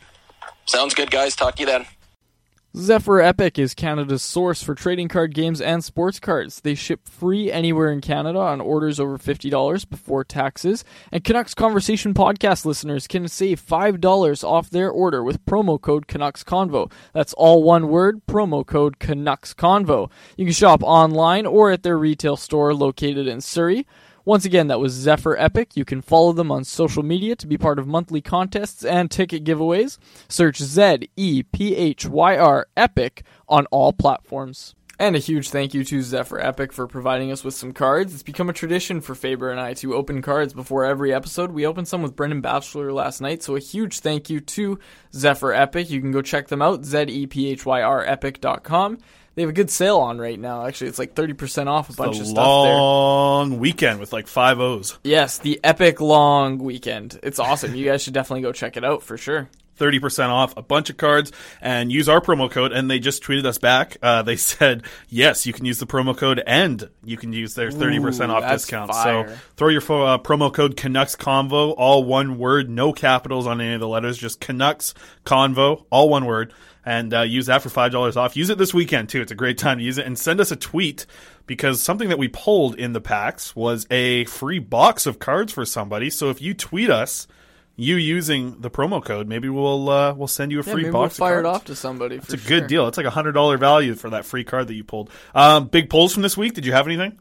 Sounds 0.65 0.93
good, 0.93 1.11
guys. 1.11 1.35
Talk 1.35 1.55
to 1.55 1.59
you 1.59 1.65
then. 1.65 1.85
Zephyr 2.77 3.21
Epic 3.21 3.57
is 3.57 3.73
Canada's 3.73 4.21
source 4.21 4.61
for 4.61 4.75
trading 4.75 5.07
card 5.07 5.33
games 5.33 5.61
and 5.61 5.81
sports 5.81 6.19
cards. 6.19 6.59
They 6.59 6.75
ship 6.75 7.07
free 7.07 7.49
anywhere 7.49 7.89
in 7.89 8.01
Canada 8.01 8.39
on 8.39 8.59
orders 8.59 8.99
over 8.99 9.17
$50 9.17 9.89
before 9.89 10.25
taxes. 10.25 10.83
And 11.09 11.23
Canucks 11.23 11.53
Conversation 11.53 12.13
podcast 12.13 12.65
listeners 12.65 13.07
can 13.07 13.29
save 13.29 13.65
$5 13.65 14.43
off 14.43 14.69
their 14.69 14.89
order 14.89 15.23
with 15.23 15.45
promo 15.45 15.79
code 15.79 16.07
Canucks 16.07 16.43
Convo. 16.43 16.91
That's 17.13 17.33
all 17.35 17.63
one 17.63 17.87
word, 17.87 18.25
promo 18.27 18.65
code 18.65 18.99
Canucks 18.99 19.53
Convo. 19.53 20.11
You 20.35 20.43
can 20.43 20.53
shop 20.53 20.83
online 20.83 21.45
or 21.45 21.71
at 21.71 21.83
their 21.83 21.97
retail 21.97 22.35
store 22.35 22.73
located 22.73 23.25
in 23.25 23.39
Surrey. 23.39 23.87
Once 24.25 24.43
again, 24.43 24.65
that 24.65 24.79
was 24.79 24.91
Zephyr 24.91 25.37
Epic. 25.37 25.77
You 25.77 25.85
can 25.85 26.01
follow 26.01 26.33
them 26.33 26.51
on 26.51 26.63
social 26.63 27.03
media 27.03 27.35
to 27.35 27.45
be 27.45 27.59
part 27.59 27.77
of 27.77 27.85
monthly 27.85 28.21
contests 28.21 28.83
and 28.83 29.11
ticket 29.11 29.43
giveaways. 29.43 29.99
Search 30.27 30.57
Z 30.57 31.09
E 31.15 31.43
P 31.43 31.75
H 31.75 32.07
Y 32.07 32.35
R 32.35 32.67
Epic 32.75 33.23
on 33.47 33.67
all 33.67 33.93
platforms. 33.93 34.73
And 34.97 35.15
a 35.15 35.19
huge 35.19 35.49
thank 35.49 35.73
you 35.73 35.83
to 35.83 36.01
Zephyr 36.01 36.39
Epic 36.39 36.71
for 36.73 36.87
providing 36.87 37.31
us 37.31 37.43
with 37.43 37.53
some 37.53 37.71
cards. 37.73 38.13
It's 38.13 38.23
become 38.23 38.49
a 38.49 38.53
tradition 38.53 38.99
for 38.99 39.13
Faber 39.13 39.51
and 39.51 39.59
I 39.59 39.73
to 39.75 39.93
open 39.93 40.21
cards 40.23 40.53
before 40.53 40.85
every 40.85 41.13
episode. 41.13 41.51
We 41.51 41.67
opened 41.67 41.87
some 41.87 42.01
with 42.01 42.15
Brendan 42.15 42.41
Batchelor 42.41 42.93
last 42.93 43.19
night, 43.21 43.43
so 43.43 43.55
a 43.55 43.59
huge 43.59 43.99
thank 43.99 44.29
you 44.29 44.39
to 44.39 44.79
Zephyr 45.13 45.53
Epic. 45.53 45.89
You 45.89 46.01
can 46.01 46.11
go 46.11 46.21
check 46.23 46.47
them 46.47 46.61
out, 46.61 46.85
Z 46.85 47.03
E 47.09 47.27
P 47.27 47.51
H 47.51 47.65
Y 47.65 47.81
R 47.81 48.03
Epic.com. 48.05 48.97
They 49.35 49.41
have 49.41 49.49
a 49.49 49.53
good 49.53 49.69
sale 49.69 49.97
on 49.97 50.17
right 50.17 50.39
now. 50.39 50.65
Actually, 50.65 50.87
it's 50.87 50.99
like 50.99 51.13
30% 51.13 51.67
off 51.67 51.89
a 51.89 51.93
bunch 51.93 52.17
a 52.17 52.21
of 52.21 52.27
stuff 52.27 52.63
there. 52.63 52.73
long 52.73 53.59
weekend 53.59 53.99
with 53.99 54.13
like 54.13 54.27
five 54.27 54.59
O's. 54.59 54.97
Yes, 55.03 55.37
the 55.39 55.59
epic 55.63 55.99
long 55.99 56.57
weekend. 56.57 57.19
It's 57.21 57.37
awesome. 57.37 57.75
You 57.75 57.85
guys 57.85 58.01
should 58.01 58.13
definitely 58.13 58.41
go 58.43 58.53
check 58.53 58.77
it 58.77 58.85
out 58.85 59.03
for 59.03 59.17
sure. 59.17 59.49
30% 59.77 60.29
off 60.29 60.53
a 60.55 60.61
bunch 60.61 60.89
of 60.89 60.95
cards 60.97 61.33
and 61.61 61.91
use 61.91 62.07
our 62.07 62.21
promo 62.21 62.49
code 62.49 62.71
and 62.71 62.89
they 62.89 62.97
just 62.97 63.21
tweeted 63.23 63.45
us 63.45 63.57
back 63.57 63.97
uh, 64.01 64.21
they 64.21 64.35
said 64.37 64.83
yes 65.09 65.45
you 65.45 65.51
can 65.51 65.65
use 65.65 65.79
the 65.79 65.85
promo 65.85 66.15
code 66.15 66.41
and 66.47 66.89
you 67.03 67.17
can 67.17 67.33
use 67.33 67.55
their 67.55 67.69
30% 67.71 68.29
Ooh, 68.29 68.31
off 68.31 68.49
discount 68.49 68.91
fire. 68.91 69.27
so 69.27 69.35
throw 69.57 69.67
your 69.67 69.81
uh, 69.81 70.17
promo 70.17 70.53
code 70.53 70.77
canucks 70.77 71.17
convo 71.17 71.73
all 71.77 72.05
one 72.05 72.37
word 72.37 72.69
no 72.69 72.93
capitals 72.93 73.47
on 73.47 73.59
any 73.59 73.73
of 73.73 73.81
the 73.81 73.87
letters 73.87 74.17
just 74.17 74.39
canucks 74.39 74.93
convo 75.25 75.83
all 75.89 76.07
one 76.07 76.25
word 76.25 76.53
and 76.85 77.13
uh, 77.13 77.21
use 77.21 77.47
that 77.47 77.61
for 77.61 77.69
$5 77.69 78.15
off 78.15 78.37
use 78.37 78.49
it 78.49 78.57
this 78.57 78.73
weekend 78.73 79.09
too 79.09 79.21
it's 79.21 79.31
a 79.31 79.35
great 79.35 79.57
time 79.57 79.79
to 79.79 79.83
use 79.83 79.97
it 79.97 80.05
and 80.05 80.17
send 80.17 80.39
us 80.39 80.51
a 80.51 80.55
tweet 80.55 81.05
because 81.47 81.81
something 81.81 82.09
that 82.09 82.17
we 82.19 82.27
pulled 82.27 82.75
in 82.75 82.93
the 82.93 83.01
packs 83.01 83.55
was 83.55 83.87
a 83.89 84.25
free 84.25 84.59
box 84.59 85.05
of 85.05 85.19
cards 85.19 85.51
for 85.51 85.65
somebody 85.65 86.09
so 86.09 86.29
if 86.29 86.41
you 86.41 86.53
tweet 86.53 86.89
us 86.89 87.27
you 87.77 87.97
using 87.97 88.61
the 88.61 88.71
promo 88.71 89.03
code, 89.03 89.27
maybe 89.27 89.49
we'll 89.49 89.89
uh, 89.89 90.13
we'll 90.13 90.29
send 90.29 90.49
you 90.49 90.61
a 90.61 90.63
Yeah, 90.65 90.71
free 90.71 90.89
box. 90.89 91.19
we'll 91.19 91.27
fire 91.27 91.39
it 91.39 91.45
off 91.45 91.65
to 91.65 91.75
somebody. 91.75 92.15
It's 92.15 92.31
a 92.31 92.37
good 92.37 92.67
deal. 92.67 92.87
It's 92.87 92.95
like 92.95 93.05
a 93.05 93.09
hundred 93.09 93.33
dollar 93.33 93.57
value 93.57 93.95
for 93.95 94.11
that 94.11 94.23
free 94.23 94.45
card 94.45 94.69
that 94.69 94.75
you 94.75 94.85
pulled. 94.85 95.09
Um, 95.33 95.67
big 95.67 95.89
polls 95.89 96.13
from 96.13 96.23
this 96.23 96.37
week. 96.37 96.53
Did 96.53 96.65
you 96.65 96.71
have 96.71 96.87
anything? 96.87 97.19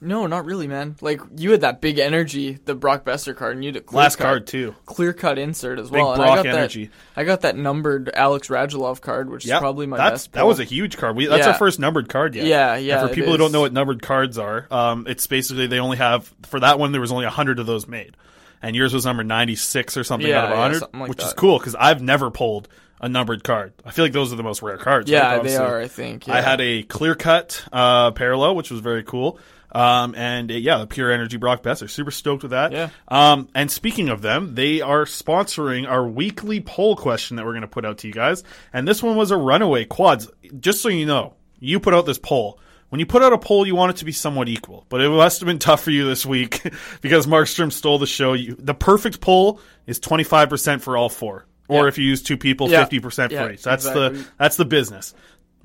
No, 0.00 0.26
not 0.26 0.46
really, 0.46 0.66
man. 0.66 0.96
Like 1.02 1.20
you 1.36 1.50
had 1.52 1.60
that 1.60 1.80
big 1.82 1.98
energy, 1.98 2.58
the 2.64 2.74
Brock 2.74 3.04
Boeser 3.04 3.36
card, 3.36 3.56
and 3.56 3.64
you 3.64 3.72
clear 3.72 3.98
Last 4.02 4.16
cut, 4.16 4.24
card, 4.24 4.46
too. 4.46 4.74
clear 4.86 5.12
cut 5.12 5.38
insert 5.38 5.78
as 5.78 5.90
Big 5.90 6.00
well. 6.00 6.14
and 6.14 6.22
I 6.22 6.26
Brock 6.26 6.44
got 6.44 6.46
energy. 6.46 6.86
That, 6.86 7.20
I 7.20 7.24
got 7.24 7.40
that 7.42 7.56
numbered 7.56 8.10
Alex 8.14 8.48
Radulov 8.48 9.00
card, 9.02 9.28
which 9.28 9.44
Yeah, 9.44 9.56
is 9.56 9.60
probably 9.60 9.86
my 9.86 9.98
that's 9.98 10.12
best. 10.26 10.32
that 10.32 10.40
pull. 10.40 10.48
was 10.48 10.60
a 10.60 10.64
huge 10.64 10.96
card. 10.96 11.16
We, 11.16 11.26
that's 11.26 11.40
Yeah. 11.40 11.48
our 11.52 11.54
first 11.58 11.78
numbered 11.78 12.08
card 12.08 12.34
yet. 12.34 12.46
Yeah, 12.46 12.74
And 12.76 12.84
yeah, 12.84 13.00
for 13.02 13.08
it 13.12 13.14
people 13.14 13.32
who 13.32 13.38
don't 13.38 13.52
know 13.52 13.60
what 13.60 13.72
numbered 13.74 14.00
cards 14.00 14.38
are, 14.38 14.66
um, 14.70 15.06
it's 15.06 15.26
basically 15.26 15.66
they 15.66 15.78
only 15.78 15.98
have 15.98 16.32
for 16.46 16.60
that 16.60 16.78
one 16.78 16.92
there 16.92 17.00
was 17.00 17.12
only 17.12 17.26
hundred 17.26 17.58
of 17.58 17.66
those 17.66 17.86
made, 17.86 18.16
and 18.62 18.74
yours 18.74 18.94
was 18.94 19.04
number 19.04 19.24
ninety 19.24 19.56
six 19.56 19.96
or 19.98 20.04
something 20.04 20.28
Yeah, 20.30 20.38
out 20.38 20.44
of 20.44 20.50
yeah, 20.52 20.62
hundred, 20.62 20.78
something 20.78 21.00
like 21.00 21.08
which 21.10 21.22
is 21.22 21.32
cool 21.34 21.58
because 21.58 21.74
I've 21.74 22.00
never 22.00 22.30
pulled 22.30 22.68
a 23.00 23.08
numbered 23.08 23.42
card. 23.42 23.72
I 23.84 23.90
feel 23.90 24.04
like 24.04 24.12
those 24.12 24.32
are 24.32 24.36
the 24.36 24.42
most 24.42 24.62
rare 24.62 24.76
cards. 24.76 25.10
Yeah, 25.10 25.36
right? 25.36 25.42
they 25.42 25.56
are, 25.56 25.80
I 25.80 25.88
think, 25.88 26.28
I 26.28 26.40
had 26.40 26.60
a 26.60 26.82
clear 26.82 27.14
cut 27.14 27.64
uh, 27.72 28.10
parallel, 28.12 28.56
which 28.56 28.70
was 28.70 28.80
very 28.80 29.02
cool. 29.02 29.38
Um, 29.72 30.14
and 30.16 30.50
uh, 30.50 30.54
yeah, 30.54 30.78
the 30.78 30.86
Pure 30.86 31.12
Energy 31.12 31.36
Brock 31.36 31.62
Boeser. 31.62 31.88
Super 31.88 32.10
stoked 32.10 32.42
with 32.42 32.50
that. 32.50 32.72
Yeah. 32.72 32.90
Um, 33.08 33.48
and 33.54 33.70
speaking 33.70 34.08
of 34.08 34.20
them, 34.20 34.54
they 34.54 34.80
are 34.80 35.04
sponsoring 35.04 35.88
our 35.88 36.06
weekly 36.06 36.60
poll 36.60 36.96
question 36.96 37.36
that 37.36 37.44
we're 37.44 37.52
going 37.52 37.62
to 37.62 37.68
put 37.68 37.84
out 37.84 37.98
to 37.98 38.08
you 38.08 38.12
guys. 38.12 38.42
And 38.72 38.86
this 38.86 39.02
one 39.02 39.16
was 39.16 39.30
a 39.30 39.36
runaway 39.36 39.84
quads. 39.84 40.28
Just 40.58 40.82
so 40.82 40.88
you 40.88 41.06
know, 41.06 41.34
you 41.58 41.80
put 41.80 41.94
out 41.94 42.06
this 42.06 42.18
poll. 42.18 42.58
When 42.88 42.98
you 42.98 43.06
put 43.06 43.22
out 43.22 43.32
a 43.32 43.38
poll, 43.38 43.64
you 43.64 43.76
want 43.76 43.90
it 43.90 43.96
to 43.98 44.04
be 44.04 44.10
somewhat 44.10 44.48
equal, 44.48 44.84
but 44.88 45.00
it 45.00 45.08
must 45.08 45.38
have 45.38 45.46
been 45.46 45.60
tough 45.60 45.84
for 45.84 45.92
you 45.92 46.08
this 46.08 46.26
week 46.26 46.60
because 47.00 47.24
Markstrom 47.24 47.70
stole 47.70 47.98
the 47.98 48.06
show. 48.06 48.32
You, 48.32 48.56
the 48.58 48.74
perfect 48.74 49.20
poll 49.20 49.60
is 49.86 50.00
25% 50.00 50.80
for 50.80 50.96
all 50.96 51.08
four. 51.08 51.46
Or 51.70 51.82
Yeah. 51.84 51.88
if 51.88 51.98
you 51.98 52.04
use 52.04 52.22
two 52.22 52.36
people, 52.36 52.68
Yeah. 52.68 52.84
50% 52.84 53.30
Yeah, 53.32 53.46
for 53.46 53.52
each. 53.52 53.62
That's 53.62 53.86
exactly. 53.86 54.18
the 54.18 54.26
that's 54.38 54.56
the 54.56 54.64
business. 54.64 55.14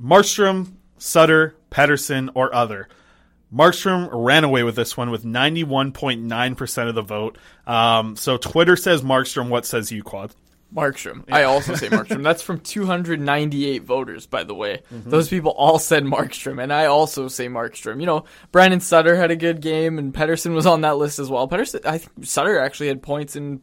Markstrom, 0.01 0.73
Sutter, 0.97 1.55
Pettersson, 1.71 2.29
or 2.35 2.53
other. 2.53 2.87
Markstrom 3.53 4.09
ran 4.11 4.43
away 4.43 4.63
with 4.63 4.75
this 4.75 4.97
one 4.97 5.11
with 5.11 5.23
91.9% 5.23 6.89
of 6.89 6.95
the 6.95 7.01
vote. 7.01 7.37
Um, 7.67 8.15
so 8.15 8.37
Twitter 8.37 8.75
says 8.75 9.01
Markstrom. 9.01 9.49
What 9.49 9.65
says 9.65 9.91
you, 9.91 10.03
Quad? 10.03 10.31
Markstrom. 10.75 11.23
I 11.31 11.43
also 11.43 11.75
say 11.75 11.87
Markstrom. 11.87 12.23
That's 12.23 12.41
from 12.41 12.59
298 12.59 13.83
voters, 13.83 14.25
by 14.25 14.43
the 14.43 14.53
way. 14.55 14.81
Mm-hmm. 14.93 15.09
Those 15.09 15.29
people 15.29 15.51
all 15.51 15.79
said 15.79 16.03
Markstrom, 16.03 16.61
and 16.61 16.73
I 16.73 16.87
also 16.87 17.27
say 17.29 17.47
Markstrom. 17.47 17.99
You 18.01 18.07
know, 18.07 18.25
Brandon 18.51 18.81
Sutter 18.81 19.15
had 19.15 19.31
a 19.31 19.35
good 19.37 19.61
game, 19.61 19.97
and 19.99 20.13
Pettersson 20.13 20.53
was 20.53 20.65
on 20.65 20.81
that 20.81 20.97
list 20.97 21.19
as 21.19 21.29
well. 21.29 21.47
Pettersson, 21.47 21.85
I 21.85 21.99
think 21.99 22.25
Sutter 22.25 22.59
actually 22.59 22.87
had 22.87 23.01
points 23.01 23.35
in 23.37 23.61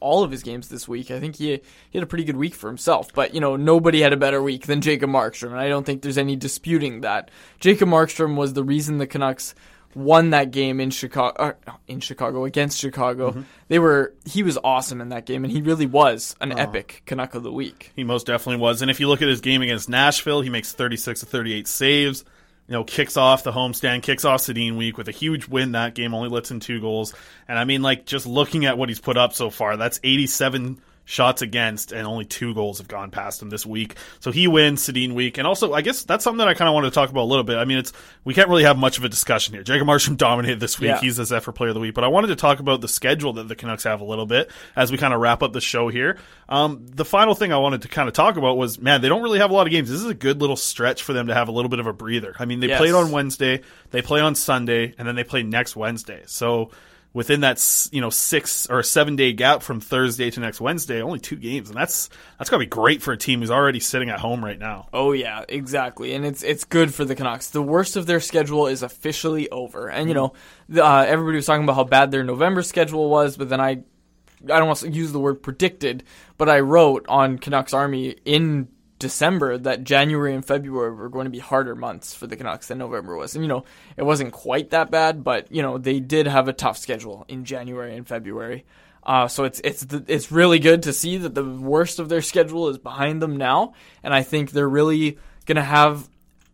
all 0.00 0.22
of 0.24 0.30
his 0.30 0.42
games 0.42 0.68
this 0.68 0.86
week. 0.88 1.10
I 1.10 1.20
think 1.20 1.36
he, 1.36 1.48
he 1.90 1.98
had 1.98 2.02
a 2.02 2.06
pretty 2.06 2.24
good 2.24 2.36
week 2.36 2.54
for 2.54 2.68
himself, 2.68 3.12
but 3.14 3.34
you 3.34 3.40
know, 3.40 3.56
nobody 3.56 4.00
had 4.00 4.12
a 4.12 4.16
better 4.16 4.42
week 4.42 4.66
than 4.66 4.80
Jacob 4.80 5.10
Markstrom, 5.10 5.50
and 5.50 5.60
I 5.60 5.68
don't 5.68 5.84
think 5.84 6.02
there's 6.02 6.18
any 6.18 6.36
disputing 6.36 7.02
that. 7.02 7.30
Jacob 7.60 7.88
Markstrom 7.88 8.36
was 8.36 8.52
the 8.52 8.64
reason 8.64 8.98
the 8.98 9.06
Canucks 9.06 9.54
won 9.94 10.30
that 10.30 10.50
game 10.50 10.80
in 10.80 10.90
Chicago 10.90 11.54
uh, 11.66 11.72
in 11.86 12.00
Chicago 12.00 12.44
against 12.44 12.80
Chicago. 12.80 13.30
Mm-hmm. 13.30 13.42
They 13.68 13.78
were 13.78 14.12
he 14.24 14.42
was 14.42 14.58
awesome 14.64 15.00
in 15.00 15.10
that 15.10 15.24
game 15.24 15.44
and 15.44 15.52
he 15.52 15.62
really 15.62 15.86
was 15.86 16.34
an 16.40 16.52
Oh. 16.52 16.56
epic 16.56 17.02
Canuck 17.06 17.36
of 17.36 17.44
the 17.44 17.52
week. 17.52 17.92
He 17.94 18.02
most 18.02 18.26
definitely 18.26 18.60
was. 18.60 18.82
And 18.82 18.90
if 18.90 18.98
you 18.98 19.06
look 19.06 19.22
at 19.22 19.28
his 19.28 19.40
game 19.40 19.62
against 19.62 19.88
Nashville, 19.88 20.40
he 20.40 20.50
makes 20.50 20.72
36 20.72 21.20
to 21.20 21.26
38 21.26 21.68
saves. 21.68 22.24
You 22.66 22.72
know, 22.72 22.84
kicks 22.84 23.16
off 23.16 23.44
the 23.44 23.52
homestand, 23.52 24.02
kicks 24.02 24.24
off 24.24 24.40
Sedin 24.40 24.76
week 24.76 24.96
with 24.96 25.08
a 25.08 25.12
huge 25.12 25.48
win 25.48 25.72
that 25.72 25.94
game, 25.94 26.14
only 26.14 26.30
lets 26.30 26.50
in 26.50 26.60
two 26.60 26.80
goals. 26.80 27.14
And 27.46 27.58
I 27.58 27.64
mean, 27.64 27.82
like, 27.82 28.06
just 28.06 28.26
looking 28.26 28.64
at 28.64 28.78
what 28.78 28.88
he's 28.88 29.00
put 29.00 29.18
up 29.18 29.34
so 29.34 29.50
far, 29.50 29.76
that's 29.76 30.00
87 30.02 30.80
shots 31.06 31.42
against, 31.42 31.92
and 31.92 32.06
only 32.06 32.24
two 32.24 32.54
goals 32.54 32.78
have 32.78 32.88
gone 32.88 33.10
past 33.10 33.42
him 33.42 33.50
this 33.50 33.66
week. 33.66 33.96
So 34.20 34.30
he 34.32 34.48
wins 34.48 34.82
Sedin 34.82 35.12
week. 35.12 35.36
And 35.38 35.46
also, 35.46 35.72
I 35.74 35.82
guess 35.82 36.02
that's 36.02 36.24
something 36.24 36.38
that 36.38 36.48
I 36.48 36.54
kind 36.54 36.66
of 36.68 36.74
wanted 36.74 36.88
to 36.90 36.94
talk 36.94 37.10
about 37.10 37.22
a 37.22 37.30
little 37.30 37.44
bit. 37.44 37.56
I 37.58 37.64
mean, 37.66 37.78
it's, 37.78 37.92
we 38.24 38.32
can't 38.32 38.48
really 38.48 38.64
have 38.64 38.78
much 38.78 38.96
of 38.98 39.04
a 39.04 39.08
discussion 39.08 39.52
here. 39.54 39.62
Jacob 39.62 39.86
Markstrom 39.86 40.16
dominated 40.18 40.60
this 40.60 40.80
week. 40.80 40.88
Yeah. 40.88 41.00
He's 41.00 41.16
the 41.16 41.24
Zephyr 41.26 41.52
player 41.52 41.70
of 41.70 41.74
the 41.74 41.80
week. 41.80 41.94
But 41.94 42.04
I 42.04 42.08
wanted 42.08 42.28
to 42.28 42.36
talk 42.36 42.58
about 42.58 42.80
the 42.80 42.88
schedule 42.88 43.34
that 43.34 43.48
the 43.48 43.54
Canucks 43.54 43.84
have 43.84 44.00
a 44.00 44.04
little 44.04 44.26
bit 44.26 44.50
as 44.76 44.90
we 44.90 44.98
kind 44.98 45.12
of 45.12 45.20
wrap 45.20 45.42
up 45.42 45.52
the 45.52 45.60
show 45.60 45.88
here. 45.88 46.16
Um, 46.48 46.86
the 46.86 47.04
final 47.04 47.34
thing 47.34 47.52
I 47.52 47.58
wanted 47.58 47.82
to 47.82 47.88
kind 47.88 48.08
of 48.08 48.14
talk 48.14 48.36
about 48.36 48.56
was, 48.56 48.78
man, 48.78 49.00
they 49.00 49.08
don't 49.08 49.22
really 49.22 49.38
have 49.38 49.50
a 49.50 49.54
lot 49.54 49.66
of 49.66 49.70
games. 49.70 49.90
This 49.90 50.00
is 50.00 50.06
a 50.06 50.14
good 50.14 50.40
little 50.40 50.56
stretch 50.56 51.02
for 51.02 51.12
them 51.12 51.26
to 51.26 51.34
have 51.34 51.48
a 51.48 51.52
little 51.52 51.68
bit 51.68 51.80
of 51.80 51.86
a 51.86 51.92
breather. 51.92 52.34
I 52.38 52.44
mean, 52.46 52.60
they 52.60 52.68
Yes. 52.68 52.78
played 52.80 52.94
on 52.94 53.10
Wednesday, 53.10 53.60
they 53.90 54.02
play 54.02 54.20
on 54.20 54.34
Sunday, 54.34 54.94
and 54.98 55.06
then 55.06 55.14
they 55.16 55.24
play 55.24 55.42
next 55.42 55.76
Wednesday. 55.76 56.22
So 56.26 56.70
within 57.14 57.40
that, 57.40 57.88
you 57.92 58.00
know, 58.00 58.10
six 58.10 58.66
or 58.66 58.82
seven 58.82 59.16
day 59.16 59.32
gap 59.32 59.62
from 59.62 59.80
Thursday 59.80 60.30
to 60.30 60.40
next 60.40 60.60
Wednesday, 60.60 61.00
only 61.00 61.20
two 61.20 61.36
games, 61.36 61.70
and 61.70 61.78
that's 61.78 62.10
that's 62.38 62.50
gotta 62.50 62.60
be 62.60 62.66
great 62.66 63.00
for 63.00 63.12
a 63.12 63.16
team 63.16 63.40
who's 63.40 63.50
already 63.50 63.80
sitting 63.80 64.10
at 64.10 64.18
home 64.20 64.44
right 64.44 64.58
now. 64.58 64.88
Oh 64.92 65.12
yeah, 65.12 65.44
exactly, 65.48 66.12
and 66.12 66.26
it's 66.26 66.42
it's 66.42 66.64
good 66.64 66.92
for 66.92 67.06
the 67.06 67.14
Canucks. 67.14 67.48
The 67.48 67.62
worst 67.62 67.96
of 67.96 68.04
their 68.06 68.20
schedule 68.20 68.66
is 68.66 68.82
officially 68.82 69.48
over, 69.48 69.88
and 69.88 70.08
you 70.08 70.14
know, 70.14 70.34
the, 70.68 70.84
uh, 70.84 71.04
everybody 71.08 71.36
was 71.36 71.46
talking 71.46 71.64
about 71.64 71.76
how 71.76 71.84
bad 71.84 72.10
their 72.10 72.24
November 72.24 72.62
schedule 72.62 73.08
was, 73.08 73.36
but 73.36 73.48
then 73.48 73.60
I, 73.60 73.70
I 73.70 74.58
don't 74.58 74.66
want 74.66 74.80
to 74.80 74.90
use 74.90 75.12
the 75.12 75.20
word 75.20 75.42
predicted, 75.42 76.02
but 76.36 76.48
I 76.48 76.60
wrote 76.60 77.06
on 77.08 77.38
Canucks 77.38 77.72
Army 77.72 78.16
in 78.24 78.68
December 79.04 79.58
that 79.58 79.84
January 79.84 80.34
and 80.34 80.42
February 80.42 80.90
were 80.94 81.10
going 81.10 81.26
to 81.26 81.30
be 81.30 81.38
harder 81.38 81.74
months 81.74 82.14
for 82.14 82.26
the 82.26 82.36
Canucks 82.36 82.68
than 82.68 82.78
November 82.78 83.18
was, 83.18 83.34
and 83.34 83.44
you 83.44 83.48
know, 83.48 83.64
it 83.98 84.02
wasn't 84.02 84.32
quite 84.32 84.70
that 84.70 84.90
bad, 84.90 85.22
but 85.22 85.52
you 85.52 85.60
know, 85.60 85.76
they 85.76 86.00
did 86.00 86.26
have 86.26 86.48
a 86.48 86.54
tough 86.54 86.78
schedule 86.78 87.26
in 87.28 87.44
January 87.44 87.94
and 87.94 88.08
February. 88.08 88.64
Uh, 89.02 89.28
so 89.28 89.44
it's 89.44 89.60
it's 89.62 89.82
the, 89.84 90.02
it's 90.08 90.32
really 90.32 90.58
good 90.58 90.84
to 90.84 90.92
see 90.94 91.18
that 91.18 91.34
the 91.34 91.44
worst 91.44 91.98
of 91.98 92.08
their 92.08 92.22
schedule 92.22 92.70
is 92.70 92.78
behind 92.78 93.20
them 93.20 93.36
now, 93.36 93.74
and 94.02 94.14
I 94.14 94.22
think 94.22 94.52
they're 94.52 94.66
really 94.66 95.18
gonna 95.44 95.62
have 95.62 96.08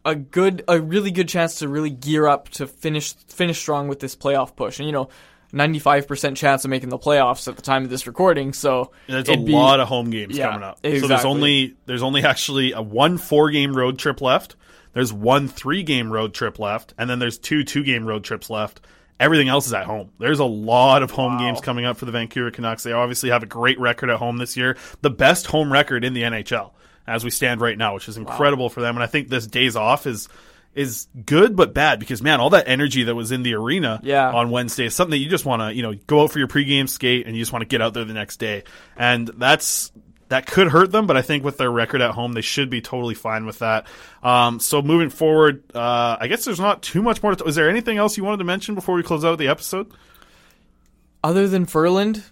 a 0.04 0.16
good 0.16 0.64
a 0.66 0.80
really 0.80 1.12
good 1.12 1.28
chance 1.28 1.60
to 1.60 1.68
really 1.68 1.90
gear 1.90 2.26
up 2.26 2.48
to 2.48 2.66
finish 2.66 3.14
finish 3.28 3.60
strong 3.60 3.86
with 3.86 4.00
this 4.00 4.16
playoff 4.16 4.56
push. 4.56 4.80
And 4.80 4.86
you 4.86 4.92
know, 4.92 5.08
ninety 5.52 5.78
five 5.78 6.06
percent 6.08 6.36
chance 6.36 6.64
of 6.64 6.70
making 6.70 6.88
the 6.88 6.98
playoffs 6.98 7.48
at 7.48 7.56
the 7.56 7.62
time 7.62 7.84
of 7.84 7.90
this 7.90 8.06
recording. 8.06 8.52
So 8.52 8.92
There's 9.06 9.28
a 9.28 9.36
be- 9.36 9.52
lot 9.52 9.80
of 9.80 9.88
home 9.88 10.10
games 10.10 10.36
Yeah, 10.36 10.50
coming 10.50 10.62
up. 10.64 10.78
So 10.84 11.06
there's 11.06 11.24
only 11.24 11.76
there's 11.86 12.02
only 12.02 12.22
actually 12.24 12.72
a 12.72 12.82
one 12.82 13.18
four 13.18 13.50
game 13.50 13.76
road 13.76 13.98
trip 13.98 14.20
left. 14.20 14.56
There's 14.92 15.12
one 15.12 15.46
three 15.48 15.82
game 15.82 16.12
road 16.12 16.34
trip 16.34 16.58
left, 16.58 16.94
and 16.98 17.08
then 17.08 17.18
there's 17.18 17.38
two 17.38 17.64
two 17.64 17.84
game 17.84 18.04
road 18.06 18.24
trips 18.24 18.50
left. 18.50 18.80
Everything 19.18 19.48
else 19.48 19.66
is 19.66 19.74
at 19.74 19.84
home. 19.84 20.10
There's 20.18 20.38
a 20.38 20.46
lot 20.46 21.02
of 21.02 21.10
home 21.10 21.36
games 21.36 21.60
coming 21.60 21.84
up 21.84 21.98
for 21.98 22.06
the 22.06 22.12
Vancouver 22.12 22.50
Canucks. 22.50 22.82
They 22.84 22.92
obviously 22.92 23.28
have 23.28 23.42
a 23.42 23.46
great 23.46 23.78
record 23.78 24.08
at 24.08 24.16
home 24.16 24.38
this 24.38 24.56
year, 24.56 24.78
the 25.02 25.10
best 25.10 25.46
home 25.46 25.70
record 25.70 26.04
in 26.04 26.14
the 26.14 26.22
NHL 26.22 26.70
as 27.06 27.22
we 27.22 27.28
stand 27.30 27.60
right 27.60 27.76
now, 27.76 27.92
which 27.92 28.08
is 28.08 28.16
incredible 28.16 28.70
for 28.70 28.80
them. 28.80 28.96
And 28.96 29.02
I 29.02 29.06
think 29.06 29.28
this 29.28 29.46
days 29.46 29.76
off 29.76 30.06
is 30.06 30.28
is 30.74 31.08
good 31.26 31.56
but 31.56 31.74
bad 31.74 31.98
because 31.98 32.22
man, 32.22 32.40
all 32.40 32.50
that 32.50 32.68
energy 32.68 33.02
that 33.04 33.14
was 33.14 33.32
in 33.32 33.42
the 33.42 33.54
arena 33.54 34.00
Yeah. 34.04 34.30
on 34.30 34.50
Wednesday 34.50 34.86
is 34.86 34.94
something 34.94 35.10
that 35.10 35.18
you 35.18 35.28
just 35.28 35.44
want 35.44 35.62
to 35.62 35.74
you 35.74 35.82
know 35.82 35.94
go 36.06 36.22
out 36.22 36.30
for 36.30 36.38
your 36.38 36.48
pregame 36.48 36.88
skate 36.88 37.26
and 37.26 37.36
you 37.36 37.42
just 37.42 37.52
want 37.52 37.62
to 37.62 37.66
get 37.66 37.82
out 37.82 37.94
there 37.94 38.04
the 38.04 38.14
next 38.14 38.36
day, 38.38 38.64
and 38.96 39.28
that's 39.36 39.90
that 40.28 40.46
could 40.46 40.68
hurt 40.68 40.92
them, 40.92 41.08
but 41.08 41.16
I 41.16 41.22
think 41.22 41.42
with 41.42 41.56
their 41.58 41.72
record 41.72 42.00
at 42.00 42.12
home, 42.12 42.34
they 42.34 42.40
should 42.40 42.70
be 42.70 42.80
totally 42.80 43.16
fine 43.16 43.46
with 43.46 43.58
that. 43.58 43.88
Um, 44.22 44.60
so 44.60 44.80
moving 44.80 45.10
forward, 45.10 45.64
uh, 45.74 46.18
I 46.20 46.28
guess 46.28 46.44
there's 46.44 46.60
not 46.60 46.82
too 46.82 47.02
much 47.02 47.20
more. 47.20 47.34
To, 47.34 47.44
is 47.46 47.56
there 47.56 47.68
anything 47.68 47.98
else 47.98 48.16
you 48.16 48.22
wanted 48.22 48.36
to 48.36 48.44
mention 48.44 48.76
before 48.76 48.94
we 48.94 49.02
close 49.02 49.24
out 49.24 49.36
the 49.38 49.48
episode? 49.48 49.90
Other 51.24 51.48
than 51.48 51.66
Ferland, 51.66 52.22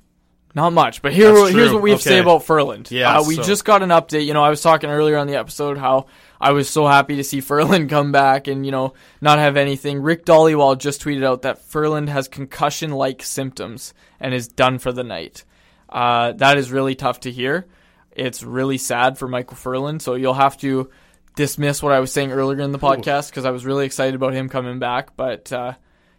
not 0.58 0.72
much. 0.72 1.00
But 1.02 1.12
here, 1.12 1.32
That's 1.32 1.50
here's 1.54 1.68
true. 1.68 1.74
what 1.74 1.82
we 1.82 1.90
have 1.92 2.00
to 2.00 2.08
say 2.08 2.18
about 2.18 2.42
Ferland. 2.42 2.90
Yeah, 2.90 3.18
uh, 3.18 3.24
we 3.24 3.36
so- 3.36 3.42
just 3.44 3.64
got 3.64 3.82
an 3.82 3.90
update. 3.90 4.26
You 4.26 4.34
know, 4.34 4.42
I 4.42 4.50
was 4.50 4.60
talking 4.60 4.90
earlier 4.90 5.16
on 5.16 5.28
the 5.28 5.36
episode 5.36 5.78
how 5.78 6.06
I 6.40 6.50
was 6.52 6.68
so 6.68 6.86
happy 6.86 7.16
to 7.16 7.24
see 7.24 7.40
Ferland 7.40 7.88
come 7.96 8.10
back 8.12 8.48
and 8.48 8.66
you 8.66 8.72
know 8.72 8.94
not 9.20 9.38
have 9.38 9.56
anything. 9.56 10.02
Rick 10.02 10.26
Dhaliwal 10.26 10.76
just 10.78 11.00
tweeted 11.02 11.24
out 11.24 11.42
that 11.42 11.62
Ferland 11.62 12.08
has 12.10 12.26
concussion-like 12.28 13.22
symptoms 13.22 13.94
and 14.18 14.34
is 14.34 14.48
done 14.48 14.78
for 14.78 14.92
the 14.92 15.04
night. 15.04 15.44
Uh, 15.88 16.32
that 16.32 16.58
is 16.58 16.70
really 16.72 16.94
tough 16.94 17.20
to 17.20 17.30
hear. 17.30 17.66
It's 18.10 18.42
really 18.42 18.78
sad 18.78 19.16
for 19.16 19.28
Micheal 19.28 19.56
Ferland. 19.56 20.02
So 20.02 20.14
you'll 20.16 20.34
have 20.34 20.56
to 20.58 20.90
dismiss 21.36 21.80
what 21.82 21.92
I 21.92 22.00
was 22.00 22.10
saying 22.12 22.32
earlier 22.32 22.60
in 22.60 22.72
the 22.72 22.78
podcast 22.80 23.30
because 23.30 23.44
I 23.44 23.52
was 23.52 23.64
really 23.64 23.86
excited 23.86 24.16
about 24.16 24.34
him 24.34 24.48
coming 24.48 24.80
back. 24.80 25.16
But 25.16 25.52
uh, 25.52 25.74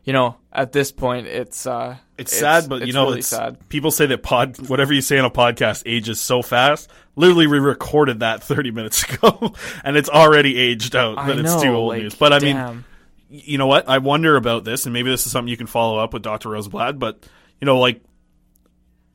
you 0.09 0.13
know, 0.13 0.37
at 0.51 0.71
this 0.71 0.91
point, 0.91 1.27
it's 1.27 1.67
uh, 1.67 1.95
It's, 2.17 2.35
sad, 2.35 2.67
but 2.67 2.87
you 2.87 2.93
know, 2.93 3.05
really 3.05 3.19
it's, 3.19 3.27
sad. 3.27 3.69
people 3.69 3.91
say 3.91 4.07
that 4.07 4.23
pod, 4.23 4.57
whatever 4.67 4.91
you 4.91 5.01
say 5.01 5.19
on 5.19 5.25
a 5.25 5.29
podcast 5.29 5.83
ages 5.85 6.19
so 6.19 6.41
fast. 6.41 6.89
Literally, 7.15 7.45
we 7.45 7.59
recorded 7.59 8.21
that 8.21 8.41
30 8.55 8.71
minutes 8.71 9.03
ago, 9.03 9.53
and 9.83 9.95
it's 9.95 10.09
already 10.09 10.57
aged 10.57 10.95
out. 10.95 11.27
That 11.27 11.37
it's 11.37 11.61
too 11.61 11.69
old 11.69 11.89
like, 11.89 12.01
news. 12.01 12.15
But 12.15 12.33
I 12.33 12.39
mean, 12.39 12.85
you 13.29 13.59
know 13.59 13.67
what? 13.67 13.87
I 13.87 13.99
wonder 13.99 14.35
about 14.35 14.63
this, 14.63 14.87
and 14.87 14.93
maybe 14.93 15.11
this 15.11 15.27
is 15.27 15.31
something 15.31 15.47
you 15.47 15.57
can 15.57 15.67
follow 15.67 15.99
up 15.99 16.11
with 16.11 16.23
Dr. 16.23 16.49
Rosenblatt. 16.49 16.97
But 16.97 17.23
you 17.61 17.67
know, 17.67 17.77
like, 17.77 18.01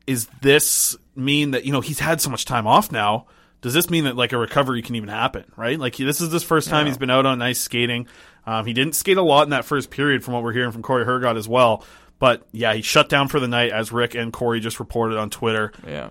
is 0.07 0.29
this 0.43 0.97
mean 1.17 1.51
that 1.53 1.65
you 1.65 1.73
know 1.73 1.81
he's 1.81 1.99
had 1.99 2.21
so 2.21 2.31
much 2.31 2.45
time 2.45 2.69
off 2.69 2.93
now? 2.93 3.27
Does 3.63 3.75
this 3.75 3.91
mean 3.91 4.05
that 4.05 4.15
like 4.15 4.33
a 4.33 4.39
recovery 4.39 4.81
can 4.83 4.95
even 4.95 5.09
happen? 5.09 5.45
Right? 5.57 5.77
Like 5.77 5.97
this 5.97 6.21
is 6.21 6.31
his 6.31 6.45
first 6.45 6.69
time 6.69 6.87
Yeah. 6.87 6.91
he's 6.91 6.99
been 6.99 7.11
out 7.11 7.27
on 7.27 7.43
ice 7.43 7.59
skating. 7.59 8.07
Um, 8.47 8.67
he 8.67 8.73
didn't 8.73 8.95
skate 8.95 9.17
a 9.17 9.23
lot 9.23 9.45
in 9.45 9.51
that 9.51 9.65
first 9.65 9.91
period, 9.91 10.25
from 10.25 10.35
what 10.35 10.43
we're 10.43 10.53
hearing 10.53 10.73
from 10.73 10.83
Corey 10.83 11.05
Hergott 11.05 11.37
as 11.37 11.49
well. 11.49 11.85
But 12.19 12.47
yeah, 12.53 12.75
he 12.75 12.83
shut 12.83 13.09
down 13.09 13.29
for 13.29 13.41
the 13.41 13.49
night, 13.49 13.73
as 13.73 13.93
Rick 13.93 14.15
and 14.15 14.33
Corey 14.33 14.61
just 14.61 14.81
reported 14.81 15.19
on 15.19 15.31
Twitter. 15.31 15.73
Yeah. 15.87 16.11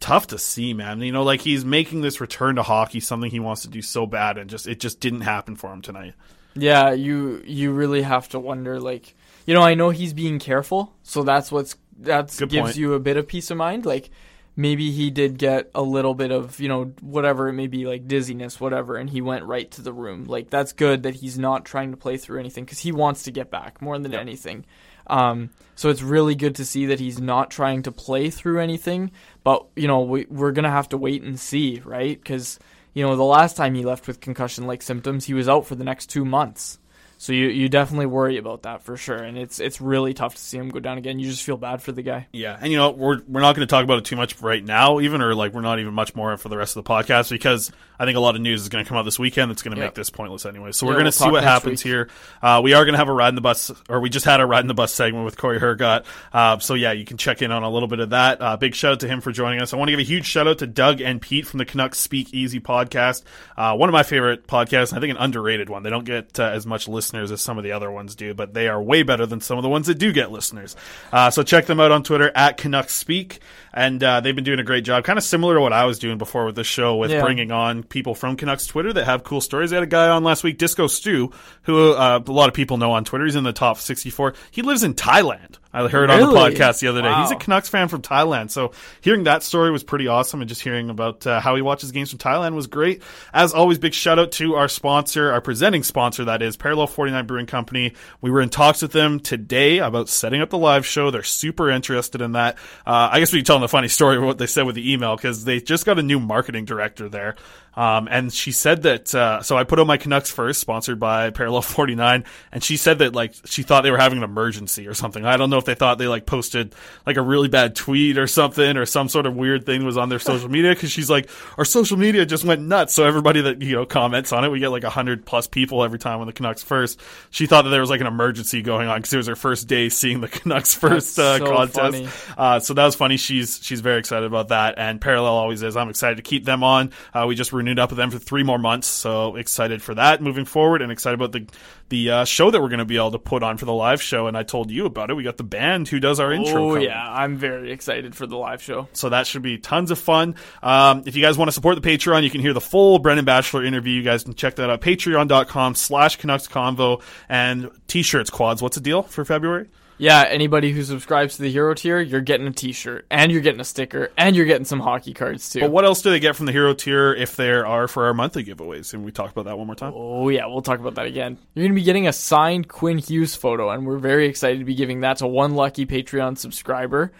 Tough 0.00 0.28
to 0.28 0.38
see, 0.38 0.74
man. 0.74 1.00
You 1.00 1.12
know, 1.12 1.22
like 1.22 1.40
he's 1.40 1.64
making 1.64 2.00
this 2.00 2.20
return 2.20 2.56
to 2.56 2.62
hockey 2.62 3.00
something 3.00 3.30
he 3.30 3.40
wants 3.40 3.62
to 3.62 3.68
do 3.68 3.82
so 3.82 4.06
bad, 4.06 4.38
and 4.38 4.50
just 4.50 4.66
it 4.66 4.80
just 4.80 5.00
didn't 5.00 5.20
happen 5.22 5.56
for 5.56 5.72
him 5.72 5.82
tonight. 5.82 6.14
Yeah, 6.54 6.92
you 6.92 7.42
you 7.46 7.72
really 7.72 8.02
have 8.02 8.28
to 8.30 8.40
wonder 8.40 8.80
like 8.80 9.14
you 9.46 9.54
know, 9.54 9.62
I 9.62 9.74
know 9.74 9.90
he's 9.90 10.12
being 10.12 10.38
careful, 10.38 10.92
so 11.02 11.22
that's 11.22 11.50
what's 11.50 11.76
that 12.00 12.34
gives 12.36 12.54
point. 12.54 12.76
you 12.76 12.94
a 12.94 13.00
bit 13.00 13.16
of 13.16 13.26
peace 13.28 13.50
of 13.50 13.56
mind. 13.56 13.86
Like 13.86 14.10
maybe 14.56 14.90
he 14.90 15.10
did 15.10 15.38
get 15.38 15.70
a 15.74 15.82
little 15.82 16.14
bit 16.14 16.30
of, 16.30 16.60
you 16.60 16.68
know, 16.68 16.92
whatever 17.00 17.48
it 17.48 17.54
may 17.54 17.66
be, 17.66 17.86
like 17.86 18.06
dizziness, 18.06 18.60
whatever, 18.60 18.96
and 18.96 19.10
he 19.10 19.20
went 19.20 19.44
right 19.44 19.70
to 19.72 19.82
the 19.82 19.92
room. 19.92 20.24
Like 20.24 20.50
that's 20.50 20.72
good 20.72 21.04
that 21.04 21.16
he's 21.16 21.38
not 21.38 21.64
trying 21.64 21.90
to 21.90 21.96
play 21.96 22.16
through 22.16 22.40
anything 22.40 22.64
because 22.64 22.80
he 22.80 22.92
wants 22.92 23.22
to 23.24 23.30
get 23.30 23.50
back 23.50 23.80
more 23.80 23.98
than 23.98 24.14
anything. 24.14 24.64
Um, 25.06 25.50
so 25.74 25.88
it's 25.88 26.02
really 26.02 26.34
good 26.34 26.56
to 26.56 26.64
see 26.64 26.86
that 26.86 27.00
he's 27.00 27.20
not 27.20 27.50
trying 27.50 27.82
to 27.82 27.92
play 27.92 28.30
through 28.30 28.60
anything. 28.60 29.10
But 29.42 29.66
you 29.74 29.88
know, 29.88 30.02
we, 30.02 30.26
we're 30.28 30.52
gonna 30.52 30.70
have 30.70 30.88
to 30.90 30.98
wait 30.98 31.22
and 31.22 31.38
see, 31.38 31.80
right? 31.84 32.20
Because 32.20 32.58
you 32.94 33.02
know, 33.02 33.16
the 33.16 33.22
last 33.24 33.56
time 33.56 33.74
he 33.74 33.84
left 33.84 34.06
with 34.06 34.20
concussion-like 34.20 34.82
symptoms, 34.82 35.24
he 35.24 35.34
was 35.34 35.48
out 35.48 35.66
for 35.66 35.74
the 35.74 35.84
next 35.84 36.06
two 36.06 36.26
months. 36.26 36.78
So 37.22 37.32
you 37.32 37.50
you 37.50 37.68
definitely 37.68 38.06
worry 38.06 38.36
about 38.36 38.62
that 38.64 38.82
for 38.82 38.96
sure, 38.96 39.14
and 39.14 39.38
it's 39.38 39.60
it's 39.60 39.80
really 39.80 40.12
tough 40.12 40.34
to 40.34 40.40
see 40.40 40.58
him 40.58 40.70
go 40.70 40.80
down 40.80 40.98
again. 40.98 41.20
You 41.20 41.30
just 41.30 41.44
feel 41.44 41.56
bad 41.56 41.80
for 41.80 41.92
the 41.92 42.02
guy. 42.02 42.26
Yeah, 42.32 42.58
and 42.60 42.72
you 42.72 42.76
know 42.78 42.90
we're 42.90 43.20
we're 43.28 43.40
not 43.40 43.54
going 43.54 43.64
to 43.64 43.70
talk 43.70 43.84
about 43.84 43.98
it 43.98 44.04
too 44.06 44.16
much 44.16 44.40
right 44.42 44.64
now, 44.64 44.98
even 44.98 45.22
or 45.22 45.32
like 45.32 45.52
we're 45.54 45.60
not 45.60 45.78
even 45.78 45.94
much 45.94 46.16
more 46.16 46.36
for 46.36 46.48
the 46.48 46.56
rest 46.56 46.76
of 46.76 46.82
the 46.82 46.90
podcast 46.90 47.30
because 47.30 47.70
I 47.96 48.06
think 48.06 48.16
a 48.16 48.20
lot 48.20 48.34
of 48.34 48.40
news 48.40 48.62
is 48.62 48.68
going 48.68 48.84
to 48.84 48.88
come 48.88 48.98
out 48.98 49.04
this 49.04 49.20
weekend 49.20 49.52
that's 49.52 49.62
going 49.62 49.76
to 49.76 49.80
Yeah. 49.80 49.86
make 49.86 49.94
this 49.94 50.10
pointless 50.10 50.44
anyway. 50.44 50.72
So 50.72 50.84
Yeah, 50.84 50.90
we're 50.90 50.94
going 50.94 51.12
to 51.12 51.16
we'll 51.20 51.28
see 51.28 51.30
what 51.30 51.44
happens 51.44 51.84
week. 51.84 51.92
here. 51.92 52.08
Uh, 52.42 52.60
we 52.64 52.74
are 52.74 52.84
going 52.84 52.94
to 52.94 52.98
have 52.98 53.08
a 53.08 53.12
ride 53.12 53.28
in 53.28 53.36
the 53.36 53.40
bus, 53.40 53.70
or 53.88 54.00
we 54.00 54.10
just 54.10 54.24
had 54.26 54.40
a 54.40 54.46
ride 54.46 54.62
in 54.64 54.66
the 54.66 54.74
bus 54.74 54.92
segment 54.92 55.24
with 55.24 55.36
Corey 55.38 55.60
Hergott. 55.60 56.04
Uh, 56.32 56.58
so 56.58 56.74
yeah, 56.74 56.90
you 56.90 57.04
can 57.04 57.18
check 57.18 57.40
in 57.40 57.52
on 57.52 57.62
a 57.62 57.70
little 57.70 57.86
bit 57.86 58.00
of 58.00 58.10
that. 58.10 58.42
Uh, 58.42 58.56
big 58.56 58.74
shout 58.74 58.94
out 58.94 59.00
to 59.00 59.06
him 59.06 59.20
for 59.20 59.30
joining 59.30 59.62
us. 59.62 59.72
I 59.72 59.76
want 59.76 59.90
to 59.90 59.92
give 59.92 60.00
a 60.00 60.10
huge 60.10 60.26
shout 60.26 60.48
out 60.48 60.58
to 60.58 60.66
Doug 60.66 61.00
and 61.00 61.22
Pete 61.22 61.46
from 61.46 61.58
the 61.58 61.64
Canucks 61.64 62.00
Speak 62.00 62.34
Easy 62.34 62.58
podcast. 62.58 63.22
Uh, 63.56 63.76
one 63.76 63.88
of 63.88 63.92
my 63.92 64.02
favorite 64.02 64.48
podcasts, 64.48 64.92
I 64.92 64.98
think 64.98 65.12
an 65.12 65.18
underrated 65.18 65.68
one. 65.68 65.84
They 65.84 65.90
don't 65.90 66.04
get 66.04 66.40
uh, 66.40 66.46
as 66.46 66.66
much 66.66 66.88
listeners 67.12 67.30
as 67.30 67.42
some 67.42 67.58
of 67.58 67.64
the 67.64 67.72
other 67.72 67.90
ones 67.90 68.14
do, 68.14 68.32
but 68.32 68.54
they 68.54 68.68
are 68.68 68.82
way 68.82 69.02
better 69.02 69.26
than 69.26 69.40
some 69.40 69.58
of 69.58 69.62
the 69.62 69.68
ones 69.68 69.86
that 69.86 69.96
do 69.96 70.12
get 70.12 70.32
listeners. 70.32 70.74
Uh, 71.12 71.30
so 71.30 71.42
check 71.42 71.66
them 71.66 71.78
out 71.78 71.92
on 71.92 72.02
Twitter 72.02 72.32
at 72.34 72.56
Canucks 72.56 72.94
Speak, 72.94 73.40
and 73.72 74.02
uh, 74.02 74.20
they've 74.20 74.34
been 74.34 74.44
doing 74.44 74.58
a 74.58 74.64
great 74.64 74.84
job, 74.84 75.04
kind 75.04 75.18
of 75.18 75.24
similar 75.24 75.54
to 75.54 75.60
what 75.60 75.72
I 75.72 75.84
was 75.84 75.98
doing 75.98 76.18
before 76.18 76.44
with 76.44 76.54
the 76.56 76.64
show, 76.64 76.96
with 76.96 77.10
Yeah. 77.10 77.22
bringing 77.22 77.50
on 77.52 77.82
people 77.82 78.14
from 78.14 78.36
Canucks 78.36 78.66
Twitter 78.66 78.92
that 78.92 79.04
have 79.04 79.24
cool 79.24 79.40
stories. 79.40 79.70
They 79.70 79.76
had 79.76 79.82
a 79.82 79.86
guy 79.86 80.08
on 80.08 80.24
last 80.24 80.44
week, 80.44 80.58
Disco 80.58 80.86
Stew, 80.86 81.30
who 81.62 81.92
uh, 81.92 82.20
a 82.26 82.32
lot 82.32 82.48
of 82.48 82.54
people 82.54 82.76
know 82.76 82.92
on 82.92 83.04
Twitter. 83.04 83.24
He's 83.24 83.36
in 83.36 83.44
the 83.44 83.52
top 83.52 83.78
64. 83.78 84.34
He 84.50 84.62
lives 84.62 84.82
in 84.82 84.94
Thailand. 84.94 85.58
I 85.74 85.88
heard 85.88 86.10
on 86.10 86.20
the 86.20 86.26
podcast 86.26 86.80
the 86.80 86.88
other 86.88 87.00
day. 87.00 87.08
He's 87.14 87.30
a 87.30 87.34
Wow. 87.34 87.40
Canucks 87.40 87.70
fan 87.70 87.88
from 87.88 88.02
Thailand. 88.02 88.50
So 88.50 88.72
hearing 89.00 89.24
that 89.24 89.42
story 89.42 89.70
was 89.70 89.82
pretty 89.82 90.06
awesome, 90.06 90.42
and 90.42 90.48
just 90.48 90.60
hearing 90.60 90.90
about 90.90 91.26
uh, 91.26 91.40
how 91.40 91.56
he 91.56 91.62
watches 91.62 91.92
games 91.92 92.10
from 92.10 92.18
Thailand 92.18 92.54
was 92.54 92.66
great. 92.66 93.02
As 93.32 93.54
always, 93.54 93.78
big 93.78 93.94
shout 93.94 94.18
out 94.18 94.32
to 94.32 94.54
our 94.56 94.68
sponsor, 94.68 95.32
our 95.32 95.40
presenting 95.40 95.82
sponsor, 95.82 96.26
that 96.26 96.42
is 96.42 96.58
Parallel 96.58 96.88
49 96.88 97.26
Brewing 97.26 97.46
Company. 97.46 97.94
We 98.20 98.30
were 98.30 98.42
in 98.42 98.50
talks 98.50 98.82
with 98.82 98.92
them 98.92 99.18
today 99.18 99.78
about 99.78 100.10
setting 100.10 100.42
up 100.42 100.50
the 100.50 100.58
live 100.58 100.84
show. 100.84 101.10
They're 101.10 101.22
super 101.22 101.70
interested 101.70 102.20
in 102.20 102.32
that. 102.32 102.56
Uh, 102.86 103.08
I 103.10 103.18
guess 103.20 103.32
we 103.32 103.38
can 103.38 103.46
tell 103.46 103.58
them 103.62 103.68
the 103.68 103.72
funny 103.72 103.88
story 103.88 104.16
of 104.16 104.22
what 104.22 104.38
they 104.38 104.46
said 104.46 104.66
with 104.66 104.74
the 104.74 104.92
email 104.92 105.16
because 105.16 105.44
they 105.44 105.60
just 105.60 105.86
got 105.86 105.98
a 105.98 106.02
new 106.02 106.20
marketing 106.20 106.64
director 106.64 107.08
there. 107.08 107.36
Um, 107.74 108.06
and 108.10 108.30
she 108.32 108.52
said 108.52 108.82
that, 108.82 109.14
uh, 109.14 109.42
so 109.42 109.56
I 109.56 109.64
put 109.64 109.78
on 109.78 109.86
my 109.86 109.96
Canucks 109.96 110.30
first, 110.30 110.60
sponsored 110.60 111.00
by 111.00 111.30
Parallel 111.30 111.62
49, 111.62 112.24
and 112.52 112.62
she 112.62 112.76
said 112.76 112.98
that, 112.98 113.14
like, 113.14 113.34
she 113.46 113.62
thought 113.62 113.80
they 113.80 113.90
were 113.90 113.98
having 113.98 114.18
an 114.18 114.24
emergency 114.24 114.86
or 114.86 114.94
something. 114.94 115.24
I 115.24 115.38
don't 115.38 115.48
know 115.48 115.56
if 115.56 115.64
they 115.64 115.74
thought 115.74 115.96
they, 115.96 116.06
like, 116.06 116.26
posted, 116.26 116.74
like, 117.06 117.16
a 117.16 117.22
really 117.22 117.48
bad 117.48 117.74
tweet 117.74 118.18
or 118.18 118.26
something, 118.26 118.76
or 118.76 118.84
some 118.84 119.08
sort 119.08 119.24
of 119.24 119.34
weird 119.34 119.64
thing 119.64 119.86
was 119.86 119.96
on 119.96 120.10
their 120.10 120.18
social 120.18 120.50
media, 120.50 120.74
because 120.74 120.90
she's 120.90 121.08
like, 121.08 121.30
our 121.56 121.64
social 121.64 121.96
media 121.96 122.26
just 122.26 122.44
went 122.44 122.60
nuts, 122.60 122.92
so 122.92 123.04
everybody 123.06 123.40
that, 123.40 123.62
you 123.62 123.74
know, 123.74 123.86
comments 123.86 124.32
on 124.32 124.44
it, 124.44 124.50
we 124.50 124.60
get, 124.60 124.68
like, 124.68 124.82
100 124.82 125.24
plus 125.24 125.46
people 125.46 125.82
every 125.82 125.98
time 125.98 126.20
on 126.20 126.26
the 126.26 126.32
Canucks 126.34 126.62
first. 126.62 127.00
She 127.30 127.46
thought 127.46 127.62
that 127.62 127.70
there 127.70 127.80
was, 127.80 127.90
like, 127.90 128.02
an 128.02 128.06
emergency 128.06 128.60
going 128.60 128.88
on, 128.88 128.98
because 128.98 129.14
it 129.14 129.16
was 129.16 129.28
her 129.28 129.36
first 129.36 129.66
day 129.66 129.88
seeing 129.88 130.20
the 130.20 130.28
Canucks 130.42 130.74
first, 130.74 131.18
uh, 131.18 131.38
so 131.38 131.46
contest. 131.46 132.04
Uh, 132.36 132.60
so 132.60 132.74
that 132.74 132.84
was 132.84 132.96
funny. 132.96 133.16
She's 133.16 133.51
she's 133.60 133.80
very 133.80 133.98
excited 133.98 134.26
about 134.26 134.48
that, 134.48 134.74
and 134.78 135.00
Parallel 135.00 135.32
always 135.32 135.62
is. 135.62 135.76
I'm 135.76 135.88
excited 135.88 136.16
to 136.16 136.22
keep 136.22 136.44
them 136.44 136.62
on. 136.62 136.92
Uh, 137.12 137.26
we 137.26 137.34
just 137.34 137.52
renewed 137.52 137.78
up 137.78 137.90
with 137.90 137.96
them 137.96 138.10
for 138.10 138.18
three 138.18 138.42
more 138.42 138.58
months, 138.58 138.86
so 138.86 139.36
excited 139.36 139.82
for 139.82 139.94
that 139.94 140.22
moving 140.22 140.44
forward, 140.44 140.82
and 140.82 140.92
excited 140.92 141.20
about 141.20 141.32
the 141.32 141.46
the 141.88 142.10
uh, 142.10 142.24
show 142.24 142.50
that 142.50 142.60
we're 142.60 142.70
going 142.70 142.78
to 142.78 142.86
be 142.86 142.96
able 142.96 143.10
to 143.10 143.18
put 143.18 143.42
on 143.42 143.58
for 143.58 143.66
the 143.66 143.72
live 143.72 144.00
show. 144.00 144.26
And 144.26 144.36
I 144.36 144.44
told 144.44 144.70
you 144.70 144.86
about 144.86 145.10
it. 145.10 145.14
We 145.14 145.22
got 145.22 145.36
the 145.36 145.44
band 145.44 145.88
who 145.88 146.00
does 146.00 146.20
our 146.20 146.32
intro. 146.32 146.64
Oh 146.64 146.68
coming. 146.74 146.84
yeah, 146.84 147.06
I'm 147.06 147.36
very 147.36 147.70
excited 147.70 148.14
for 148.14 148.26
the 148.26 148.36
live 148.36 148.62
show. 148.62 148.88
So 148.94 149.10
that 149.10 149.26
should 149.26 149.42
be 149.42 149.58
tons 149.58 149.90
of 149.90 149.98
fun. 149.98 150.36
Um, 150.62 151.02
if 151.06 151.16
you 151.16 151.22
guys 151.22 151.36
want 151.36 151.48
to 151.48 151.52
support 151.52 151.80
the 151.80 151.86
Patreon, 151.86 152.22
you 152.22 152.30
can 152.30 152.40
hear 152.40 152.54
the 152.54 152.62
full 152.62 152.98
Brendan 152.98 153.26
Batchelor 153.26 153.64
interview. 153.64 153.92
You 153.92 154.02
guys 154.02 154.24
can 154.24 154.34
check 154.34 154.56
that 154.56 154.70
out. 154.70 154.80
Patreon.com 154.80 155.74
slash 155.74 156.16
Canucks 156.16 156.48
Convo 156.48 157.02
and 157.28 157.70
t-shirts 157.88 158.30
quads. 158.30 158.62
What's 158.62 158.76
the 158.76 158.82
deal 158.82 159.02
for 159.02 159.24
February? 159.24 159.68
Yeah, 160.02 160.24
anybody 160.28 160.72
who 160.72 160.82
subscribes 160.82 161.36
to 161.36 161.42
the 161.42 161.52
hero 161.52 161.74
tier, 161.74 162.00
you're 162.00 162.22
getting 162.22 162.48
a 162.48 162.50
T-shirt, 162.50 163.06
and 163.08 163.30
you're 163.30 163.40
getting 163.40 163.60
a 163.60 163.64
sticker, 163.64 164.10
and 164.18 164.34
you're 164.34 164.46
getting 164.46 164.64
some 164.64 164.80
hockey 164.80 165.14
cards 165.14 165.48
too. 165.48 165.60
But 165.60 165.70
what 165.70 165.84
else 165.84 166.02
do 166.02 166.10
they 166.10 166.18
get 166.18 166.34
from 166.34 166.46
the 166.46 166.52
hero 166.52 166.74
tier 166.74 167.14
if 167.14 167.36
there 167.36 167.64
are 167.64 167.86
for 167.86 168.06
our 168.06 168.12
monthly 168.12 168.42
giveaways? 168.42 168.94
And 168.94 169.04
we 169.04 169.12
talked 169.12 169.30
about 169.30 169.44
that 169.44 169.56
one 169.56 169.68
more 169.68 169.76
time. 169.76 169.92
Oh 169.94 170.28
yeah, 170.28 170.46
we'll 170.46 170.60
talk 170.60 170.80
about 170.80 170.96
that 170.96 171.06
again. 171.06 171.38
You're 171.54 171.66
gonna 171.66 171.76
be 171.76 171.84
getting 171.84 172.08
a 172.08 172.12
signed 172.12 172.66
Quinn 172.66 172.98
Hughes 172.98 173.36
photo, 173.36 173.70
and 173.70 173.86
we're 173.86 173.98
very 173.98 174.26
excited 174.26 174.58
to 174.58 174.64
be 174.64 174.74
giving 174.74 175.02
that 175.02 175.18
to 175.18 175.28
one 175.28 175.54
lucky 175.54 175.86
Patreon 175.86 176.36
subscriber. 176.36 177.12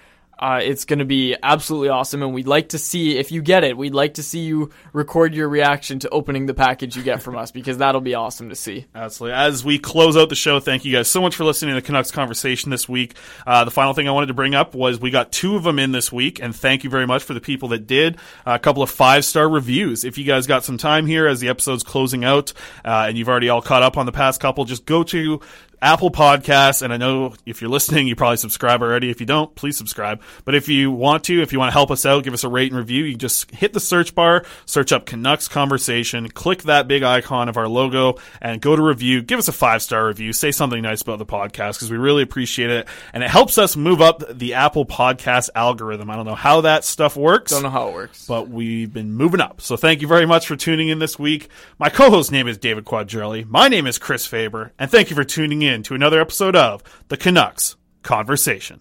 Uh, 0.42 0.58
it's 0.60 0.84
going 0.84 0.98
to 0.98 1.04
be 1.04 1.36
absolutely 1.40 1.88
awesome, 1.88 2.20
and 2.20 2.34
we'd 2.34 2.48
like 2.48 2.70
to 2.70 2.78
see 2.78 3.16
if 3.16 3.30
you 3.30 3.40
get 3.40 3.62
it. 3.62 3.76
We'd 3.76 3.94
like 3.94 4.14
to 4.14 4.24
see 4.24 4.40
you 4.40 4.70
record 4.92 5.36
your 5.36 5.48
reaction 5.48 6.00
to 6.00 6.08
opening 6.08 6.46
the 6.46 6.52
package 6.52 6.96
you 6.96 7.04
get 7.04 7.22
from 7.22 7.36
us 7.36 7.52
because 7.52 7.78
that'll 7.78 8.00
be 8.00 8.16
awesome 8.16 8.48
to 8.48 8.56
see. 8.56 8.86
Absolutely. 8.92 9.36
As 9.36 9.64
we 9.64 9.78
close 9.78 10.16
out 10.16 10.30
the 10.30 10.34
show, 10.34 10.58
thank 10.58 10.84
you 10.84 10.92
guys 10.92 11.06
so 11.06 11.20
much 11.22 11.36
for 11.36 11.44
listening 11.44 11.76
to 11.76 11.80
the 11.80 11.86
Canucks 11.86 12.10
conversation 12.10 12.70
this 12.72 12.88
week. 12.88 13.14
Uh, 13.46 13.64
the 13.64 13.70
final 13.70 13.94
thing 13.94 14.08
I 14.08 14.10
wanted 14.10 14.26
to 14.26 14.34
bring 14.34 14.56
up 14.56 14.74
was 14.74 14.98
we 14.98 15.12
got 15.12 15.30
two 15.30 15.54
of 15.54 15.62
them 15.62 15.78
in 15.78 15.92
this 15.92 16.10
week, 16.10 16.42
and 16.42 16.52
thank 16.52 16.82
you 16.82 16.90
very 16.90 17.06
much 17.06 17.22
for 17.22 17.34
the 17.34 17.40
people 17.40 17.68
that 17.68 17.86
did. 17.86 18.18
a 18.44 18.58
couple 18.58 18.82
of 18.82 18.90
five 18.90 19.24
star 19.24 19.48
reviews. 19.48 20.02
If 20.02 20.18
you 20.18 20.24
guys 20.24 20.48
got 20.48 20.64
some 20.64 20.76
time 20.76 21.06
here 21.06 21.28
as 21.28 21.38
the 21.38 21.50
episode's 21.50 21.84
closing 21.84 22.24
out, 22.24 22.52
uh, 22.84 23.06
and 23.06 23.16
you've 23.16 23.28
already 23.28 23.48
all 23.48 23.62
caught 23.62 23.84
up 23.84 23.96
on 23.96 24.06
the 24.06 24.12
past 24.12 24.40
couple, 24.40 24.64
just 24.64 24.86
go 24.86 25.04
to 25.04 25.40
Apple 25.82 26.12
Podcasts, 26.12 26.80
and 26.80 26.92
I 26.92 26.96
know 26.96 27.34
if 27.44 27.60
you're 27.60 27.68
listening, 27.68 28.06
you 28.06 28.14
probably 28.14 28.36
subscribe 28.36 28.82
already. 28.82 29.10
If 29.10 29.18
you 29.18 29.26
don't, 29.26 29.52
please 29.56 29.76
subscribe. 29.76 30.22
But 30.44 30.54
if 30.54 30.68
you 30.68 30.92
want 30.92 31.24
to, 31.24 31.42
if 31.42 31.52
you 31.52 31.58
want 31.58 31.70
to 31.70 31.72
help 31.72 31.90
us 31.90 32.06
out, 32.06 32.22
give 32.22 32.34
us 32.34 32.44
a 32.44 32.48
rate 32.48 32.70
and 32.70 32.78
review, 32.78 33.02
you 33.02 33.16
just 33.16 33.50
hit 33.50 33.72
the 33.72 33.80
search 33.80 34.14
bar, 34.14 34.44
search 34.64 34.92
up 34.92 35.06
Canucks 35.06 35.48
Conversation, 35.48 36.28
click 36.28 36.62
that 36.62 36.86
big 36.86 37.02
icon 37.02 37.48
of 37.48 37.56
our 37.56 37.66
logo, 37.66 38.14
and 38.40 38.60
go 38.60 38.76
to 38.76 38.80
review. 38.80 39.22
Give 39.22 39.40
us 39.40 39.48
a 39.48 39.52
five 39.52 39.82
star 39.82 40.06
review. 40.06 40.32
Say 40.32 40.52
something 40.52 40.80
nice 40.80 41.02
about 41.02 41.18
the 41.18 41.26
podcast 41.26 41.74
because 41.74 41.90
we 41.90 41.96
really 41.96 42.22
appreciate 42.22 42.70
it. 42.70 42.86
And 43.12 43.24
it 43.24 43.30
helps 43.30 43.58
us 43.58 43.76
move 43.76 44.00
up 44.00 44.22
the 44.30 44.54
Apple 44.54 44.86
Podcast 44.86 45.50
algorithm. 45.56 46.10
I 46.10 46.14
don't 46.14 46.26
know 46.26 46.36
how 46.36 46.60
that 46.60 46.84
stuff 46.84 47.16
works. 47.16 47.50
Don't 47.50 47.64
know 47.64 47.70
how 47.70 47.88
it 47.88 47.94
works. 47.94 48.24
But 48.26 48.48
we've 48.48 48.92
been 48.92 49.12
moving 49.12 49.40
up. 49.40 49.60
So 49.60 49.76
thank 49.76 50.00
you 50.00 50.06
very 50.06 50.26
much 50.26 50.46
for 50.46 50.54
tuning 50.54 50.90
in 50.90 51.00
this 51.00 51.18
week. 51.18 51.48
My 51.80 51.88
co 51.88 52.08
host 52.08 52.30
name 52.30 52.46
is 52.46 52.56
David 52.56 52.84
Quadrelli. 52.84 53.48
My 53.48 53.66
name 53.66 53.88
is 53.88 53.98
Chris 53.98 54.28
Faber. 54.28 54.72
And 54.78 54.88
thank 54.88 55.10
you 55.10 55.16
for 55.16 55.24
tuning 55.24 55.62
in 55.72 55.82
to 55.84 55.94
another 55.94 56.20
episode 56.20 56.54
of 56.54 56.82
The 57.08 57.16
Canucks 57.16 57.76
Conversation. 58.02 58.80